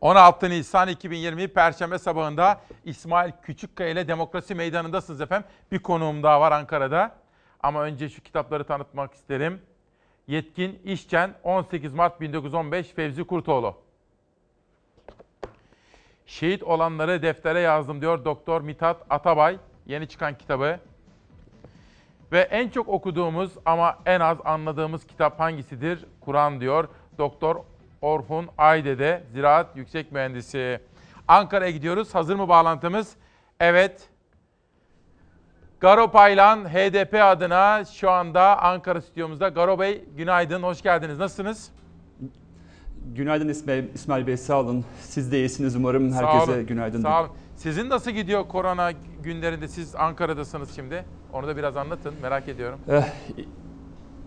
16 0.00 0.50
Nisan 0.50 0.88
2020 0.88 1.48
Perşembe 1.48 1.98
sabahında 1.98 2.60
İsmail 2.84 3.32
Küçükkaya 3.42 3.90
ile 3.90 4.08
Demokrasi 4.08 4.54
Meydanı'ndasınız 4.54 5.20
efendim. 5.20 5.48
Bir 5.72 5.78
konuğum 5.78 6.22
daha 6.22 6.40
var 6.40 6.52
Ankara'da. 6.52 7.14
Ama 7.62 7.82
önce 7.82 8.08
şu 8.08 8.22
kitapları 8.22 8.64
tanıtmak 8.64 9.14
isterim. 9.14 9.62
Yetkin 10.26 10.80
İşçen 10.84 11.34
18 11.42 11.94
Mart 11.94 12.20
1915 12.20 12.86
Fevzi 12.86 13.24
Kurtoğlu. 13.24 13.74
Şehit 16.26 16.62
olanları 16.62 17.22
deftere 17.22 17.60
yazdım 17.60 18.00
diyor 18.00 18.24
Doktor 18.24 18.60
Mithat 18.60 19.06
Atabay. 19.10 19.58
Yeni 19.86 20.08
çıkan 20.08 20.38
kitabı. 20.38 20.80
Ve 22.32 22.40
en 22.40 22.68
çok 22.68 22.88
okuduğumuz 22.88 23.52
ama 23.64 23.98
en 24.06 24.20
az 24.20 24.38
anladığımız 24.44 25.06
kitap 25.06 25.40
hangisidir? 25.40 26.04
Kur'an 26.20 26.60
diyor 26.60 26.88
Doktor 27.18 27.56
Orhun 28.02 28.48
Aydede, 28.58 29.22
Ziraat 29.32 29.76
Yüksek 29.76 30.12
Mühendisi. 30.12 30.80
Ankara'ya 31.28 31.70
gidiyoruz. 31.70 32.14
Hazır 32.14 32.36
mı 32.36 32.48
bağlantımız? 32.48 33.12
Evet. 33.60 34.08
Garo 35.80 36.10
Paylan 36.10 36.64
HDP 36.64 37.14
adına 37.14 37.84
şu 37.84 38.10
anda 38.10 38.62
Ankara 38.62 39.00
stüdyomuzda. 39.00 39.48
Garo 39.48 39.78
Bey 39.78 40.04
günaydın, 40.16 40.62
hoş 40.62 40.82
geldiniz. 40.82 41.18
Nasılsınız? 41.18 41.70
Günaydın 43.14 43.48
İsmail, 43.48 43.84
İsmail 43.94 44.26
Bey 44.26 44.36
sağ 44.36 44.60
olun. 44.60 44.84
Siz 45.00 45.32
de 45.32 45.38
iyisiniz 45.38 45.76
umarım. 45.76 46.10
Sağ 46.10 46.16
Herkese 46.16 46.52
olun, 46.52 46.66
günaydın. 46.66 47.02
Sağ 47.02 47.20
olun. 47.20 47.30
Sizin 47.56 47.90
nasıl 47.90 48.10
gidiyor 48.10 48.48
korona 48.48 48.92
günlerinde? 49.22 49.68
Siz 49.68 49.94
Ankara'dasınız 49.94 50.76
şimdi. 50.76 51.04
Onu 51.32 51.46
da 51.46 51.56
biraz 51.56 51.76
anlatın. 51.76 52.14
Merak 52.22 52.48
ediyorum. 52.48 52.80
Eh, 52.88 53.04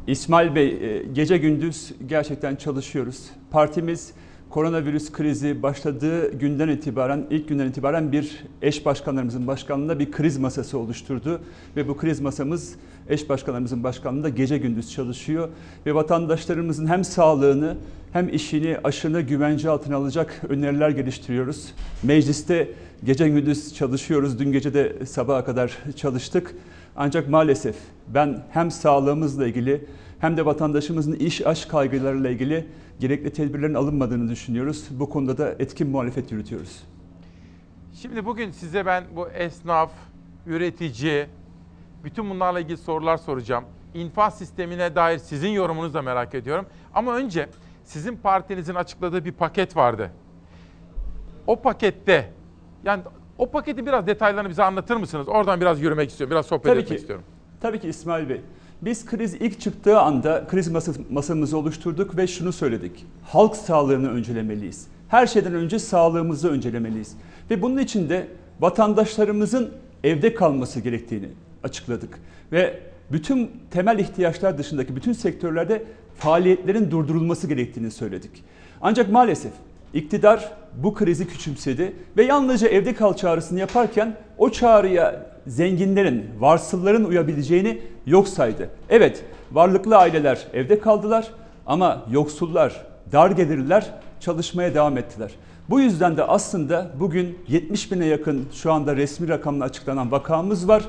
İsmail 0.08 0.56
Bey 0.56 0.68
e, 0.68 1.04
gece 1.14 1.38
gündüz 1.38 1.92
gerçekten 2.08 2.56
çalışıyoruz. 2.56 3.30
Partimiz 3.52 4.14
koronavirüs 4.50 5.12
krizi 5.12 5.64
başladığı 5.64 6.38
günden 6.38 6.68
itibaren, 6.68 7.26
ilk 7.30 7.50
günden 7.50 7.68
itibaren 7.68 8.12
bir 8.12 8.44
eş 8.62 8.86
başkanlarımızın 8.86 9.48
başkanlığında 9.48 10.00
bir 10.00 10.12
kriz 10.12 10.38
masası 10.38 10.78
oluşturdu. 10.78 11.42
Ve 11.76 11.88
bu 11.88 11.98
kriz 11.98 12.20
masamız 12.20 12.76
eş 13.10 13.30
başkanlarımızın 13.30 13.84
başkanlığında 13.84 14.30
gece 14.30 14.58
gündüz 14.58 14.92
çalışıyor. 14.92 15.50
Ve 15.86 15.96
vatandaşlarımızın 15.96 16.88
hem 16.88 17.04
sağlığını 17.04 17.78
hem 18.14 18.30
işini, 18.30 18.78
aşını 18.84 19.22
güvence 19.22 19.70
altına 19.70 19.96
alacak 19.96 20.42
öneriler 20.50 20.90
geliştiriyoruz. 20.90 21.74
Mecliste 22.04 22.72
gece 23.04 23.30
gündüz 23.30 23.76
çalışıyoruz. 23.76 24.40
Dün 24.40 24.52
gece 24.52 24.74
de 24.74 25.06
sabaha 25.06 25.46
kadar 25.46 25.78
çalıştık. 25.96 26.56
Ancak 26.96 27.30
maalesef 27.30 27.76
ben 28.08 28.44
hem 28.52 28.72
sağlığımızla 28.72 29.48
ilgili 29.48 29.86
hem 30.20 30.38
de 30.38 30.46
vatandaşımızın 30.46 31.14
iş 31.14 31.48
aşk 31.48 31.70
kaygılarıyla 31.70 32.30
ilgili 32.30 32.68
gerekli 33.00 33.34
tedbirlerin 33.34 33.74
alınmadığını 33.74 34.30
düşünüyoruz. 34.30 34.88
Bu 34.92 35.10
konuda 35.10 35.38
da 35.38 35.56
etkin 35.60 35.88
muhalefet 35.88 36.32
yürütüyoruz. 36.32 36.84
Şimdi 37.94 38.26
bugün 38.26 38.52
size 38.52 38.86
ben 38.86 39.04
bu 39.16 39.30
esnaf, 39.30 39.92
üretici, 40.48 41.28
bütün 42.04 42.30
bunlarla 42.30 42.60
ilgili 42.60 42.78
sorular 42.78 43.18
soracağım. 43.18 43.64
İnfaz 43.94 44.38
sistemine 44.38 44.96
dair 44.96 45.18
sizin 45.18 45.50
yorumunuzu 45.50 45.94
da 45.94 46.02
merak 46.02 46.36
ediyorum. 46.36 46.66
Ama 46.94 47.16
önce 47.16 47.50
sizin 47.84 48.16
partinizin 48.18 48.76
açıkladığı 48.76 49.26
bir 49.26 49.32
paket 49.32 49.76
vardı. 49.76 50.12
O 51.48 51.62
pakette 51.62 52.30
yani 52.84 53.04
o 53.38 53.52
paketin 53.52 53.86
biraz 53.86 54.08
detaylarını 54.08 54.50
bize 54.50 54.64
anlatır 54.64 54.96
mısınız? 54.96 55.28
Oradan 55.28 55.62
biraz 55.62 55.82
yürümek 55.82 56.10
istiyorum. 56.10 56.32
Biraz 56.32 56.46
sohbet 56.46 56.64
Tabii 56.64 56.80
etmek 56.80 56.88
ki. 56.88 56.96
istiyorum. 56.96 57.26
Tabii 57.62 57.80
ki 57.80 57.88
İsmail 57.88 58.30
Bey. 58.30 58.42
Biz 58.82 59.06
kriz 59.06 59.34
ilk 59.34 59.62
çıktığı 59.62 60.00
anda 60.00 60.48
kriz 60.48 60.72
masamızı 61.10 61.58
oluşturduk 61.58 62.18
ve 62.18 62.28
şunu 62.28 62.54
söyledik. 62.54 63.06
Halk 63.24 63.56
sağlığını 63.56 64.12
öncelemeliyiz. 64.12 64.88
Her 65.08 65.28
şeyden 65.28 65.54
önce 65.54 65.80
sağlığımızı 65.80 66.50
öncelemeliyiz. 66.50 67.16
Ve 67.50 67.62
bunun 67.62 67.78
için 67.78 68.10
de 68.10 68.28
vatandaşlarımızın 68.60 69.72
evde 70.04 70.34
kalması 70.34 70.80
gerektiğini 70.80 71.30
açıkladık. 71.64 72.20
Ve 72.52 72.80
bütün 73.12 73.52
temel 73.72 74.00
ihtiyaçlar 74.00 74.58
dışındaki 74.58 74.96
bütün 74.96 75.14
sektörlerde 75.14 75.84
faaliyetlerin 76.16 76.92
durdurulması 76.92 77.48
gerektiğini 77.48 77.92
söyledik. 77.92 78.44
Ancak 78.82 79.12
maalesef 79.12 79.52
iktidar 79.94 80.52
bu 80.76 80.94
krizi 80.94 81.28
küçümsedi 81.28 81.94
ve 82.18 82.24
yalnızca 82.24 82.68
evde 82.68 82.96
kal 82.96 83.14
çağrısını 83.14 83.60
yaparken 83.60 84.16
o 84.38 84.50
çağrıya 84.50 85.26
zenginlerin, 85.48 86.26
varsılların 86.40 87.04
uyabileceğini 87.04 87.82
yok 88.06 88.28
saydı. 88.28 88.70
Evet, 88.90 89.24
varlıklı 89.52 89.98
aileler 89.98 90.48
evde 90.54 90.80
kaldılar 90.80 91.28
ama 91.66 92.06
yoksullar, 92.12 92.86
dar 93.12 93.32
gelirliler 93.32 93.90
çalışmaya 94.20 94.74
devam 94.74 94.98
ettiler. 94.98 95.32
Bu 95.70 95.80
yüzden 95.80 96.18
de 96.18 96.24
aslında 96.24 96.92
bugün 97.00 97.38
70 97.48 97.92
bine 97.92 98.06
yakın 98.06 98.46
şu 98.54 98.72
anda 98.72 98.96
resmi 98.96 99.28
rakamla 99.28 99.64
açıklanan 99.64 100.12
vakamız 100.12 100.68
var. 100.68 100.84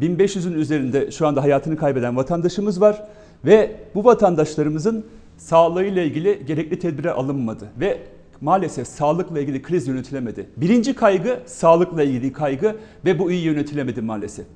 1500'ün 0.00 0.52
üzerinde 0.52 1.10
şu 1.10 1.26
anda 1.26 1.42
hayatını 1.42 1.76
kaybeden 1.76 2.16
vatandaşımız 2.16 2.80
var 2.80 3.02
ve 3.44 3.76
bu 3.94 4.04
vatandaşlarımızın 4.04 5.06
sağlığıyla 5.36 6.02
ilgili 6.02 6.46
gerekli 6.46 6.78
tedbire 6.78 7.10
alınmadı 7.10 7.68
ve 7.80 7.98
maalesef 8.44 8.88
sağlıkla 8.88 9.40
ilgili 9.40 9.62
kriz 9.62 9.88
yönetilemedi. 9.88 10.46
Birinci 10.56 10.94
kaygı 10.94 11.40
sağlıkla 11.46 12.02
ilgili 12.02 12.32
kaygı 12.32 12.76
ve 13.04 13.18
bu 13.18 13.30
iyi 13.30 13.44
yönetilemedi 13.44 14.02
maalesef. 14.02 14.46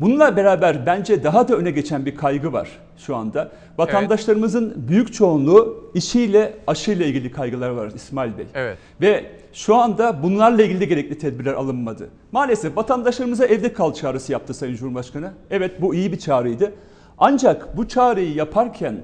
Bununla 0.00 0.36
beraber 0.36 0.86
bence 0.86 1.24
daha 1.24 1.48
da 1.48 1.56
öne 1.56 1.70
geçen 1.70 2.06
bir 2.06 2.16
kaygı 2.16 2.52
var 2.52 2.68
şu 2.96 3.16
anda. 3.16 3.52
Vatandaşlarımızın 3.78 4.74
büyük 4.88 5.12
çoğunluğu 5.12 5.90
işiyle, 5.94 6.54
aşıyla 6.66 7.06
ilgili 7.06 7.32
kaygılar 7.32 7.70
var 7.70 7.90
İsmail 7.94 8.38
Bey. 8.38 8.46
Evet. 8.54 8.78
Ve 9.00 9.24
şu 9.52 9.74
anda 9.74 10.22
bunlarla 10.22 10.62
ilgili 10.62 10.80
de 10.80 10.84
gerekli 10.84 11.18
tedbirler 11.18 11.54
alınmadı. 11.54 12.08
Maalesef 12.32 12.76
vatandaşlarımıza 12.76 13.46
evde 13.46 13.72
kal 13.72 13.94
çağrısı 13.94 14.32
yaptı 14.32 14.54
Sayın 14.54 14.76
Cumhurbaşkanı. 14.76 15.32
Evet 15.50 15.82
bu 15.82 15.94
iyi 15.94 16.12
bir 16.12 16.18
çağrıydı. 16.18 16.72
Ancak 17.18 17.76
bu 17.76 17.88
çağrıyı 17.88 18.34
yaparken 18.34 18.96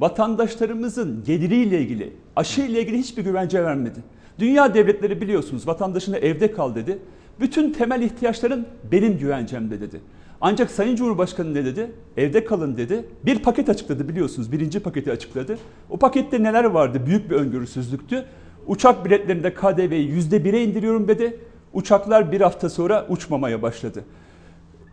vatandaşlarımızın 0.00 1.24
geliriyle 1.24 1.80
ilgili, 1.80 2.12
aşı 2.36 2.62
ilgili 2.62 2.98
hiçbir 2.98 3.24
güvence 3.24 3.64
vermedi. 3.64 3.98
Dünya 4.38 4.74
devletleri 4.74 5.20
biliyorsunuz 5.20 5.68
vatandaşına 5.68 6.16
evde 6.16 6.52
kal 6.52 6.74
dedi. 6.74 6.98
Bütün 7.40 7.72
temel 7.72 8.02
ihtiyaçların 8.02 8.66
benim 8.92 9.18
güvencemde 9.18 9.80
dedi. 9.80 10.00
Ancak 10.40 10.70
Sayın 10.70 10.96
Cumhurbaşkanı 10.96 11.54
ne 11.54 11.64
dedi? 11.64 11.92
Evde 12.16 12.44
kalın 12.44 12.76
dedi. 12.76 13.04
Bir 13.24 13.38
paket 13.38 13.68
açıkladı 13.68 14.08
biliyorsunuz. 14.08 14.52
Birinci 14.52 14.80
paketi 14.80 15.12
açıkladı. 15.12 15.58
O 15.90 15.96
pakette 15.96 16.42
neler 16.42 16.64
vardı? 16.64 17.02
Büyük 17.06 17.30
bir 17.30 17.36
öngörüsüzlüktü. 17.36 18.24
Uçak 18.66 19.04
biletlerinde 19.04 19.54
KDV'yi 19.54 20.10
%1'e 20.10 20.64
indiriyorum 20.64 21.08
dedi. 21.08 21.40
Uçaklar 21.72 22.32
bir 22.32 22.40
hafta 22.40 22.70
sonra 22.70 23.06
uçmamaya 23.08 23.62
başladı. 23.62 24.04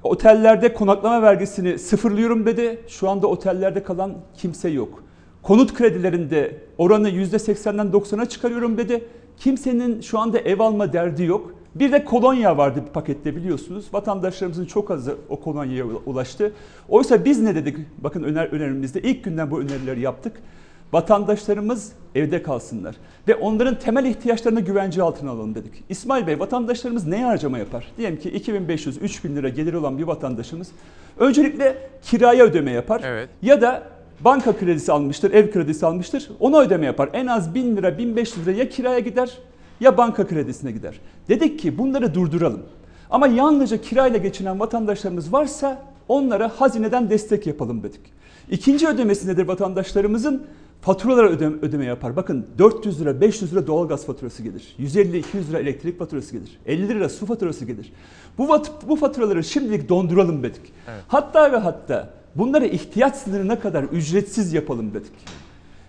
Otellerde 0.03 0.73
konaklama 0.73 1.21
vergisini 1.21 1.79
sıfırlıyorum 1.79 2.45
dedi. 2.45 2.79
Şu 2.87 3.09
anda 3.09 3.27
otellerde 3.27 3.83
kalan 3.83 4.13
kimse 4.37 4.69
yok. 4.69 5.03
Konut 5.43 5.73
kredilerinde 5.73 6.57
oranı 6.77 7.09
%80'den 7.09 7.87
90'a 7.87 8.25
çıkarıyorum 8.25 8.77
dedi. 8.77 9.05
Kimsenin 9.37 10.01
şu 10.01 10.19
anda 10.19 10.39
ev 10.39 10.59
alma 10.59 10.93
derdi 10.93 11.23
yok. 11.23 11.53
Bir 11.75 11.91
de 11.91 12.05
kolonya 12.05 12.57
vardı 12.57 12.83
bir 12.87 12.93
pakette 12.93 13.35
biliyorsunuz. 13.35 13.85
Vatandaşlarımızın 13.93 14.65
çok 14.65 14.91
azı 14.91 15.17
o 15.29 15.39
kolonyaya 15.39 15.85
ulaştı. 15.85 16.53
Oysa 16.89 17.25
biz 17.25 17.41
ne 17.41 17.55
dedik? 17.55 17.77
Bakın 17.97 18.23
öner 18.23 18.47
önerimizde 18.47 19.01
ilk 19.01 19.23
günden 19.23 19.51
bu 19.51 19.59
önerileri 19.59 20.01
yaptık. 20.01 20.41
Vatandaşlarımız 20.93 21.91
evde 22.15 22.43
kalsınlar 22.43 22.95
ve 23.27 23.35
onların 23.35 23.79
temel 23.79 24.05
ihtiyaçlarını 24.05 24.61
güvence 24.61 25.01
altına 25.01 25.31
alalım 25.31 25.55
dedik. 25.55 25.83
İsmail 25.89 26.27
Bey 26.27 26.39
vatandaşlarımız 26.39 27.07
neye 27.07 27.25
harcama 27.25 27.57
yapar? 27.57 27.91
Diyelim 27.97 28.19
ki 28.19 28.29
2500-3000 28.31 29.35
lira 29.35 29.49
gelir 29.49 29.73
olan 29.73 29.97
bir 29.97 30.03
vatandaşımız 30.03 30.67
öncelikle 31.17 31.77
kiraya 32.03 32.43
ödeme 32.43 32.71
yapar 32.71 33.01
Evet. 33.05 33.29
ya 33.41 33.61
da 33.61 33.83
banka 34.19 34.57
kredisi 34.57 34.91
almıştır, 34.91 35.31
ev 35.31 35.51
kredisi 35.51 35.85
almıştır 35.85 36.29
ona 36.39 36.59
ödeme 36.59 36.85
yapar. 36.85 37.09
En 37.13 37.27
az 37.27 37.55
1000 37.55 37.77
lira 37.77 37.97
1500 37.97 38.47
lira 38.47 38.55
ya 38.55 38.69
kiraya 38.69 38.99
gider 38.99 39.37
ya 39.79 39.97
banka 39.97 40.27
kredisine 40.27 40.71
gider. 40.71 40.99
Dedik 41.29 41.59
ki 41.59 41.77
bunları 41.77 42.13
durduralım. 42.13 42.63
Ama 43.09 43.27
yalnızca 43.27 43.81
kirayla 43.81 44.17
geçinen 44.17 44.59
vatandaşlarımız 44.59 45.33
varsa 45.33 45.81
onlara 46.07 46.51
hazineden 46.57 47.09
destek 47.09 47.47
yapalım 47.47 47.83
dedik. 47.83 48.01
İkinci 48.51 48.87
ödemesi 48.87 49.27
nedir 49.27 49.47
vatandaşlarımızın? 49.47 50.47
Faturalara 50.81 51.29
ödeme, 51.29 51.55
ödeme 51.61 51.85
yapar. 51.85 52.15
Bakın 52.15 52.47
400 52.57 53.01
lira, 53.01 53.21
500 53.21 53.53
lira 53.53 53.67
doğalgaz 53.67 54.05
faturası 54.05 54.43
gelir. 54.43 54.75
150-200 54.79 55.23
lira 55.49 55.59
elektrik 55.59 55.99
faturası 55.99 56.31
gelir. 56.31 56.59
50 56.65 56.89
lira 56.89 57.09
su 57.09 57.25
faturası 57.25 57.65
gelir. 57.65 57.93
Bu, 58.37 58.63
bu 58.87 58.95
faturaları 58.95 59.43
şimdilik 59.43 59.89
donduralım 59.89 60.43
dedik. 60.43 60.61
Evet. 60.87 61.03
Hatta 61.07 61.51
ve 61.51 61.57
hatta 61.57 62.13
bunları 62.35 62.65
ihtiyaç 62.65 63.15
sınırına 63.15 63.59
kadar 63.59 63.83
ücretsiz 63.83 64.53
yapalım 64.53 64.93
dedik. 64.93 65.11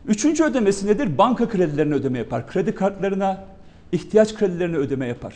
Üçüncü 0.06 0.44
ödemesi 0.44 0.86
nedir? 0.86 1.18
Banka 1.18 1.48
kredilerine 1.48 1.94
ödeme 1.94 2.18
yapar. 2.18 2.46
Kredi 2.46 2.74
kartlarına, 2.74 3.44
ihtiyaç 3.92 4.34
kredilerine 4.34 4.76
ödeme 4.76 5.06
yapar. 5.06 5.34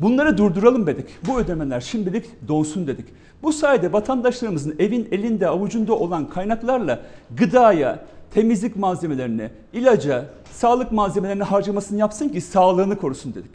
Bunları 0.00 0.38
durduralım 0.38 0.86
dedik. 0.86 1.06
Bu 1.26 1.38
ödemeler 1.38 1.80
şimdilik 1.80 2.48
donsun 2.48 2.86
dedik. 2.86 3.06
Bu 3.42 3.52
sayede 3.52 3.92
vatandaşlarımızın 3.92 4.76
evin 4.78 5.08
elinde 5.12 5.48
avucunda 5.48 5.94
olan 5.94 6.28
kaynaklarla 6.28 7.00
gıdaya, 7.36 8.04
temizlik 8.36 8.76
malzemelerine, 8.76 9.50
ilaca, 9.72 10.24
sağlık 10.52 10.92
malzemelerine 10.92 11.42
harcamasını 11.42 11.98
yapsın 11.98 12.28
ki 12.28 12.40
sağlığını 12.40 12.98
korusun 12.98 13.34
dedik. 13.34 13.50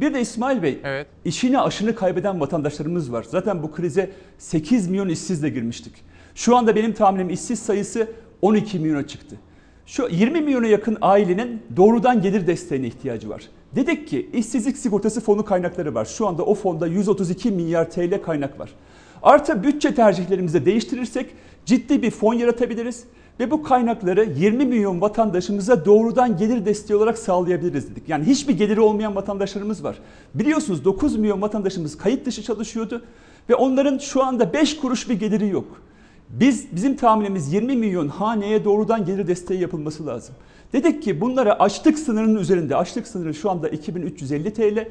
Bir 0.00 0.14
de 0.14 0.20
İsmail 0.20 0.62
Bey, 0.62 0.80
işini 1.24 1.60
aşını 1.60 1.94
kaybeden 1.94 2.40
vatandaşlarımız 2.40 3.12
var. 3.12 3.26
Zaten 3.30 3.62
bu 3.62 3.72
krize 3.72 4.10
8 4.38 4.88
milyon 4.88 5.08
işsizle 5.08 5.48
girmiştik. 5.48 5.92
Şu 6.34 6.56
anda 6.56 6.76
benim 6.76 6.92
tahminim 6.92 7.30
işsiz 7.30 7.58
sayısı 7.58 8.08
12 8.42 8.78
milyona 8.78 9.06
çıktı. 9.06 9.36
Şu 9.86 10.08
20 10.10 10.40
milyona 10.40 10.66
yakın 10.66 10.98
ailenin 11.00 11.62
doğrudan 11.76 12.22
gelir 12.22 12.46
desteğine 12.46 12.86
ihtiyacı 12.86 13.28
var. 13.28 13.42
Dedik 13.76 14.08
ki 14.08 14.30
işsizlik 14.32 14.76
sigortası 14.76 15.20
fonu 15.20 15.44
kaynakları 15.44 15.94
var. 15.94 16.04
Şu 16.04 16.26
anda 16.26 16.42
o 16.42 16.54
fonda 16.54 16.86
132 16.86 17.50
milyar 17.50 17.90
TL 17.90 18.22
kaynak 18.22 18.60
var. 18.60 18.70
Artı 19.22 19.64
bütçe 19.64 19.94
tercihlerimizi 19.94 20.66
değiştirirsek 20.66 21.26
ciddi 21.64 22.02
bir 22.02 22.10
fon 22.10 22.34
yaratabiliriz 22.34 23.04
ve 23.40 23.50
bu 23.50 23.62
kaynakları 23.62 24.24
20 24.24 24.64
milyon 24.64 25.00
vatandaşımıza 25.00 25.84
doğrudan 25.84 26.36
gelir 26.36 26.64
desteği 26.66 26.96
olarak 26.96 27.18
sağlayabiliriz 27.18 27.90
dedik. 27.90 28.08
Yani 28.08 28.24
hiçbir 28.24 28.58
geliri 28.58 28.80
olmayan 28.80 29.16
vatandaşlarımız 29.16 29.84
var. 29.84 29.98
Biliyorsunuz 30.34 30.84
9 30.84 31.16
milyon 31.16 31.42
vatandaşımız 31.42 31.98
kayıt 31.98 32.26
dışı 32.26 32.42
çalışıyordu 32.42 33.02
ve 33.48 33.54
onların 33.54 33.98
şu 33.98 34.24
anda 34.24 34.52
5 34.52 34.76
kuruş 34.76 35.08
bir 35.08 35.20
geliri 35.20 35.48
yok. 35.48 35.82
Biz 36.28 36.66
bizim 36.72 36.96
tahminimiz 36.96 37.52
20 37.52 37.76
milyon 37.76 38.08
haneye 38.08 38.64
doğrudan 38.64 39.04
gelir 39.04 39.26
desteği 39.26 39.60
yapılması 39.60 40.06
lazım. 40.06 40.34
Dedik 40.72 41.02
ki 41.02 41.20
bunlara 41.20 41.58
açlık 41.58 41.98
sınırının 41.98 42.40
üzerinde, 42.40 42.76
açlık 42.76 43.06
sınırı 43.06 43.34
şu 43.34 43.50
anda 43.50 43.68
2350 43.68 44.52
TL, 44.52 44.88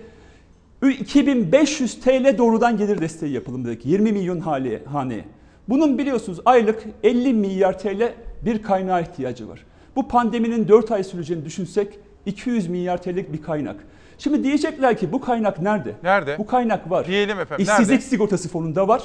2500 1.00 2.00
TL 2.00 2.38
doğrudan 2.38 2.78
gelir 2.78 3.02
desteği 3.02 3.34
yapalım 3.34 3.66
dedik 3.66 3.86
20 3.86 4.12
milyon 4.12 4.40
hale, 4.40 4.86
haneye. 4.86 5.26
Bunun 5.70 5.98
biliyorsunuz 5.98 6.40
aylık 6.46 6.84
50 7.04 7.34
milyar 7.34 7.80
TL 7.80 8.14
bir 8.42 8.62
kaynağa 8.62 9.02
ihtiyacı 9.02 9.50
var. 9.50 9.66
Bu 9.96 10.08
pandeminin 10.08 10.68
4 10.68 10.92
ay 10.92 11.04
süreceğini 11.04 11.46
düşünsek 11.46 12.00
200 12.26 12.68
milyar 12.68 13.02
TL'lik 13.02 13.34
bir 13.34 13.42
kaynak. 13.42 13.76
Şimdi 14.18 14.44
diyecekler 14.44 14.98
ki 14.98 15.12
bu 15.12 15.22
kaynak 15.22 15.62
nerede? 15.62 15.96
Nerede? 16.04 16.38
Bu 16.38 16.46
kaynak 16.46 16.90
var. 16.92 17.08
Diyelim 17.08 17.40
efendim. 17.40 17.64
İşsizlik 17.64 17.90
nerede? 17.90 18.02
sigortası 18.02 18.50
fonunda 18.50 18.88
var. 18.88 19.04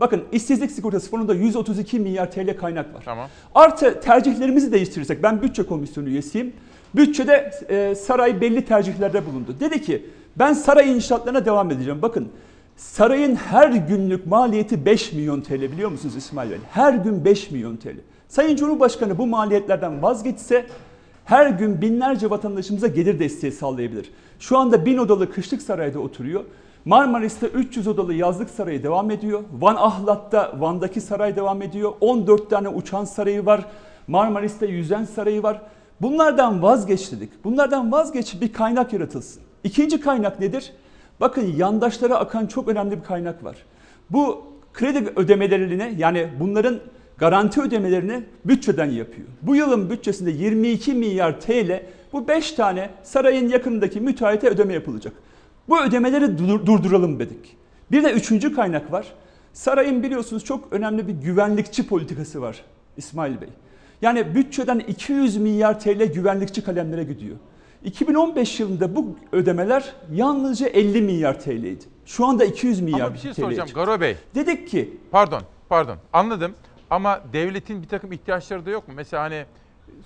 Bakın 0.00 0.24
işsizlik 0.32 0.70
sigortası 0.70 1.10
fonunda 1.10 1.34
132 1.34 2.00
milyar 2.00 2.30
TL 2.30 2.56
kaynak 2.56 2.94
var. 2.94 3.02
Tamam. 3.04 3.28
Artı 3.54 4.00
tercihlerimizi 4.00 4.72
değiştirirsek 4.72 5.22
ben 5.22 5.42
bütçe 5.42 5.62
komisyonu 5.62 6.08
üyesiyim. 6.08 6.52
Bütçede 6.96 7.50
e, 7.68 7.94
saray 7.94 8.40
belli 8.40 8.64
tercihlerde 8.64 9.26
bulundu. 9.26 9.54
Dedi 9.60 9.82
ki 9.82 10.06
ben 10.36 10.52
saray 10.52 10.92
inşaatlarına 10.92 11.44
devam 11.44 11.70
edeceğim. 11.70 12.02
Bakın 12.02 12.28
sarayın 12.76 13.34
her 13.34 13.68
günlük 13.68 14.26
maliyeti 14.26 14.84
5 14.84 15.12
milyon 15.12 15.40
TL 15.40 15.60
biliyor 15.60 15.90
musunuz 15.90 16.16
İsmail 16.16 16.50
Bey? 16.50 16.58
Her 16.70 16.94
gün 16.94 17.24
5 17.24 17.50
milyon 17.50 17.76
TL. 17.76 17.96
Sayın 18.28 18.56
Cumhurbaşkanı 18.56 19.18
bu 19.18 19.26
maliyetlerden 19.26 20.02
vazgeçse 20.02 20.66
her 21.24 21.46
gün 21.46 21.80
binlerce 21.80 22.30
vatandaşımıza 22.30 22.86
gelir 22.86 23.18
desteği 23.18 23.52
sağlayabilir. 23.52 24.10
Şu 24.38 24.58
anda 24.58 24.86
bin 24.86 24.98
odalı 24.98 25.32
kışlık 25.32 25.62
sarayda 25.62 25.98
oturuyor. 25.98 26.44
Marmaris'te 26.84 27.46
300 27.46 27.86
odalı 27.86 28.14
yazlık 28.14 28.50
sarayı 28.50 28.82
devam 28.82 29.10
ediyor. 29.10 29.42
Van 29.60 29.76
Ahlat'ta 29.76 30.52
Van'daki 30.58 31.00
saray 31.00 31.36
devam 31.36 31.62
ediyor. 31.62 31.92
14 32.00 32.50
tane 32.50 32.68
uçan 32.68 33.04
sarayı 33.04 33.46
var. 33.46 33.64
Marmaris'te 34.06 34.66
yüzen 34.66 35.04
sarayı 35.04 35.42
var. 35.42 35.62
Bunlardan 36.00 36.62
vazgeç 36.62 37.12
dedik. 37.12 37.44
Bunlardan 37.44 37.92
vazgeç 37.92 38.40
bir 38.40 38.52
kaynak 38.52 38.92
yaratılsın. 38.92 39.42
İkinci 39.64 40.00
kaynak 40.00 40.40
nedir? 40.40 40.72
Bakın 41.20 41.54
yandaşlara 41.56 42.16
akan 42.16 42.46
çok 42.46 42.68
önemli 42.68 42.98
bir 42.98 43.04
kaynak 43.04 43.44
var. 43.44 43.56
Bu 44.10 44.42
kredi 44.72 45.12
ödemelerini 45.16 45.94
yani 45.98 46.28
bunların 46.40 46.80
garanti 47.18 47.60
ödemelerini 47.60 48.22
bütçeden 48.44 48.90
yapıyor. 48.90 49.28
Bu 49.42 49.56
yılın 49.56 49.90
bütçesinde 49.90 50.30
22 50.30 50.92
milyar 50.92 51.40
TL 51.40 51.82
bu 52.12 52.28
5 52.28 52.52
tane 52.52 52.90
sarayın 53.02 53.48
yakınındaki 53.48 54.00
müteahhite 54.00 54.48
ödeme 54.48 54.74
yapılacak. 54.74 55.12
Bu 55.68 55.80
ödemeleri 55.80 56.38
dur- 56.38 56.66
durduralım 56.66 57.18
dedik. 57.18 57.56
Bir 57.90 58.04
de 58.04 58.12
üçüncü 58.12 58.54
kaynak 58.54 58.92
var. 58.92 59.12
Sarayın 59.52 60.02
biliyorsunuz 60.02 60.44
çok 60.44 60.72
önemli 60.72 61.08
bir 61.08 61.12
güvenlikçi 61.12 61.86
politikası 61.86 62.42
var 62.42 62.64
İsmail 62.96 63.40
Bey. 63.40 63.48
Yani 64.02 64.34
bütçeden 64.34 64.78
200 64.78 65.36
milyar 65.36 65.80
TL 65.80 66.12
güvenlikçi 66.12 66.64
kalemlere 66.64 67.04
gidiyor. 67.04 67.36
2015 67.84 68.60
yılında 68.60 68.96
bu 68.96 69.16
ödemeler 69.32 69.92
yalnızca 70.12 70.66
50 70.66 71.02
milyar 71.02 71.40
TL'ydi. 71.40 71.84
Şu 72.06 72.26
anda 72.26 72.44
200 72.44 72.80
milyar 72.80 73.00
Ama 73.00 73.14
bir 73.14 73.18
şey 73.18 73.34
soracağım. 73.34 73.68
Garo 73.74 74.00
Bey. 74.00 74.16
Dedik 74.34 74.68
ki 74.68 74.96
Pardon, 75.10 75.42
pardon. 75.68 75.96
Anladım. 76.12 76.54
Ama 76.90 77.20
devletin 77.32 77.82
bir 77.82 77.88
takım 77.88 78.12
ihtiyaçları 78.12 78.66
da 78.66 78.70
yok 78.70 78.88
mu? 78.88 78.94
Mesela 78.96 79.22
hani 79.22 79.44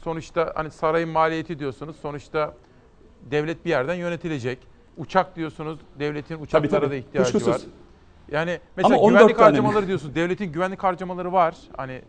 sonuçta 0.02 0.52
hani 0.54 0.70
sarayın 0.70 1.08
maliyeti 1.08 1.58
diyorsunuz. 1.58 1.96
Sonuçta 2.02 2.54
devlet 3.30 3.64
bir 3.64 3.70
yerden 3.70 3.94
yönetilecek. 3.94 4.58
Uçak 4.96 5.36
diyorsunuz. 5.36 5.78
Devletin 5.98 6.38
uçaklara 6.42 6.70
tabii. 6.80 6.90
da 6.90 6.94
ihtiyacı 6.94 7.32
Kuşkusuz. 7.32 7.54
var. 7.54 7.60
Yani 8.32 8.58
mesela 8.76 8.94
Ama 8.94 9.02
14 9.04 9.18
güvenlik 9.20 9.36
tane 9.38 9.50
mi? 9.50 9.56
harcamaları 9.56 9.86
diyorsunuz. 9.86 10.14
Devletin 10.14 10.52
güvenlik 10.52 10.82
harcamaları 10.82 11.32
var. 11.32 11.56
Hani 11.76 12.02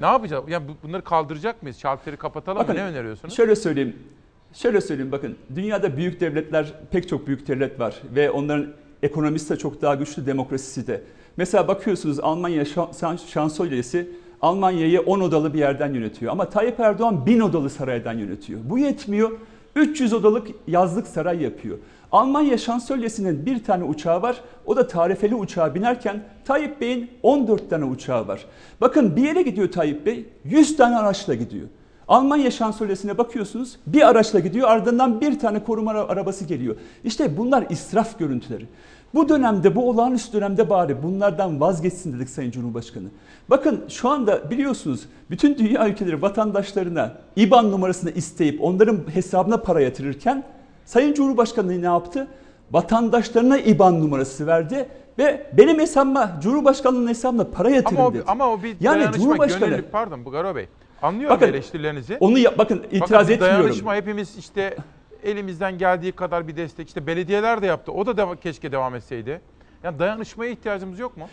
ne 0.00 0.06
yapacağız? 0.06 0.44
Yani 0.48 0.68
bu- 0.68 0.88
bunları 0.88 1.04
kaldıracak 1.04 1.62
mıyız? 1.62 1.78
Şalteri 1.78 2.16
kapatalım 2.16 2.58
Bakın, 2.58 2.74
mı? 2.74 2.80
Ne 2.80 2.84
öneriyorsunuz? 2.84 3.36
Şöyle 3.36 3.56
söyleyeyim. 3.56 3.96
Şöyle 4.52 4.80
söyleyeyim 4.80 5.12
bakın. 5.12 5.38
Dünyada 5.54 5.96
büyük 5.96 6.20
devletler, 6.20 6.72
pek 6.90 7.08
çok 7.08 7.26
büyük 7.26 7.48
devlet 7.48 7.80
var 7.80 8.02
ve 8.14 8.30
onların 8.30 8.66
ekonomisi 9.02 9.50
de 9.54 9.58
çok 9.58 9.82
daha 9.82 9.94
güçlü, 9.94 10.26
demokrasisi 10.26 10.86
de. 10.86 11.02
Mesela 11.36 11.68
bakıyorsunuz 11.68 12.20
Almanya 12.20 12.62
şan- 12.64 13.18
şansölyesi 13.26 14.10
Almanya'yı 14.42 15.00
10 15.00 15.20
odalı 15.20 15.54
bir 15.54 15.58
yerden 15.58 15.94
yönetiyor. 15.94 16.32
Ama 16.32 16.48
Tayyip 16.50 16.80
Erdoğan 16.80 17.26
1000 17.26 17.40
odalı 17.40 17.70
saraydan 17.70 18.12
yönetiyor. 18.18 18.60
Bu 18.64 18.78
yetmiyor. 18.78 19.30
300 19.76 20.12
odalık 20.12 20.48
yazlık 20.66 21.06
saray 21.06 21.42
yapıyor. 21.42 21.78
Almanya 22.12 22.58
şansölyesinin 22.58 23.46
bir 23.46 23.64
tane 23.64 23.84
uçağı 23.84 24.22
var. 24.22 24.40
O 24.66 24.76
da 24.76 24.86
tarifeli 24.86 25.34
uçağa 25.34 25.74
binerken 25.74 26.22
Tayyip 26.44 26.80
Bey'in 26.80 27.10
14 27.22 27.70
tane 27.70 27.84
uçağı 27.84 28.28
var. 28.28 28.44
Bakın 28.80 29.16
bir 29.16 29.22
yere 29.22 29.42
gidiyor 29.42 29.72
Tayyip 29.72 30.06
Bey 30.06 30.24
100 30.44 30.76
tane 30.76 30.96
araçla 30.96 31.34
gidiyor. 31.34 31.66
Almanya 32.08 32.50
şansölyesine 32.50 33.18
bakıyorsunuz 33.18 33.76
bir 33.86 34.08
araçla 34.08 34.38
gidiyor 34.38 34.68
ardından 34.68 35.20
bir 35.20 35.38
tane 35.38 35.64
koruma 35.64 35.90
ara- 35.90 36.08
arabası 36.08 36.44
geliyor. 36.44 36.76
İşte 37.04 37.36
bunlar 37.36 37.64
israf 37.70 38.18
görüntüleri. 38.18 38.66
Bu 39.14 39.28
dönemde 39.28 39.74
bu 39.76 39.88
olağanüstü 39.90 40.32
dönemde 40.32 40.70
bari 40.70 41.02
bunlardan 41.02 41.60
vazgeçsin 41.60 42.12
dedik 42.12 42.28
Sayın 42.30 42.50
Cumhurbaşkanı. 42.50 43.08
Bakın 43.50 43.84
şu 43.88 44.08
anda 44.08 44.50
biliyorsunuz 44.50 45.00
bütün 45.30 45.58
dünya 45.58 45.88
ülkeleri 45.88 46.22
vatandaşlarına 46.22 47.12
IBAN 47.36 47.72
numarasını 47.72 48.10
isteyip 48.10 48.62
onların 48.62 48.98
hesabına 49.14 49.56
para 49.56 49.80
yatırırken 49.80 50.44
Sayın 50.84 51.14
Cumhurbaşkanı 51.14 51.82
ne 51.82 51.86
yaptı? 51.86 52.26
Vatandaşlarına 52.72 53.58
IBAN 53.58 54.00
numarası 54.00 54.46
verdi 54.46 54.88
ve 55.18 55.46
benim 55.58 55.78
hesabıma 55.80 56.38
Cumhurbaşkanlığının 56.42 57.08
hesabına 57.08 57.44
para 57.44 57.70
yatırın 57.70 57.96
Ama 57.96 58.06
o, 58.08 58.14
dedi. 58.14 58.22
ama 58.26 58.48
o 58.52 58.62
bir 58.62 58.76
Yani 58.80 59.00
dayanışma, 59.00 59.24
Cumhurbaşkanı- 59.24 59.68
gönüllü. 59.70 59.82
Pardon 59.82 60.24
bu 60.24 60.30
Garo 60.30 60.54
Bey. 60.56 60.68
Anlıyorum 61.02 61.36
Bakın, 61.36 61.46
eleştirilerinizi. 61.52 62.16
onu 62.20 62.38
yap- 62.38 62.58
bakın 62.58 62.82
itiraz 62.92 63.28
bir 63.28 63.34
etmiyorum. 63.34 63.58
Dayanışma 63.60 63.94
hepimiz 63.94 64.36
işte 64.38 64.76
elimizden 65.24 65.78
geldiği 65.78 66.12
kadar 66.12 66.48
bir 66.48 66.56
destek. 66.56 66.88
İşte 66.88 67.06
belediyeler 67.06 67.62
de 67.62 67.66
yaptı. 67.66 67.92
O 67.92 68.06
da 68.06 68.10
deva- 68.10 68.40
keşke 68.40 68.72
devam 68.72 68.94
etseydi. 68.94 69.40
Yani 69.82 69.98
dayanışmaya 69.98 70.50
ihtiyacımız 70.50 70.98
yok 70.98 71.16
mu? 71.16 71.28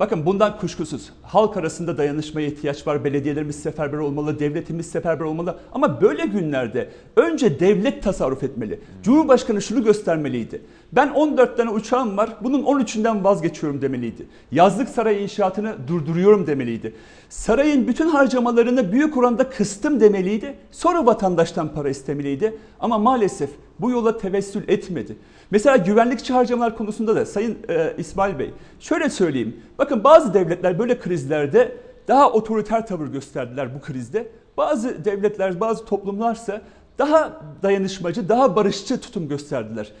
Bakın 0.00 0.26
bundan 0.26 0.58
kuşkusuz 0.58 1.12
halk 1.22 1.56
arasında 1.56 1.98
dayanışmaya 1.98 2.46
ihtiyaç 2.46 2.86
var. 2.86 3.04
Belediyelerimiz 3.04 3.62
seferber 3.62 3.98
olmalı, 3.98 4.38
devletimiz 4.38 4.86
seferber 4.90 5.24
olmalı. 5.24 5.58
Ama 5.72 6.00
böyle 6.00 6.26
günlerde 6.26 6.90
önce 7.16 7.60
devlet 7.60 8.02
tasarruf 8.02 8.42
etmeli. 8.42 8.80
Cumhurbaşkanı 9.02 9.62
şunu 9.62 9.84
göstermeliydi. 9.84 10.62
Ben 10.92 11.08
14 11.08 11.56
tane 11.56 11.70
uçağım 11.70 12.16
var, 12.16 12.36
bunun 12.40 12.62
13'ünden 12.62 13.24
vazgeçiyorum 13.24 13.82
demeliydi. 13.82 14.26
Yazlık 14.52 14.88
saray 14.88 15.22
inşaatını 15.22 15.74
durduruyorum 15.88 16.46
demeliydi. 16.46 16.94
Sarayın 17.28 17.88
bütün 17.88 18.08
harcamalarını 18.08 18.92
büyük 18.92 19.16
oranda 19.16 19.50
kıstım 19.50 20.00
demeliydi. 20.00 20.54
Sonra 20.70 21.06
vatandaştan 21.06 21.68
para 21.74 21.88
istemeliydi. 21.88 22.58
Ama 22.80 22.98
maalesef 22.98 23.50
bu 23.80 23.90
yola 23.90 24.18
tevessül 24.18 24.68
etmedi. 24.68 25.16
Mesela 25.50 25.76
güvenlikçi 25.76 26.32
harcamalar 26.32 26.76
konusunda 26.76 27.16
da 27.16 27.26
Sayın 27.26 27.58
e, 27.68 27.94
İsmail 27.98 28.38
Bey 28.38 28.50
şöyle 28.80 29.10
söyleyeyim. 29.10 29.56
Bakın 29.78 30.04
bazı 30.04 30.34
devletler 30.34 30.78
böyle 30.78 30.98
krizlerde 30.98 31.76
daha 32.08 32.32
otoriter 32.32 32.86
tavır 32.86 33.06
gösterdiler 33.06 33.74
bu 33.74 33.80
krizde. 33.80 34.28
Bazı 34.56 35.04
devletler, 35.04 35.60
bazı 35.60 35.84
toplumlarsa 35.84 36.62
daha 36.98 37.40
dayanışmacı, 37.62 38.28
daha 38.28 38.56
barışçı 38.56 39.00
tutum 39.00 39.28
gösterdiler. 39.28 39.92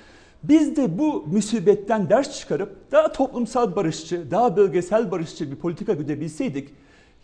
Biz 0.42 0.76
de 0.76 0.98
bu 0.98 1.24
musibetten 1.26 2.10
ders 2.10 2.38
çıkarıp 2.38 2.92
daha 2.92 3.12
toplumsal 3.12 3.76
barışçı, 3.76 4.30
daha 4.30 4.56
bölgesel 4.56 5.10
barışçı 5.10 5.50
bir 5.50 5.56
politika 5.56 5.92
güdebilseydik, 5.92 6.74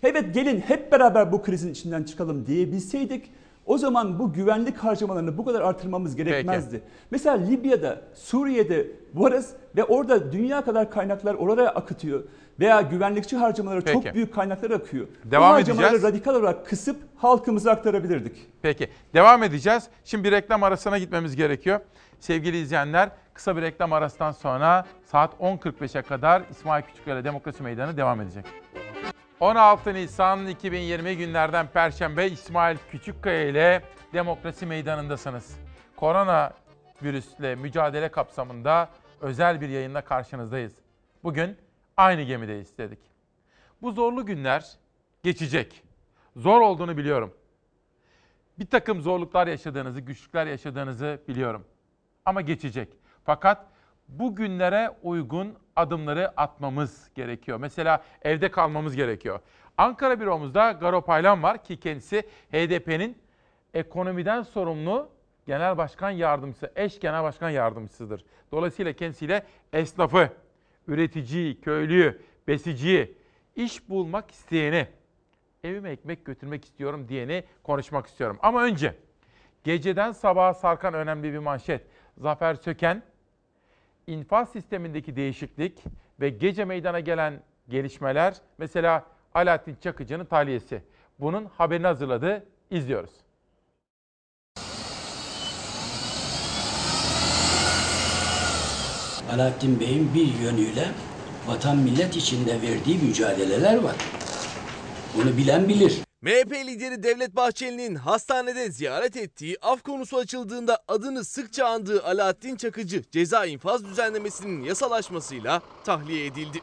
evet 0.03 0.35
gelin 0.35 0.61
hep 0.61 0.93
beraber 0.93 1.33
bu 1.33 1.43
krizin 1.43 1.71
içinden 1.73 2.03
çıkalım 2.03 2.47
diyebilseydik, 2.47 3.31
o 3.67 3.79
zaman 3.79 4.19
bu 4.19 4.33
güvenlik 4.33 4.77
harcamalarını 4.77 5.39
bu 5.39 5.45
kadar 5.45 5.61
artırmamız 5.61 6.17
gerekmezdi. 6.17 6.83
Mesela 7.11 7.37
Libya'da, 7.37 8.01
Suriye'de 8.15 8.87
varız 9.15 9.51
ve 9.77 9.85
orada 9.85 10.33
dünya 10.33 10.65
kadar 10.65 10.91
kaynaklar 10.91 11.35
oraya 11.35 11.69
akıtıyor. 11.69 12.23
Veya 12.61 12.81
güvenlikçi 12.81 13.37
harcamaları 13.37 13.85
çok 13.85 14.03
Peki. 14.03 14.15
büyük 14.15 14.35
kaynaklar 14.35 14.71
akıyor. 14.71 15.07
Devam 15.25 15.51
bu 15.51 15.55
harcamaları 15.55 15.87
edeceğiz. 15.87 16.15
radikal 16.15 16.35
olarak 16.35 16.67
kısıp 16.67 16.97
halkımıza 17.17 17.71
aktarabilirdik. 17.71 18.33
Peki. 18.63 18.89
Devam 19.15 19.43
edeceğiz. 19.43 19.85
Şimdi 20.05 20.25
bir 20.25 20.33
reklam 20.33 20.63
arasına 20.63 20.99
gitmemiz 20.99 21.37
gerekiyor. 21.37 21.81
Sevgili 22.23 22.57
izleyenler 22.57 23.11
kısa 23.35 23.57
bir 23.57 23.63
reklam 23.63 23.93
arasından 23.93 24.33
sonra 24.33 24.87
saat 25.05 25.35
10.45'e 25.35 26.03
kadar 26.03 26.43
İsmail 26.51 26.83
Küçükkaya 26.83 27.25
Demokrasi 27.25 27.63
Meydanı 27.63 27.97
devam 27.97 28.21
edecek. 28.21 28.47
16 29.41 29.95
Nisan 29.95 30.47
2020 30.47 31.17
günlerden 31.17 31.67
Perşembe 31.67 32.27
İsmail 32.27 32.77
Küçükkaya 32.91 33.49
ile 33.49 33.83
Demokrasi 34.13 34.67
Meydanı'ndasınız. 34.67 35.57
Korona 35.97 36.53
virüsle 37.03 37.55
mücadele 37.55 38.09
kapsamında 38.09 38.89
özel 39.21 39.61
bir 39.61 39.69
yayınla 39.69 40.01
karşınızdayız. 40.01 40.73
Bugün 41.25 41.57
aynı 41.97 42.23
gemideyiz 42.23 42.79
dedik. 42.79 43.01
Bu 43.83 43.93
zorlu 43.93 44.27
günler 44.27 44.71
geçecek. 45.23 45.83
Zor 46.37 46.61
olduğunu 46.61 46.97
biliyorum. 46.97 47.35
Bir 48.59 48.67
takım 48.67 49.01
zorluklar 49.01 49.47
yaşadığınızı, 49.47 50.01
güçlükler 50.01 50.47
yaşadığınızı 50.47 51.21
biliyorum. 51.29 51.65
Ama 52.27 52.41
geçecek. 52.41 52.89
Fakat 53.25 53.67
bu 54.09 54.35
günlere 54.37 54.91
uygun 55.03 55.55
adımları 55.77 56.41
atmamız 56.41 57.11
gerekiyor. 57.15 57.59
Mesela 57.59 58.05
evde 58.23 58.51
kalmamız 58.51 58.97
gerekiyor. 58.97 59.41
Ankara 59.79 60.21
büromuzda 60.21 60.73
Garo 60.73 61.05
Paylan 61.05 61.43
var 61.43 61.65
ki 61.65 61.81
kendisi 61.81 62.23
HDP'nin 62.53 63.19
ekonomiden 63.75 64.43
sorumlu 64.43 65.09
genel 65.47 65.77
başkan 65.79 66.11
yardımcısı, 66.11 66.73
eş 66.77 67.01
genel 67.01 67.23
başkan 67.23 67.51
yardımcısıdır. 67.51 68.25
Dolayısıyla 68.53 68.93
kendisiyle 68.93 69.47
esnafı, 69.73 70.29
üreticiyi, 70.89 71.61
köylüyü, 71.61 72.23
besiciyi, 72.49 73.17
iş 73.57 73.89
bulmak 73.89 74.31
isteyeni, 74.31 74.87
evime 75.65 75.91
ekmek 75.91 76.25
götürmek 76.25 76.65
istiyorum 76.65 77.09
diyeni 77.09 77.45
konuşmak 77.63 78.07
istiyorum. 78.07 78.39
Ama 78.43 78.63
önce 78.63 78.95
geceden 79.65 80.13
sabaha 80.13 80.55
sarkan 80.55 80.95
önemli 80.95 81.33
bir 81.33 81.39
manşet. 81.39 81.87
Zafer 82.19 82.55
Söken, 82.55 83.03
infaz 84.07 84.49
sistemindeki 84.53 85.17
değişiklik 85.17 85.85
ve 86.21 86.29
gece 86.29 86.65
meydana 86.65 87.01
gelen 87.01 87.43
gelişmeler, 87.69 88.35
mesela 88.59 89.07
Alaaddin 89.35 89.77
Çakıcı'nın 89.81 90.25
tahliyesi. 90.25 90.83
Bunun 91.21 91.45
haberini 91.45 91.87
hazırladı, 91.87 92.47
izliyoruz. 92.71 93.11
Alaaddin 99.33 99.81
Bey'in 99.81 100.15
bir 100.15 100.35
yönüyle 100.39 100.89
vatan 101.47 101.77
millet 101.77 102.17
içinde 102.17 102.63
verdiği 102.63 102.99
mücadeleler 102.99 103.83
var. 103.83 103.97
Bunu 105.17 105.37
bilen 105.37 105.69
bilir. 105.69 106.12
MHP 106.23 106.53
lideri 106.67 107.03
Devlet 107.03 107.37
Bahçeli'nin 107.37 107.95
hastanede 107.95 108.71
ziyaret 108.71 109.17
ettiği 109.17 109.57
af 109.63 109.83
konusu 109.83 110.17
açıldığında 110.17 110.79
adını 110.89 111.25
sıkça 111.25 111.67
andığı 111.67 112.05
Alaaddin 112.05 112.57
Çakıcı 112.57 113.03
ceza 113.11 113.47
infaz 113.47 113.85
düzenlemesinin 113.85 114.63
yasalaşmasıyla 114.63 115.63
tahliye 115.85 116.27
edildi. 116.27 116.61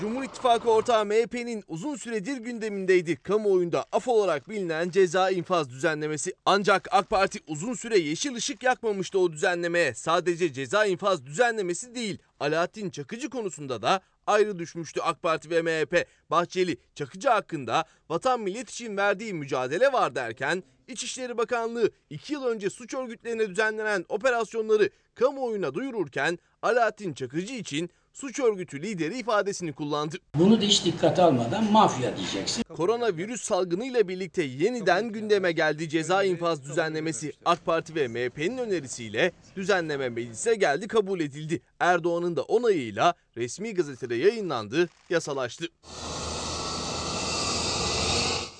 Cumhur 0.00 0.24
İttifakı 0.24 0.70
ortağı 0.70 1.04
MHP'nin 1.04 1.64
uzun 1.68 1.96
süredir 1.96 2.36
gündemindeydi. 2.36 3.16
Kamuoyunda 3.16 3.84
af 3.92 4.08
olarak 4.08 4.48
bilinen 4.48 4.90
ceza 4.90 5.30
infaz 5.30 5.70
düzenlemesi. 5.70 6.34
Ancak 6.46 6.88
AK 6.90 7.10
Parti 7.10 7.38
uzun 7.46 7.74
süre 7.74 7.98
yeşil 7.98 8.34
ışık 8.34 8.62
yakmamıştı 8.62 9.18
o 9.18 9.32
düzenlemeye. 9.32 9.94
Sadece 9.94 10.52
ceza 10.52 10.86
infaz 10.86 11.26
düzenlemesi 11.26 11.94
değil, 11.94 12.18
Alaaddin 12.40 12.90
Çakıcı 12.90 13.30
konusunda 13.30 13.82
da 13.82 14.00
ayrı 14.26 14.58
düşmüştü 14.58 15.00
AK 15.00 15.22
Parti 15.22 15.50
ve 15.50 15.62
MHP. 15.62 16.06
Bahçeli, 16.30 16.76
Çakıcı 16.94 17.28
hakkında 17.28 17.84
vatan 18.08 18.40
millet 18.40 18.70
için 18.70 18.96
verdiği 18.96 19.34
mücadele 19.34 19.92
var 19.92 20.14
derken 20.14 20.62
İçişleri 20.88 21.38
Bakanlığı 21.38 21.90
2 22.10 22.32
yıl 22.32 22.44
önce 22.44 22.70
suç 22.70 22.94
örgütlerine 22.94 23.48
düzenlenen 23.48 24.04
operasyonları 24.08 24.90
kamuoyuna 25.14 25.74
duyururken 25.74 26.38
Alaaddin 26.62 27.12
Çakıcı 27.12 27.54
için 27.54 27.90
suç 28.12 28.40
örgütü 28.40 28.82
lideri 28.82 29.18
ifadesini 29.18 29.72
kullandı. 29.72 30.16
Bunu 30.34 30.60
da 30.60 30.64
hiç 30.64 30.84
dikkate 30.84 31.22
almadan 31.22 31.72
mafya 31.72 32.16
diyeceksin. 32.16 32.62
Koronavirüs 32.62 33.40
salgınıyla 33.42 34.08
birlikte 34.08 34.42
yeniden 34.42 35.12
gündeme 35.12 35.52
geldi 35.52 35.88
ceza 35.88 36.24
infaz 36.24 36.64
düzenlemesi. 36.64 37.32
AK 37.44 37.64
Parti 37.64 37.94
ve 37.94 38.08
MHP'nin 38.08 38.58
önerisiyle 38.58 39.32
düzenleme 39.56 40.08
meclise 40.08 40.54
geldi 40.54 40.88
kabul 40.88 41.20
edildi. 41.20 41.60
Erdoğan'ın 41.80 42.36
da 42.36 42.42
onayıyla 42.42 43.14
resmi 43.36 43.74
gazetede 43.74 44.14
yayınlandı, 44.14 44.88
yasalaştı. 45.10 45.66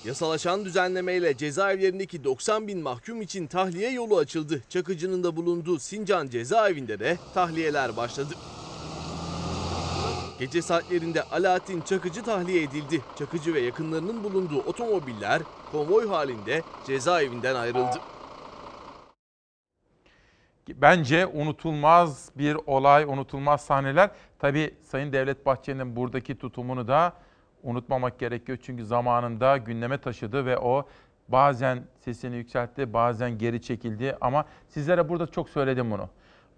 Yasalaşan 0.05 0.65
düzenlemeyle 0.65 1.37
cezaevlerindeki 1.37 2.23
90 2.23 2.67
bin 2.67 2.79
mahkum 2.79 3.21
için 3.21 3.47
tahliye 3.47 3.91
yolu 3.91 4.17
açıldı. 4.17 4.63
Çakıcı'nın 4.69 5.23
da 5.23 5.35
bulunduğu 5.35 5.79
Sincan 5.79 6.27
cezaevinde 6.27 6.99
de 6.99 7.17
tahliyeler 7.33 7.97
başladı. 7.97 8.33
Gece 10.39 10.61
saatlerinde 10.61 11.23
Alaaddin 11.23 11.81
Çakıcı 11.81 12.23
tahliye 12.23 12.63
edildi. 12.63 13.01
Çakıcı 13.15 13.53
ve 13.53 13.59
yakınlarının 13.59 14.23
bulunduğu 14.23 14.59
otomobiller 14.59 15.41
konvoy 15.71 16.07
halinde 16.07 16.63
cezaevinden 16.85 17.55
ayrıldı. 17.55 17.99
Bence 20.69 21.25
unutulmaz 21.25 22.29
bir 22.35 22.57
olay, 22.65 23.03
unutulmaz 23.03 23.61
sahneler. 23.61 24.11
Tabii 24.39 24.75
Sayın 24.83 25.13
Devlet 25.13 25.45
Bahçeli'nin 25.45 25.95
buradaki 25.95 26.37
tutumunu 26.37 26.87
da 26.87 27.13
unutmamak 27.63 28.19
gerekiyor. 28.19 28.57
Çünkü 28.61 28.85
zamanında 28.85 29.57
gündeme 29.57 29.97
taşıdı 29.97 30.45
ve 30.45 30.57
o 30.57 30.87
bazen 31.27 31.83
sesini 31.99 32.35
yükseltti, 32.35 32.93
bazen 32.93 33.37
geri 33.37 33.61
çekildi. 33.61 34.17
Ama 34.21 34.45
sizlere 34.67 35.09
burada 35.09 35.27
çok 35.27 35.49
söyledim 35.49 35.91
bunu. 35.91 36.09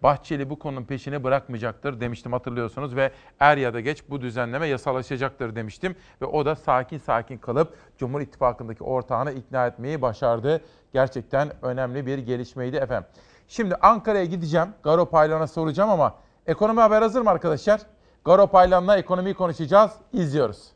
Bahçeli 0.03 0.49
bu 0.49 0.59
konunun 0.59 0.83
peşini 0.83 1.23
bırakmayacaktır 1.23 1.99
demiştim 1.99 2.33
hatırlıyorsunuz 2.33 2.95
ve 2.95 3.11
er 3.39 3.57
ya 3.57 3.73
da 3.73 3.79
geç 3.79 4.03
bu 4.09 4.21
düzenleme 4.21 4.67
yasalaşacaktır 4.67 5.55
demiştim. 5.55 5.95
Ve 6.21 6.25
o 6.25 6.45
da 6.45 6.55
sakin 6.55 6.97
sakin 6.97 7.37
kalıp 7.37 7.77
Cumhur 7.97 8.21
İttifakı'ndaki 8.21 8.83
ortağını 8.83 9.31
ikna 9.31 9.67
etmeyi 9.67 10.01
başardı. 10.01 10.61
Gerçekten 10.93 11.51
önemli 11.61 12.05
bir 12.05 12.17
gelişmeydi 12.17 12.75
efendim. 12.75 13.09
Şimdi 13.47 13.75
Ankara'ya 13.75 14.25
gideceğim. 14.25 14.67
Garo 14.83 15.05
Paylan'a 15.05 15.47
soracağım 15.47 15.89
ama 15.89 16.15
ekonomi 16.47 16.79
haber 16.79 17.01
hazır 17.01 17.21
mı 17.21 17.29
arkadaşlar? 17.29 17.81
Garo 18.25 18.47
Paylan'la 18.47 18.97
ekonomiyi 18.97 19.33
konuşacağız. 19.33 19.91
İzliyoruz. 20.13 20.71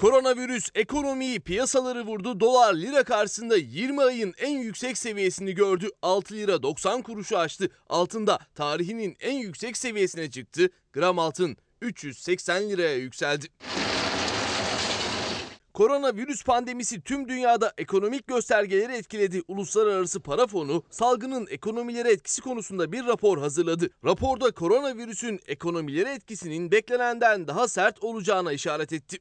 Koronavirüs 0.00 0.70
ekonomiyi 0.74 1.40
piyasaları 1.40 2.06
vurdu. 2.06 2.40
Dolar 2.40 2.74
lira 2.74 3.04
karşısında 3.04 3.56
20 3.56 4.02
ayın 4.02 4.34
en 4.38 4.58
yüksek 4.58 4.98
seviyesini 4.98 5.54
gördü. 5.54 5.88
6 6.02 6.34
lira 6.34 6.62
90 6.62 7.02
kuruşu 7.02 7.38
aştı. 7.38 7.68
Altında 7.88 8.38
tarihinin 8.54 9.16
en 9.20 9.34
yüksek 9.34 9.76
seviyesine 9.76 10.30
çıktı. 10.30 10.68
Gram 10.92 11.18
altın 11.18 11.56
380 11.80 12.70
liraya 12.70 12.96
yükseldi. 12.96 13.46
Koronavirüs 15.74 16.44
pandemisi 16.44 17.00
tüm 17.00 17.28
dünyada 17.28 17.72
ekonomik 17.78 18.26
göstergeleri 18.26 18.92
etkiledi. 18.92 19.42
Uluslararası 19.48 20.20
Para 20.20 20.46
Fonu 20.46 20.82
salgının 20.90 21.46
ekonomilere 21.50 22.12
etkisi 22.12 22.42
konusunda 22.42 22.92
bir 22.92 23.06
rapor 23.06 23.38
hazırladı. 23.38 23.90
Raporda 24.04 24.50
koronavirüsün 24.50 25.40
ekonomilere 25.46 26.10
etkisinin 26.10 26.70
beklenenden 26.70 27.48
daha 27.48 27.68
sert 27.68 28.04
olacağına 28.04 28.52
işaret 28.52 28.92
etti. 28.92 29.18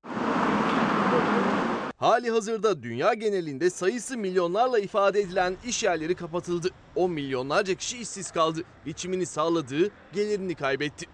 Hali 1.98 2.32
hazırda 2.32 2.84
dünya 2.84 3.14
genelinde 3.14 3.70
sayısı 3.70 4.18
milyonlarla 4.18 4.80
ifade 4.80 5.20
edilen 5.20 5.58
iş 5.66 5.84
yerleri 5.84 6.16
kapatıldı. 6.16 6.70
10 6.96 7.12
milyonlarca 7.12 7.74
kişi 7.74 7.98
işsiz 7.98 8.32
kaldı. 8.32 8.64
Geçimini 8.86 9.26
sağladığı 9.26 9.92
gelirini 10.14 10.56
kaybetti. 10.56 11.06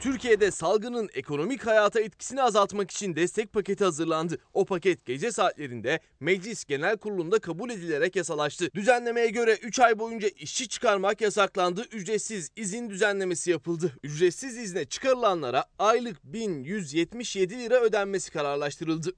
Türkiye'de 0.00 0.50
salgının 0.50 1.08
ekonomik 1.14 1.66
hayata 1.66 2.00
etkisini 2.00 2.42
azaltmak 2.42 2.90
için 2.90 3.16
destek 3.16 3.52
paketi 3.52 3.84
hazırlandı. 3.84 4.38
O 4.54 4.64
paket 4.64 5.06
gece 5.06 5.32
saatlerinde 5.32 6.00
Meclis 6.20 6.64
Genel 6.64 6.96
Kurulu'nda 6.96 7.38
kabul 7.38 7.70
edilerek 7.70 8.16
yasalaştı. 8.16 8.70
Düzenlemeye 8.74 9.28
göre 9.28 9.54
3 9.62 9.80
ay 9.80 9.98
boyunca 9.98 10.28
işçi 10.28 10.68
çıkarmak 10.68 11.20
yasaklandı. 11.20 11.82
Ücretsiz 11.92 12.50
izin 12.56 12.90
düzenlemesi 12.90 13.50
yapıldı. 13.50 13.92
Ücretsiz 14.02 14.56
izne 14.56 14.84
çıkarılanlara 14.84 15.64
aylık 15.78 16.24
1177 16.24 17.58
lira 17.58 17.80
ödenmesi 17.80 18.32
kararlaştırıldı. 18.32 19.12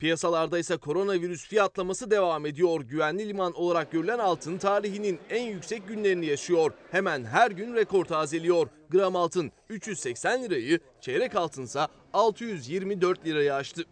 Piyasalarda 0.00 0.58
ise 0.58 0.76
koronavirüs 0.76 1.48
fiyatlaması 1.48 2.10
devam 2.10 2.46
ediyor. 2.46 2.80
Güvenli 2.80 3.28
liman 3.28 3.52
olarak 3.52 3.92
görülen 3.92 4.18
altın 4.18 4.58
tarihinin 4.58 5.18
en 5.30 5.42
yüksek 5.42 5.88
günlerini 5.88 6.26
yaşıyor. 6.26 6.72
Hemen 6.90 7.24
her 7.24 7.50
gün 7.50 7.74
rekor 7.74 8.04
tazeliyor. 8.04 8.68
Gram 8.90 9.16
altın 9.16 9.52
380 9.68 10.42
lirayı, 10.42 10.80
çeyrek 11.00 11.36
altınsa 11.36 11.88
624 12.12 13.26
lirayı 13.26 13.54
aştı. 13.54 13.84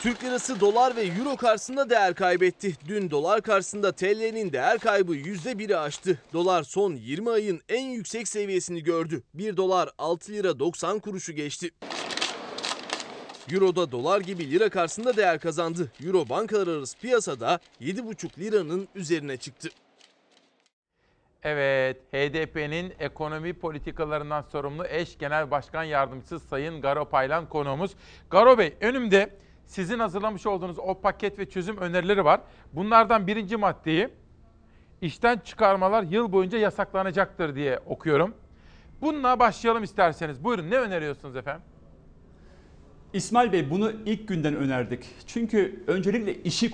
Türk 0.00 0.24
lirası 0.24 0.60
dolar 0.60 0.96
ve 0.96 1.02
euro 1.02 1.36
karşısında 1.36 1.90
değer 1.90 2.14
kaybetti. 2.14 2.76
Dün 2.88 3.10
dolar 3.10 3.42
karşısında 3.42 3.92
TL'nin 3.92 4.52
değer 4.52 4.78
kaybı 4.78 5.16
%1'i 5.16 5.76
aştı. 5.76 6.18
Dolar 6.32 6.62
son 6.62 6.94
20 6.94 7.30
ayın 7.30 7.60
en 7.68 7.86
yüksek 7.86 8.28
seviyesini 8.28 8.82
gördü. 8.82 9.22
1 9.34 9.56
dolar 9.56 9.90
6 9.98 10.32
lira 10.32 10.58
90 10.58 10.98
kuruşu 10.98 11.32
geçti. 11.32 11.70
Euro 13.52 13.76
da 13.76 13.92
dolar 13.92 14.20
gibi 14.20 14.50
lira 14.50 14.68
karşısında 14.68 15.16
değer 15.16 15.40
kazandı. 15.40 15.92
Euro 16.04 16.28
bankalar 16.28 16.66
arası 16.66 16.98
piyasada 16.98 17.60
7,5 17.80 18.38
liranın 18.38 18.88
üzerine 18.94 19.36
çıktı. 19.36 19.68
Evet, 21.42 21.96
HDP'nin 22.12 22.94
ekonomi 22.98 23.52
politikalarından 23.52 24.42
sorumlu 24.42 24.86
eş 24.86 25.18
genel 25.18 25.50
başkan 25.50 25.84
yardımcısı 25.84 26.40
Sayın 26.40 26.80
Garo 26.80 27.08
Paylan 27.08 27.48
konuğumuz. 27.48 27.94
Garo 28.30 28.58
Bey, 28.58 28.74
önümde 28.80 29.30
sizin 29.66 29.98
hazırlamış 29.98 30.46
olduğunuz 30.46 30.78
o 30.78 31.00
paket 31.00 31.38
ve 31.38 31.48
çözüm 31.48 31.76
önerileri 31.76 32.24
var. 32.24 32.40
Bunlardan 32.72 33.26
birinci 33.26 33.56
maddeyi 33.56 34.08
işten 35.00 35.38
çıkarmalar 35.38 36.02
yıl 36.02 36.32
boyunca 36.32 36.58
yasaklanacaktır 36.58 37.54
diye 37.54 37.78
okuyorum. 37.78 38.34
Bununla 39.00 39.38
başlayalım 39.38 39.82
isterseniz. 39.82 40.44
Buyurun 40.44 40.70
ne 40.70 40.78
öneriyorsunuz 40.78 41.36
efendim? 41.36 41.62
İsmail 43.16 43.52
Bey 43.52 43.70
bunu 43.70 43.92
ilk 44.06 44.28
günden 44.28 44.56
önerdik. 44.56 45.00
Çünkü 45.26 45.84
öncelikle 45.86 46.42
işi 46.42 46.70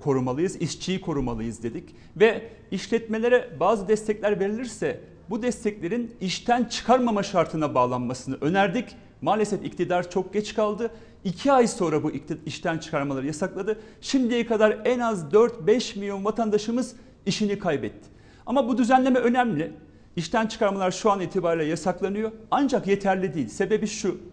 korumalıyız, 0.00 0.56
işçiyi 0.56 1.00
korumalıyız 1.00 1.62
dedik. 1.62 1.94
Ve 2.16 2.48
işletmelere 2.70 3.50
bazı 3.60 3.88
destekler 3.88 4.40
verilirse 4.40 5.00
bu 5.30 5.42
desteklerin 5.42 6.14
işten 6.20 6.64
çıkarmama 6.64 7.22
şartına 7.22 7.74
bağlanmasını 7.74 8.36
önerdik. 8.40 8.96
Maalesef 9.20 9.64
iktidar 9.64 10.10
çok 10.10 10.32
geç 10.32 10.54
kaldı. 10.54 10.90
2 11.24 11.52
ay 11.52 11.66
sonra 11.66 12.02
bu 12.02 12.12
işten 12.46 12.78
çıkarmaları 12.78 13.26
yasakladı. 13.26 13.80
Şimdiye 14.00 14.46
kadar 14.46 14.78
en 14.84 14.98
az 14.98 15.24
4-5 15.24 15.98
milyon 15.98 16.24
vatandaşımız 16.24 16.96
işini 17.26 17.58
kaybetti. 17.58 18.08
Ama 18.46 18.68
bu 18.68 18.78
düzenleme 18.78 19.18
önemli. 19.18 19.72
İşten 20.16 20.46
çıkarmalar 20.46 20.90
şu 20.90 21.10
an 21.10 21.20
itibariyle 21.20 21.70
yasaklanıyor. 21.70 22.32
Ancak 22.50 22.86
yeterli 22.86 23.34
değil. 23.34 23.48
Sebebi 23.48 23.86
şu. 23.86 24.31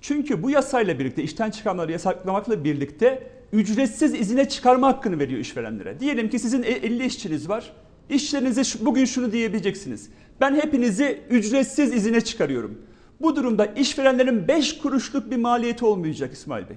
Çünkü 0.00 0.42
bu 0.42 0.50
yasayla 0.50 0.98
birlikte 0.98 1.22
işten 1.22 1.50
çıkarmaları 1.50 1.92
yasaklamakla 1.92 2.64
birlikte 2.64 3.30
ücretsiz 3.52 4.14
izine 4.14 4.48
çıkarma 4.48 4.86
hakkını 4.86 5.18
veriyor 5.18 5.40
işverenlere. 5.40 6.00
Diyelim 6.00 6.30
ki 6.30 6.38
sizin 6.38 6.62
50 6.62 7.06
işçiniz 7.06 7.48
var. 7.48 7.72
İşçilerinize 8.10 8.62
bugün 8.80 9.04
şunu 9.04 9.32
diyebileceksiniz. 9.32 10.10
Ben 10.40 10.54
hepinizi 10.54 11.20
ücretsiz 11.30 11.94
izine 11.94 12.20
çıkarıyorum. 12.20 12.78
Bu 13.20 13.36
durumda 13.36 13.66
işverenlerin 13.66 14.48
5 14.48 14.78
kuruşluk 14.78 15.30
bir 15.30 15.36
maliyeti 15.36 15.84
olmayacak 15.84 16.32
İsmail 16.32 16.68
Bey. 16.68 16.76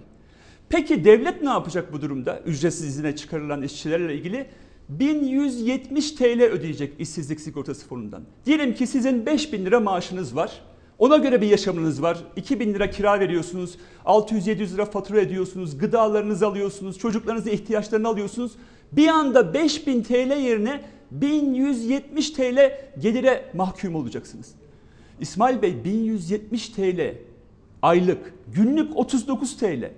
Peki 0.70 1.06
devlet 1.06 1.42
ne 1.42 1.50
yapacak 1.50 1.94
bu 1.94 2.02
durumda? 2.02 2.40
Ücretsiz 2.40 2.88
izine 2.88 3.16
çıkarılan 3.16 3.62
işçilerle 3.62 4.16
ilgili 4.16 4.48
1170 4.90 6.12
TL 6.12 6.42
ödeyecek 6.42 6.94
işsizlik 7.00 7.42
sigortası 7.42 7.88
fonundan. 7.88 8.24
Diyelim 8.46 8.74
ki 8.76 8.88
sizin 8.88 9.26
5000 9.26 9.66
lira 9.66 9.80
maaşınız 9.80 10.36
var. 10.36 10.62
Ona 11.02 11.18
göre 11.18 11.42
bir 11.42 11.48
yaşamınız 11.48 12.02
var. 12.02 12.18
2000 12.36 12.74
lira 12.74 12.90
kira 12.90 13.20
veriyorsunuz. 13.20 13.78
600-700 14.06 14.74
lira 14.74 14.86
fatura 14.86 15.22
ediyorsunuz. 15.22 15.78
Gıdalarınızı 15.78 16.48
alıyorsunuz. 16.48 16.98
Çocuklarınızın 16.98 17.50
ihtiyaçlarını 17.50 18.08
alıyorsunuz. 18.08 18.52
Bir 18.92 19.08
anda 19.08 19.54
5000 19.54 20.04
TL 20.04 20.40
yerine 20.40 20.82
1170 21.12 22.32
TL 22.32 22.80
gelire 23.00 23.46
mahkum 23.54 23.96
olacaksınız. 23.96 24.52
İsmail 25.20 25.62
Bey 25.62 25.84
1170 25.84 26.70
TL 26.70 27.16
aylık, 27.82 28.34
günlük 28.56 28.98
39 28.98 29.58
TL. 29.58 29.92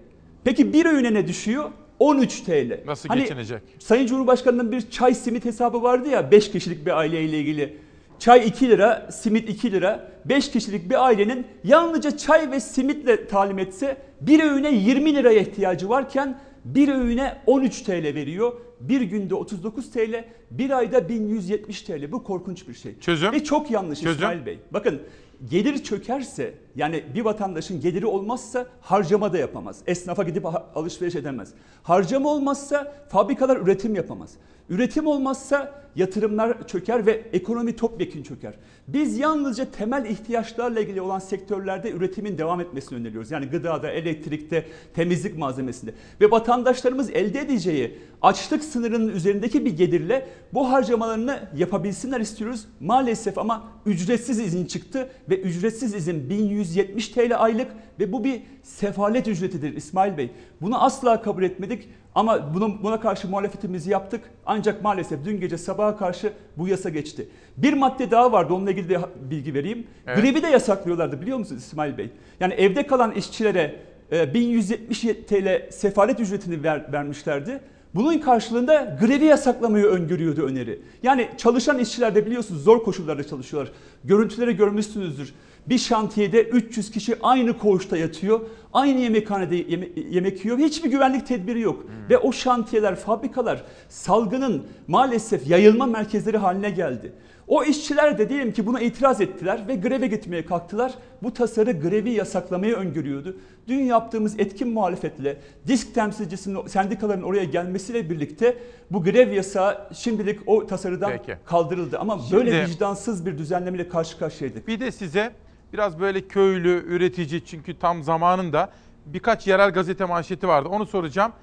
Peki 0.44 0.74
bir 0.74 0.86
öğüne 0.86 1.14
ne 1.14 1.28
düşüyor? 1.28 1.72
13 2.00 2.42
TL. 2.42 2.80
Nasıl 2.86 3.10
Hani 3.10 3.22
geçinecek? 3.22 3.62
Sayın 3.80 4.08
Cumhurbaşkanı'nın 4.08 4.72
bir 4.72 4.90
çay 4.90 5.14
simit 5.14 5.46
hesabı 5.46 5.84
vardı 5.84 6.10
ya 6.10 6.32
5 6.32 6.52
kişilik 6.52 6.86
bir 6.86 6.98
aileyle 6.98 7.40
ilgili. 7.40 7.78
Çay 8.24 8.48
2 8.48 8.70
lira, 8.70 9.08
simit 9.12 9.50
2 9.50 9.72
lira. 9.72 10.12
5 10.26 10.52
kişilik 10.52 10.90
bir 10.90 11.06
ailenin 11.06 11.48
yalnızca 11.64 12.18
çay 12.18 12.52
ve 12.52 12.60
simitle 12.60 13.28
talim 13.28 13.60
etse 13.60 13.98
bir 14.22 14.44
öğüne 14.44 14.74
20 14.74 15.16
liraya 15.16 15.40
ihtiyacı 15.40 15.90
varken 15.90 16.40
bir 16.66 16.90
öğüne 16.90 17.38
13 17.46 17.82
TL 17.82 18.04
veriyor. 18.04 18.54
Bir 18.80 19.02
günde 19.02 19.36
39 19.36 19.92
TL, 19.92 20.26
bir 20.52 20.70
ayda 20.70 21.10
1170 21.10 21.82
TL. 21.82 22.12
Bu 22.12 22.24
korkunç 22.24 22.68
bir 22.68 22.74
şey. 22.74 23.00
Çözüm? 23.00 23.32
Ve 23.32 23.44
çok 23.44 23.72
yanlış 23.72 24.00
Çözüm? 24.00 24.16
İsmail 24.16 24.46
Bey. 24.46 24.60
Bakın 24.72 25.02
gelir 25.50 25.84
çökerse 25.84 26.54
yani 26.76 27.04
bir 27.16 27.22
vatandaşın 27.22 27.82
geliri 27.82 28.06
olmazsa 28.06 28.68
harcama 28.82 29.34
da 29.34 29.38
yapamaz. 29.38 29.82
Esnafa 29.88 30.24
gidip 30.24 30.46
alışveriş 30.76 31.16
edemez. 31.16 31.54
Harcama 31.84 32.30
olmazsa 32.30 32.94
fabrikalar 33.10 33.58
üretim 33.58 33.96
yapamaz. 33.96 34.34
Üretim 34.70 35.08
olmazsa 35.08 35.84
yatırımlar 35.96 36.68
çöker 36.68 37.06
ve 37.06 37.12
ekonomi 37.34 37.76
topyekun 37.76 38.24
çöker. 38.24 38.54
Biz 38.88 39.18
yalnızca 39.18 39.72
temel 39.72 40.06
ihtiyaçlarla 40.06 40.80
ilgili 40.80 41.02
olan 41.02 41.20
sektörlerde 41.20 41.92
üretimin 41.92 42.38
devam 42.38 42.62
etmesini 42.62 43.00
öneriyoruz. 43.00 43.32
Yani 43.32 43.46
gıdada, 43.46 43.92
elektrikte, 43.92 44.66
temizlik 44.94 45.38
malzemesinde. 45.38 45.94
Ve 46.22 46.32
vatandaşlarımız 46.32 47.10
elde 47.10 47.40
edeceği 47.40 47.98
açlık 48.22 48.64
sınırının 48.64 49.16
üzerindeki 49.16 49.66
bir 49.66 49.78
gelirle 49.78 50.28
bu 50.54 50.72
harcamalarını 50.72 51.40
yapabilsinler 51.58 52.20
istiyoruz. 52.20 52.68
Maalesef 52.80 53.38
ama 53.38 53.68
ücretsiz 53.86 54.40
izin 54.40 54.66
çıktı 54.66 55.10
ve 55.30 55.42
ücretsiz 55.42 55.94
izin 55.94 56.30
1170 56.30 57.08
TL 57.08 57.44
aylık 57.44 57.68
ve 58.00 58.12
bu 58.12 58.24
bir 58.24 58.42
sefalet 58.64 59.28
ücretidir 59.28 59.76
İsmail 59.76 60.18
Bey. 60.18 60.32
Bunu 60.62 60.84
asla 60.84 61.22
kabul 61.22 61.44
etmedik 61.44 61.90
ama 62.16 62.54
bunun, 62.54 62.84
buna 62.84 63.00
karşı 63.00 63.28
muhalefetimizi 63.28 63.92
yaptık. 63.92 64.22
Ancak 64.46 64.82
maalesef 64.84 65.26
dün 65.26 65.40
gece 65.40 65.58
sabaha 65.58 65.98
karşı 65.98 66.34
bu 66.58 66.68
yasa 66.68 66.90
geçti. 66.90 67.28
Bir 67.58 67.74
madde 67.74 68.12
daha 68.12 68.32
vardı 68.32 68.54
onunla 68.54 68.72
ilgili 68.72 68.90
de 68.90 69.00
bilgi 69.32 69.54
vereyim. 69.54 69.88
Evet. 70.08 70.22
Grevi 70.22 70.44
de 70.44 70.48
yasaklıyorlardı 70.48 71.22
biliyor 71.22 71.38
musunuz 71.38 71.62
İsmail 71.64 71.98
Bey? 71.98 72.10
Yani 72.40 72.54
evde 72.54 72.88
kalan 72.88 73.12
işçilere 73.12 73.76
e, 74.12 74.34
1170 74.34 75.02
TL 75.02 75.72
sefalet 75.72 76.20
ücretini 76.20 76.64
ver, 76.64 76.94
vermişlerdi. 76.94 77.62
Bunun 77.96 78.18
karşılığında 78.18 78.98
grevi 79.02 79.26
yasaklamayı 79.26 79.86
öngörüyordu 79.86 80.42
öneri. 80.42 80.82
Yani 81.04 81.30
çalışan 81.38 81.80
işçiler 81.80 82.16
de 82.16 82.26
biliyorsunuz 82.26 82.64
zor 82.64 82.84
koşullarda 82.84 83.24
çalışıyorlar. 83.24 83.74
Görüntüleri 84.04 84.56
görmüşsünüzdür. 84.56 85.34
Bir 85.68 85.78
şantiyede 85.78 86.44
300 86.44 86.92
kişi 86.92 87.16
aynı 87.24 87.58
koğuşta 87.58 87.98
yatıyor. 87.98 88.42
Aynı 88.74 89.00
yemekhanede 89.00 89.56
yeme- 89.56 89.90
yemek 90.10 90.46
yiyor. 90.46 90.58
Hiçbir 90.58 90.92
güvenlik 90.92 91.28
tedbiri 91.28 91.60
yok. 91.62 91.86
Ve 92.10 92.18
o 92.18 92.32
şantiyeler, 92.32 92.96
fabrikalar 92.96 93.64
salgının 93.90 94.64
maalesef 94.88 95.48
yayılma 95.48 95.86
merkezleri 95.86 96.38
haline 96.38 96.70
geldi. 96.70 97.14
O 97.48 97.64
işçiler 97.64 98.18
de 98.18 98.30
diyelim 98.30 98.54
ki 98.54 98.66
buna 98.66 98.80
itiraz 98.82 99.22
ettiler 99.22 99.68
ve 99.68 99.76
greve 99.76 100.08
gitmeye 100.08 100.46
kalktılar. 100.46 100.94
Bu 101.24 101.34
tasarı 101.34 101.72
grevi 101.72 102.10
yasaklamayı 102.12 102.76
öngörüyordu. 102.76 103.38
Dün 103.68 103.84
yaptığımız 103.84 104.40
etkin 104.40 104.68
muhalefetle 104.70 105.38
disk 105.68 105.96
temsilcisinin, 105.96 106.68
sendikaların 106.68 107.22
oraya 107.24 107.44
gelmesiyle 107.44 108.10
birlikte 108.10 108.58
bu 108.92 109.04
grev 109.04 109.32
yasağı 109.32 109.78
şimdilik 109.94 110.40
o 110.48 110.68
tasarıdan 110.68 111.12
Peki. 111.12 111.38
kaldırıldı. 111.46 112.00
Ama 112.00 112.20
Şimdi- 112.20 112.34
böyle 112.36 112.66
vicdansız 112.66 113.26
bir 113.26 113.38
düzenlemeyle 113.38 113.90
karşı 113.90 114.18
karşıyaydık. 114.18 114.68
Bir 114.68 114.80
de 114.80 114.92
size 114.92 115.32
biraz 115.74 116.00
böyle 116.00 116.28
köylü, 116.28 116.84
üretici 116.88 117.46
çünkü 117.46 117.80
tam 117.80 118.04
zamanında 118.04 118.72
birkaç 119.06 119.48
yerel 119.48 119.72
gazete 119.72 120.06
manşeti 120.06 120.48
vardı. 120.48 120.70
Onu 120.70 120.86
soracağım. 120.86 121.34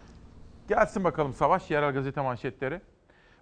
Gelsin 0.68 1.04
bakalım 1.04 1.34
Savaş 1.34 1.70
yerel 1.70 1.92
gazete 1.92 2.20
manşetleri. 2.20 2.80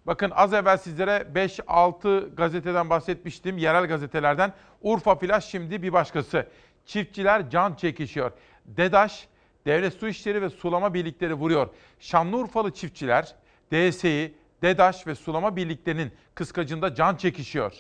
Bakın 0.07 0.31
az 0.35 0.53
evvel 0.53 0.77
sizlere 0.77 1.27
5-6 1.35 2.35
gazeteden 2.35 2.91
bahsetmiştim. 2.91 3.59
Yerel 3.59 3.87
gazetelerden. 3.87 4.53
Urfa 4.83 5.15
Flaş 5.15 5.45
şimdi 5.45 5.83
bir 5.83 5.93
başkası. 5.93 6.47
Çiftçiler 6.87 7.51
can 7.51 7.75
çekişiyor. 7.75 8.33
DEDAŞ, 8.67 9.29
Devlet 9.67 9.95
Su 9.95 10.09
İşleri 10.09 10.43
ve 10.43 10.51
Sulama 10.51 10.95
Birlikleri 10.95 11.35
vuruyor. 11.35 11.69
Şanlıurfalı 12.01 12.75
çiftçiler 12.75 13.35
DSİ, 13.73 14.35
DEDAŞ 14.63 15.07
ve 15.07 15.15
sulama 15.15 15.57
birliklerinin 15.57 16.13
kıskacında 16.35 16.95
can 16.95 17.17
çekişiyor. 17.17 17.73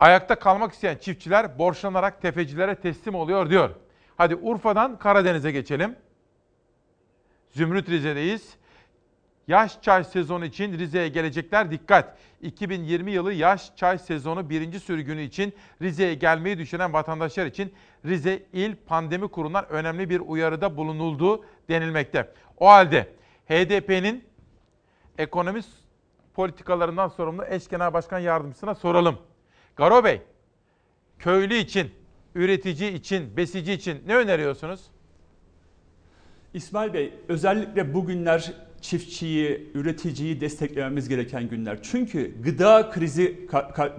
Ayakta 0.00 0.38
kalmak 0.38 0.72
isteyen 0.72 0.96
çiftçiler 0.96 1.58
borçlanarak 1.58 2.22
tefecilere 2.22 2.74
teslim 2.74 3.14
oluyor 3.14 3.50
diyor. 3.50 3.70
Hadi 4.16 4.36
Urfa'dan 4.36 4.98
Karadeniz'e 4.98 5.52
geçelim. 5.52 5.96
Zümrüt 7.50 7.88
Rize'deyiz. 7.88 8.56
Yaş 9.48 9.82
çay 9.82 10.04
sezonu 10.04 10.44
için 10.44 10.78
Rize'ye 10.78 11.08
gelecekler 11.08 11.70
dikkat. 11.70 12.18
2020 12.42 13.10
yılı 13.10 13.32
yaş 13.32 13.76
çay 13.76 13.98
sezonu 13.98 14.50
birinci 14.50 14.80
sürgünü 14.80 15.22
için 15.22 15.54
Rize'ye 15.82 16.14
gelmeyi 16.14 16.58
düşünen 16.58 16.92
vatandaşlar 16.92 17.46
için 17.46 17.72
Rize 18.04 18.42
İl 18.52 18.76
Pandemi 18.86 19.28
Kurulu'ndan 19.28 19.68
önemli 19.68 20.10
bir 20.10 20.20
uyarıda 20.20 20.76
bulunulduğu 20.76 21.44
denilmekte. 21.68 22.32
O 22.58 22.66
halde 22.66 23.08
HDP'nin 23.48 24.24
ekonomi 25.18 25.60
politikalarından 26.34 27.08
sorumlu 27.08 27.44
eş 27.44 27.68
genel 27.68 27.92
başkan 27.92 28.18
yardımcısına 28.18 28.74
soralım. 28.74 29.18
Garo 29.76 30.04
Bey, 30.04 30.22
köylü 31.18 31.54
için, 31.54 31.90
üretici 32.34 32.92
için, 32.92 33.36
besici 33.36 33.72
için 33.72 33.98
ne 34.06 34.16
öneriyorsunuz? 34.16 34.80
İsmail 36.54 36.92
Bey 36.92 37.12
özellikle 37.28 37.94
bugünler 37.94 38.52
çiftçiyi, 38.80 39.70
üreticiyi 39.74 40.40
desteklememiz 40.40 41.08
gereken 41.08 41.48
günler. 41.48 41.78
Çünkü 41.82 42.42
gıda 42.42 42.90
krizi 42.90 43.48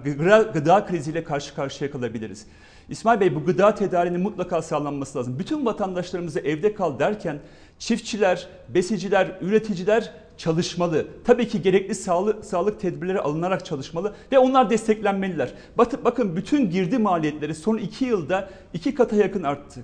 gıda, 0.04 0.42
gıda 0.42 0.86
kriziyle 0.86 1.24
karşı 1.24 1.54
karşıya 1.54 1.90
kalabiliriz. 1.90 2.46
İsmail 2.88 3.20
Bey 3.20 3.34
bu 3.34 3.44
gıda 3.44 3.74
tedariğinin 3.74 4.20
mutlaka 4.20 4.62
sağlanması 4.62 5.18
lazım. 5.18 5.38
Bütün 5.38 5.66
vatandaşlarımıza 5.66 6.40
evde 6.40 6.74
kal 6.74 6.98
derken 6.98 7.38
çiftçiler, 7.78 8.48
besiciler, 8.68 9.38
üreticiler 9.40 10.12
çalışmalı. 10.38 11.06
Tabii 11.24 11.48
ki 11.48 11.62
gerekli 11.62 11.94
sağlık, 11.94 12.44
sağlık 12.44 12.80
tedbirleri 12.80 13.20
alınarak 13.20 13.64
çalışmalı 13.64 14.14
ve 14.32 14.38
onlar 14.38 14.70
desteklenmeliler. 14.70 15.52
Batı, 15.78 16.04
bakın 16.04 16.36
bütün 16.36 16.70
girdi 16.70 16.98
maliyetleri 16.98 17.54
son 17.54 17.76
iki 17.76 18.04
yılda 18.04 18.50
iki 18.74 18.94
kata 18.94 19.16
yakın 19.16 19.42
arttı. 19.42 19.80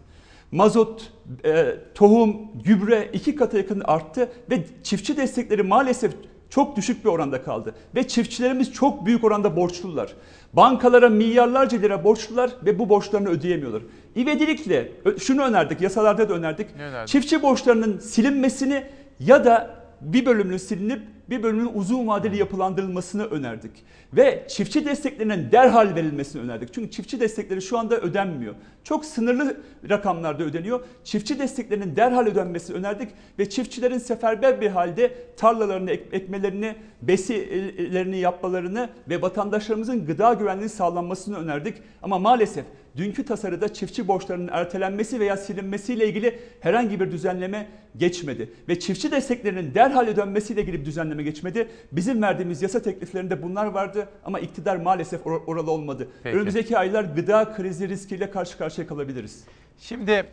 Mazot, 0.53 1.13
e, 1.45 1.77
tohum, 1.95 2.37
gübre 2.65 3.11
iki 3.13 3.37
kata 3.37 3.59
yakın 3.59 3.81
arttı 3.81 4.29
ve 4.51 4.65
çiftçi 4.83 5.17
destekleri 5.17 5.63
maalesef 5.63 6.13
çok 6.51 6.77
düşük 6.77 7.05
bir 7.05 7.11
oranda 7.11 7.43
kaldı. 7.43 7.75
Ve 7.95 8.09
çiftçilerimiz 8.09 8.73
çok 8.73 9.07
büyük 9.07 9.25
oranda 9.25 9.57
borçlular. 9.57 10.13
Bankalara 10.53 11.09
milyarlarca 11.09 11.79
lira 11.79 12.05
borçlular 12.05 12.51
ve 12.65 12.79
bu 12.79 12.89
borçlarını 12.89 13.29
ödeyemiyorlar. 13.29 13.83
İvedilikle 14.17 14.93
şunu 15.19 15.43
önerdik, 15.43 15.81
yasalarda 15.81 16.29
da 16.29 16.35
önerdik. 16.35 16.77
Ne 16.77 16.83
önerdik? 16.83 17.09
Çiftçi 17.09 17.43
borçlarının 17.43 17.99
silinmesini 17.99 18.85
ya 19.21 19.45
da 19.45 19.84
bir 20.13 20.27
bölümünün 20.27 20.57
silinip 20.57 21.03
bir 21.31 21.43
bölümünün 21.43 21.71
uzun 21.75 22.07
vadeli 22.07 22.37
yapılandırılmasını 22.37 23.25
önerdik. 23.25 23.71
Ve 24.13 24.45
çiftçi 24.49 24.85
desteklerinin 24.85 25.53
derhal 25.53 25.95
verilmesini 25.95 26.43
önerdik. 26.43 26.73
Çünkü 26.75 26.91
çiftçi 26.91 27.21
destekleri 27.21 27.63
şu 27.63 27.79
anda 27.79 27.97
ödenmiyor. 28.01 28.55
Çok 28.85 29.05
sınırlı 29.05 29.57
rakamlarda 29.91 30.45
ödeniyor. 30.45 30.81
Çiftçi 31.05 31.39
desteklerinin 31.39 31.97
derhal 31.97 32.27
ödenmesini 32.27 32.77
önerdik 32.77 33.09
ve 33.39 33.51
çiftçilerin 33.51 33.99
seferber 33.99 34.61
bir 34.61 34.69
halde 34.69 35.15
tarlalarını 35.37 35.91
ek- 35.91 36.05
ekmelerini, 36.13 36.77
besilerini 37.03 38.19
yapmalarını 38.19 38.89
ve 39.09 39.23
vatandaşlarımızın 39.23 40.07
gıda 40.07 40.33
güvenliğini 40.35 40.69
sağlanmasını 40.71 41.39
önerdik. 41.39 41.75
Ama 42.03 42.19
maalesef 42.19 42.65
dünkü 42.97 43.25
tasarıda 43.25 43.75
çiftçi 43.75 44.09
borçlarının 44.09 44.49
ertelenmesi 44.53 45.21
veya 45.21 45.37
silinmesiyle 45.37 46.09
ilgili 46.09 46.39
herhangi 46.61 47.01
bir 47.01 47.13
düzenleme 47.13 47.69
geçmedi. 47.97 48.51
Ve 48.69 48.79
çiftçi 48.81 49.11
desteklerinin 49.11 49.75
derhal 49.75 50.07
ödenmesiyle 50.07 50.63
ilgili 50.63 50.81
bir 50.81 50.85
düzenleme 50.85 51.14
geçmedi. 51.23 51.69
Bizim 51.93 52.23
verdiğimiz 52.23 52.63
yasa 52.63 52.83
tekliflerinde 52.83 53.43
bunlar 53.43 53.67
vardı 53.67 54.09
ama 54.25 54.41
iktidar 54.41 54.77
maalesef 54.77 55.27
or- 55.27 55.45
oralı 55.47 55.71
olmadı. 55.71 56.09
Peki. 56.23 56.37
Önümüzdeki 56.37 56.79
aylar 56.79 57.05
gıda 57.05 57.53
krizi 57.53 57.89
riskiyle 57.89 58.31
karşı 58.31 58.59
karşıya 58.59 58.87
kalabiliriz. 58.87 59.45
Şimdi 59.79 60.27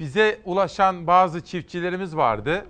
bize 0.00 0.38
ulaşan 0.44 1.06
bazı 1.06 1.40
çiftçilerimiz 1.44 2.16
vardı. 2.16 2.64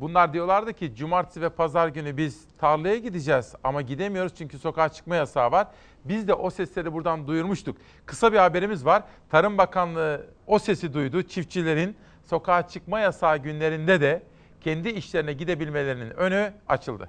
Bunlar 0.00 0.32
diyorlardı 0.32 0.72
ki 0.72 0.94
cumartesi 0.96 1.40
ve 1.42 1.48
pazar 1.48 1.88
günü 1.88 2.16
biz 2.16 2.44
tarlaya 2.58 2.96
gideceğiz 2.96 3.54
ama 3.64 3.82
gidemiyoruz 3.82 4.32
çünkü 4.38 4.58
sokağa 4.58 4.88
çıkma 4.88 5.16
yasağı 5.16 5.50
var. 5.52 5.66
Biz 6.04 6.28
de 6.28 6.34
o 6.34 6.50
sesleri 6.50 6.92
buradan 6.92 7.26
duyurmuştuk. 7.26 7.76
Kısa 8.06 8.32
bir 8.32 8.38
haberimiz 8.38 8.84
var. 8.84 9.02
Tarım 9.30 9.58
Bakanlığı 9.58 10.26
o 10.46 10.58
sesi 10.58 10.94
duydu. 10.94 11.22
Çiftçilerin 11.22 11.96
sokağa 12.26 12.68
çıkma 12.68 13.00
yasağı 13.00 13.38
günlerinde 13.38 14.00
de 14.00 14.22
kendi 14.66 14.88
işlerine 14.88 15.32
gidebilmelerinin 15.32 16.10
önü 16.10 16.52
açıldı. 16.68 17.08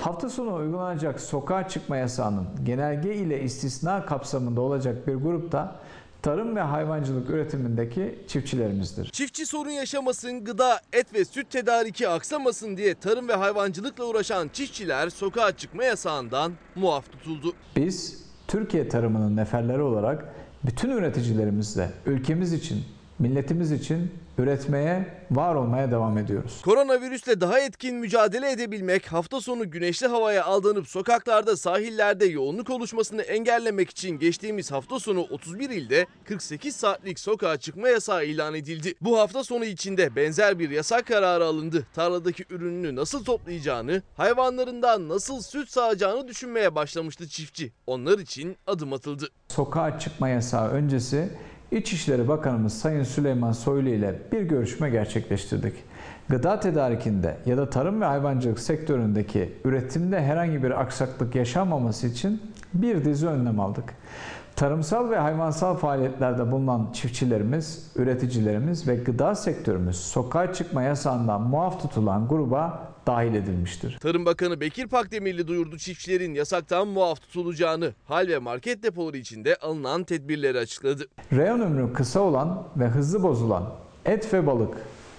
Hafta 0.00 0.30
sonu 0.30 0.54
uygulanacak 0.54 1.20
sokağa 1.20 1.68
çıkma 1.68 1.96
yasağının 1.96 2.46
genelge 2.64 3.14
ile 3.14 3.42
istisna 3.42 4.06
kapsamında 4.06 4.60
olacak 4.60 5.06
bir 5.06 5.14
grupta 5.14 5.76
tarım 6.22 6.56
ve 6.56 6.60
hayvancılık 6.60 7.30
üretimindeki 7.30 8.18
çiftçilerimizdir. 8.28 9.10
Çiftçi 9.10 9.46
sorun 9.46 9.70
yaşamasın, 9.70 10.44
gıda, 10.44 10.80
et 10.92 11.14
ve 11.14 11.24
süt 11.24 11.50
tedariki 11.50 12.08
aksamasın 12.08 12.76
diye 12.76 12.94
tarım 12.94 13.28
ve 13.28 13.34
hayvancılıkla 13.34 14.04
uğraşan 14.04 14.48
çiftçiler 14.52 15.10
sokağa 15.10 15.56
çıkma 15.56 15.84
yasağından 15.84 16.52
muaf 16.74 17.12
tutuldu. 17.12 17.52
Biz 17.76 18.24
Türkiye 18.48 18.88
tarımının 18.88 19.36
neferleri 19.36 19.82
olarak 19.82 20.34
bütün 20.66 20.90
üreticilerimizle 20.90 21.90
ülkemiz 22.06 22.52
için, 22.52 22.84
milletimiz 23.18 23.72
için 23.72 24.10
üretmeye, 24.38 25.06
var 25.30 25.54
olmaya 25.54 25.90
devam 25.90 26.18
ediyoruz. 26.18 26.60
Koronavirüsle 26.64 27.40
daha 27.40 27.60
etkin 27.60 27.96
mücadele 27.96 28.50
edebilmek, 28.50 29.12
hafta 29.12 29.40
sonu 29.40 29.70
güneşli 29.70 30.06
havaya 30.06 30.44
aldanıp 30.44 30.88
sokaklarda, 30.88 31.56
sahillerde 31.56 32.26
yoğunluk 32.26 32.70
oluşmasını 32.70 33.22
engellemek 33.22 33.90
için 33.90 34.18
geçtiğimiz 34.18 34.72
hafta 34.72 34.98
sonu 35.00 35.20
31 35.20 35.70
ilde 35.70 36.06
48 36.24 36.76
saatlik 36.76 37.18
sokağa 37.18 37.56
çıkma 37.56 37.88
yasağı 37.88 38.24
ilan 38.24 38.54
edildi. 38.54 38.94
Bu 39.00 39.18
hafta 39.18 39.44
sonu 39.44 39.64
içinde 39.64 40.16
benzer 40.16 40.58
bir 40.58 40.70
yasak 40.70 41.06
kararı 41.06 41.44
alındı. 41.44 41.86
Tarladaki 41.94 42.44
ürününü 42.50 42.96
nasıl 42.96 43.24
toplayacağını, 43.24 44.02
hayvanlarından 44.16 45.08
nasıl 45.08 45.42
süt 45.42 45.70
sağacağını 45.70 46.28
düşünmeye 46.28 46.74
başlamıştı 46.74 47.28
çiftçi. 47.28 47.72
Onlar 47.86 48.18
için 48.18 48.56
adım 48.66 48.92
atıldı. 48.92 49.28
Sokağa 49.48 49.98
çıkma 49.98 50.28
yasağı 50.28 50.68
öncesi 50.68 51.28
İçişleri 51.74 52.28
Bakanımız 52.28 52.78
Sayın 52.78 53.02
Süleyman 53.02 53.52
Soylu 53.52 53.88
ile 53.88 54.18
bir 54.32 54.42
görüşme 54.42 54.90
gerçekleştirdik. 54.90 55.74
Gıda 56.28 56.60
tedarikinde 56.60 57.36
ya 57.46 57.56
da 57.56 57.70
tarım 57.70 58.00
ve 58.00 58.04
hayvancılık 58.04 58.60
sektöründeki 58.60 59.52
üretimde 59.64 60.22
herhangi 60.22 60.62
bir 60.62 60.80
aksaklık 60.80 61.34
yaşanmaması 61.34 62.06
için 62.06 62.42
bir 62.74 63.04
dizi 63.04 63.26
önlem 63.26 63.60
aldık. 63.60 63.84
Tarımsal 64.56 65.10
ve 65.10 65.18
hayvansal 65.18 65.76
faaliyetlerde 65.76 66.52
bulunan 66.52 66.90
çiftçilerimiz, 66.92 67.92
üreticilerimiz 67.96 68.88
ve 68.88 68.96
gıda 68.96 69.34
sektörümüz 69.34 69.96
sokağa 69.96 70.52
çıkma 70.52 70.82
yasağından 70.82 71.42
muaf 71.42 71.82
tutulan 71.82 72.28
gruba 72.28 72.93
dahil 73.06 73.34
edilmiştir. 73.34 73.98
Tarım 74.00 74.26
Bakanı 74.26 74.60
Bekir 74.60 74.86
Pakdemirli 74.86 75.48
duyurdu 75.48 75.78
çiftçilerin 75.78 76.34
yasaktan 76.34 76.88
muaf 76.88 77.20
tutulacağını. 77.20 77.92
Hal 78.08 78.28
ve 78.28 78.38
market 78.38 78.82
depoları 78.82 79.16
içinde 79.16 79.56
alınan 79.56 80.04
tedbirleri 80.04 80.58
açıkladı. 80.58 81.04
Reyon 81.32 81.60
ömrü 81.60 81.92
kısa 81.92 82.20
olan 82.20 82.62
ve 82.76 82.86
hızlı 82.86 83.22
bozulan 83.22 83.64
et 84.04 84.34
ve 84.34 84.46
balık, 84.46 84.74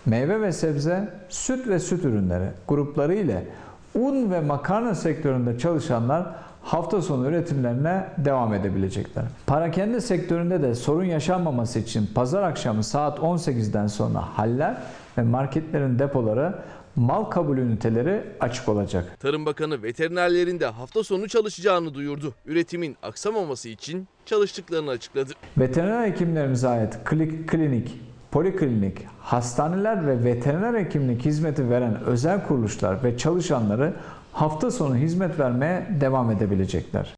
meyve 0.06 0.42
ve 0.42 0.52
sebze, 0.52 1.10
süt 1.30 1.68
ve 1.68 1.80
süt 1.80 2.06
ürünleri 2.06 2.50
grupları 2.68 3.16
ile 3.16 3.48
un 3.96 4.32
ve 4.32 4.40
makarna 4.42 4.96
sektöründe 4.96 5.58
çalışanlar 5.60 6.26
hafta 6.62 7.02
sonu 7.02 7.28
üretimlerine 7.28 8.08
devam 8.18 8.54
edebilecekler. 8.54 9.24
Parakende 9.48 10.02
sektöründe 10.02 10.62
de 10.62 10.76
sorun 10.76 11.04
yaşanmaması 11.04 11.80
için 11.80 12.10
pazar 12.16 12.44
akşamı 12.44 12.84
saat 12.84 13.20
18'den 13.20 13.88
sonra 13.88 14.20
haller 14.20 14.78
ve 15.18 15.22
marketlerin 15.22 16.00
depoları 16.00 16.56
mal 16.96 17.24
kabul 17.24 17.58
üniteleri 17.58 18.24
açık 18.40 18.70
olacak. 18.70 19.20
Tarım 19.20 19.46
Bakanı 19.46 19.84
veterinerlerin 19.84 20.60
de 20.60 20.66
hafta 20.66 21.04
sonu 21.04 21.28
çalışacağını 21.28 21.94
duyurdu. 21.94 22.34
Üretimin 22.46 22.98
aksamaması 23.04 23.70
için 23.70 24.08
çalıştıklarını 24.26 24.90
açıkladı. 24.92 25.34
Veteriner 25.58 26.08
hekimlerimize 26.08 26.68
ait 26.68 26.94
klik- 27.06 27.48
klinik, 27.48 28.00
poliklinik, 28.32 28.98
hastaneler 29.20 30.08
ve 30.08 30.24
veteriner 30.24 30.74
hekimlik 30.86 31.26
hizmeti 31.26 31.70
veren 31.70 32.04
özel 32.04 32.48
kuruluşlar 32.48 33.04
ve 33.04 33.18
çalışanları 33.18 33.94
hafta 34.34 34.72
sonu 34.72 34.96
hizmet 34.96 35.40
vermeye 35.40 35.88
devam 36.02 36.32
edebilecekler. 36.32 37.16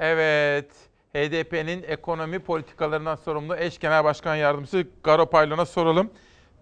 Evet, 0.00 0.70
HDP'nin 1.14 1.82
ekonomi 1.82 2.38
politikalarından 2.38 3.16
sorumlu 3.16 3.56
eş 3.56 3.78
genel 3.78 4.04
başkan 4.04 4.36
yardımcısı 4.36 4.84
Garo 5.04 5.26
Paylan'a 5.30 5.66
soralım. 5.66 6.10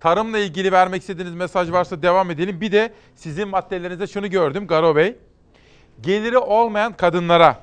Tarımla 0.04 0.38
ilgili 0.38 0.72
vermek 0.72 1.00
istediğiniz 1.00 1.34
mesaj 1.34 1.72
varsa 1.72 2.02
devam 2.02 2.30
edelim. 2.30 2.60
Bir 2.60 2.72
de 2.72 2.92
sizin 3.14 3.48
maddelerinizde 3.48 4.06
şunu 4.06 4.30
gördüm 4.30 4.66
Garo 4.66 4.96
Bey. 4.96 5.16
Geliri 6.00 6.38
olmayan 6.38 6.96
kadınlara 6.96 7.58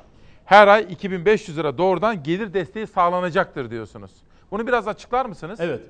her 0.46 0.68
ay 0.68 0.88
2500 0.90 1.58
lira 1.58 1.78
doğrudan 1.78 2.24
gelir 2.24 2.54
desteği 2.54 2.88
sağlanacaktır 2.88 3.70
diyorsunuz. 3.70 4.12
Bunu 4.52 4.68
biraz 4.68 4.88
açıklar 4.88 5.26
mısınız? 5.26 5.60
Evet. 5.62 5.82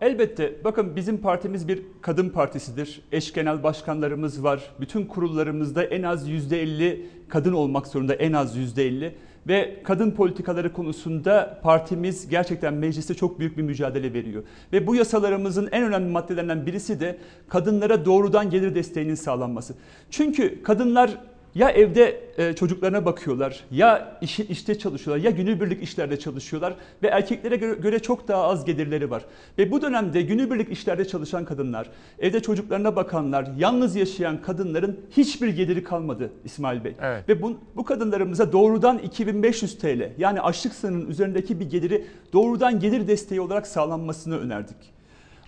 Elbette 0.00 0.64
bakın 0.64 0.96
bizim 0.96 1.18
partimiz 1.18 1.68
bir 1.68 1.82
kadın 2.02 2.28
partisidir. 2.28 3.02
Eş 3.12 3.32
genel 3.32 3.62
başkanlarımız 3.62 4.44
var. 4.44 4.70
Bütün 4.80 5.04
kurullarımızda 5.04 5.84
en 5.84 6.02
az 6.02 6.28
%50 6.28 7.00
kadın 7.28 7.52
olmak 7.52 7.86
zorunda 7.86 8.14
en 8.14 8.32
az 8.32 8.56
%50 8.56 9.12
ve 9.48 9.80
kadın 9.84 10.10
politikaları 10.10 10.72
konusunda 10.72 11.60
partimiz 11.62 12.28
gerçekten 12.28 12.74
mecliste 12.74 13.14
çok 13.14 13.38
büyük 13.38 13.56
bir 13.56 13.62
mücadele 13.62 14.12
veriyor. 14.12 14.42
Ve 14.72 14.86
bu 14.86 14.94
yasalarımızın 14.94 15.68
en 15.72 15.82
önemli 15.82 16.10
maddelerinden 16.10 16.66
birisi 16.66 17.00
de 17.00 17.18
kadınlara 17.48 18.04
doğrudan 18.04 18.50
gelir 18.50 18.74
desteğinin 18.74 19.14
sağlanması. 19.14 19.74
Çünkü 20.10 20.62
kadınlar 20.62 21.10
ya 21.56 21.70
evde 21.70 22.20
e, 22.38 22.52
çocuklarına 22.52 23.04
bakıyorlar, 23.04 23.64
ya 23.70 24.18
iş, 24.20 24.40
işte 24.40 24.78
çalışıyorlar, 24.78 25.24
ya 25.24 25.30
günübirlik 25.30 25.82
işlerde 25.82 26.18
çalışıyorlar 26.18 26.74
ve 27.02 27.08
erkeklere 27.08 27.56
göre, 27.56 27.74
göre 27.74 27.98
çok 27.98 28.28
daha 28.28 28.42
az 28.42 28.64
gelirleri 28.64 29.10
var. 29.10 29.24
Ve 29.58 29.70
bu 29.70 29.82
dönemde 29.82 30.22
günübirlik 30.22 30.72
işlerde 30.72 31.04
çalışan 31.04 31.44
kadınlar, 31.44 31.90
evde 32.18 32.40
çocuklarına 32.42 32.96
bakanlar, 32.96 33.48
yalnız 33.58 33.96
yaşayan 33.96 34.42
kadınların 34.42 35.00
hiçbir 35.10 35.48
geliri 35.48 35.84
kalmadı 35.84 36.32
İsmail 36.44 36.84
Bey. 36.84 36.94
Evet. 37.02 37.28
Ve 37.28 37.42
bu, 37.42 37.58
bu 37.76 37.84
kadınlarımıza 37.84 38.52
doğrudan 38.52 38.98
2500 38.98 39.78
TL 39.78 40.12
yani 40.18 40.40
açlık 40.40 40.74
sınırının 40.74 41.10
üzerindeki 41.10 41.60
bir 41.60 41.70
geliri 41.70 42.04
doğrudan 42.32 42.80
gelir 42.80 43.08
desteği 43.08 43.40
olarak 43.40 43.66
sağlanmasını 43.66 44.38
önerdik. 44.38 44.95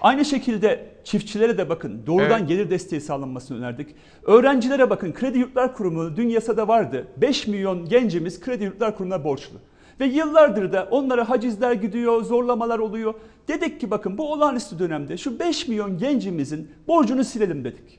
Aynı 0.01 0.25
şekilde 0.25 0.85
çiftçilere 1.05 1.59
de 1.59 1.69
bakın 1.69 2.03
doğrudan 2.07 2.39
Evet. 2.39 2.49
gelir 2.49 2.71
desteği 2.71 3.01
sağlanmasını 3.01 3.59
önerdik. 3.59 3.89
Öğrencilere 4.23 4.91
bakın 4.91 5.13
Kredi 5.13 5.39
Yurtlar 5.39 5.75
Kurumu 5.75 6.17
dün 6.17 6.29
yasada 6.29 6.69
vardı. 6.69 7.07
5 7.17 7.47
milyon 7.47 7.89
gencimiz 7.89 8.41
Kredi 8.41 8.65
Yurtlar 8.65 8.97
Kurumu'na 8.97 9.25
borçlu. 9.25 9.57
Ve 10.01 10.07
yıllardır 10.07 10.73
da 10.73 10.89
onlara 10.91 11.31
hacizler 11.31 11.73
gidiyor, 11.73 12.23
zorlamalar 12.23 12.79
oluyor. 12.79 13.15
Dedik 13.49 13.81
ki 13.81 13.91
bakın 13.91 14.19
bu 14.19 14.33
olağanüstü 14.33 14.79
dönemde 14.79 15.17
şu 15.17 15.39
5 15.39 15.69
milyon 15.69 15.99
gencimizin 15.99 16.71
borcunu 16.89 17.25
silelim 17.25 17.65
dedik. 17.65 17.99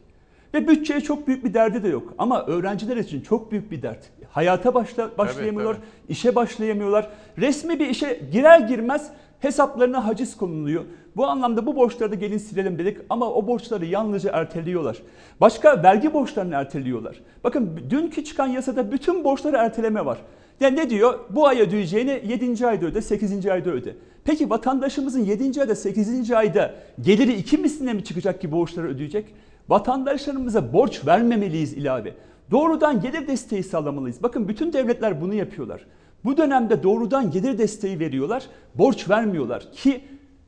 Ve 0.53 0.67
bütçeye 0.67 1.01
çok 1.01 1.27
büyük 1.27 1.45
bir 1.45 1.53
derdi 1.53 1.83
de 1.83 1.87
yok. 1.87 2.13
Ama 2.17 2.45
öğrenciler 2.45 2.97
için 2.97 3.21
çok 3.21 3.51
büyük 3.51 3.71
bir 3.71 3.81
dert. 3.81 4.09
Hayata 4.29 4.73
başla, 4.73 5.17
başlayamıyorlar, 5.17 5.75
tabii. 5.75 6.11
işe 6.11 6.35
başlayamıyorlar. 6.35 7.09
Resmi 7.37 7.79
bir 7.79 7.87
işe 7.87 8.21
girer 8.31 8.59
girmez 8.59 9.11
hesaplarına 9.39 10.07
haciz 10.07 10.37
konuluyor. 10.37 10.85
Bu 11.15 11.27
anlamda 11.27 11.65
bu 11.65 11.75
borçları 11.75 12.11
da 12.11 12.15
gelin 12.15 12.37
silelim 12.37 12.79
dedik 12.79 12.97
ama 13.09 13.33
o 13.33 13.47
borçları 13.47 13.85
yalnızca 13.85 14.31
erteliyorlar. 14.31 14.97
Başka 15.41 15.83
vergi 15.83 16.13
borçlarını 16.13 16.55
erteliyorlar. 16.55 17.21
Bakın 17.43 17.79
dünkü 17.89 18.23
çıkan 18.23 18.47
yasada 18.47 18.91
bütün 18.91 19.23
borçları 19.23 19.57
erteleme 19.57 20.05
var. 20.05 20.17
Yani 20.59 20.75
ne 20.75 20.89
diyor? 20.89 21.19
Bu 21.29 21.47
ay 21.47 21.61
ödeyeceğini 21.61 22.21
7. 22.27 22.67
ayda 22.67 22.85
öde, 22.85 23.01
8. 23.01 23.45
ayda 23.45 23.69
öde. 23.69 23.95
Peki 24.23 24.49
vatandaşımızın 24.49 25.25
7. 25.25 25.61
ayda, 25.61 25.75
8. 25.75 26.31
ayda 26.31 26.73
geliri 27.01 27.33
iki 27.33 27.57
misline 27.57 27.93
mi 27.93 28.03
çıkacak 28.03 28.41
ki 28.41 28.51
borçları 28.51 28.87
ödeyecek? 28.87 29.25
Vatandaşlarımıza 29.69 30.73
borç 30.73 31.05
vermemeliyiz 31.07 31.73
ilave. 31.73 32.13
Doğrudan 32.51 33.01
gelir 33.01 33.27
desteği 33.27 33.63
sağlamalıyız. 33.63 34.23
Bakın 34.23 34.47
bütün 34.47 34.73
devletler 34.73 35.21
bunu 35.21 35.33
yapıyorlar. 35.33 35.85
Bu 36.25 36.37
dönemde 36.37 36.83
doğrudan 36.83 37.31
gelir 37.31 37.57
desteği 37.57 37.99
veriyorlar, 37.99 38.43
borç 38.75 39.09
vermiyorlar 39.09 39.71
ki 39.71 40.01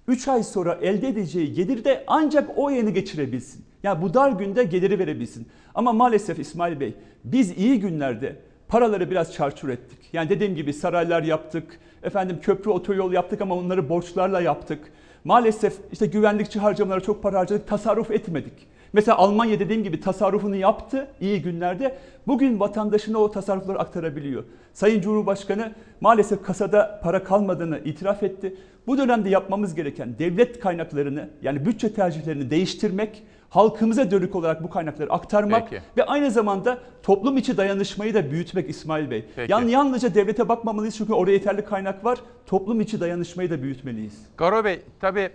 3 0.07 0.27
ay 0.27 0.43
sonra 0.43 0.77
elde 0.81 1.07
edeceği 1.07 1.53
gelir 1.53 1.83
de 1.83 2.03
ancak 2.07 2.49
o 2.57 2.69
yeni 2.69 2.93
geçirebilsin. 2.93 3.65
Yani 3.83 4.01
bu 4.01 4.13
dar 4.13 4.31
günde 4.31 4.63
geliri 4.63 4.99
verebilsin. 4.99 5.47
Ama 5.75 5.93
maalesef 5.93 6.39
İsmail 6.39 6.79
Bey 6.79 6.93
biz 7.23 7.57
iyi 7.57 7.79
günlerde 7.79 8.35
paraları 8.67 9.11
biraz 9.11 9.33
çarçur 9.33 9.69
ettik. 9.69 9.99
Yani 10.13 10.29
dediğim 10.29 10.55
gibi 10.55 10.73
saraylar 10.73 11.23
yaptık, 11.23 11.79
efendim 12.03 12.39
köprü 12.41 12.71
otoyol 12.71 13.13
yaptık 13.13 13.41
ama 13.41 13.55
onları 13.55 13.89
borçlarla 13.89 14.41
yaptık. 14.41 14.79
Maalesef 15.23 15.73
işte 15.91 16.05
güvenlikçi 16.05 16.59
harcamalara 16.59 17.01
çok 17.01 17.23
para 17.23 17.39
harcadık, 17.39 17.67
tasarruf 17.67 18.11
etmedik. 18.11 18.53
Mesela 18.93 19.17
Almanya 19.17 19.59
dediğim 19.59 19.83
gibi 19.83 19.99
tasarrufunu 19.99 20.55
yaptı 20.55 21.07
iyi 21.21 21.41
günlerde. 21.41 21.97
Bugün 22.27 22.59
vatandaşına 22.59 23.17
o 23.17 23.31
tasarrufları 23.31 23.79
aktarabiliyor. 23.79 24.43
Sayın 24.73 25.01
Cumhurbaşkanı 25.01 25.71
maalesef 26.01 26.43
kasada 26.43 26.99
para 27.03 27.23
kalmadığını 27.23 27.79
itiraf 27.79 28.23
etti. 28.23 28.55
Bu 28.87 28.97
dönemde 28.97 29.29
yapmamız 29.29 29.75
gereken 29.75 30.19
devlet 30.19 30.59
kaynaklarını 30.59 31.29
yani 31.41 31.65
bütçe 31.65 31.93
tercihlerini 31.93 32.49
değiştirmek, 32.49 33.23
halkımıza 33.49 34.11
dönük 34.11 34.35
olarak 34.35 34.63
bu 34.63 34.69
kaynakları 34.69 35.11
aktarmak 35.11 35.69
Peki. 35.69 35.83
ve 35.97 36.03
aynı 36.03 36.31
zamanda 36.31 36.77
toplum 37.03 37.37
içi 37.37 37.57
dayanışmayı 37.57 38.13
da 38.13 38.31
büyütmek 38.31 38.69
İsmail 38.69 39.09
Bey. 39.11 39.25
Peki. 39.35 39.51
Yani 39.51 39.71
yalnızca 39.71 40.15
devlete 40.15 40.49
bakmamalıyız 40.49 40.97
çünkü 40.97 41.13
oraya 41.13 41.31
yeterli 41.31 41.65
kaynak 41.65 42.05
var. 42.05 42.19
Toplum 42.45 42.81
içi 42.81 42.99
dayanışmayı 42.99 43.49
da 43.49 43.63
büyütmeliyiz. 43.63 44.13
Garo 44.37 44.63
Bey, 44.63 44.81
tabii 44.99 45.29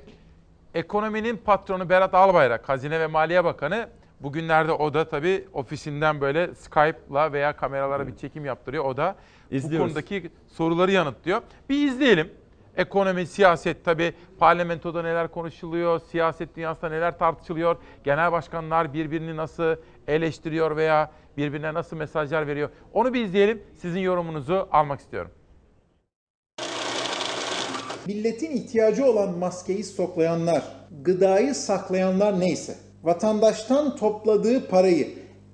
ekonominin 0.76 1.36
patronu 1.36 1.88
Berat 1.88 2.14
Albayrak, 2.14 2.68
Hazine 2.68 3.00
ve 3.00 3.06
Maliye 3.06 3.44
Bakanı 3.44 3.88
bugünlerde 4.20 4.72
o 4.72 4.94
da 4.94 5.08
tabii 5.08 5.44
ofisinden 5.52 6.20
böyle 6.20 6.54
Skype'la 6.54 7.32
veya 7.32 7.56
kameralara 7.56 8.06
bir 8.06 8.16
çekim 8.16 8.44
yaptırıyor. 8.44 8.84
O 8.84 8.96
da 8.96 9.16
bu 9.50 9.54
İzliyoruz. 9.54 9.88
konudaki 9.88 10.30
soruları 10.46 10.92
yanıtlıyor. 10.92 11.42
Bir 11.68 11.88
izleyelim. 11.88 12.30
Ekonomi, 12.76 13.26
siyaset 13.26 13.84
tabii 13.84 14.12
parlamentoda 14.38 15.02
neler 15.02 15.28
konuşuluyor, 15.28 16.00
siyaset 16.00 16.56
dünyasında 16.56 16.90
neler 16.90 17.18
tartışılıyor, 17.18 17.76
genel 18.04 18.32
başkanlar 18.32 18.92
birbirini 18.92 19.36
nasıl 19.36 19.76
eleştiriyor 20.08 20.76
veya 20.76 21.10
birbirine 21.36 21.74
nasıl 21.74 21.96
mesajlar 21.96 22.46
veriyor. 22.46 22.70
Onu 22.92 23.14
bir 23.14 23.24
izleyelim. 23.24 23.62
Sizin 23.74 24.00
yorumunuzu 24.00 24.68
almak 24.72 25.00
istiyorum. 25.00 25.30
Milletin 28.06 28.50
ihtiyacı 28.50 29.06
olan 29.06 29.38
maskeyi 29.38 29.84
stoklayanlar, 29.84 30.62
gıdayı 31.02 31.54
saklayanlar 31.54 32.40
neyse, 32.40 32.74
vatandaştan 33.02 33.96
topladığı 33.96 34.68
parayı 34.68 35.08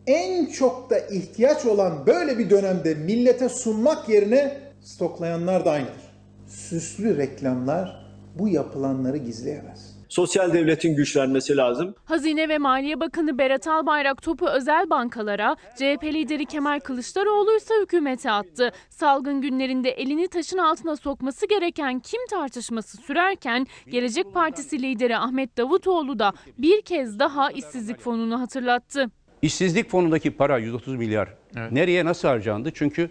en 0.07 0.47
çok 0.47 0.91
da 0.91 0.99
ihtiyaç 0.99 1.67
olan 1.67 2.07
böyle 2.07 2.39
bir 2.39 2.51
dönemde 2.51 2.95
millete 2.95 3.49
sunmak 3.49 4.09
yerine 4.09 4.59
stoklayanlar 4.81 5.65
da 5.65 5.71
aynıdır. 5.71 6.13
Süslü 6.47 7.17
reklamlar 7.17 8.07
bu 8.39 8.49
yapılanları 8.49 9.17
gizleyemez. 9.17 9.92
Sosyal 10.13 10.53
devletin 10.53 10.97
güçlenmesi 10.97 11.57
lazım. 11.57 11.95
Hazine 12.05 12.49
ve 12.49 12.59
Maliye 12.59 13.01
Bakanı 13.01 13.39
Berat 13.39 13.67
Albayrak 13.67 14.23
topu 14.23 14.49
özel 14.49 14.91
bankalara, 14.91 15.57
CHP 15.77 16.05
lideri 16.05 16.47
Kemal 16.47 16.81
Kılıçdaroğlu 16.81 17.57
ise 17.57 17.75
hükümete 17.83 18.31
attı. 18.31 18.73
Salgın 18.91 19.41
günlerinde 19.41 19.91
elini 19.91 20.29
taşın 20.29 20.59
altına 20.59 20.97
sokması 20.97 21.49
gereken 21.49 22.01
kim 22.01 22.21
tartışması 22.31 22.97
sürerken 22.97 23.67
Gelecek 23.87 24.35
Partisi 24.35 24.83
lideri 24.83 25.17
Ahmet 25.17 25.59
Davutoğlu 25.59 26.19
da 26.19 26.33
bir 26.59 26.83
kez 26.83 27.19
daha 27.19 27.51
işsizlik 27.51 28.01
fonunu 28.01 28.41
hatırlattı. 28.41 29.11
İşsizlik 29.43 29.91
fonundaki 29.91 30.31
para 30.31 30.59
130 30.59 30.97
milyar 30.97 31.35
nereye 31.71 32.05
nasıl 32.05 32.29
harcandı? 32.29 32.71
Çünkü 32.75 33.11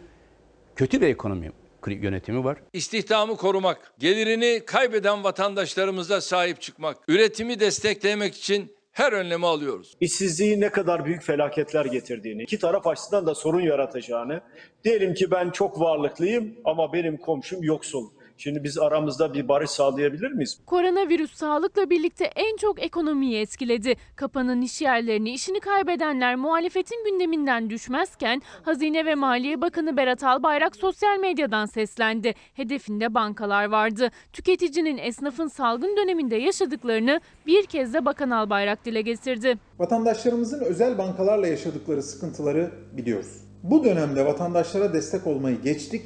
kötü 0.75 1.01
bir 1.01 1.07
ekonomi 1.07 1.51
yönetimi 1.87 2.43
var. 2.43 2.57
İstihdamı 2.73 3.37
korumak, 3.37 3.93
gelirini 3.99 4.61
kaybeden 4.65 5.23
vatandaşlarımıza 5.23 6.21
sahip 6.21 6.61
çıkmak, 6.61 6.97
üretimi 7.07 7.59
desteklemek 7.59 8.35
için 8.35 8.71
her 8.91 9.13
önlemi 9.13 9.45
alıyoruz. 9.45 9.97
İşsizliğin 10.01 10.61
ne 10.61 10.69
kadar 10.69 11.05
büyük 11.05 11.23
felaketler 11.23 11.85
getirdiğini, 11.85 12.43
iki 12.43 12.59
taraf 12.59 12.87
açısından 12.87 13.25
da 13.25 13.35
sorun 13.35 13.61
yaratacağını, 13.61 14.41
diyelim 14.83 15.13
ki 15.13 15.31
ben 15.31 15.49
çok 15.49 15.79
varlıklıyım 15.79 16.55
ama 16.65 16.93
benim 16.93 17.17
komşum 17.17 17.63
yoksul. 17.63 18.09
Şimdi 18.43 18.63
biz 18.63 18.77
aramızda 18.77 19.34
bir 19.34 19.47
barış 19.47 19.69
sağlayabilir 19.69 20.31
miyiz? 20.31 20.59
Koronavirüs 20.65 21.34
sağlıkla 21.34 21.89
birlikte 21.89 22.26
en 22.26 22.57
çok 22.57 22.84
ekonomiyi 22.84 23.39
etkiledi. 23.39 23.95
Kapanan 24.15 24.61
iş 24.61 24.81
yerlerini, 24.81 25.31
işini 25.31 25.59
kaybedenler 25.59 26.35
muhalefetin 26.35 27.05
gündeminden 27.05 27.69
düşmezken 27.69 28.41
Hazine 28.63 29.05
ve 29.05 29.15
Maliye 29.15 29.61
Bakanı 29.61 29.97
Berat 29.97 30.23
Albayrak 30.23 30.76
sosyal 30.76 31.19
medyadan 31.19 31.65
seslendi. 31.65 32.34
Hedefinde 32.53 33.13
bankalar 33.13 33.65
vardı. 33.65 34.11
Tüketicinin 34.34 34.97
esnafın 34.97 35.47
salgın 35.47 35.97
döneminde 35.97 36.35
yaşadıklarını 36.35 37.22
bir 37.47 37.65
kez 37.65 37.93
de 37.93 38.05
Bakan 38.05 38.30
Albayrak 38.30 38.85
dile 38.85 39.01
getirdi. 39.01 39.57
Vatandaşlarımızın 39.80 40.61
özel 40.61 40.97
bankalarla 40.97 41.47
yaşadıkları 41.47 42.03
sıkıntıları 42.03 42.72
biliyoruz. 42.97 43.43
Bu 43.63 43.84
dönemde 43.84 44.26
vatandaşlara 44.26 44.93
destek 44.93 45.27
olmayı 45.27 45.61
geçtik, 45.61 46.01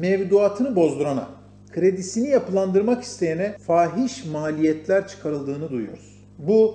mevduatını 0.00 0.76
bozdurana, 0.76 1.43
kredisini 1.74 2.28
yapılandırmak 2.28 3.02
isteyene 3.02 3.56
fahiş 3.66 4.24
maliyetler 4.24 5.08
çıkarıldığını 5.08 5.70
duyuyoruz. 5.70 6.24
Bu 6.38 6.74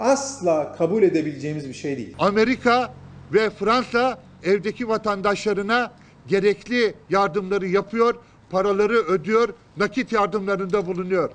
asla 0.00 0.72
kabul 0.78 1.02
edebileceğimiz 1.02 1.68
bir 1.68 1.74
şey 1.74 1.96
değil. 1.96 2.14
Amerika 2.18 2.94
ve 3.32 3.50
Fransa 3.50 4.18
evdeki 4.44 4.88
vatandaşlarına 4.88 5.92
gerekli 6.26 6.94
yardımları 7.10 7.66
yapıyor, 7.66 8.14
paraları 8.50 8.98
ödüyor, 8.98 9.48
nakit 9.76 10.12
yardımlarında 10.12 10.86
bulunuyor. 10.86 11.30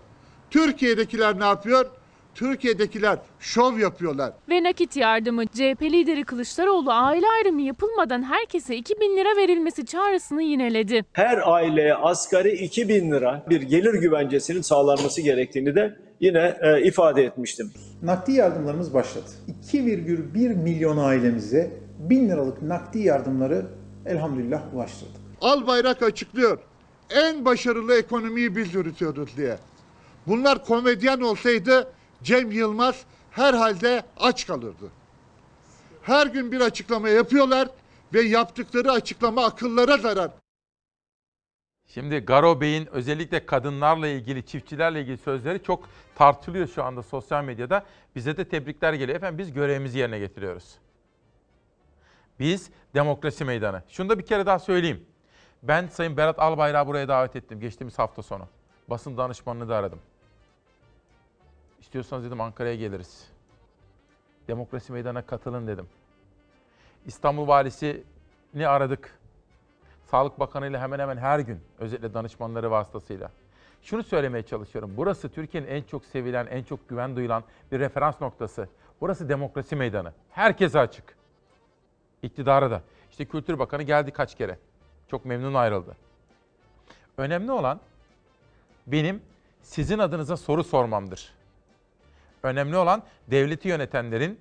Türkiye'dekiler 0.49 1.39
ne 1.39 1.45
yapıyor? 1.45 1.85
Türkiye'dekiler 2.35 3.19
şov 3.39 3.77
yapıyorlar. 3.77 4.33
Ve 4.49 4.63
nakit 4.63 4.95
yardımı 4.95 5.47
CHP 5.47 5.81
lideri 5.81 6.23
Kılıçdaroğlu 6.23 6.91
aile 6.91 7.25
ayrımı 7.37 7.61
yapılmadan 7.61 8.23
herkese 8.23 8.75
2000 8.75 9.17
lira 9.17 9.37
verilmesi 9.37 9.85
çağrısını 9.85 10.43
yineledi. 10.43 11.05
Her 11.13 11.51
aileye 11.51 11.95
asgari 11.95 12.51
2000 12.51 13.11
lira 13.11 13.45
bir 13.49 13.61
gelir 13.61 13.93
güvencesinin 13.93 14.61
sağlanması 14.61 15.21
gerektiğini 15.21 15.75
de 15.75 15.97
yine 16.19 16.57
e, 16.61 16.81
ifade 16.81 17.23
etmiştim. 17.23 17.71
Nakdi 18.03 18.31
yardımlarımız 18.31 18.93
başladı. 18.93 19.25
2,1 19.71 20.55
milyon 20.55 20.97
ailemize 20.97 21.71
1000 21.99 22.29
liralık 22.29 22.61
nakdi 22.61 22.99
yardımları 22.99 23.65
elhamdülillah 24.05 24.73
ulaştırdık. 24.73 25.21
Albayrak 25.41 26.03
açıklıyor. 26.03 26.59
En 27.09 27.45
başarılı 27.45 27.97
ekonomiyi 27.97 28.55
biz 28.55 28.75
yürütüyoruz 28.75 29.37
diye. 29.37 29.57
Bunlar 30.27 30.65
komedyen 30.65 31.21
olsaydı 31.21 31.87
Cem 32.25 32.51
Yılmaz 32.51 33.05
herhalde 33.31 34.03
aç 34.17 34.47
kalırdı. 34.47 34.91
Her 36.01 36.27
gün 36.27 36.51
bir 36.51 36.61
açıklama 36.61 37.09
yapıyorlar 37.09 37.69
ve 38.13 38.21
yaptıkları 38.21 38.91
açıklama 38.91 39.45
akıllara 39.45 39.97
zarar. 39.97 40.31
Şimdi 41.87 42.19
Garo 42.19 42.61
Bey'in 42.61 42.85
özellikle 42.85 43.45
kadınlarla 43.45 44.07
ilgili, 44.07 44.45
çiftçilerle 44.45 45.01
ilgili 45.01 45.17
sözleri 45.17 45.63
çok 45.63 45.89
tartılıyor 46.15 46.67
şu 46.67 46.83
anda 46.83 47.03
sosyal 47.03 47.43
medyada. 47.43 47.85
Bize 48.15 48.37
de 48.37 48.47
tebrikler 48.49 48.93
geliyor. 48.93 49.17
Efendim 49.17 49.37
biz 49.37 49.53
görevimizi 49.53 49.99
yerine 49.99 50.19
getiriyoruz. 50.19 50.75
Biz 52.39 52.69
demokrasi 52.93 53.45
meydanı. 53.45 53.83
Şunu 53.89 54.09
da 54.09 54.19
bir 54.19 54.25
kere 54.25 54.45
daha 54.45 54.59
söyleyeyim. 54.59 55.05
Ben 55.63 55.87
Sayın 55.87 56.17
Berat 56.17 56.39
Albayrak'ı 56.39 56.87
buraya 56.87 57.07
davet 57.07 57.35
ettim 57.35 57.59
geçtiğimiz 57.59 57.99
hafta 57.99 58.23
sonu. 58.23 58.47
Basın 58.87 59.17
danışmanını 59.17 59.69
da 59.69 59.75
aradım. 59.75 59.99
İstiyorsanız 61.85 62.25
dedim 62.25 62.41
Ankara'ya 62.41 62.75
geliriz. 62.75 63.27
Demokrasi 64.47 64.91
meydana 64.91 65.21
katılın 65.21 65.67
dedim. 65.67 65.87
İstanbul 67.05 67.47
Valisi'ni 67.47 68.67
aradık. 68.67 69.19
Sağlık 70.11 70.39
Bakanı 70.39 70.67
ile 70.67 70.79
hemen 70.79 70.99
hemen 70.99 71.17
her 71.17 71.39
gün 71.39 71.59
özellikle 71.79 72.13
danışmanları 72.13 72.71
vasıtasıyla. 72.71 73.31
Şunu 73.81 74.03
söylemeye 74.03 74.43
çalışıyorum. 74.43 74.93
Burası 74.97 75.29
Türkiye'nin 75.29 75.67
en 75.67 75.83
çok 75.83 76.05
sevilen, 76.05 76.47
en 76.47 76.63
çok 76.63 76.89
güven 76.89 77.15
duyulan 77.15 77.43
bir 77.71 77.79
referans 77.79 78.21
noktası. 78.21 78.69
Burası 79.01 79.29
demokrasi 79.29 79.75
meydanı. 79.75 80.13
Herkese 80.29 80.79
açık. 80.79 81.15
İktidara 82.23 82.71
da. 82.71 82.81
İşte 83.11 83.25
Kültür 83.25 83.59
Bakanı 83.59 83.83
geldi 83.83 84.11
kaç 84.11 84.35
kere. 84.35 84.59
Çok 85.07 85.25
memnun 85.25 85.53
ayrıldı. 85.53 85.97
Önemli 87.17 87.51
olan 87.51 87.79
benim 88.87 89.21
sizin 89.61 89.99
adınıza 89.99 90.37
soru 90.37 90.63
sormamdır. 90.63 91.35
Önemli 92.45 92.77
olan 92.77 93.03
devleti 93.27 93.67
yönetenlerin 93.67 94.39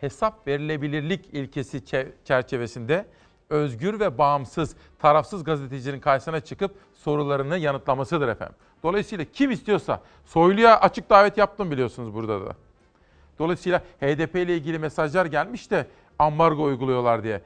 hesap 0.00 0.46
verilebilirlik 0.46 1.34
ilkesi 1.34 1.84
çerçevesinde 2.24 3.06
özgür 3.50 4.00
ve 4.00 4.18
bağımsız, 4.18 4.76
tarafsız 4.98 5.44
gazetecinin 5.44 6.00
karşısına 6.00 6.40
çıkıp 6.40 6.74
sorularını 6.94 7.58
yanıtlamasıdır 7.58 8.28
efendim. 8.28 8.56
Dolayısıyla 8.82 9.24
kim 9.32 9.50
istiyorsa, 9.50 10.00
Soylu'ya 10.24 10.80
açık 10.80 11.10
davet 11.10 11.38
yaptım 11.38 11.70
biliyorsunuz 11.70 12.14
burada 12.14 12.46
da. 12.46 12.56
Dolayısıyla 13.38 13.78
HDP 13.78 14.34
ile 14.36 14.54
ilgili 14.56 14.78
mesajlar 14.78 15.26
gelmiş 15.26 15.70
de 15.70 15.86
ambargo 16.18 16.62
uyguluyorlar 16.62 17.22
diye. 17.22 17.42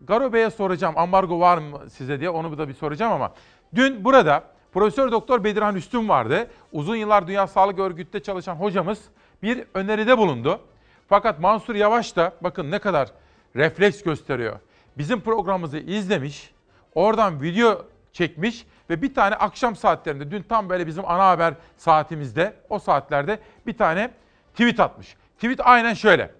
Garo 0.00 0.32
Bey'e 0.32 0.50
soracağım 0.50 0.98
ambargo 0.98 1.40
var 1.40 1.58
mı 1.58 1.90
size 1.90 2.20
diye 2.20 2.30
onu 2.30 2.58
da 2.58 2.68
bir 2.68 2.74
soracağım 2.74 3.12
ama 3.12 3.32
dün 3.74 4.04
burada 4.04 4.44
Profesör 4.72 5.12
Doktor 5.12 5.44
Bedirhan 5.44 5.76
Üstün 5.76 6.08
vardı. 6.08 6.50
Uzun 6.72 6.96
yıllar 6.96 7.26
Dünya 7.26 7.46
Sağlık 7.46 7.78
Örgütü'nde 7.78 8.22
çalışan 8.22 8.54
hocamız 8.54 9.02
bir 9.42 9.64
öneride 9.74 10.18
bulundu. 10.18 10.60
Fakat 11.08 11.40
Mansur 11.40 11.74
Yavaş 11.74 12.16
da 12.16 12.32
bakın 12.40 12.70
ne 12.70 12.78
kadar 12.78 13.08
refleks 13.56 14.02
gösteriyor. 14.02 14.58
Bizim 14.98 15.20
programımızı 15.20 15.78
izlemiş, 15.78 16.50
oradan 16.94 17.42
video 17.42 17.86
çekmiş 18.12 18.66
ve 18.90 19.02
bir 19.02 19.14
tane 19.14 19.34
akşam 19.34 19.76
saatlerinde 19.76 20.30
dün 20.30 20.42
tam 20.42 20.68
böyle 20.68 20.86
bizim 20.86 21.04
ana 21.06 21.28
haber 21.28 21.54
saatimizde 21.76 22.54
o 22.68 22.78
saatlerde 22.78 23.38
bir 23.66 23.76
tane 23.76 24.10
tweet 24.52 24.80
atmış. 24.80 25.16
Tweet 25.36 25.60
aynen 25.66 25.94
şöyle. 25.94 26.30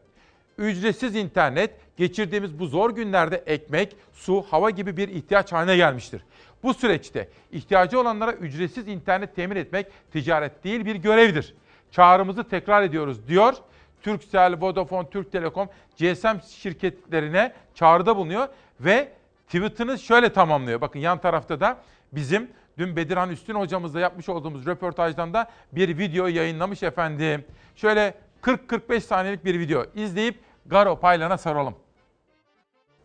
Ücretsiz 0.58 1.16
internet 1.16 1.70
geçirdiğimiz 1.96 2.58
bu 2.58 2.66
zor 2.66 2.90
günlerde 2.90 3.36
ekmek, 3.46 3.96
su, 4.12 4.44
hava 4.50 4.70
gibi 4.70 4.96
bir 4.96 5.08
ihtiyaç 5.08 5.52
haline 5.52 5.76
gelmiştir. 5.76 6.22
Bu 6.62 6.74
süreçte 6.74 7.28
ihtiyacı 7.52 8.00
olanlara 8.00 8.32
ücretsiz 8.32 8.88
internet 8.88 9.36
temin 9.36 9.56
etmek 9.56 9.86
ticaret 10.12 10.64
değil 10.64 10.84
bir 10.84 10.94
görevdir. 10.96 11.54
Çağrımızı 11.92 12.44
tekrar 12.44 12.82
ediyoruz 12.82 13.28
diyor. 13.28 13.54
Turkcell, 14.02 14.60
Vodafone, 14.60 15.10
Türk 15.10 15.32
Telekom, 15.32 15.68
GSM 15.98 16.40
şirketlerine 16.48 17.52
çağrıda 17.74 18.16
bulunuyor 18.16 18.48
ve 18.80 19.08
tweetini 19.46 19.98
şöyle 19.98 20.32
tamamlıyor. 20.32 20.80
Bakın 20.80 20.98
yan 20.98 21.18
tarafta 21.18 21.60
da 21.60 21.76
bizim 22.12 22.50
dün 22.78 22.96
Bedirhan 22.96 23.30
Üstün 23.30 23.54
hocamızla 23.54 24.00
yapmış 24.00 24.28
olduğumuz 24.28 24.66
röportajdan 24.66 25.34
da 25.34 25.50
bir 25.72 25.98
video 25.98 26.26
yayınlamış 26.26 26.82
efendim. 26.82 27.44
Şöyle 27.76 28.14
40-45 28.42 29.00
saniyelik 29.00 29.44
bir 29.44 29.58
video 29.58 29.84
izleyip 29.94 30.40
Garo 30.66 31.00
Paylan'a 31.00 31.38
saralım. 31.38 31.74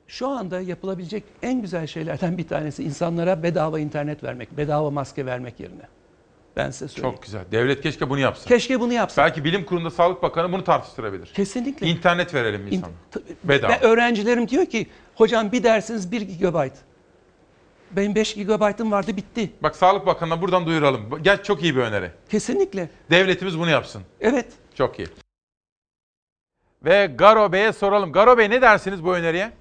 Şu 0.07 0.27
anda 0.27 0.61
yapılabilecek 0.61 1.23
en 1.43 1.61
güzel 1.61 1.87
şeylerden 1.87 2.37
bir 2.37 2.47
tanesi 2.47 2.83
insanlara 2.83 3.43
bedava 3.43 3.79
internet 3.79 4.23
vermek, 4.23 4.57
bedava 4.57 4.91
maske 4.91 5.25
vermek 5.25 5.59
yerine. 5.59 5.96
Ben 6.57 6.71
size 6.71 6.87
söyleyeyim. 6.87 7.15
Çok 7.15 7.23
güzel. 7.23 7.41
Devlet 7.51 7.81
keşke 7.81 8.09
bunu 8.09 8.19
yapsın. 8.19 8.47
Keşke 8.47 8.79
bunu 8.79 8.93
yapsın. 8.93 9.23
Belki 9.23 9.43
bilim 9.43 9.65
kurulunda 9.65 9.91
Sağlık 9.91 10.23
Bakanı 10.23 10.51
bunu 10.51 10.63
tartıştırabilir. 10.63 11.33
Kesinlikle. 11.33 11.87
İnternet 11.87 12.33
verelim 12.33 12.67
insana. 12.67 12.91
Bedava. 13.43 13.71
Ve 13.71 13.79
öğrencilerim 13.79 14.47
diyor 14.47 14.65
ki 14.65 14.87
hocam 15.15 15.51
bir 15.51 15.63
dersiniz 15.63 16.11
1 16.11 16.21
GB. 16.21 16.69
Benim 17.91 18.15
5 18.15 18.35
GB'ım 18.35 18.91
vardı 18.91 19.17
bitti. 19.17 19.51
Bak 19.63 19.75
Sağlık 19.75 20.05
Bakanı'na 20.05 20.41
buradan 20.41 20.65
duyuralım. 20.65 21.23
Gel 21.23 21.43
çok 21.43 21.63
iyi 21.63 21.75
bir 21.75 21.81
öneri. 21.81 22.11
Kesinlikle. 22.29 22.89
Devletimiz 23.11 23.59
bunu 23.59 23.69
yapsın. 23.69 24.01
Evet. 24.21 24.47
Çok 24.75 24.99
iyi. 24.99 25.07
Ve 26.85 27.05
Garo 27.17 27.51
Bey'e 27.51 27.73
soralım. 27.73 28.11
Garo 28.11 28.37
Bey 28.37 28.49
ne 28.49 28.61
dersiniz 28.61 29.03
bu 29.03 29.15
öneriye? 29.15 29.51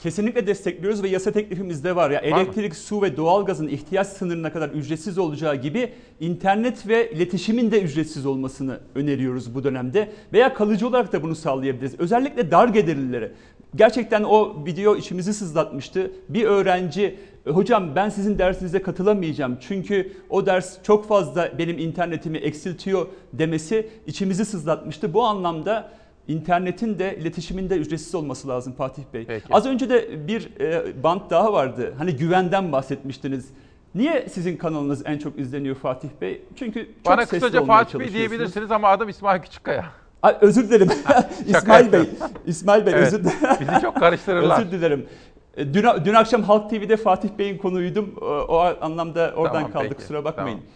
Kesinlikle 0.00 0.46
destekliyoruz 0.46 1.02
ve 1.02 1.08
yasa 1.08 1.32
teklifimizde 1.32 1.96
var. 1.96 2.10
Ya 2.10 2.18
Var 2.18 2.24
elektrik, 2.24 2.76
su 2.76 3.02
ve 3.02 3.16
doğalgazın 3.16 3.68
ihtiyaç 3.68 4.06
sınırına 4.06 4.52
kadar 4.52 4.68
ücretsiz 4.68 5.18
olacağı 5.18 5.56
gibi 5.56 5.92
internet 6.20 6.88
ve 6.88 7.10
iletişimin 7.10 7.70
de 7.70 7.82
ücretsiz 7.82 8.26
olmasını 8.26 8.80
öneriyoruz 8.94 9.54
bu 9.54 9.64
dönemde. 9.64 10.12
Veya 10.32 10.54
kalıcı 10.54 10.88
olarak 10.88 11.12
da 11.12 11.22
bunu 11.22 11.34
sağlayabiliriz. 11.34 11.94
Özellikle 12.00 12.50
dar 12.50 12.68
gelirlilere. 12.68 13.32
Gerçekten 13.76 14.22
o 14.22 14.64
video 14.66 14.96
içimizi 14.96 15.34
sızlatmıştı. 15.34 16.10
Bir 16.28 16.44
öğrenci 16.44 17.16
hocam 17.46 17.96
ben 17.96 18.08
sizin 18.08 18.38
dersinize 18.38 18.82
katılamayacağım 18.82 19.56
çünkü 19.60 20.12
o 20.30 20.46
ders 20.46 20.82
çok 20.82 21.08
fazla 21.08 21.58
benim 21.58 21.78
internetimi 21.78 22.38
eksiltiyor 22.38 23.06
demesi 23.32 23.88
içimizi 24.06 24.44
sızlatmıştı. 24.44 25.14
Bu 25.14 25.22
anlamda 25.22 25.90
internetin 26.34 26.98
de 26.98 27.16
iletişimin 27.16 27.70
de 27.70 27.76
ücretsiz 27.76 28.14
olması 28.14 28.48
lazım 28.48 28.72
Fatih 28.72 29.02
Bey. 29.14 29.24
Peki. 29.26 29.46
Az 29.54 29.66
önce 29.66 29.90
de 29.90 30.28
bir 30.28 30.60
e, 30.60 31.02
bant 31.02 31.30
daha 31.30 31.52
vardı. 31.52 31.94
Hani 31.98 32.16
güvenden 32.16 32.72
bahsetmiştiniz. 32.72 33.48
Niye 33.94 34.28
sizin 34.28 34.56
kanalınız 34.56 35.02
en 35.06 35.18
çok 35.18 35.38
izleniyor 35.38 35.76
Fatih 35.76 36.08
Bey? 36.20 36.42
Çünkü 36.56 36.86
çok 36.86 37.06
Bana 37.06 37.26
sesli 37.26 37.40
kısaca 37.40 37.62
olmaya 37.62 37.84
Fatih 37.84 37.98
Bey 37.98 38.12
diyebilirsiniz 38.12 38.70
ama 38.70 38.88
adım 38.88 39.08
İsmail 39.08 39.42
Küçükkaya. 39.42 39.84
Ay, 40.22 40.36
özür 40.40 40.68
dilerim. 40.68 40.88
İsmail 41.46 41.92
Bey. 41.92 42.10
İsmail 42.46 42.86
Bey 42.86 42.94
Evet, 42.94 43.06
özür 43.06 43.24
dilerim. 43.24 43.56
bizi 43.60 43.80
çok 43.82 43.96
karıştırırlar. 43.96 44.58
özür 44.60 44.70
dilerim. 44.70 45.06
E, 45.56 45.74
Dün, 45.74 45.84
dün 46.04 46.14
akşam 46.14 46.42
Halk 46.42 46.70
TV'de 46.70 46.96
Fatih 46.96 47.28
Bey'in 47.38 47.58
konuydum. 47.58 48.14
O, 48.20 48.24
o 48.24 48.58
anlamda 48.80 49.32
oradan 49.36 49.52
Tamam, 49.54 49.72
kaldı 49.72 49.84
peki. 49.88 49.94
kusura 49.96 50.24
bakmayın. 50.24 50.58
Tamam. 50.58 50.70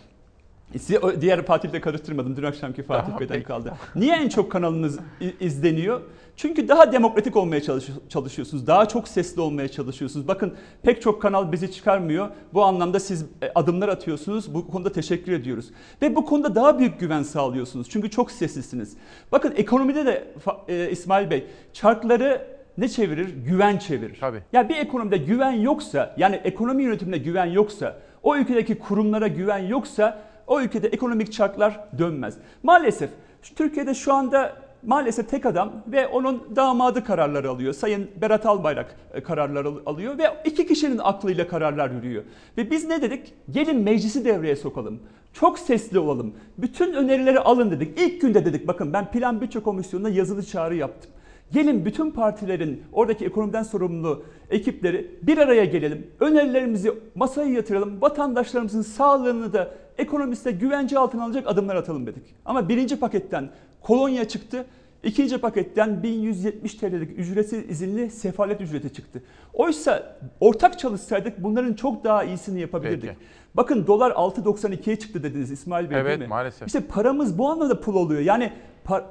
Size 0.72 0.98
o 0.98 1.20
diğer 1.20 1.42
Fatih'le 1.46 1.80
karıştırmadım. 1.80 2.36
Dün 2.36 2.42
akşamki 2.42 2.82
Fatih 2.82 3.04
Tamam, 3.04 3.20
Bey'den 3.20 3.34
peki. 3.34 3.46
kaldı. 3.46 3.72
Niye 3.96 4.16
en 4.16 4.28
çok 4.28 4.52
kanalınız 4.52 4.98
izleniyor? 5.40 6.00
Çünkü 6.36 6.68
daha 6.68 6.92
demokratik 6.92 7.36
olmaya 7.36 7.62
çalış- 7.62 7.90
çalışıyorsunuz. 8.08 8.66
Daha 8.66 8.88
çok 8.88 9.08
sesli 9.08 9.40
olmaya 9.40 9.68
çalışıyorsunuz. 9.68 10.28
Bakın 10.28 10.54
pek 10.82 11.02
çok 11.02 11.22
kanal 11.22 11.52
bizi 11.52 11.72
çıkarmıyor. 11.72 12.28
Bu 12.54 12.64
anlamda 12.64 13.00
siz 13.00 13.22
e, 13.42 13.52
adımlar 13.54 13.88
atıyorsunuz. 13.88 14.54
Bu 14.54 14.66
konuda 14.70 14.92
teşekkür 14.92 15.32
ediyoruz. 15.32 15.70
Ve 16.02 16.16
bu 16.16 16.24
konuda 16.24 16.54
daha 16.54 16.78
büyük 16.78 17.00
güven 17.00 17.22
sağlıyorsunuz. 17.22 17.90
Çünkü 17.90 18.10
çok 18.10 18.30
seslisiniz. 18.30 18.96
Bakın 19.32 19.54
ekonomide 19.56 20.06
de 20.06 20.28
e, 20.68 20.90
İsmail 20.90 21.30
Bey 21.30 21.46
çarkları 21.72 22.46
ne 22.78 22.88
çevirir? 22.88 23.28
Güven 23.46 23.78
çevirir. 23.78 24.16
Tabii. 24.20 24.42
Ya 24.52 24.68
bir 24.68 24.76
ekonomide 24.76 25.16
güven 25.16 25.52
yoksa, 25.52 26.14
yani 26.18 26.40
ekonomi 26.44 26.82
yönetimine 26.82 27.18
güven 27.18 27.46
yoksa, 27.46 27.98
o 28.22 28.36
ülkedeki 28.36 28.74
kurumlara 28.78 29.28
güven 29.28 29.58
yoksa 29.58 30.22
o 30.46 30.60
ülkede 30.60 30.88
ekonomik 30.88 31.32
çarklar 31.32 31.80
dönmez. 31.98 32.34
Maalesef 32.62 33.10
Türkiye'de 33.56 33.94
şu 33.94 34.12
anda 34.14 34.56
maalesef 34.86 35.28
tek 35.30 35.46
adam 35.46 35.72
ve 35.86 36.06
onun 36.06 36.56
damadı 36.56 37.04
kararları 37.04 37.50
alıyor. 37.50 37.72
Sayın 37.72 38.10
Berat 38.20 38.46
Albayrak 38.46 38.96
e, 39.14 39.22
kararlar 39.22 39.64
al- 39.64 39.78
alıyor 39.86 40.18
ve 40.18 40.24
iki 40.44 40.66
kişinin 40.66 40.98
aklıyla 41.02 41.48
kararlar 41.48 41.90
yürüyor. 41.90 42.22
Ve 42.58 42.70
biz 42.70 42.84
ne 42.88 43.02
dedik? 43.02 43.34
Gelin 43.50 43.80
meclisi 43.80 44.24
devreye 44.24 44.56
sokalım. 44.56 45.00
Çok 45.32 45.58
sesli 45.58 45.98
olalım. 45.98 46.34
Bütün 46.58 46.92
önerileri 46.92 47.40
alın 47.40 47.70
dedik. 47.70 48.00
İlk 48.00 48.20
günde 48.20 48.44
dedik 48.44 48.66
bakın 48.68 48.92
ben 48.92 49.10
Plan 49.10 49.40
Bütçe 49.40 49.60
Komisyonu'na 49.60 50.08
yazılı 50.08 50.42
çağrı 50.46 50.76
yaptım. 50.76 51.10
Gelin 51.54 51.84
bütün 51.84 52.10
partilerin 52.10 52.82
oradaki 52.92 53.24
ekonomiden 53.26 53.62
sorumlu 53.62 54.24
ekipleri 54.50 55.10
bir 55.22 55.38
araya 55.38 55.64
gelelim. 55.64 56.06
Önerilerimizi 56.20 56.92
masaya 57.14 57.50
yatıralım. 57.50 58.00
Vatandaşlarımızın 58.02 58.82
sağlığını 58.82 59.52
da 59.52 59.74
ekonomiste 59.98 60.50
güvence 60.50 60.98
altına 60.98 61.24
alacak 61.24 61.46
adımlar 61.46 61.76
atalım 61.76 62.06
dedik. 62.06 62.22
Ama 62.44 62.68
birinci 62.68 62.96
paketten 62.96 63.50
kolonya 63.80 64.28
çıktı. 64.28 64.64
İkinci 65.04 65.38
paketten 65.38 66.02
1170 66.02 66.74
TL'lik 66.74 67.18
ücretsiz 67.18 67.70
izinli 67.70 68.10
sefalet 68.10 68.60
ücreti 68.60 68.92
çıktı. 68.92 69.22
Oysa 69.52 70.16
ortak 70.40 70.78
çalışsaydık 70.78 71.42
bunların 71.42 71.74
çok 71.74 72.04
daha 72.04 72.24
iyisini 72.24 72.60
yapabilirdik. 72.60 73.02
Peki. 73.02 73.16
Bakın 73.54 73.86
dolar 73.86 74.10
6.92'ye 74.10 74.96
çıktı 74.96 75.22
dediniz 75.22 75.50
İsmail 75.50 75.90
Bey 75.90 76.00
Evet, 76.00 76.08
değil 76.08 76.20
mi? 76.20 76.26
maalesef. 76.26 76.66
İşte 76.66 76.80
paramız 76.80 77.38
bu 77.38 77.48
anlamda 77.48 77.80
pul 77.80 77.94
oluyor. 77.94 78.20
Yani 78.20 78.52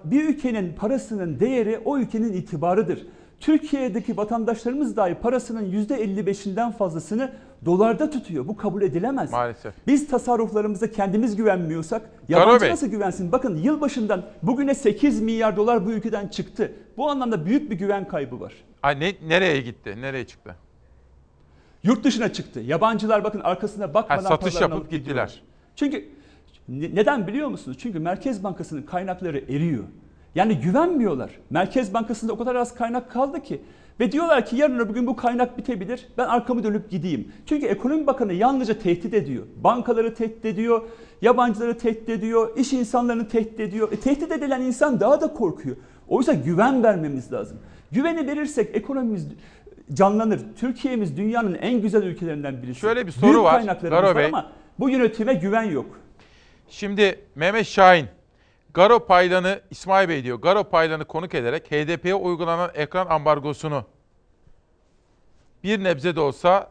bir 0.04 0.24
ülkenin 0.30 0.74
parasının 0.74 1.40
değeri 1.40 1.80
o 1.86 1.98
ülkenin 1.98 2.34
itibarıdır. 2.34 3.08
Türkiye'deki 3.40 4.18
vatandaşlarımız 4.18 4.98
dahi 4.98 5.16
parasının 5.16 5.72
%55'inden 5.72 6.72
fazlasını 6.72 7.32
dolarda 7.66 8.10
tutuyor. 8.10 8.48
Bu 8.48 8.58
kabul 8.58 8.82
edilemez. 8.82 9.32
Maalesef. 9.32 9.74
Biz 9.88 10.08
tasarruflarımıza 10.08 10.92
kendimiz 10.92 11.36
güvenmiyorsak 11.36 12.02
yabancı 12.30 12.62
Bey. 12.62 12.72
nasıl 12.72 12.88
güvensin? 12.88 13.32
Bakın 13.32 13.56
yılbaşından 13.58 14.26
bugüne 14.44 14.76
8 14.76 15.22
milyar 15.22 15.58
dolar 15.58 15.86
bu 15.86 15.92
ülkeden 15.92 16.28
çıktı. 16.28 16.72
Bu 16.98 17.10
anlamda 17.10 17.46
büyük 17.46 17.72
bir 17.72 17.76
güven 17.76 18.08
kaybı 18.08 18.40
var. 18.40 18.54
Ay 18.84 19.00
ne, 19.00 19.14
nereye 19.28 19.62
gitti? 19.62 19.96
Nereye 20.02 20.28
çıktı? 20.28 20.56
Yurt 21.84 22.04
dışına 22.04 22.34
çıktı. 22.34 22.60
Yabancılar 22.60 23.24
bakın 23.24 23.40
arkasına 23.40 23.94
bakmadan 23.94 24.24
Ha, 24.24 24.30
satış 24.30 24.62
yapıp 24.62 24.82
gittiler. 24.84 25.00
gidiyorlar. 25.00 25.42
Çünkü 25.76 26.06
neden 26.68 27.28
biliyor 27.28 27.48
musunuz? 27.48 27.78
Çünkü 27.80 28.00
Merkez 28.00 28.44
Bankası'nın 28.44 28.82
kaynakları 28.82 29.38
eriyor. 29.38 29.84
Yani 30.36 30.60
güvenmiyorlar. 30.60 31.30
Merkez 31.50 31.94
Bankası'nda 31.94 32.34
o 32.34 32.38
kadar 32.38 32.56
az 32.56 32.76
kaynak 32.76 33.12
kaldı 33.12 33.44
ki. 33.44 33.62
Ve 34.00 34.12
diyorlar 34.12 34.46
ki 34.46 34.56
yarın 34.56 34.80
öbür 34.80 34.94
gün 34.94 35.08
bu 35.08 35.16
kaynak 35.16 35.58
bitebilir. 35.58 36.08
Ben 36.18 36.26
arkamı 36.26 36.64
dönüp 36.64 36.90
gideyim. 36.90 37.32
Çünkü 37.46 37.66
ekonomi 37.66 38.08
bakanı 38.08 38.34
yalnızca 38.34 38.80
tehdit 38.80 39.14
ediyor. 39.14 39.44
Bankaları 39.64 40.16
tehdit 40.16 40.46
ediyor. 40.46 40.82
Yabancıları 41.22 41.78
tehdit 41.78 42.10
ediyor. 42.10 42.58
iş 42.58 42.74
insanlarını 42.74 43.28
tehdit 43.28 43.60
ediyor. 43.60 43.92
E, 43.92 43.96
tehdit 43.96 44.32
edilen 44.32 44.62
insan 44.62 45.00
daha 45.00 45.22
da 45.22 45.34
korkuyor. 45.34 45.76
Oysa 46.08 46.34
güven 46.34 46.84
vermemiz 46.84 47.34
lazım. 47.34 47.58
Güveni 47.92 48.28
verirsek 48.28 48.76
ekonomimiz 48.76 49.28
canlanır. 49.94 50.42
Türkiye'miz 50.58 51.18
dünyanın 51.18 51.54
en 51.54 51.82
güzel 51.82 52.04
ülkelerinden 52.04 52.64
birisi. 52.64 52.80
Şöyle 52.80 53.08
bir 53.08 53.12
soru 53.12 53.32
Büyük 53.32 53.44
var, 53.44 53.56
kaynaklarımız 53.56 54.02
Garo 54.02 54.10
var 54.10 54.18
Bey. 54.18 54.26
ama 54.26 54.52
bu 54.80 54.90
yönetime 54.90 55.34
güven 55.34 55.64
yok. 55.64 55.86
Şimdi 56.70 57.26
Mehmet 57.36 57.68
Şahin, 57.68 58.08
Garo 58.74 59.06
Paylan'ı, 59.06 59.62
İsmail 59.72 60.10
Bey 60.10 60.24
diyor, 60.24 60.42
Garo 60.42 60.64
Paylan'ı 60.64 61.06
konuk 61.06 61.36
ederek 61.36 61.72
HDP'ye 61.72 62.16
uygulanan 62.16 62.72
ekran 62.74 63.08
ambargosunu 63.08 63.86
bir 65.64 65.84
nebze 65.84 66.16
de 66.16 66.20
olsa 66.20 66.70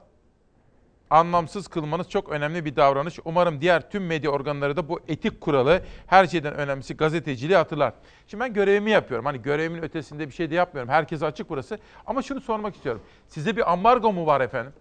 anlamsız 1.11 1.69
kılmanız 1.69 2.09
çok 2.11 2.29
önemli 2.29 2.65
bir 2.65 2.77
davranış. 2.77 3.19
Umarım 3.25 3.61
diğer 3.61 3.91
tüm 3.91 4.07
medya 4.07 4.31
organları 4.31 4.77
da 4.77 4.89
bu 4.89 5.01
etik 5.09 5.41
kuralı 5.41 5.83
her 6.07 6.27
şeyden 6.27 6.55
önemlisi 6.55 6.97
gazeteciliği 6.97 7.57
hatırlar. 7.57 7.93
Şimdi 8.29 8.45
ben 8.45 8.55
görevimi 8.55 8.91
yapıyorum. 8.91 9.27
Hani 9.27 9.43
görevimin 9.43 9.83
ötesinde 9.83 10.29
bir 10.29 10.35
şey 10.35 10.51
de 10.51 10.55
yapmıyorum. 10.55 10.93
Herkese 10.93 11.27
açık 11.27 11.51
burası. 11.51 11.79
Ama 12.07 12.23
şunu 12.23 12.41
sormak 12.41 12.75
istiyorum. 12.77 13.03
Size 13.29 13.57
bir 13.57 13.73
ambargo 13.73 14.13
mu 14.13 14.27
var 14.27 14.41
efendim? 14.41 14.73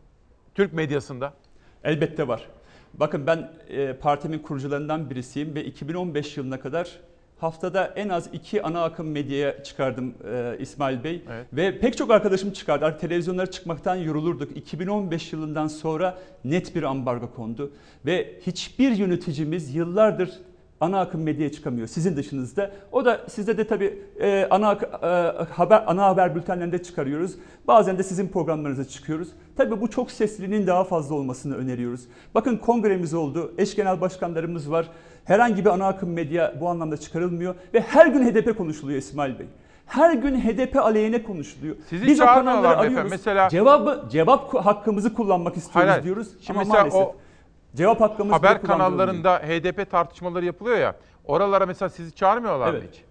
Türk 0.55 0.73
medyasında. 0.73 1.33
Elbette 1.83 2.27
var. 2.27 2.47
Bakın 2.93 3.27
ben 3.27 3.51
e, 3.69 3.93
partimin 3.93 4.39
kurucularından 4.39 5.09
birisiyim 5.09 5.55
ve 5.55 5.65
2015 5.65 6.37
yılına 6.37 6.59
kadar 6.59 6.99
haftada 7.41 7.93
en 7.95 8.09
az 8.09 8.29
iki 8.33 8.63
ana 8.63 8.83
akım 8.83 9.11
medyaya 9.11 9.63
çıkardım 9.63 10.13
e, 10.33 10.57
İsmail 10.59 11.03
Bey. 11.03 11.23
Evet. 11.31 11.47
Ve 11.53 11.79
pek 11.79 11.97
çok 11.97 12.11
arkadaşım 12.11 12.51
çıkardı. 12.51 12.85
Artık 12.85 13.01
televizyonlara 13.01 13.51
çıkmaktan 13.51 13.95
yorulurduk. 13.95 14.57
2015 14.57 15.33
yılından 15.33 15.67
sonra 15.67 16.17
net 16.45 16.75
bir 16.75 16.83
ambargo 16.83 17.33
kondu. 17.35 17.71
Ve 18.05 18.39
hiçbir 18.47 18.91
yöneticimiz 18.91 19.75
yıllardır 19.75 20.29
ana 20.81 20.99
akım 20.99 21.23
medyaya 21.23 21.51
çıkamıyor 21.51 21.87
sizin 21.87 22.15
dışınızda. 22.17 22.71
O 22.91 23.05
da 23.05 23.21
sizde 23.29 23.57
de 23.57 23.67
tabii 23.67 23.99
e, 24.21 24.47
ana 24.49 24.71
e, 24.71 25.07
haber 25.53 25.83
ana 25.87 26.05
haber 26.05 26.35
bültenlerinde 26.35 26.83
çıkarıyoruz. 26.83 27.35
Bazen 27.67 27.97
de 27.97 28.03
sizin 28.03 28.27
programlarınıza 28.27 28.85
çıkıyoruz. 28.85 29.27
Tabii 29.57 29.81
bu 29.81 29.89
çok 29.89 30.11
sesliliğinin 30.11 30.67
daha 30.67 30.83
fazla 30.83 31.15
olmasını 31.15 31.55
öneriyoruz. 31.55 32.01
Bakın 32.35 32.57
kongremiz 32.57 33.13
oldu. 33.13 33.53
Eş 33.57 33.75
genel 33.75 34.01
başkanlarımız 34.01 34.71
var. 34.71 34.87
Herhangi 35.25 35.65
bir 35.65 35.69
ana 35.69 35.87
akım 35.87 36.09
medya 36.13 36.53
bu 36.61 36.69
anlamda 36.69 36.97
çıkarılmıyor 36.97 37.55
ve 37.73 37.81
her 37.81 38.07
gün 38.07 38.25
HDP 38.31 38.57
konuşuluyor 38.57 38.99
İsmail 38.99 39.39
Bey. 39.39 39.45
Her 39.85 40.13
gün 40.13 40.41
HDP 40.41 40.75
aleyhine 40.77 41.23
konuşuluyor. 41.23 41.75
Sizi 41.89 42.07
Biz 42.07 42.21
o 42.21 42.25
kanalları 42.25 42.73
efendim? 42.73 42.89
arıyoruz. 42.91 43.11
Mesela- 43.11 43.49
cevabı 43.49 44.03
cevap 44.11 44.55
hakkımızı 44.55 45.13
kullanmak 45.13 45.57
istiyoruz 45.57 45.91
hayır. 45.91 46.03
diyoruz. 46.03 46.27
Şimdi 46.41 46.59
ama 46.59 46.59
mesela 46.59 46.79
maalesef 46.79 47.01
o 47.01 47.15
cevap 47.75 48.01
hakkımız 48.01 48.33
Haber 48.33 48.61
kanallarında 48.61 49.37
HDP 49.37 49.91
tartışmaları 49.91 50.45
yapılıyor 50.45 50.77
ya. 50.77 50.95
Oralara 51.25 51.65
mesela 51.65 51.89
sizi 51.89 52.15
çağırmıyorlar 52.15 52.71
mı 52.71 52.77
Evet. 52.77 52.89
hiç? 52.93 53.03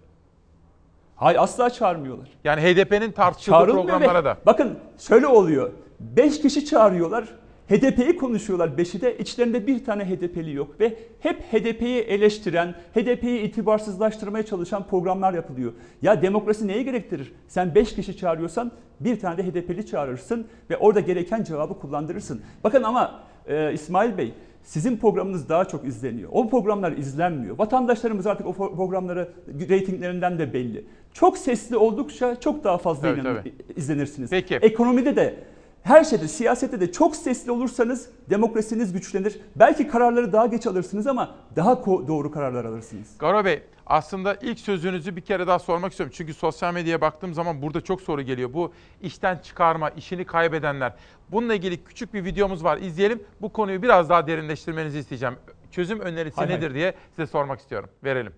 Hayır 1.15 1.37
asla 1.41 1.69
çağırmıyorlar. 1.69 2.29
Yani 2.43 2.61
HDP'nin 2.61 3.11
tartışıldığı 3.11 3.65
programlara 3.65 4.25
da. 4.25 4.37
Bakın 4.45 4.79
şöyle 4.97 5.27
oluyor. 5.27 5.71
5 5.99 6.41
kişi 6.41 6.65
çağırıyorlar. 6.65 7.25
HDP'yi 7.69 8.17
konuşuyorlar 8.17 8.77
beşi 8.77 9.01
de 9.01 9.17
içlerinde 9.17 9.67
bir 9.67 9.85
tane 9.85 10.05
HDP'li 10.05 10.53
yok 10.53 10.79
ve 10.79 10.97
hep 11.19 11.53
HDP'yi 11.53 12.01
eleştiren, 12.01 12.75
HDP'yi 12.95 13.39
itibarsızlaştırmaya 13.41 14.45
çalışan 14.45 14.87
programlar 14.87 15.33
yapılıyor. 15.33 15.73
Ya 16.01 16.21
demokrasi 16.21 16.67
neye 16.67 16.83
gerektirir? 16.83 17.33
Sen 17.47 17.75
5 17.75 17.95
kişi 17.95 18.17
çağırıyorsan 18.17 18.71
bir 18.99 19.19
tane 19.19 19.37
de 19.37 19.43
HDP'li 19.43 19.85
çağırırsın 19.85 20.47
ve 20.69 20.77
orada 20.77 20.99
gereken 20.99 21.43
cevabı 21.43 21.79
kullandırırsın. 21.79 22.41
Bakın 22.63 22.83
ama 22.83 23.19
e, 23.47 23.73
İsmail 23.73 24.17
Bey 24.17 24.33
sizin 24.63 24.97
programınız 24.97 25.49
daha 25.49 25.65
çok 25.65 25.85
izleniyor. 25.85 26.29
O 26.33 26.49
programlar 26.49 26.91
izlenmiyor. 26.91 27.57
Vatandaşlarımız 27.59 28.27
artık 28.27 28.47
o 28.47 28.51
pro- 28.51 28.75
programları 28.75 29.29
reytinglerinden 29.69 30.39
de 30.39 30.53
belli. 30.53 30.85
Çok 31.13 31.37
sesli 31.37 31.77
oldukça 31.77 32.39
çok 32.39 32.63
daha 32.63 32.77
fazla 32.77 33.07
Evet, 33.07 33.19
inan- 33.23 33.31
evet. 33.35 33.53
izlenirsiniz. 33.75 34.29
Peki. 34.29 34.55
Ekonomide 34.55 35.15
de 35.15 35.35
her 35.83 36.03
şeyde, 36.03 36.27
siyasette 36.27 36.79
de 36.79 36.91
çok 36.91 37.15
sesli 37.15 37.51
olursanız 37.51 38.09
demokrasiniz 38.29 38.93
güçlenir. 38.93 39.39
Belki 39.55 39.87
kararları 39.87 40.33
daha 40.33 40.45
geç 40.45 40.67
alırsınız 40.67 41.07
ama 41.07 41.35
daha 41.55 41.85
doğru 41.85 42.31
kararlar 42.31 42.65
alırsınız. 42.65 43.07
Garo 43.19 43.45
Bey 43.45 43.61
aslında 43.91 44.37
ilk 44.41 44.59
sözünüzü 44.59 45.15
bir 45.15 45.21
kere 45.21 45.47
daha 45.47 45.59
sormak 45.59 45.91
istiyorum. 45.91 46.13
Çünkü 46.17 46.33
sosyal 46.33 46.73
medyaya 46.73 47.01
baktığım 47.01 47.33
zaman 47.33 47.61
burada 47.61 47.81
çok 47.81 48.01
soru 48.01 48.21
geliyor. 48.21 48.53
Bu 48.53 48.73
işten 49.01 49.37
çıkarma, 49.37 49.89
işini 49.89 50.25
kaybedenler. 50.25 50.93
Bununla 51.31 51.55
ilgili 51.55 51.83
küçük 51.83 52.13
bir 52.13 52.25
videomuz 52.25 52.63
var. 52.63 52.77
İzleyelim. 52.77 53.23
Bu 53.41 53.53
konuyu 53.53 53.81
biraz 53.81 54.09
daha 54.09 54.27
derinleştirmenizi 54.27 54.99
isteyeceğim. 54.99 55.35
Çözüm 55.71 55.99
önerisi 55.99 56.35
Hay 56.35 56.47
hay. 56.47 56.55
nedir 56.55 56.73
diye 56.73 56.93
size 57.15 57.27
sormak 57.27 57.59
istiyorum. 57.59 57.89
Verelim. 58.03 58.33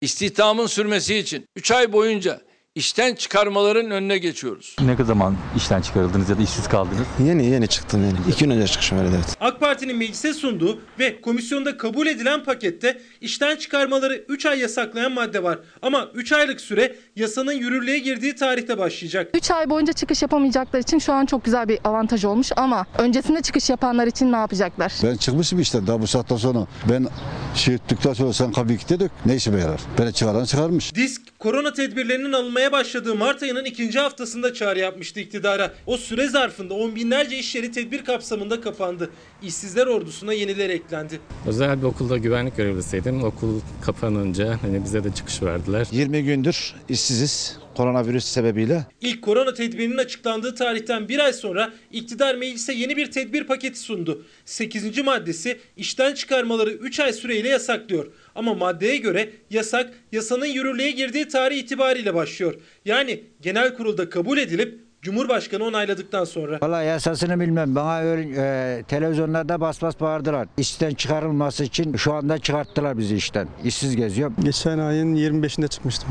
İstihdamın 0.00 0.66
sürmesi 0.66 1.16
için 1.16 1.46
3 1.56 1.70
ay 1.70 1.92
boyunca 1.92 2.40
işten 2.74 3.14
çıkarmaların 3.14 3.90
önüne 3.90 4.18
geçiyoruz. 4.18 4.76
Ne 4.80 5.04
zaman 5.04 5.36
işten 5.56 5.80
çıkarıldınız 5.80 6.30
ya 6.30 6.38
da 6.38 6.42
işsiz 6.42 6.68
kaldınız? 6.68 7.06
Yeni 7.26 7.46
yeni 7.46 7.68
çıktım 7.68 8.04
yeni. 8.04 8.32
İki 8.32 8.44
gün 8.44 8.50
önce 8.50 8.66
çıkışım 8.66 8.98
öyle 8.98 9.08
evet. 9.08 9.36
AK 9.40 9.60
Parti'nin 9.60 9.96
meclise 9.96 10.34
sunduğu 10.34 10.80
ve 10.98 11.20
komisyonda 11.20 11.76
kabul 11.76 12.06
edilen 12.06 12.44
pakette 12.44 13.00
işten 13.20 13.56
çıkarmaları 13.56 14.24
3 14.28 14.46
ay 14.46 14.60
yasaklayan 14.60 15.12
madde 15.12 15.42
var. 15.42 15.58
Ama 15.82 16.08
3 16.14 16.32
aylık 16.32 16.60
süre 16.60 16.96
yasanın 17.16 17.52
yürürlüğe 17.52 17.98
girdiği 17.98 18.34
tarihte 18.34 18.78
başlayacak. 18.78 19.30
3 19.34 19.50
ay 19.50 19.70
boyunca 19.70 19.92
çıkış 19.92 20.22
yapamayacaklar 20.22 20.78
için 20.80 20.98
şu 20.98 21.12
an 21.12 21.26
çok 21.26 21.44
güzel 21.44 21.68
bir 21.68 21.78
avantaj 21.84 22.24
olmuş 22.24 22.52
ama 22.56 22.86
öncesinde 22.98 23.42
çıkış 23.42 23.70
yapanlar 23.70 24.06
için 24.06 24.32
ne 24.32 24.36
yapacaklar? 24.36 24.92
Ben 25.02 25.16
çıkmışım 25.16 25.60
işte 25.60 25.86
daha 25.86 26.00
bu 26.00 26.06
saatten 26.06 26.36
sonra. 26.36 26.66
Ben 26.90 27.06
şey 27.54 27.74
ettikten 27.74 28.12
sonra 28.12 28.32
sen 28.32 28.52
kabul 28.52 28.68
dedik. 28.68 29.10
Ne 29.26 29.36
işime 29.36 29.60
yarar? 29.60 29.80
Beni 29.98 30.12
çıkaran 30.12 30.44
çıkarmış. 30.44 30.94
Disk 30.94 31.22
korona 31.44 31.72
tedbirlerinin 31.72 32.32
alınmaya 32.32 32.72
başladığı 32.72 33.14
Mart 33.14 33.42
ayının 33.42 33.64
ikinci 33.64 33.98
haftasında 33.98 34.54
çağrı 34.54 34.78
yapmıştı 34.78 35.20
iktidara. 35.20 35.74
O 35.86 35.96
süre 35.96 36.28
zarfında 36.28 36.74
on 36.74 36.96
binlerce 36.96 37.38
iş 37.38 37.54
yeri 37.54 37.72
tedbir 37.72 38.04
kapsamında 38.04 38.60
kapandı. 38.60 39.10
İşsizler 39.42 39.86
ordusuna 39.86 40.32
yeniler 40.32 40.70
eklendi. 40.70 41.20
Özel 41.46 41.78
bir 41.78 41.86
okulda 41.86 42.18
güvenlik 42.18 42.56
görevlisiydim. 42.56 43.24
Okul 43.24 43.60
kapanınca 43.82 44.58
hani 44.62 44.84
bize 44.84 45.04
de 45.04 45.14
çıkış 45.14 45.42
verdiler. 45.42 45.86
20 45.92 46.24
gündür 46.24 46.74
işsiziz 46.88 47.58
koronavirüs 47.74 48.24
sebebiyle. 48.24 48.86
İlk 49.00 49.22
korona 49.22 49.54
tedbirinin 49.54 49.98
açıklandığı 49.98 50.54
tarihten 50.54 51.08
bir 51.08 51.18
ay 51.18 51.32
sonra 51.32 51.72
iktidar 51.92 52.34
meclise 52.34 52.72
yeni 52.72 52.96
bir 52.96 53.10
tedbir 53.10 53.44
paketi 53.44 53.78
sundu. 53.78 54.24
8. 54.44 54.98
maddesi 55.04 55.58
işten 55.76 56.14
çıkarmaları 56.14 56.70
3 56.70 57.00
ay 57.00 57.12
süreyle 57.12 57.48
yasaklıyor. 57.48 58.12
Ama 58.34 58.54
maddeye 58.54 58.96
göre 58.96 59.30
yasak 59.50 59.92
yasanın 60.12 60.46
yürürlüğe 60.46 60.90
girdiği 60.90 61.28
tarih 61.28 61.58
itibariyle 61.58 62.14
başlıyor. 62.14 62.54
Yani 62.84 63.24
genel 63.40 63.74
kurulda 63.74 64.10
kabul 64.10 64.38
edilip 64.38 64.84
Cumhurbaşkanı 65.04 65.64
onayladıktan 65.64 66.24
sonra. 66.24 66.58
Vallahi 66.62 66.86
yasasını 66.86 67.40
bilmem. 67.40 67.74
Bana 67.74 68.00
öyle 68.00 68.28
e, 68.36 68.82
televizyonlarda 68.82 69.60
bas 69.60 69.82
bas 69.82 70.00
bağırdılar. 70.00 70.48
İşten 70.56 70.94
çıkarılması 70.94 71.64
için 71.64 71.96
şu 71.96 72.12
anda 72.12 72.38
çıkarttılar 72.38 72.98
bizi 72.98 73.16
işten. 73.16 73.48
İşsiz 73.64 73.96
geziyorum. 73.96 74.36
Geçen 74.44 74.78
ayın 74.78 75.16
25'inde 75.16 75.68
çıkmıştım. 75.68 76.08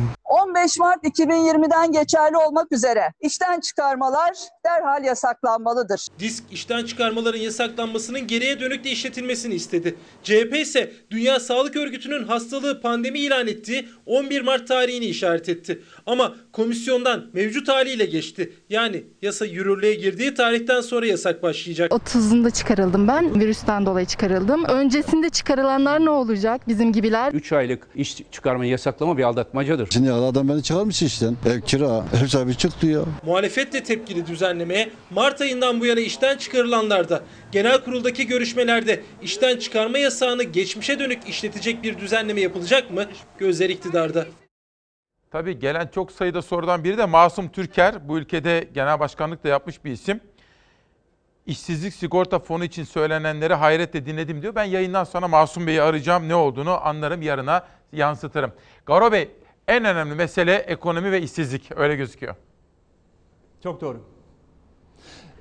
15 0.53 0.80
Mart 0.80 1.03
2020'den 1.03 1.91
geçerli 1.91 2.38
olmak 2.38 2.71
üzere 2.71 3.13
işten 3.21 3.59
çıkarmalar 3.59 4.31
derhal 4.65 5.03
yasaklanmalıdır. 5.03 6.07
Disk 6.19 6.43
işten 6.51 6.85
çıkarmaların 6.85 7.39
yasaklanmasının 7.39 8.27
geriye 8.27 8.59
dönük 8.59 8.84
de 8.84 8.91
işletilmesini 8.91 9.53
istedi. 9.53 9.95
CHP 10.23 10.55
ise 10.55 10.91
Dünya 11.11 11.39
Sağlık 11.39 11.75
Örgütü'nün 11.75 12.23
hastalığı 12.23 12.81
pandemi 12.81 13.19
ilan 13.19 13.47
ettiği 13.47 13.89
11 14.05 14.41
Mart 14.41 14.67
tarihini 14.67 15.05
işaret 15.05 15.49
etti. 15.49 15.84
Ama 16.05 16.35
komisyondan 16.53 17.25
mevcut 17.34 17.67
haliyle 17.67 18.05
geçti. 18.05 18.53
Yani 18.69 19.03
yasa 19.21 19.45
yürürlüğe 19.45 19.93
girdiği 19.93 20.34
tarihten 20.34 20.81
sonra 20.81 21.05
yasak 21.05 21.43
başlayacak. 21.43 21.91
30'unda 21.91 22.53
çıkarıldım 22.53 23.07
ben. 23.07 23.39
Virüsten 23.39 23.85
dolayı 23.85 24.05
çıkarıldım. 24.05 24.65
Öncesinde 24.65 25.30
çıkarılanlar 25.30 26.05
ne 26.05 26.09
olacak 26.09 26.67
bizim 26.67 26.91
gibiler? 26.93 27.34
3 27.34 27.51
aylık 27.51 27.88
iş 27.95 28.17
çıkarmayı 28.31 28.71
yasaklama 28.71 29.17
bir 29.17 29.23
aldatmacadır. 29.23 29.88
Şimdi 29.93 30.11
adam 30.11 30.49
beni 30.49 30.63
çıkarmış 30.63 31.01
işten. 31.01 31.38
Ev 31.45 31.61
kira. 31.61 32.05
Ev 32.23 32.27
sahibi 32.27 32.57
çıktı 32.57 32.88
ya. 32.88 33.01
Muhalefet 33.25 33.73
de 33.73 33.84
tepkili 33.84 34.27
düzenlemeye 34.27 34.89
Mart 35.09 35.41
ayından 35.41 35.80
bu 35.80 35.85
yana 35.85 35.99
işten 35.99 36.38
çıkarılanlar 36.38 37.09
da 37.09 37.23
genel 37.51 37.77
kuruldaki 37.84 38.27
görüşmelerde 38.27 39.01
işten 39.21 39.57
çıkarma 39.57 39.97
yasağını 39.97 40.43
geçmişe 40.43 40.99
dönük 40.99 41.30
işletecek 41.30 41.84
bir 41.84 41.97
düzenleme 41.97 42.41
yapılacak 42.41 42.91
mı? 42.91 43.05
Gözler 43.39 43.69
iktidarda. 43.69 44.25
Tabii 45.34 45.60
gelen 45.60 45.88
çok 45.88 46.11
sayıda 46.11 46.41
sorudan 46.41 46.84
biri 46.84 46.97
de 46.97 47.05
Masum 47.05 47.49
Türker. 47.49 48.10
Bu 48.10 48.18
ülkede 48.18 48.69
genel 48.73 48.99
başkanlık 48.99 49.43
da 49.43 49.47
yapmış 49.47 49.85
bir 49.85 49.91
isim. 49.91 50.22
İşsizlik 51.45 51.93
sigorta 51.93 52.39
fonu 52.39 52.64
için 52.64 52.84
söylenenleri 52.84 53.53
hayretle 53.53 54.05
dinledim 54.05 54.41
diyor. 54.41 54.55
Ben 54.55 54.64
yayından 54.64 55.03
sonra 55.03 55.27
Masum 55.27 55.68
Bey'i 55.68 55.81
arayacağım. 55.81 56.30
Ne 56.30 56.35
olduğunu 56.35 56.85
anlarım 56.88 57.22
yarına 57.22 57.68
yansıtırım. 57.91 58.51
Garo 58.85 59.11
Bey 59.11 59.31
en 59.68 59.85
önemli 59.85 60.15
mesele 60.15 60.55
ekonomi 60.55 61.11
ve 61.11 61.22
işsizlik 61.22 61.77
öyle 61.77 61.95
gözüküyor. 61.95 62.35
Çok 63.64 63.81
doğru. 63.81 64.12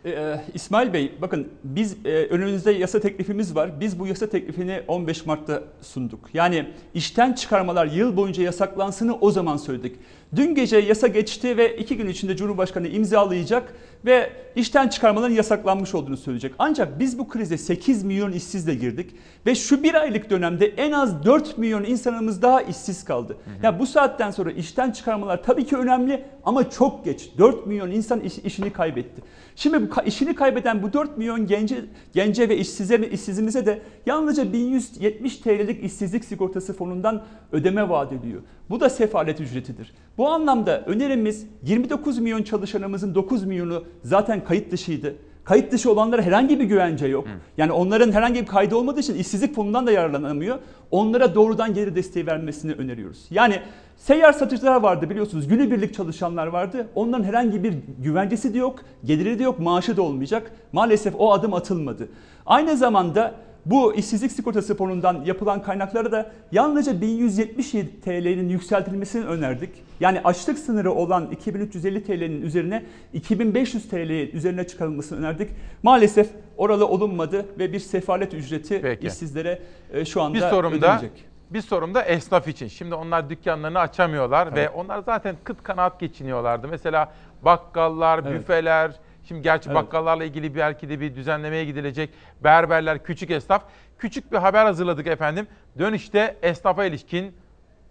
Ee, 0.04 0.40
İsmail 0.54 0.92
Bey 0.92 1.12
bakın 1.20 1.48
biz 1.64 1.96
e, 2.04 2.08
önümüzde 2.08 2.72
yasa 2.72 3.00
teklifimiz 3.00 3.54
var. 3.54 3.80
Biz 3.80 3.98
bu 3.98 4.06
yasa 4.06 4.26
teklifini 4.28 4.82
15 4.88 5.26
Mart'ta 5.26 5.62
sunduk. 5.80 6.30
Yani 6.34 6.68
işten 6.94 7.32
çıkarmalar 7.32 7.86
yıl 7.86 8.16
boyunca 8.16 8.42
yasaklansını 8.42 9.16
o 9.20 9.30
zaman 9.30 9.56
söyledik. 9.56 9.96
Dün 10.36 10.54
gece 10.54 10.76
yasa 10.76 11.06
geçti 11.06 11.56
ve 11.56 11.76
iki 11.76 11.96
gün 11.96 12.08
içinde 12.08 12.36
Cumhurbaşkanı 12.36 12.88
imzalayacak 12.88 13.74
ve 14.04 14.30
işten 14.56 14.88
çıkarmaların 14.88 15.34
yasaklanmış 15.34 15.94
olduğunu 15.94 16.16
söyleyecek. 16.16 16.54
Ancak 16.58 16.98
biz 16.98 17.18
bu 17.18 17.28
krize 17.28 17.58
8 17.58 18.04
milyon 18.04 18.32
işsizle 18.32 18.74
girdik 18.74 19.10
ve 19.46 19.54
şu 19.54 19.82
bir 19.82 19.94
aylık 19.94 20.30
dönemde 20.30 20.66
en 20.66 20.92
az 20.92 21.24
4 21.24 21.58
milyon 21.58 21.84
insanımız 21.84 22.42
daha 22.42 22.62
işsiz 22.62 23.04
kaldı. 23.04 23.36
Ya 23.46 23.52
yani 23.62 23.78
bu 23.78 23.86
saatten 23.86 24.30
sonra 24.30 24.50
işten 24.50 24.90
çıkarmalar 24.90 25.42
tabii 25.42 25.66
ki 25.66 25.76
önemli 25.76 26.24
ama 26.44 26.70
çok 26.70 27.04
geç. 27.04 27.30
4 27.38 27.66
milyon 27.66 27.90
insan 27.90 28.20
iş, 28.20 28.38
işini 28.38 28.72
kaybetti. 28.72 29.22
Şimdi 29.56 29.90
bu 29.90 30.02
işini 30.06 30.34
kaybeden 30.34 30.82
bu 30.82 30.92
4 30.92 31.18
milyon 31.18 31.46
gence, 31.46 31.84
gence 32.12 32.48
ve 32.48 32.56
işsize, 32.56 33.08
işsizimize 33.12 33.66
de 33.66 33.82
yalnızca 34.06 34.52
1170 34.52 35.36
TL'lik 35.36 35.84
işsizlik 35.84 36.24
sigortası 36.24 36.72
fonundan 36.72 37.22
ödeme 37.52 37.88
vaat 37.88 38.12
ediyor. 38.12 38.42
Bu 38.70 38.80
da 38.80 38.90
sefalet 38.90 39.40
ücretidir. 39.40 39.94
Bu 40.18 40.28
anlamda 40.28 40.84
önerimiz 40.84 41.46
29 41.62 42.18
milyon 42.18 42.42
çalışanımızın 42.42 43.14
9 43.14 43.44
milyonu 43.44 43.84
zaten 44.02 44.44
kayıt 44.44 44.72
dışıydı. 44.72 45.14
Kayıt 45.44 45.72
dışı 45.72 45.92
olanlara 45.92 46.22
herhangi 46.22 46.60
bir 46.60 46.64
güvence 46.64 47.06
yok. 47.06 47.26
Yani 47.56 47.72
onların 47.72 48.12
herhangi 48.12 48.40
bir 48.40 48.46
kaydı 48.46 48.76
olmadığı 48.76 49.00
için 49.00 49.14
işsizlik 49.14 49.54
fonundan 49.54 49.86
da 49.86 49.92
yararlanamıyor. 49.92 50.58
Onlara 50.90 51.34
doğrudan 51.34 51.74
geri 51.74 51.96
desteği 51.96 52.26
vermesini 52.26 52.72
öneriyoruz. 52.72 53.26
Yani 53.30 53.60
seyyar 54.06 54.32
satıcılar 54.32 54.80
vardı 54.80 55.10
biliyorsunuz. 55.10 55.48
Günübirlik 55.48 55.94
çalışanlar 55.94 56.46
vardı. 56.46 56.86
Onların 56.94 57.24
herhangi 57.24 57.64
bir 57.64 57.74
güvencesi 57.98 58.54
de 58.54 58.58
yok, 58.58 58.80
geliri 59.04 59.38
de 59.38 59.42
yok, 59.42 59.58
maaşı 59.58 59.96
da 59.96 60.02
olmayacak. 60.02 60.52
Maalesef 60.72 61.14
o 61.18 61.32
adım 61.32 61.54
atılmadı. 61.54 62.08
Aynı 62.46 62.76
zamanda 62.76 63.34
bu 63.66 63.94
işsizlik 63.94 64.32
sigortası 64.32 64.76
fonundan 64.76 65.24
yapılan 65.24 65.62
kaynakları 65.62 66.12
da 66.12 66.32
yalnızca 66.52 67.00
1177 67.00 68.00
TL'nin 68.00 68.48
yükseltilmesini 68.48 69.24
önerdik. 69.24 69.70
Yani 70.00 70.20
açlık 70.24 70.58
sınırı 70.58 70.92
olan 70.92 71.30
2350 71.30 72.04
TL'nin 72.04 72.42
üzerine 72.42 72.82
2500 73.12 73.88
TL'nin 73.88 74.30
üzerine 74.32 74.66
çıkarılmasını 74.66 75.18
önerdik. 75.18 75.50
Maalesef 75.82 76.28
oralı 76.56 76.86
olunmadı 76.86 77.46
ve 77.58 77.72
bir 77.72 77.80
sefalet 77.80 78.34
ücreti 78.34 78.80
Peki. 78.82 79.06
işsizlere 79.06 79.58
e, 79.92 80.04
şu 80.04 80.22
anda 80.22 80.34
Bir 80.34 80.40
sorum 80.40 80.72
da 80.72 80.76
ödenecek. 80.76 81.31
Bir 81.54 81.60
sorum 81.60 81.94
da 81.94 82.02
esnaf 82.02 82.48
için. 82.48 82.68
Şimdi 82.68 82.94
onlar 82.94 83.30
dükkanlarını 83.30 83.78
açamıyorlar 83.78 84.54
ve 84.54 84.60
Evet. 84.60 84.70
onlar 84.74 84.98
zaten 84.98 85.36
kıt 85.44 85.62
kanaat 85.62 86.00
geçiniyorlardı. 86.00 86.68
Mesela 86.68 87.12
bakkallar, 87.42 88.18
Evet. 88.18 88.40
büfeler, 88.40 88.92
şimdi 89.28 89.42
gerçi 89.42 89.68
Evet. 89.70 89.76
bakkallarla 89.82 90.24
ilgili 90.24 90.54
belki 90.56 90.88
de 90.88 91.00
bir 91.00 91.14
düzenlemeye 91.16 91.64
gidilecek. 91.64 92.10
Berberler, 92.44 93.04
küçük 93.04 93.30
esnaf. 93.30 93.62
Küçük 93.98 94.32
bir 94.32 94.36
haber 94.36 94.64
hazırladık 94.64 95.06
efendim. 95.06 95.46
Dönüşte 95.78 96.36
esnafa 96.42 96.84
ilişkin 96.84 97.36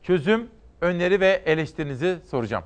çözüm, 0.04 0.50
öneri 0.82 1.20
ve 1.20 1.42
eleştirinizi 1.46 2.18
soracağım. 2.30 2.64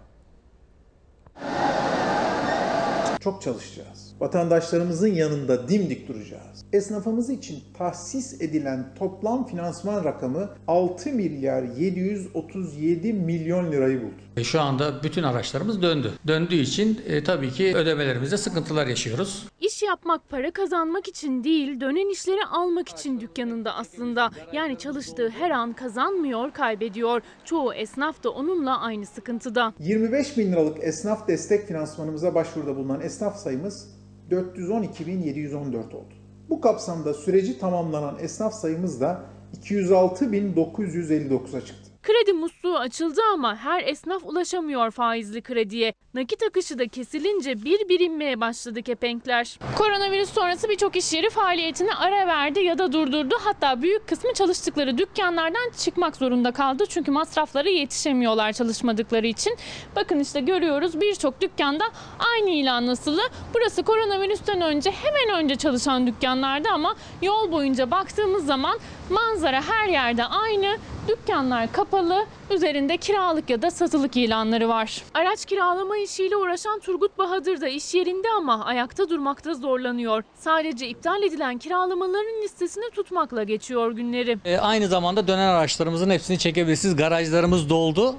Çok 3.22 3.42
çalışacağız. 3.42 4.05
Vatandaşlarımızın 4.20 5.08
yanında 5.08 5.68
dimdik 5.68 6.08
duracağız. 6.08 6.66
Esnafımız 6.74 7.30
için 7.30 7.64
tahsis 7.78 8.42
edilen 8.42 8.86
toplam 9.00 9.48
finansman 9.48 10.04
rakamı 10.04 10.50
6 10.68 11.10
milyar 11.10 11.64
737 11.64 13.14
milyon 13.14 13.72
lirayı 13.72 14.02
buldu. 14.02 14.22
E, 14.38 14.44
Şu 14.44 14.62
anda 14.62 15.04
bütün 15.04 15.24
araçlarımız 15.24 15.82
döndü. 15.82 16.12
Döndüğü 16.28 16.56
için 16.56 17.02
e, 17.08 17.24
tabii 17.24 17.52
ki 17.52 17.76
ödemelerimizde 17.76 18.38
sıkıntılar 18.38 18.88
yaşıyoruz. 18.88 19.48
İş 19.62 19.84
yapmak 19.84 20.30
para 20.30 20.52
kazanmak 20.52 21.08
için 21.08 21.44
değil, 21.44 21.82
dönen 21.82 22.12
işleri 22.12 22.46
almak 22.46 22.90
için 22.90 23.20
dükkanında 23.20 23.76
aslında. 23.76 24.32
Yani 24.54 24.78
çalıştığı 24.78 25.30
her 25.30 25.52
an 25.52 25.74
kazanmıyor, 25.74 26.52
kaybediyor. 26.52 27.22
Çoğu 27.46 27.74
esnaf 27.74 28.24
da 28.24 28.30
onunla 28.30 28.80
aynı 28.80 29.06
sıkıntıda. 29.06 29.74
25 29.80 30.38
bin 30.38 30.52
liralık 30.52 30.84
esnaf 30.84 31.28
destek 31.28 31.68
finansmanımıza 31.68 32.36
başvuruda 32.36 32.76
bulunan 32.76 33.02
esnaf 33.02 33.38
sayımız 33.38 33.96
412.714 34.32 35.78
oldu. 35.78 36.14
Bu 36.50 36.62
kapsamda 36.62 37.14
süreci 37.14 37.60
tamamlanan 37.60 38.20
esnaf 38.20 38.54
sayımız 38.54 39.02
da 39.02 39.22
206.959'a 39.62 41.62
çıktı. 41.62 41.85
Kredi 42.06 42.34
musluğu 42.34 42.78
açıldı 42.78 43.22
ama 43.34 43.56
her 43.56 43.84
esnaf 43.84 44.24
ulaşamıyor 44.26 44.92
faizli 44.92 45.42
krediye. 45.42 45.94
Nakit 46.14 46.44
akışı 46.44 46.80
da 46.80 46.88
kesilince 46.88 47.64
bir 47.66 47.90
bir 47.90 48.00
inmeye 48.00 48.42
başladı 48.42 48.82
kepenkler. 48.82 49.60
Koronavirüs 49.78 50.34
sonrası 50.34 50.70
birçok 50.70 50.96
iş 50.96 51.14
yeri 51.14 51.30
faaliyetini 51.30 51.96
ara 51.96 52.28
verdi 52.28 52.60
ya 52.60 52.78
da 52.78 52.94
durdurdu. 52.94 53.36
Hatta 53.44 53.82
büyük 53.82 54.08
kısmı 54.08 54.34
çalıştıkları 54.34 54.98
dükkanlardan 54.98 55.72
çıkmak 55.78 56.16
zorunda 56.16 56.52
kaldı. 56.52 56.84
Çünkü 56.90 57.12
masraflara 57.12 57.70
yetişemiyorlar 57.70 58.54
çalışmadıkları 58.54 59.28
için. 59.28 59.58
Bakın 59.96 60.20
işte 60.20 60.40
görüyoruz 60.40 61.02
birçok 61.02 61.42
dükkanda 61.42 61.86
aynı 62.34 62.50
ilan 62.50 62.88
nasılı. 62.88 63.22
Burası 63.54 63.84
koronavirüsten 63.84 64.62
önce 64.62 64.92
hemen 64.92 65.44
önce 65.44 65.56
çalışan 65.56 66.08
dükkanlardı 66.08 66.70
ama 66.70 66.96
yol 67.22 67.52
boyunca 67.52 67.92
baktığımız 67.92 68.46
zaman 68.46 68.80
manzara 69.10 69.62
her 69.62 69.88
yerde 69.90 70.24
aynı. 70.24 70.78
Dükkanlar 71.08 71.72
kapalı, 71.72 72.26
üzerinde 72.52 72.98
kiralık 72.98 73.50
ya 73.50 73.62
da 73.62 73.72
satılık 73.72 74.18
ilanları 74.18 74.70
var. 74.70 75.04
Araç 75.14 75.46
kiralama 75.46 75.98
işiyle 75.98 76.36
uğraşan 76.36 76.80
Turgut 76.80 77.18
Bahadır 77.18 77.62
da 77.62 77.68
iş 77.68 77.94
yerinde 77.94 78.28
ama 78.38 78.66
ayakta 78.66 79.10
durmakta 79.10 79.54
zorlanıyor. 79.54 80.24
Sadece 80.36 80.88
iptal 80.88 81.24
edilen 81.24 81.58
kiralamaların 81.58 82.42
listesini 82.44 82.90
tutmakla 82.96 83.44
geçiyor 83.44 83.92
günleri. 83.92 84.38
E, 84.46 84.58
aynı 84.58 84.88
zamanda 84.88 85.28
dönen 85.28 85.48
araçlarımızın 85.48 86.10
hepsini 86.10 86.40
çekebilirsiniz. 86.40 86.96
Garajlarımız 86.96 87.70
doldu. 87.70 88.16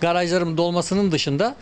Garajların 0.00 0.56
dolmasının 0.56 1.12
dışında 1.12 1.54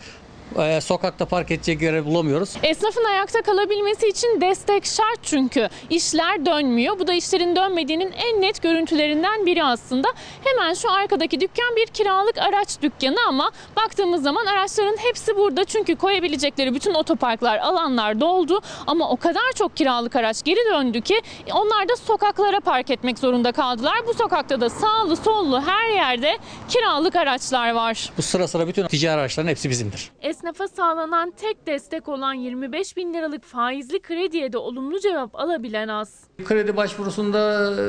e, 0.59 0.81
sokakta 0.81 1.25
park 1.25 1.51
edecek 1.51 1.81
yer 1.81 2.05
bulamıyoruz. 2.05 2.53
Esnafın 2.63 3.03
ayakta 3.03 3.41
kalabilmesi 3.41 4.07
için 4.07 4.41
destek 4.41 4.85
şart 4.85 5.19
çünkü 5.23 5.69
işler 5.89 6.45
dönmüyor. 6.45 6.99
Bu 6.99 7.07
da 7.07 7.13
işlerin 7.13 7.55
dönmediğinin 7.55 8.11
en 8.11 8.41
net 8.41 8.61
görüntülerinden 8.61 9.45
biri 9.45 9.63
aslında. 9.63 10.07
Hemen 10.43 10.73
şu 10.73 10.91
arkadaki 10.91 11.41
dükkan 11.41 11.75
bir 11.75 11.85
kiralık 11.85 12.37
araç 12.37 12.81
dükkanı 12.81 13.17
ama 13.27 13.51
baktığımız 13.75 14.23
zaman 14.23 14.45
araçların 14.45 14.97
hepsi 14.97 15.37
burada. 15.37 15.65
Çünkü 15.65 15.95
koyabilecekleri 15.95 16.73
bütün 16.73 16.93
otoparklar, 16.93 17.57
alanlar 17.57 18.19
doldu. 18.19 18.61
Ama 18.87 19.09
o 19.09 19.17
kadar 19.17 19.51
çok 19.55 19.77
kiralık 19.77 20.15
araç 20.15 20.43
geri 20.43 20.59
döndü 20.73 21.01
ki 21.01 21.21
onlar 21.53 21.89
da 21.89 21.95
sokaklara 21.95 22.59
park 22.59 22.89
etmek 22.91 23.19
zorunda 23.19 23.51
kaldılar. 23.51 23.97
Bu 24.07 24.13
sokakta 24.13 24.61
da 24.61 24.69
sağlı 24.69 25.15
sollu 25.15 25.61
her 25.61 25.89
yerde 25.89 26.37
kiralık 26.69 27.15
araçlar 27.15 27.71
var. 27.71 28.09
Bu 28.17 28.21
sıra 28.21 28.47
sıra 28.47 28.67
bütün 28.67 28.87
ticari 28.87 29.21
araçların 29.21 29.49
hepsi 29.49 29.69
bizimdir. 29.69 30.11
Esnafa 30.37 30.67
sağlanan 30.67 31.31
tek 31.31 31.67
destek 31.67 32.07
olan 32.07 32.33
25 32.33 32.97
bin 32.97 33.13
liralık 33.13 33.43
faizli 33.43 34.01
krediye 34.01 34.53
de 34.53 34.57
olumlu 34.57 34.99
cevap 34.99 35.35
alabilen 35.35 35.87
az. 35.87 36.23
Kredi 36.45 36.77
başvurusunda 36.77 37.71
e, 37.71 37.83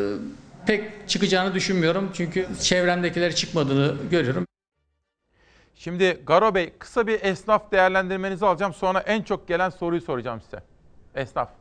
pek 0.67 1.09
çıkacağını 1.09 1.55
düşünmüyorum. 1.55 2.11
Çünkü 2.15 2.47
çevremdekileri 2.63 3.35
çıkmadığını 3.35 3.97
görüyorum. 4.11 4.47
Şimdi 5.75 6.23
Garo 6.27 6.55
Bey 6.55 6.73
kısa 6.79 7.07
bir 7.07 7.23
esnaf 7.23 7.73
değerlendirmenizi 7.73 8.47
alacağım. 8.47 8.75
Sonra 8.75 9.01
en 9.01 9.23
çok 9.23 9.49
gelen 9.49 9.71
soruyu 9.71 10.01
soracağım 10.01 10.41
size. 10.41 10.63
Esnaf. 11.15 11.58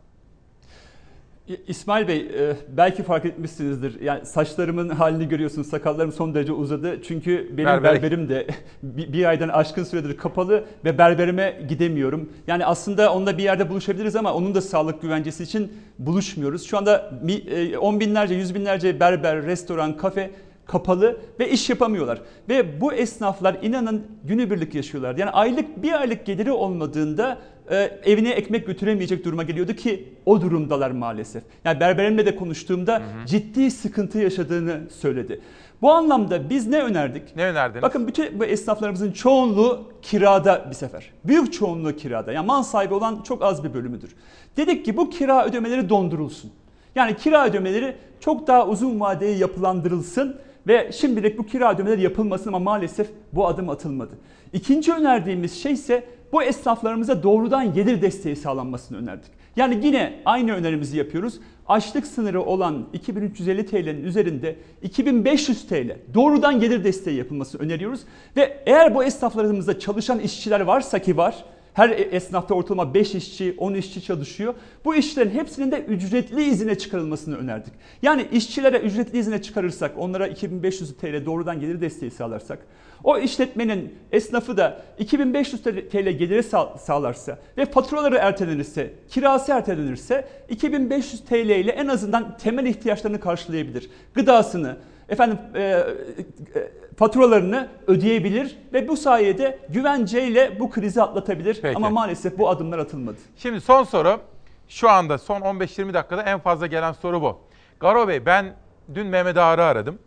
İsmail 1.68 2.08
Bey 2.08 2.18
e, 2.18 2.56
belki 2.78 3.04
fark 3.04 3.26
etmişsinizdir. 3.26 4.02
Yani 4.02 4.26
saçlarımın 4.26 4.90
halini 4.90 5.28
görüyorsunuz. 5.30 5.68
Sakallarım 5.68 6.12
son 6.12 6.36
derece 6.36 6.52
uzadı. 6.54 7.02
Çünkü 7.04 7.50
benim 7.58 7.70
Berbere- 7.70 7.84
berberim 7.84 8.30
de 8.30 8.48
bir 8.84 9.14
bir 9.14 9.26
aydan 9.26 9.50
aşkın 9.50 9.84
süredir 9.84 10.18
kapalı 10.18 10.64
ve 10.86 10.98
berberime 10.98 11.62
gidemiyorum. 11.70 12.30
Yani 12.48 12.66
aslında 12.66 13.14
onunla 13.14 13.38
bir 13.38 13.44
yerde 13.44 13.70
buluşabiliriz 13.70 14.16
ama 14.16 14.34
onun 14.34 14.56
da 14.56 14.62
sağlık 14.62 15.02
güvencesi 15.02 15.44
için 15.44 15.72
buluşmuyoruz. 16.00 16.66
Şu 16.66 16.78
anda 16.78 17.12
e, 17.28 17.78
on 17.78 18.00
binlerce, 18.00 18.36
yüz 18.36 18.56
binlerce 18.56 19.00
berber, 19.00 19.44
restoran, 19.46 19.98
kafe 19.98 20.32
kapalı 20.66 21.18
ve 21.40 21.50
iş 21.50 21.70
yapamıyorlar. 21.70 22.22
Ve 22.50 22.82
bu 22.82 22.94
esnaflar 22.94 23.58
inanın 23.62 24.04
günübirlik 24.24 24.76
yaşıyorlar. 24.76 25.18
Yani 25.18 25.32
aylık 25.32 25.84
bir 25.84 26.00
aylık 26.02 26.26
geliri 26.26 26.52
olmadığında 26.52 27.38
e, 27.72 28.00
evine 28.06 28.30
ekmek 28.30 28.68
götüremeyecek 28.68 29.26
duruma 29.26 29.44
geliyordu 29.44 29.74
ki 29.74 30.14
o 30.26 30.42
durumdalar 30.42 30.92
maalesef. 30.92 31.44
Yani 31.66 31.80
berberimle 31.80 32.26
de 32.26 32.36
konuştuğumda 32.36 33.02
ciddi 33.26 33.72
sıkıntı 33.72 34.20
yaşadığını 34.20 34.82
söyledi. 34.90 35.42
Bu 35.82 35.92
anlamda 35.92 36.50
biz 36.50 36.68
ne 36.68 36.82
önerdik? 36.82 37.36
Ne 37.36 37.46
önerdiniz? 37.46 37.82
Bakın 37.82 38.08
bütün 38.08 38.40
bu 38.40 38.46
esnaflarımızın 38.46 39.12
çoğunluğu 39.12 39.84
kirada 40.02 40.66
bir 40.70 40.76
sefer. 40.76 41.12
Büyük 41.24 41.54
çoğunluğu 41.54 41.96
kirada. 41.96 42.32
Yani 42.32 42.46
mal 42.46 42.64
sahibi 42.64 42.94
olan 42.94 43.24
çok 43.24 43.44
az 43.44 43.64
bir 43.64 43.74
bölümüdür. 43.74 44.16
Dedik 44.58 44.86
ki 44.86 44.98
bu 44.98 45.10
kira 45.10 45.46
ödemeleri 45.46 45.90
dondurulsun. 45.90 46.52
Yani 46.96 47.16
kira 47.16 47.48
ödemeleri 47.48 47.96
çok 48.20 48.48
daha 48.48 48.68
uzun 48.68 49.00
vadeye 49.00 49.38
yapılandırılsın 49.38 50.40
ve 50.68 50.92
şimdilik 50.92 51.38
bu 51.38 51.46
kira 51.46 51.74
ödemeleri 51.74 52.02
yapılmasın 52.02 52.48
ama 52.48 52.60
maalesef 52.60 53.08
bu 53.34 53.48
adım 53.48 53.70
atılmadı. 53.70 54.12
İkinci 54.54 54.94
önerdiğimiz 54.94 55.64
şey 55.64 55.72
ise 55.72 56.04
bu 56.32 56.44
esnaflarımıza 56.44 57.24
doğrudan 57.24 57.74
gelir 57.74 58.02
desteği 58.02 58.36
sağlanmasını 58.36 58.98
önerdik. 58.98 59.32
Yani 59.56 59.86
yine 59.86 60.22
aynı 60.26 60.54
önerimizi 60.54 60.98
yapıyoruz. 60.98 61.40
Açlık 61.68 62.08
sınırı 62.08 62.42
olan 62.42 62.86
2350 62.94 63.66
TL'nin 63.66 64.04
üzerinde 64.04 64.56
2500 64.82 65.68
TL 65.68 65.98
doğrudan 66.14 66.60
gelir 66.60 66.84
desteği 66.84 67.18
yapılmasını 67.18 67.62
öneriyoruz. 67.62 68.02
Ve 68.36 68.64
eğer 68.66 68.96
bu 68.96 69.04
esnaflarımızda 69.04 69.80
çalışan 69.80 70.20
işçiler 70.20 70.60
varsa 70.60 71.00
ki 71.00 71.18
var, 71.18 71.46
Her 71.78 71.90
e- 71.90 71.94
esnafta 71.94 72.56
ortalama 72.56 72.94
5 72.94 73.16
işçi, 73.16 73.56
10 73.58 73.74
işçi 73.74 74.04
çalışıyor. 74.04 74.54
Bu 74.86 74.96
işlerin 74.96 75.30
hepsinin 75.30 75.72
de 75.72 75.80
ücretli 75.82 76.44
izine 76.44 76.78
çıkarılmasını 76.78 77.38
önerdik. 77.38 77.74
Yani 78.02 78.28
işçilere 78.32 78.80
ücretli 78.80 79.20
izine 79.20 79.42
çıkarırsak, 79.42 79.92
onlara 79.98 80.28
2500 80.28 80.98
TL 80.98 81.26
doğrudan 81.26 81.60
gelir 81.60 81.82
desteği 81.82 82.12
sağlarsak, 82.12 82.60
o 83.04 83.18
işletmenin 83.18 83.96
esnafı 84.12 84.58
da 84.58 84.82
2500 85.00 85.62
TL 85.64 86.10
geliri 86.10 86.44
sağ- 86.44 86.78
sağlarsa 86.78 87.40
ve 87.58 87.66
faturaları 87.66 88.16
ertelenirse, 88.16 88.94
kirası 89.10 89.52
ertelenirse 89.52 90.28
2500 90.50 91.22
TL 91.26 91.50
ile 91.50 91.72
en 91.72 91.88
azından 91.88 92.38
temel 92.38 92.66
ihtiyaçlarını 92.66 93.20
karşılayabilir. 93.20 93.90
Gıdasını, 94.14 94.78
efendim 95.10 95.38
e, 95.56 95.62
e, 95.62 95.84
faturalarını 96.98 97.70
ödeyebilir 97.88 98.58
ve 98.74 98.88
bu 98.88 98.98
sayede 98.98 99.60
güvenceyle 99.70 100.60
bu 100.60 100.70
krizi 100.70 101.02
atlatabilir. 101.02 101.60
Peki. 101.62 101.78
Ama 101.78 101.90
maalesef 101.90 102.38
bu 102.38 102.50
adımlar 102.50 102.80
atılmadı. 102.80 103.18
Şimdi 103.38 103.62
son 103.62 103.84
soru. 103.84 104.20
Şu 104.68 104.90
anda 104.90 105.18
son 105.18 105.42
15-20 105.42 105.94
dakikada 105.94 106.24
en 106.24 106.40
fazla 106.40 106.68
gelen 106.68 106.92
soru 106.92 107.22
bu. 107.22 107.40
Garo 107.80 108.08
Bey 108.08 108.26
ben 108.26 108.56
dün 108.96 109.08
Mehmet 109.08 109.38
Ağar'ı 109.38 109.64
aradım. 109.64 110.00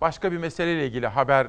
Başka 0.00 0.32
bir 0.32 0.36
meseleyle 0.36 0.86
ilgili 0.86 1.06
haber 1.06 1.46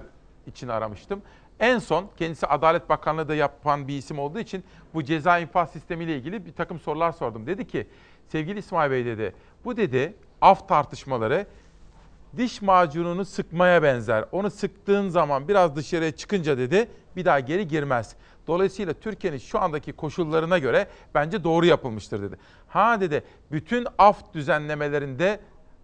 için 0.47 0.67
aramıştım. 0.67 1.21
En 1.59 1.79
son 1.79 2.05
kendisi 2.17 2.47
Adalet 2.47 2.89
Bakanlığı 2.89 3.27
da 3.27 3.35
yapan 3.35 3.87
bir 3.87 3.97
isim 3.97 4.19
olduğu 4.19 4.39
için 4.39 4.63
bu 4.93 5.03
ceza 5.03 5.39
infaz 5.39 5.71
sistemiyle 5.71 6.15
ilgili 6.15 6.45
bir 6.45 6.53
takım 6.53 6.79
sorular 6.79 7.11
sordum. 7.11 7.47
Dedi 7.47 7.67
ki 7.67 7.87
sevgili 8.27 8.59
İsmail 8.59 8.91
Bey 8.91 9.05
dedi 9.05 9.35
bu 9.65 9.77
dedi 9.77 10.13
af 10.41 10.67
tartışmaları 10.67 11.45
diş 12.37 12.61
macununu 12.61 13.25
sıkmaya 13.25 13.83
benzer. 13.83 14.25
Onu 14.31 14.51
sıktığın 14.51 15.09
zaman 15.09 15.47
biraz 15.47 15.75
dışarıya 15.75 16.11
çıkınca 16.11 16.57
dedi 16.57 16.89
bir 17.15 17.25
daha 17.25 17.39
geri 17.39 17.67
girmez. 17.67 18.15
Dolayısıyla 18.47 18.93
Türkiye'nin 18.93 19.37
şu 19.37 19.59
andaki 19.59 19.93
koşullarına 19.93 20.57
göre 20.57 20.87
bence 21.15 21.43
doğru 21.43 21.65
yapılmıştır 21.65 22.21
dedi. 22.21 22.37
Ha 22.67 23.01
dedi 23.01 23.23
bütün 23.51 23.87
af 23.97 24.33
düzenlemelerinde 24.33 25.39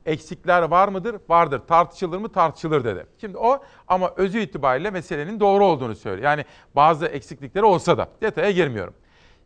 eksikler 0.05 0.61
var 0.61 0.87
mıdır? 0.87 1.15
Vardır. 1.29 1.61
Tartışılır 1.67 2.17
mı? 2.17 2.29
Tartışılır 2.29 2.83
dedi. 2.83 3.05
Şimdi 3.21 3.37
o 3.37 3.63
ama 3.87 4.13
özü 4.15 4.39
itibariyle 4.39 4.91
meselenin 4.91 5.39
doğru 5.39 5.65
olduğunu 5.65 5.95
söylüyor. 5.95 6.29
Yani 6.29 6.45
bazı 6.75 7.05
eksiklikleri 7.05 7.65
olsa 7.65 7.97
da 7.97 8.07
detaya 8.21 8.51
girmiyorum. 8.51 8.93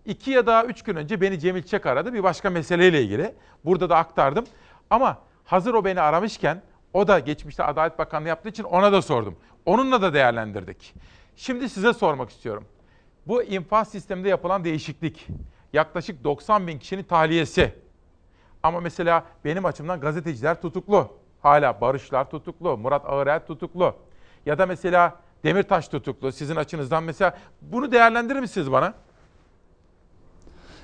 İki 0.06 0.32
ya 0.32 0.48
da 0.48 0.66
üç 0.66 0.84
gün 0.84 0.96
önce 0.96 1.22
beni 1.22 1.40
Cemil 1.40 1.64
Çek 1.64 1.86
aradı 1.86 2.14
bir 2.14 2.24
başka 2.24 2.50
meseleyle 2.50 3.02
ilgili. 3.02 3.36
Burada 3.66 3.90
da 3.90 3.98
aktardım. 3.98 4.46
Ama 4.90 5.18
hazır 5.44 5.74
o 5.74 5.86
beni 5.86 6.02
aramışken 6.02 6.62
o 6.94 7.08
da 7.08 7.20
geçmişte 7.20 7.64
Adalet 7.64 8.00
Bakanlığı 8.00 8.28
yaptığı 8.28 8.50
için 8.50 8.64
ona 8.64 8.92
da 8.92 9.02
sordum. 9.02 9.36
Onunla 9.66 10.02
da 10.02 10.14
değerlendirdik. 10.14 10.94
Şimdi 11.36 11.70
size 11.70 11.94
sormak 11.94 12.30
istiyorum. 12.30 12.66
Bu 13.28 13.44
infaz 13.44 13.92
sisteminde 13.92 14.30
yapılan 14.30 14.64
değişiklik 14.64 15.28
yaklaşık 15.74 16.24
90 16.24 16.68
bin 16.68 16.80
kişinin 16.80 17.04
tahliyesi. 17.04 17.74
Ama 18.64 18.80
mesela 18.80 19.26
benim 19.46 19.66
açımdan 19.66 20.00
gazeteciler 20.00 20.62
tutuklu. 20.62 21.18
Hala 21.42 21.82
Barışlar 21.82 22.30
tutuklu, 22.30 22.78
Murat 22.78 23.06
Ağırel 23.06 23.46
tutuklu. 23.46 23.96
Ya 24.46 24.58
da 24.58 24.66
mesela 24.66 25.24
Demirtaş 25.44 25.88
tutuklu. 25.88 26.32
Sizin 26.32 26.56
açınızdan 26.56 27.04
mesela 27.04 27.38
bunu 27.62 27.92
değerlendirir 27.92 28.40
misiniz 28.40 28.72
bana? 28.72 28.94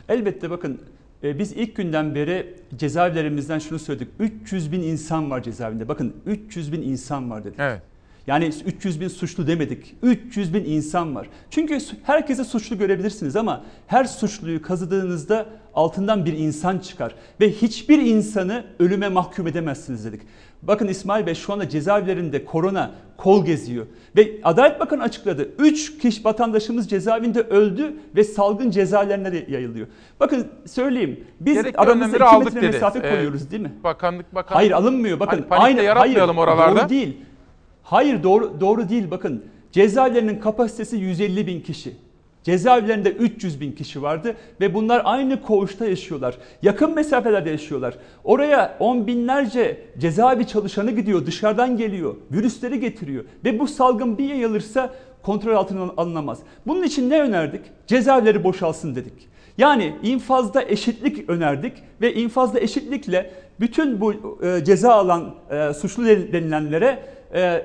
Elbette 0.10 0.50
bakın 0.50 0.82
e, 1.24 1.40
biz 1.40 1.52
ilk 1.52 1.76
günden 1.76 2.16
beri 2.16 2.56
cezaevlerimizden 2.78 3.60
şunu 3.60 3.80
söyledik. 3.80 4.08
300 4.20 4.72
bin 4.72 4.82
insan 4.82 5.32
var 5.32 5.44
cezaevinde. 5.44 5.88
Bakın 5.88 6.16
300 6.26 6.72
bin 6.72 6.82
insan 6.82 7.32
var 7.32 7.44
dedik. 7.44 7.60
Evet. 7.60 7.82
Yani 8.28 8.52
300 8.66 9.02
bin 9.02 9.08
suçlu 9.08 9.48
demedik. 9.48 9.96
300 10.04 10.54
bin 10.54 10.64
insan 10.66 11.16
var. 11.16 11.28
Çünkü 11.50 11.78
herkese 12.04 12.44
suçlu 12.44 12.78
görebilirsiniz 12.78 13.36
ama 13.36 13.64
her 13.88 14.06
suçluyu 14.06 14.62
kazıdığınızda 14.62 15.46
altından 15.74 16.26
bir 16.26 16.34
insan 16.34 16.80
çıkar. 16.80 17.16
Ve 17.40 17.52
hiçbir 17.52 18.00
insanı 18.00 18.66
ölüme 18.80 19.10
mahkum 19.10 19.48
edemezsiniz 19.48 20.06
dedik. 20.06 20.22
Bakın 20.62 20.88
İsmail 20.88 21.26
Bey 21.26 21.36
şu 21.36 21.54
anda 21.54 21.70
cezaevlerinde 21.70 22.46
korona 22.46 22.92
kol 23.18 23.46
geziyor. 23.46 23.86
Ve 24.16 24.32
Adalet 24.44 24.80
Bakanı 24.80 25.04
açıkladı. 25.04 25.50
3 25.60 25.98
kişi 25.98 26.24
vatandaşımız 26.24 26.90
cezaevinde 26.90 27.42
öldü 27.42 27.94
ve 28.16 28.24
salgın 28.24 28.72
cezaevlerine 28.72 29.46
yayılıyor. 29.48 29.88
Bakın 30.20 30.48
söyleyeyim. 30.66 31.24
Biz 31.40 31.54
Gerekli 31.54 31.78
aramızda 31.78 32.06
önlemleri 32.06 32.24
2 32.24 32.36
aldık 32.36 32.54
metre 32.54 32.62
dedi. 32.68 32.72
mesafe 32.72 33.00
Ee, 33.00 33.10
koyuyoruz 33.12 33.52
değil 33.52 33.62
mi? 33.62 33.72
Bakanlık 33.84 34.36
bakanlık. 34.36 34.56
Hayır 34.56 34.72
alınmıyor 34.72 35.20
bakın. 35.20 35.38
Hani 35.38 35.48
panik 35.48 35.78
de 35.78 35.82
yaratmayalım 35.82 36.38
hayır, 36.38 36.48
oralarda. 36.48 36.80
Doğru 36.80 36.90
değil. 36.90 37.18
Hayır 37.90 38.24
doğru 38.24 38.62
doğru 38.62 38.90
değil 38.90 39.12
bakın. 39.12 39.44
Cezaevlerinin 39.72 40.40
kapasitesi 40.40 40.98
150 40.98 41.48
bin 41.48 41.62
kişi. 41.62 41.94
Cezaevlerinde 42.44 43.12
300 43.12 43.62
bin 43.62 43.72
kişi 43.72 44.02
vardı 44.02 44.36
ve 44.62 44.74
bunlar 44.74 45.02
aynı 45.06 45.42
koğuşta 45.42 45.86
yaşıyorlar. 45.86 46.38
Yakın 46.62 46.96
mesafelerde 46.96 47.50
yaşıyorlar. 47.50 47.96
Oraya 48.24 48.78
on 48.80 49.08
binlerce 49.08 49.78
cezaevi 49.98 50.48
çalışanı 50.48 50.92
gidiyor, 50.92 51.26
dışarıdan 51.26 51.78
geliyor, 51.78 52.16
virüsleri 52.32 52.80
getiriyor. 52.80 53.24
Ve 53.46 53.60
bu 53.60 53.68
salgın 53.68 54.18
bir 54.18 54.30
yayılırsa 54.30 54.94
kontrol 55.22 55.54
altına 55.54 55.92
alınamaz. 55.98 56.40
Bunun 56.68 56.84
için 56.84 57.10
ne 57.10 57.22
önerdik? 57.22 57.62
Cezaevleri 57.88 58.44
boşalsın 58.44 58.96
dedik. 58.96 59.28
Yani 59.58 59.96
infazda 60.04 60.64
eşitlik 60.64 61.30
önerdik 61.30 61.74
ve 62.02 62.14
infazda 62.14 62.60
eşitlikle 62.60 63.32
bütün 63.60 64.02
bu 64.02 64.14
e, 64.44 64.64
ceza 64.66 64.94
alan 64.94 65.36
e, 65.52 65.74
suçlu 65.74 66.06
denilenlere 66.06 67.19
e, 67.34 67.64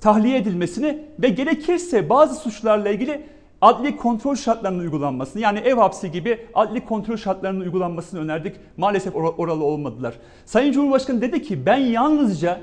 tahliye 0.00 0.36
edilmesini 0.36 0.98
ve 1.18 1.28
gerekirse 1.28 2.08
bazı 2.08 2.34
suçlarla 2.34 2.88
ilgili 2.88 3.22
adli 3.60 3.96
kontrol 3.96 4.34
şartlarının 4.34 4.78
uygulanmasını 4.78 5.42
yani 5.42 5.58
ev 5.58 5.74
hapsi 5.74 6.10
gibi 6.10 6.38
adli 6.54 6.84
kontrol 6.84 7.16
şartlarının 7.16 7.60
uygulanmasını 7.60 8.20
önerdik. 8.20 8.56
Maalesef 8.76 9.14
or- 9.14 9.34
oralı 9.36 9.64
olmadılar. 9.64 10.14
Sayın 10.44 10.72
Cumhurbaşkanı 10.72 11.20
dedi 11.20 11.42
ki 11.42 11.66
ben 11.66 11.76
yalnızca 11.76 12.60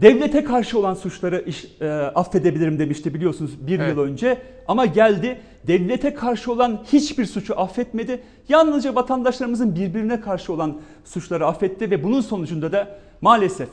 devlete 0.00 0.44
karşı 0.44 0.78
olan 0.78 0.94
suçları 0.94 1.44
iş, 1.46 1.64
e, 1.80 1.88
affedebilirim 1.90 2.78
demişti 2.78 3.14
biliyorsunuz 3.14 3.66
bir 3.66 3.78
Evet. 3.78 3.96
yıl 3.96 4.02
önce. 4.02 4.38
Ama 4.68 4.86
geldi 4.86 5.38
devlete 5.66 6.14
karşı 6.14 6.52
olan 6.52 6.82
hiçbir 6.92 7.24
suçu 7.24 7.60
affetmedi. 7.60 8.22
Yalnızca 8.48 8.94
vatandaşlarımızın 8.94 9.74
birbirine 9.74 10.20
karşı 10.20 10.52
olan 10.52 10.76
suçları 11.04 11.46
affetti 11.46 11.90
ve 11.90 12.04
bunun 12.04 12.20
sonucunda 12.20 12.72
da 12.72 12.88
maalesef 13.20 13.68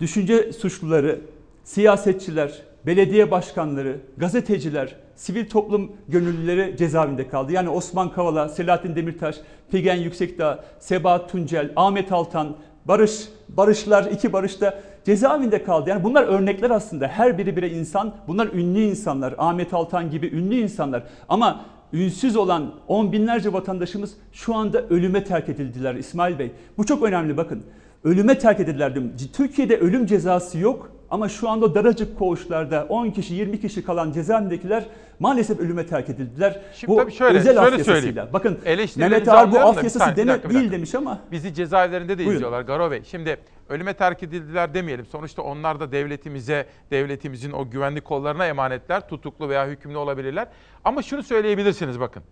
düşünce 0.00 0.52
suçluları, 0.52 1.20
siyasetçiler, 1.64 2.62
belediye 2.86 3.30
başkanları, 3.30 3.96
gazeteciler, 4.16 4.96
sivil 5.16 5.48
toplum 5.48 5.92
gönüllüleri 6.08 6.76
cezaevinde 6.76 7.28
kaldı. 7.28 7.52
Yani 7.52 7.68
Osman 7.68 8.12
Kavala, 8.12 8.48
Selahattin 8.48 8.96
Demirtaş, 8.96 9.36
Figen 9.70 9.96
Yüksekdağ, 9.96 10.64
Sebahat 10.78 11.32
Tuncel, 11.32 11.72
Ahmet 11.76 12.12
Altan, 12.12 12.56
Barış, 12.84 13.28
Barışlar, 13.48 14.04
iki 14.04 14.32
Barış 14.32 14.60
da 14.60 14.82
cezaevinde 15.04 15.62
kaldı. 15.62 15.90
Yani 15.90 16.04
bunlar 16.04 16.22
örnekler 16.22 16.70
aslında. 16.70 17.08
Her 17.08 17.38
biri 17.38 17.56
bire 17.56 17.70
insan. 17.70 18.14
Bunlar 18.28 18.46
ünlü 18.46 18.80
insanlar. 18.80 19.34
Ahmet 19.38 19.74
Altan 19.74 20.10
gibi 20.10 20.26
ünlü 20.26 20.54
insanlar. 20.54 21.02
Ama 21.28 21.64
ünsüz 21.92 22.36
olan 22.36 22.74
on 22.88 23.12
binlerce 23.12 23.52
vatandaşımız 23.52 24.14
şu 24.32 24.54
anda 24.54 24.82
ölüme 24.82 25.24
terk 25.24 25.48
edildiler 25.48 25.94
İsmail 25.94 26.38
Bey. 26.38 26.52
Bu 26.78 26.86
çok 26.86 27.02
önemli 27.02 27.36
bakın. 27.36 27.62
Ölüme 28.04 28.38
terk 28.38 28.60
edildiler 28.60 28.94
diyorum. 28.94 29.12
Türkiye'de 29.32 29.76
ölüm 29.78 30.06
cezası 30.06 30.58
yok 30.58 30.90
ama 31.10 31.28
şu 31.28 31.48
anda 31.48 31.74
daracık 31.74 32.18
koğuşlarda 32.18 32.86
10 32.88 33.10
kişi 33.10 33.34
20 33.34 33.60
kişi 33.60 33.84
kalan 33.84 34.12
cezaevindekiler 34.12 34.84
maalesef 35.20 35.60
ölüme 35.60 35.86
terk 35.86 36.08
edildiler. 36.08 36.60
Şimdi 36.74 36.92
bu 36.92 36.96
tabii 36.96 37.12
şöyle, 37.12 37.38
özel 37.38 37.58
af 37.58 37.64
şöyle 37.64 37.76
yasasıyla. 37.76 38.00
söyleyeyim. 38.00 38.28
Bakın 38.32 38.58
Mehmet 38.96 39.28
Ağar 39.28 39.52
bu 39.52 39.60
af 39.60 39.84
yasası 39.84 40.10
bir 40.10 40.16
deme, 40.16 40.32
dakika, 40.32 40.50
bir 40.50 40.54
değil 40.54 40.72
demiş 40.72 40.94
ama 40.94 41.18
Bizi 41.32 41.54
cezaevlerinde 41.54 42.12
de 42.12 42.18
Buyurun. 42.18 42.34
izliyorlar 42.34 42.60
Garo 42.62 42.90
Bey. 42.90 43.02
Şimdi 43.04 43.36
ölüme 43.68 43.94
terk 43.94 44.22
edildiler 44.22 44.74
demeyelim. 44.74 45.06
Sonuçta 45.06 45.42
onlar 45.42 45.80
da 45.80 45.92
devletimize, 45.92 46.66
devletimizin 46.90 47.52
o 47.52 47.70
güvenlik 47.70 48.04
kollarına 48.04 48.46
emanetler, 48.46 49.08
tutuklu 49.08 49.48
veya 49.48 49.66
hükümlü 49.66 49.96
olabilirler. 49.96 50.48
Ama 50.84 51.02
şunu 51.02 51.22
söyleyebilirsiniz 51.22 52.00
bakın. 52.00 52.22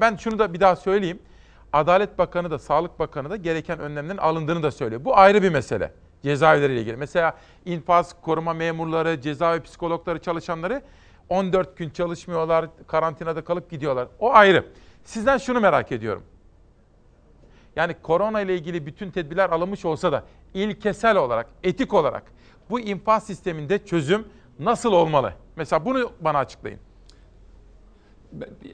Ben 0.00 0.16
şunu 0.16 0.38
da 0.38 0.52
bir 0.54 0.60
daha 0.60 0.76
söyleyeyim. 0.76 1.18
Adalet 1.72 2.18
Bakanı 2.18 2.50
da, 2.50 2.58
Sağlık 2.58 2.98
Bakanı 2.98 3.30
da 3.30 3.36
gereken 3.36 3.78
önlemlerin 3.78 4.18
alındığını 4.18 4.62
da 4.62 4.70
söylüyor. 4.70 5.04
Bu 5.04 5.18
ayrı 5.18 5.42
bir 5.42 5.50
mesele. 5.50 5.92
Cezaevleriyle 6.22 6.80
ilgili. 6.80 6.96
Mesela 6.96 7.36
infaz, 7.64 8.14
koruma 8.22 8.52
memurları, 8.52 9.20
cezaevi 9.20 9.62
psikologları 9.62 10.18
çalışanları 10.18 10.82
14 11.28 11.76
gün 11.76 11.90
çalışmıyorlar, 11.90 12.66
karantinada 12.86 13.44
kalıp 13.44 13.70
gidiyorlar. 13.70 14.08
O 14.18 14.32
ayrı. 14.32 14.66
Sizden 15.04 15.38
şunu 15.38 15.60
merak 15.60 15.92
ediyorum. 15.92 16.22
Yani 17.76 17.94
korona 18.02 18.40
ile 18.40 18.54
ilgili 18.54 18.86
bütün 18.86 19.10
tedbirler 19.10 19.50
alınmış 19.50 19.84
olsa 19.84 20.12
da 20.12 20.24
ilkesel 20.54 21.16
olarak, 21.16 21.46
etik 21.62 21.94
olarak 21.94 22.22
bu 22.70 22.80
infaz 22.80 23.26
sisteminde 23.26 23.84
çözüm 23.84 24.28
nasıl 24.58 24.92
olmalı? 24.92 25.32
Mesela 25.56 25.84
bunu 25.84 26.12
bana 26.20 26.38
açıklayın. 26.38 26.78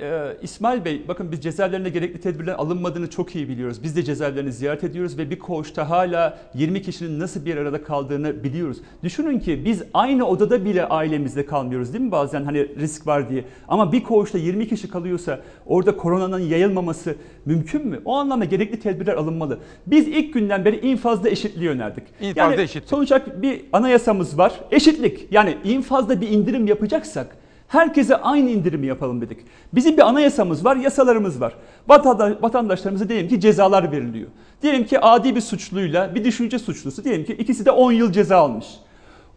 Ee, 0.00 0.36
İsmail 0.42 0.84
Bey 0.84 1.02
bakın 1.08 1.32
biz 1.32 1.40
cezaevlerinde 1.40 1.90
gerekli 1.90 2.20
tedbirler 2.20 2.52
alınmadığını 2.52 3.10
çok 3.10 3.36
iyi 3.36 3.48
biliyoruz. 3.48 3.82
Biz 3.82 3.96
de 3.96 4.02
cezaevlerini 4.02 4.52
ziyaret 4.52 4.84
ediyoruz 4.84 5.18
ve 5.18 5.30
bir 5.30 5.38
koğuşta 5.38 5.90
hala 5.90 6.38
20 6.54 6.82
kişinin 6.82 7.20
nasıl 7.20 7.44
bir 7.44 7.56
arada 7.56 7.82
kaldığını 7.82 8.44
biliyoruz. 8.44 8.78
Düşünün 9.02 9.38
ki 9.38 9.62
biz 9.64 9.82
aynı 9.94 10.26
odada 10.26 10.64
bile 10.64 10.88
ailemizle 10.88 11.46
kalmıyoruz 11.46 11.92
değil 11.92 12.04
mi 12.04 12.10
bazen 12.10 12.44
hani 12.44 12.76
risk 12.76 13.06
var 13.06 13.30
diye. 13.30 13.44
Ama 13.68 13.92
bir 13.92 14.02
koğuşta 14.02 14.38
20 14.38 14.68
kişi 14.68 14.88
kalıyorsa 14.90 15.40
orada 15.66 15.96
koronanın 15.96 16.40
yayılmaması 16.40 17.14
mümkün 17.46 17.86
mü? 17.86 18.00
O 18.04 18.14
anlamda 18.14 18.44
gerekli 18.44 18.80
tedbirler 18.80 19.14
alınmalı. 19.14 19.58
Biz 19.86 20.08
ilk 20.08 20.34
günden 20.34 20.64
beri 20.64 20.86
infazda 20.90 21.30
eşitliği 21.30 21.70
önerdik. 21.70 22.04
İnfazda 22.20 22.40
yani 22.40 22.62
eşitlik. 22.62 22.88
Sonuç 22.88 23.12
olarak 23.12 23.42
bir 23.42 23.60
anayasamız 23.72 24.38
var. 24.38 24.60
Eşitlik. 24.70 25.26
Yani 25.30 25.56
infazda 25.64 26.20
bir 26.20 26.28
indirim 26.28 26.66
yapacaksak 26.66 27.45
Herkese 27.68 28.16
aynı 28.16 28.50
indirimi 28.50 28.86
yapalım 28.86 29.20
dedik. 29.20 29.38
Bizim 29.72 29.96
bir 29.96 30.02
anayasamız 30.08 30.64
var, 30.64 30.76
yasalarımız 30.76 31.40
var. 31.40 31.52
Vatanda- 31.88 32.42
Vatandaşlarımıza 32.42 33.08
diyelim 33.08 33.28
ki 33.28 33.40
cezalar 33.40 33.92
veriliyor. 33.92 34.28
Diyelim 34.62 34.84
ki 34.86 35.00
adi 35.00 35.36
bir 35.36 35.40
suçluyla 35.40 36.14
bir 36.14 36.24
düşünce 36.24 36.58
suçlusu 36.58 37.04
diyelim 37.04 37.24
ki 37.24 37.32
ikisi 37.32 37.66
de 37.66 37.70
10 37.70 37.92
yıl 37.92 38.12
ceza 38.12 38.36
almış. 38.36 38.66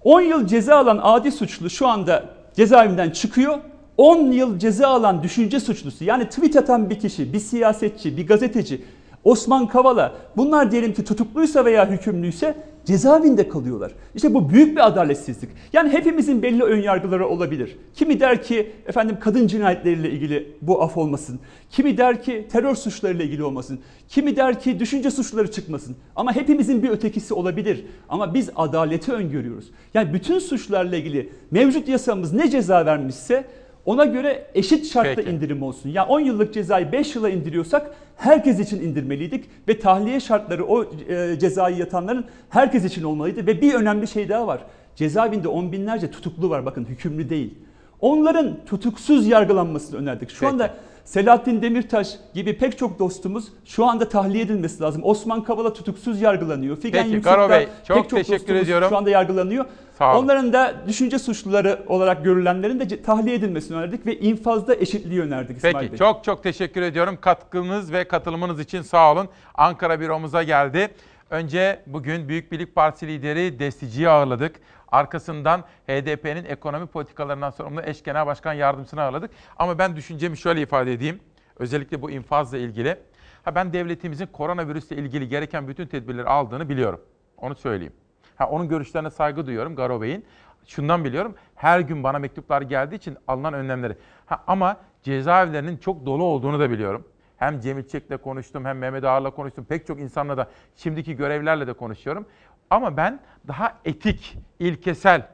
10 0.03 0.22
yıl 0.22 0.48
ceza 0.48 0.75
alan 0.75 0.99
adi 1.03 1.32
suçlu 1.32 1.69
şu 1.69 1.88
anda 1.88 2.25
cezaevinden 2.56 3.09
çıkıyor. 3.09 3.58
10 3.98 4.32
yıl 4.32 4.59
ceza 4.59 4.88
alan 4.88 5.24
düşünce 5.24 5.59
suçlusu 5.59 6.03
yani 6.03 6.25
tweet 6.30 6.56
atan 6.56 6.90
bir 6.90 6.99
kişi, 6.99 7.33
bir 7.33 7.40
siyasetçi, 7.40 8.17
bir 8.17 8.27
gazeteci, 8.27 8.82
Osman 9.24 9.67
Kavala 9.67 10.11
bunlar 10.38 10.72
diyelim 10.72 10.93
ki 10.93 11.03
tutukluysa 11.06 11.66
veya 11.66 11.90
hükümlüyse 11.90 12.56
cezaevinde 12.89 13.49
kalıyorlar. 13.49 13.91
İşte 14.15 14.33
bu 14.33 14.49
büyük 14.49 14.75
bir 14.75 14.87
adaletsizlik. 14.87 15.49
Yani 15.73 15.89
hepimizin 15.89 16.41
belli 16.41 16.63
ön 16.63 16.81
yargıları 16.81 17.27
olabilir. 17.27 17.77
Kimi 17.95 18.19
der 18.19 18.43
ki 18.43 18.71
efendim 18.87 19.17
kadın 19.19 19.47
cinayetleriyle 19.47 20.09
ilgili 20.09 20.55
bu 20.61 20.81
af 20.81 20.97
olmasın. 20.97 21.39
Kimi 21.71 21.97
der 21.97 22.23
ki 22.23 22.47
terör 22.51 22.75
suçlarıyla 22.75 23.25
ilgili 23.25 23.43
olmasın. 23.43 23.79
Kimi 24.07 24.35
der 24.35 24.59
ki 24.59 24.79
düşünce 24.79 25.11
suçları 25.11 25.51
çıkmasın. 25.51 25.95
Ama 26.15 26.35
hepimizin 26.35 26.83
bir 26.83 26.89
ötekisi 26.89 27.33
olabilir. 27.33 27.85
Ama 28.09 28.33
biz 28.33 28.49
adaleti 28.55 29.11
öngörüyoruz. 29.13 29.71
Yani 29.93 30.13
bütün 30.13 30.39
suçlarla 30.39 30.95
ilgili 30.95 31.29
mevcut 31.51 31.87
yasamız 31.87 32.33
ne 32.33 32.49
ceza 32.49 32.85
vermişse 32.85 33.45
ona 33.85 34.06
göre 34.06 34.45
eşit 34.56 34.91
şartla 34.93 35.16
Peki. 35.16 35.30
indirim 35.30 35.64
olsun. 35.64 35.90
Ya 35.90 36.08
10 36.08 36.19
yıllık 36.19 36.53
cezayı 36.53 36.91
5 36.91 37.16
yıla 37.16 37.30
indiriyorsak 37.30 37.91
herkes 38.16 38.59
için 38.59 38.82
indirmeliydik 38.82 39.45
ve 39.67 39.80
tahliye 39.80 40.19
şartları 40.19 40.66
o 40.66 40.83
e, 40.83 41.40
cezayı 41.40 41.77
yatanların 41.77 42.25
herkes 42.49 42.85
için 42.85 43.03
olmalıydı 43.03 43.48
ve 43.48 43.61
bir 43.61 43.74
önemli 43.74 44.08
şey 44.08 44.30
daha 44.30 44.48
var. 44.48 44.59
Cezaevinde 44.95 45.48
on 45.48 45.72
binlerce 45.72 46.11
tutuklu 46.11 46.49
var 46.49 46.66
bakın 46.66 46.85
hükümlü 46.85 47.30
değil. 47.30 47.53
Onların 48.01 48.58
tutuksuz 48.66 49.27
yargılanmasını 49.27 49.99
önerdik. 49.99 50.30
Şu 50.30 50.48
anda 50.48 50.74
Selahattin 51.06 51.61
Demirtaş 51.61 52.19
gibi 52.33 52.58
pek 52.58 52.77
çok 52.77 52.99
dostumuz 52.99 53.45
şu 53.66 53.85
anda 53.85 54.09
tahliye 54.09 54.43
edilmesi 54.43 54.83
lazım. 54.83 55.01
Osman 55.06 55.43
Kavala 55.43 55.74
tutuksuz 55.74 56.22
yargılanıyor. 56.22 56.77
Figen 56.77 57.03
Peki, 57.03 57.16
Yüksekdağ 57.16 57.35
Garo 57.35 57.49
Bey, 57.49 57.67
çok 57.88 57.98
pek 57.98 58.09
çok 58.09 58.19
teşekkür 58.19 58.38
dostumuz 58.38 58.61
ediyorum. 58.61 58.90
Şu 58.90 58.98
anda 58.98 59.09
yargılanıyor. 59.09 59.66
Sağ 59.99 60.15
olun. 60.15 60.23
Onların 60.23 60.53
da 60.53 60.75
düşünce 60.87 61.19
suçluları 61.19 61.83
olarak 61.87 62.23
görülenlerin 62.23 62.79
de 62.79 63.01
tahliye 63.01 63.35
edilmesini 63.35 63.77
önerdik 63.77 64.05
ve 64.05 64.19
infazda 64.19 64.75
eşitliği 64.75 65.21
önerdik 65.21 65.57
İsmail 65.57 65.75
Peki 65.75 65.91
Bey. 65.91 65.97
çok 65.97 66.23
çok 66.23 66.43
teşekkür 66.43 66.81
ediyorum 66.81 67.17
katkınız 67.21 67.93
ve 67.93 68.07
katılımınız 68.07 68.59
için 68.59 68.81
sağ 68.81 69.11
olun. 69.11 69.29
Ankara 69.55 69.99
büromuza 69.99 70.43
geldi. 70.43 70.89
Önce 71.29 71.83
bugün 71.87 72.29
Büyük 72.29 72.51
Birlik 72.51 72.75
Partisi 72.75 73.07
lideri 73.07 73.59
Destici'yi 73.59 74.09
ağırladık. 74.09 74.55
Arkasından 74.87 75.63
HDP'nin 75.87 76.45
ekonomi 76.45 76.87
politikalarından 76.87 77.49
sorumlu 77.49 77.81
eş 77.81 78.03
genel 78.03 78.25
başkan 78.25 78.53
yardımcısını 78.53 79.01
ağırladık. 79.01 79.31
Ama 79.57 79.77
ben 79.79 79.95
düşüncemi 79.95 80.37
şöyle 80.37 80.61
ifade 80.61 80.93
edeyim. 80.93 81.19
Özellikle 81.57 82.01
bu 82.01 82.11
infazla 82.11 82.57
ilgili. 82.57 82.95
Ha 83.43 83.55
ben 83.55 83.73
devletimizin 83.73 84.25
koronavirüsle 84.25 84.95
ilgili 84.95 85.27
gereken 85.27 85.67
bütün 85.67 85.87
tedbirleri 85.87 86.27
aldığını 86.27 86.69
biliyorum. 86.69 87.01
Onu 87.37 87.55
söyleyeyim. 87.55 87.93
Ha 88.39 88.49
onun 88.49 88.69
görüşlerine 88.69 89.09
saygı 89.09 89.47
duyuyorum 89.47 89.75
Garo 89.75 90.01
Bey'in. 90.01 90.25
Şundan 90.65 91.03
biliyorum. 91.03 91.35
Her 91.55 91.79
gün 91.79 92.03
bana 92.03 92.19
mektuplar 92.19 92.61
geldiği 92.61 92.95
için 92.95 93.17
alınan 93.27 93.53
önlemleri. 93.53 93.97
Ha, 94.25 94.43
ama 94.47 94.77
cezaevlerinin 95.03 95.77
çok 95.77 96.05
dolu 96.05 96.23
olduğunu 96.23 96.59
da 96.59 96.71
biliyorum. 96.71 97.07
Hem 97.37 97.59
Cemil 97.59 97.87
Çek'le 97.87 98.23
konuştum 98.23 98.65
hem 98.65 98.77
Mehmet 98.77 99.03
Ağar'la 99.03 99.31
konuştum. 99.31 99.65
Pek 99.65 99.87
çok 99.87 99.99
insanla 99.99 100.37
da 100.37 100.49
şimdiki 100.75 101.15
görevlerle 101.15 101.67
de 101.67 101.73
konuşuyorum. 101.73 102.25
Ama 102.69 102.97
ben 102.97 103.19
daha 103.47 103.77
etik, 103.85 104.37
ilkesel, 104.59 105.27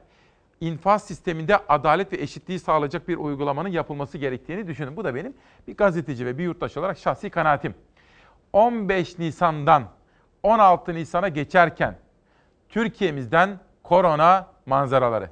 infaz 0.60 1.04
sisteminde 1.04 1.56
adalet 1.68 2.12
ve 2.12 2.16
eşitliği 2.16 2.58
sağlayacak 2.58 3.08
bir 3.08 3.16
uygulamanın 3.16 3.68
yapılması 3.68 4.18
gerektiğini 4.18 4.66
düşünüyorum. 4.66 4.96
Bu 4.96 5.04
da 5.04 5.14
benim 5.14 5.34
bir 5.68 5.76
gazeteci 5.76 6.26
ve 6.26 6.38
bir 6.38 6.44
yurttaş 6.44 6.76
olarak 6.76 6.98
şahsi 6.98 7.30
kanaatim. 7.30 7.74
15 8.52 9.18
Nisan'dan 9.18 9.84
16 10.42 10.94
Nisan'a 10.94 11.28
geçerken 11.28 11.96
Türkiye'mizden 12.68 13.58
korona 13.82 14.46
manzaraları. 14.66 15.30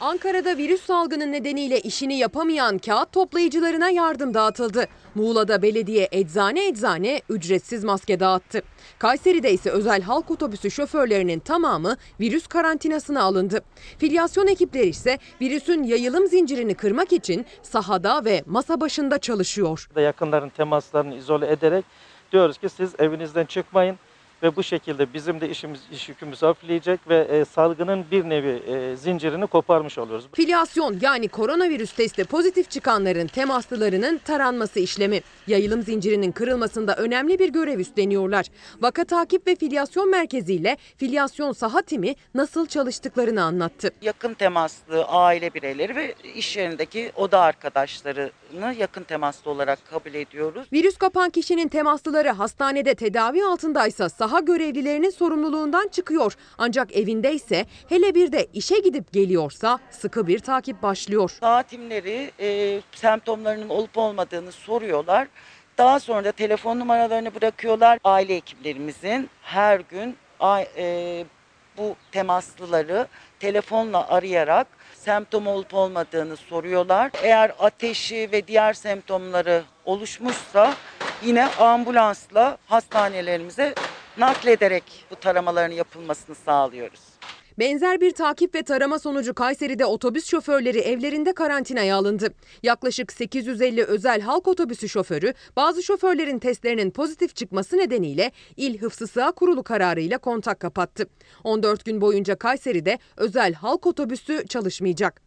Ankara'da 0.00 0.56
virüs 0.56 0.82
salgını 0.82 1.32
nedeniyle 1.32 1.80
işini 1.80 2.18
yapamayan 2.18 2.78
kağıt 2.78 3.12
toplayıcılarına 3.12 3.90
yardım 3.90 4.34
dağıtıldı. 4.34 4.86
Muğla'da 5.14 5.62
belediye 5.62 6.08
eczane 6.12 6.68
eczane 6.68 7.20
ücretsiz 7.28 7.84
maske 7.84 8.20
dağıttı. 8.20 8.62
Kayseri'de 8.98 9.52
ise 9.52 9.70
özel 9.70 10.02
halk 10.02 10.30
otobüsü 10.30 10.70
şoförlerinin 10.70 11.38
tamamı 11.38 11.96
virüs 12.20 12.46
karantinasına 12.46 13.22
alındı. 13.22 13.60
Filyasyon 13.98 14.46
ekipleri 14.46 14.86
ise 14.86 15.18
virüsün 15.40 15.82
yayılım 15.82 16.26
zincirini 16.26 16.74
kırmak 16.74 17.12
için 17.12 17.46
sahada 17.62 18.24
ve 18.24 18.42
masa 18.46 18.80
başında 18.80 19.18
çalışıyor. 19.18 19.88
yakınların 20.00 20.48
temaslarını 20.48 21.14
izole 21.14 21.52
ederek 21.52 21.84
diyoruz 22.34 22.58
ki 22.58 22.68
siz 22.68 22.94
evinizden 22.98 23.44
çıkmayın 23.44 23.98
ve 24.42 24.56
bu 24.56 24.62
şekilde 24.62 25.14
bizim 25.14 25.40
de 25.40 25.48
işimiz 25.48 25.80
iş 25.92 26.08
yükümüz 26.08 26.42
hafifleyecek 26.42 27.00
ve 27.08 27.18
e, 27.18 27.44
salgının 27.44 28.04
bir 28.10 28.24
nevi 28.24 28.62
e, 28.66 28.96
zincirini 28.96 29.46
koparmış 29.46 29.98
oluyoruz. 29.98 30.26
Filyasyon 30.32 30.98
yani 31.00 31.28
koronavirüs 31.28 31.92
testi 31.92 32.24
pozitif 32.24 32.70
çıkanların 32.70 33.26
temaslılarının 33.26 34.18
taranması 34.18 34.80
işlemi. 34.80 35.20
Yayılım 35.46 35.82
zincirinin 35.82 36.32
kırılmasında 36.32 36.96
önemli 36.96 37.38
bir 37.38 37.48
görev 37.48 37.78
üstleniyorlar. 37.78 38.46
Vaka 38.80 39.04
takip 39.04 39.46
ve 39.46 39.56
filyasyon 39.56 40.10
merkeziyle 40.10 40.76
filyasyon 40.96 41.52
saha 41.52 41.82
timi 41.82 42.14
nasıl 42.34 42.66
çalıştıklarını 42.66 43.42
anlattı. 43.42 43.90
yakın 44.02 44.34
temaslı 44.34 45.04
aile 45.04 45.54
bireyleri 45.54 45.96
ve 45.96 46.14
iş 46.34 46.56
yerindeki 46.56 47.12
oda 47.16 47.40
arkadaşlarını 47.40 48.30
yakın 48.72 49.02
temaslı 49.02 49.50
olarak 49.50 49.78
kabul 49.90 50.14
ediyoruz. 50.14 50.66
Virüs 50.72 50.96
kapan 50.96 51.30
kişinin 51.30 51.68
temaslıları 51.68 52.30
hastanede 52.30 52.94
tedavi 52.94 53.44
altındaysa 53.44 54.08
saha 54.08 54.40
görevlilerinin 54.40 55.10
sorumluluğundan 55.10 55.88
çıkıyor. 55.88 56.36
Ancak 56.58 56.96
evindeyse 56.96 57.66
hele 57.88 58.14
bir 58.14 58.32
de 58.32 58.46
işe 58.52 58.78
gidip 58.78 59.12
geliyorsa 59.12 59.78
sıkı 59.90 60.26
bir 60.26 60.38
takip 60.38 60.82
başlıyor. 60.82 61.30
Saha 61.40 61.62
timleri 61.62 62.30
e, 62.40 62.80
semptomlarının 62.92 63.68
olup 63.68 63.98
olmadığını 63.98 64.52
soruyorlar. 64.52 65.28
Daha 65.78 66.00
sonra 66.00 66.24
da 66.24 66.32
telefon 66.32 66.80
numaralarını 66.80 67.34
bırakıyorlar. 67.34 67.98
Aile 68.04 68.34
ekiplerimizin 68.34 69.30
her 69.42 69.80
gün 69.80 70.16
e, 70.76 71.24
bu 71.78 71.96
temaslıları 72.12 73.06
telefonla 73.40 74.08
arayarak 74.08 74.66
semptom 75.04 75.46
olup 75.46 75.74
olmadığını 75.74 76.36
soruyorlar. 76.36 77.10
Eğer 77.22 77.52
ateşi 77.58 78.28
ve 78.32 78.46
diğer 78.46 78.72
semptomları 78.72 79.62
oluşmuşsa 79.84 80.74
yine 81.22 81.46
ambulansla 81.46 82.58
hastanelerimize 82.66 83.74
naklederek 84.18 85.06
bu 85.10 85.16
taramaların 85.16 85.74
yapılmasını 85.74 86.34
sağlıyoruz. 86.34 87.13
Benzer 87.58 88.00
bir 88.00 88.10
takip 88.10 88.54
ve 88.54 88.62
tarama 88.62 88.98
sonucu 88.98 89.34
Kayseri'de 89.34 89.86
otobüs 89.86 90.26
şoförleri 90.26 90.78
evlerinde 90.78 91.32
karantinaya 91.32 91.96
alındı. 91.96 92.34
Yaklaşık 92.62 93.12
850 93.12 93.84
özel 93.84 94.20
halk 94.20 94.48
otobüsü 94.48 94.88
şoförü 94.88 95.34
bazı 95.56 95.82
şoförlerin 95.82 96.38
testlerinin 96.38 96.90
pozitif 96.90 97.36
çıkması 97.36 97.76
nedeniyle 97.76 98.32
İl 98.56 98.78
Hıfzı 98.78 99.06
Sığa 99.06 99.32
Kurulu 99.32 99.62
kararıyla 99.62 100.18
kontak 100.18 100.60
kapattı. 100.60 101.06
14 101.44 101.84
gün 101.84 102.00
boyunca 102.00 102.36
Kayseri'de 102.36 102.98
özel 103.16 103.54
halk 103.54 103.86
otobüsü 103.86 104.46
çalışmayacak. 104.48 105.22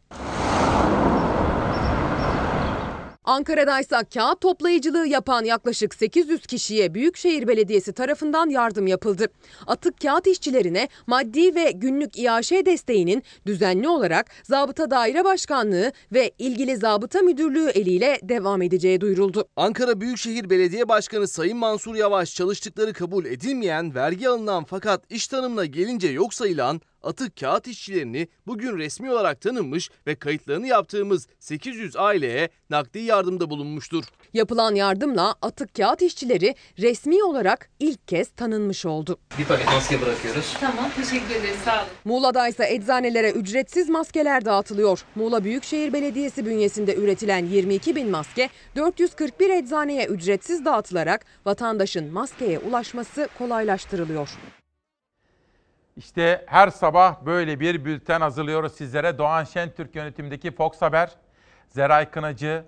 Ankara'da 3.28 3.80
ise 3.80 3.96
kağıt 4.14 4.42
toplayıcılığı 4.42 5.08
yapan 5.08 5.44
yaklaşık 5.44 5.96
800 5.96 6.48
kişiye 6.48 6.94
Büyükşehir 6.94 7.48
Belediyesi 7.48 7.94
tarafından 7.94 8.50
yardım 8.50 8.88
yapıldı. 8.88 9.26
Atık 9.68 10.02
kağıt 10.02 10.28
işçilerine 10.28 10.90
maddi 11.08 11.56
ve 11.56 11.72
günlük 11.72 12.20
İAŞ 12.20 12.52
desteğinin 12.52 13.24
düzenli 13.46 13.88
olarak 13.88 14.32
Zabıta 14.44 14.92
Daire 14.92 15.26
Başkanlığı 15.26 15.92
ve 16.14 16.32
ilgili 16.40 16.78
Zabıta 16.78 17.22
Müdürlüğü 17.22 17.70
eliyle 17.70 18.20
devam 18.24 18.62
edeceği 18.62 19.02
duyuruldu. 19.02 19.48
Ankara 19.56 20.02
Büyükşehir 20.02 20.50
Belediye 20.50 20.90
Başkanı 20.90 21.28
Sayın 21.28 21.58
Mansur 21.58 21.96
Yavaş 21.96 22.36
çalıştıkları 22.36 22.94
kabul 22.94 23.26
edilmeyen, 23.26 23.96
vergi 23.96 24.30
alınan 24.30 24.64
fakat 24.64 25.12
iş 25.12 25.28
tanımına 25.28 25.66
gelince 25.66 26.08
yok 26.08 26.34
sayılan 26.34 26.82
atık 27.04 27.38
kağıt 27.38 27.68
işçilerini 27.68 28.28
bugün 28.48 28.78
resmi 28.78 29.12
olarak 29.12 29.42
tanınmış 29.42 29.90
ve 30.08 30.16
kayıtlarını 30.16 30.68
yaptığımız 30.68 31.28
800 31.40 31.96
aileye 31.96 32.50
nakdi 32.70 33.00
yardımda 33.00 33.50
bulunmuştur. 33.50 34.04
Yapılan 34.34 34.76
yardımla 34.76 35.36
atık 35.42 35.76
kağıt 35.76 36.02
işçileri 36.02 36.56
resmi 36.80 37.24
olarak 37.24 37.70
ilk 37.80 38.08
kez 38.08 38.30
tanınmış 38.30 38.86
oldu. 38.86 39.18
Bir 39.40 39.46
paket 39.46 39.66
maske 39.66 40.02
bırakıyoruz. 40.02 40.54
Tamam 40.60 40.92
teşekkür 40.96 41.36
ederiz 41.36 41.58
sağ 41.66 41.82
olun. 41.82 41.88
Muğla'da 42.06 42.48
ise 42.48 42.74
eczanelere 42.74 43.32
ücretsiz 43.32 43.90
maskeler 43.90 44.46
dağıtılıyor. 44.46 45.06
Muğla 45.16 45.44
Büyükşehir 45.44 45.94
Belediyesi 45.94 46.46
bünyesinde 46.46 46.96
üretilen 46.96 47.46
22 47.46 47.96
bin 47.96 48.10
maske 48.10 48.50
441 48.76 49.50
eczaneye 49.50 50.06
ücretsiz 50.06 50.66
dağıtılarak 50.66 51.26
vatandaşın 51.46 52.14
maskeye 52.14 52.60
ulaşması 52.60 53.30
kolaylaştırılıyor. 53.38 54.30
İşte 55.98 56.46
her 56.48 56.70
sabah 56.70 57.26
böyle 57.26 57.60
bir 57.60 57.86
bülten 57.86 58.22
hazırlıyoruz 58.22 58.74
sizlere. 58.74 59.18
Doğan 59.18 59.44
Şentürk 59.44 59.96
yönetimindeki 59.96 60.52
Fox 60.52 60.82
Haber, 60.82 61.16
Zeray 61.68 62.12
Kınacı, 62.12 62.66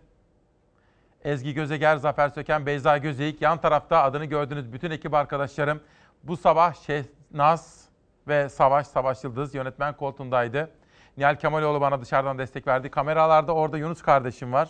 Ezgi 1.24 1.53
Gözeger, 1.53 1.98
Zafer 1.98 2.30
Söken, 2.30 2.66
Beyza 2.66 2.98
Gözeyik. 2.98 3.41
Yan 3.41 3.61
tarafta 3.61 4.03
adını 4.03 4.25
gördüğünüz 4.25 4.74
bütün 4.74 4.91
ekip 4.91 5.14
arkadaşlarım. 5.14 5.82
Bu 6.24 6.38
sabah 6.38 6.74
Şehnaz 6.74 7.85
ve 8.27 8.49
Savaş, 8.49 8.88
Savaş 8.88 9.24
Yıldız 9.24 9.56
yönetmen 9.56 9.98
koltuğundaydı. 9.98 10.69
Nihal 11.17 11.35
Kemaloğlu 11.35 11.82
bana 11.82 12.01
dışarıdan 12.01 12.38
destek 12.38 12.67
verdi. 12.67 12.91
Kameralarda 12.91 13.53
orada 13.53 13.77
Yunus 13.77 14.01
kardeşim 14.01 14.53
var. 14.53 14.69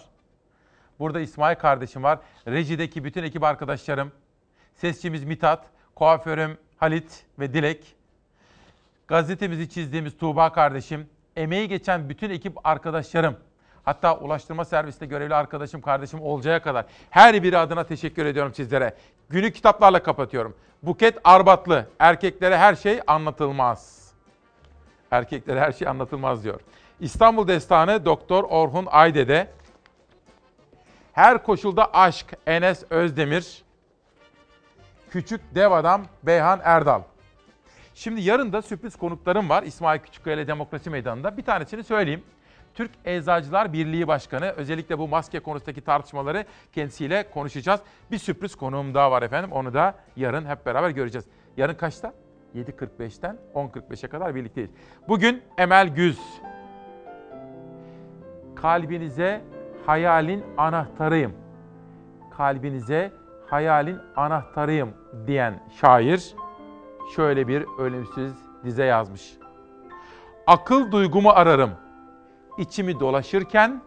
Burada 0.99 1.19
İsmail 1.19 1.55
kardeşim 1.55 2.03
var. 2.03 2.19
Rejideki 2.47 3.03
bütün 3.03 3.23
ekip 3.23 3.43
arkadaşlarım. 3.43 4.11
Sesçimiz 4.75 5.23
Mitat, 5.23 5.65
kuaförüm 5.95 6.57
Halit 6.77 7.25
ve 7.39 7.53
Dilek. 7.53 7.98
Gazetemizi 9.09 9.69
çizdiğimiz 9.69 10.17
Tuğba 10.17 10.51
kardeşim, 10.51 11.09
emeği 11.35 11.67
geçen 11.67 12.09
bütün 12.09 12.29
ekip 12.29 12.67
arkadaşlarım, 12.67 13.37
hatta 13.83 14.17
ulaştırma 14.17 14.65
servisinde 14.65 15.05
görevli 15.05 15.35
arkadaşım, 15.35 15.81
kardeşim 15.81 16.21
Olcay'a 16.21 16.61
kadar 16.61 16.85
her 17.09 17.43
biri 17.43 17.57
adına 17.57 17.83
teşekkür 17.83 18.25
ediyorum 18.25 18.53
sizlere. 18.53 18.95
Günü 19.29 19.51
kitaplarla 19.51 20.03
kapatıyorum. 20.03 20.55
Buket 20.83 21.17
Arbatlı, 21.23 21.87
erkeklere 21.99 22.57
her 22.57 22.75
şey 22.75 23.01
anlatılmaz. 23.07 24.11
Erkeklere 25.11 25.59
her 25.59 25.71
şey 25.71 25.87
anlatılmaz 25.87 26.43
diyor. 26.43 26.59
İstanbul 26.99 27.47
Destanı 27.47 28.05
Doktor 28.05 28.43
Orhun 28.43 28.87
Aydede. 28.91 29.47
Her 31.13 31.43
koşulda 31.43 31.93
aşk 31.93 32.37
Enes 32.47 32.83
Özdemir. 32.89 33.63
Küçük 35.11 35.55
Dev 35.55 35.71
Adam 35.71 36.05
Beyhan 36.23 36.59
Erdal. 36.63 37.01
Şimdi 37.99 38.21
yarın 38.21 38.53
da 38.53 38.61
sürpriz 38.61 38.95
konuklarım 38.95 39.49
var 39.49 39.63
İsmail 39.63 39.99
Küçükkaya 39.99 40.35
ile 40.35 40.47
Demokrasi 40.47 40.89
Meydanı'nda. 40.89 41.37
Bir 41.37 41.43
tanesini 41.43 41.83
söyleyeyim. 41.83 42.23
Türk 42.73 42.91
Eczacılar 43.05 43.73
Birliği 43.73 44.07
Başkanı 44.07 44.45
özellikle 44.45 44.99
bu 44.99 45.07
maske 45.07 45.39
konusundaki 45.39 45.81
tartışmaları 45.81 46.45
kendisiyle 46.73 47.29
konuşacağız. 47.29 47.81
Bir 48.11 48.17
sürpriz 48.17 48.55
konuğum 48.55 48.93
daha 48.93 49.11
var 49.11 49.21
efendim. 49.21 49.51
Onu 49.51 49.73
da 49.73 49.95
yarın 50.15 50.45
hep 50.45 50.65
beraber 50.65 50.89
göreceğiz. 50.89 51.25
Yarın 51.57 51.73
kaçta? 51.73 52.13
7.45'ten 52.55 53.37
10.45'e 53.55 54.09
kadar 54.09 54.35
birlikteyiz. 54.35 54.71
Bugün 55.07 55.41
Emel 55.57 55.87
Güz. 55.87 56.19
Kalbinize 58.55 59.41
hayalin 59.85 60.43
anahtarıyım. 60.57 61.33
Kalbinize 62.37 63.11
hayalin 63.49 63.99
anahtarıyım 64.15 64.93
diyen 65.27 65.63
şair 65.81 66.35
şöyle 67.15 67.47
bir 67.47 67.65
ölümsüz 67.79 68.33
dize 68.63 68.83
yazmış. 68.83 69.37
Akıl 70.47 70.91
duygumu 70.91 71.29
ararım. 71.29 71.71
İçimi 72.57 72.99
dolaşırken 72.99 73.81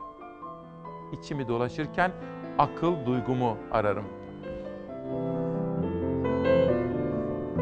içimi 1.12 1.48
dolaşırken 1.48 2.12
akıl 2.58 3.06
duygumu 3.06 3.56
ararım. 3.72 4.04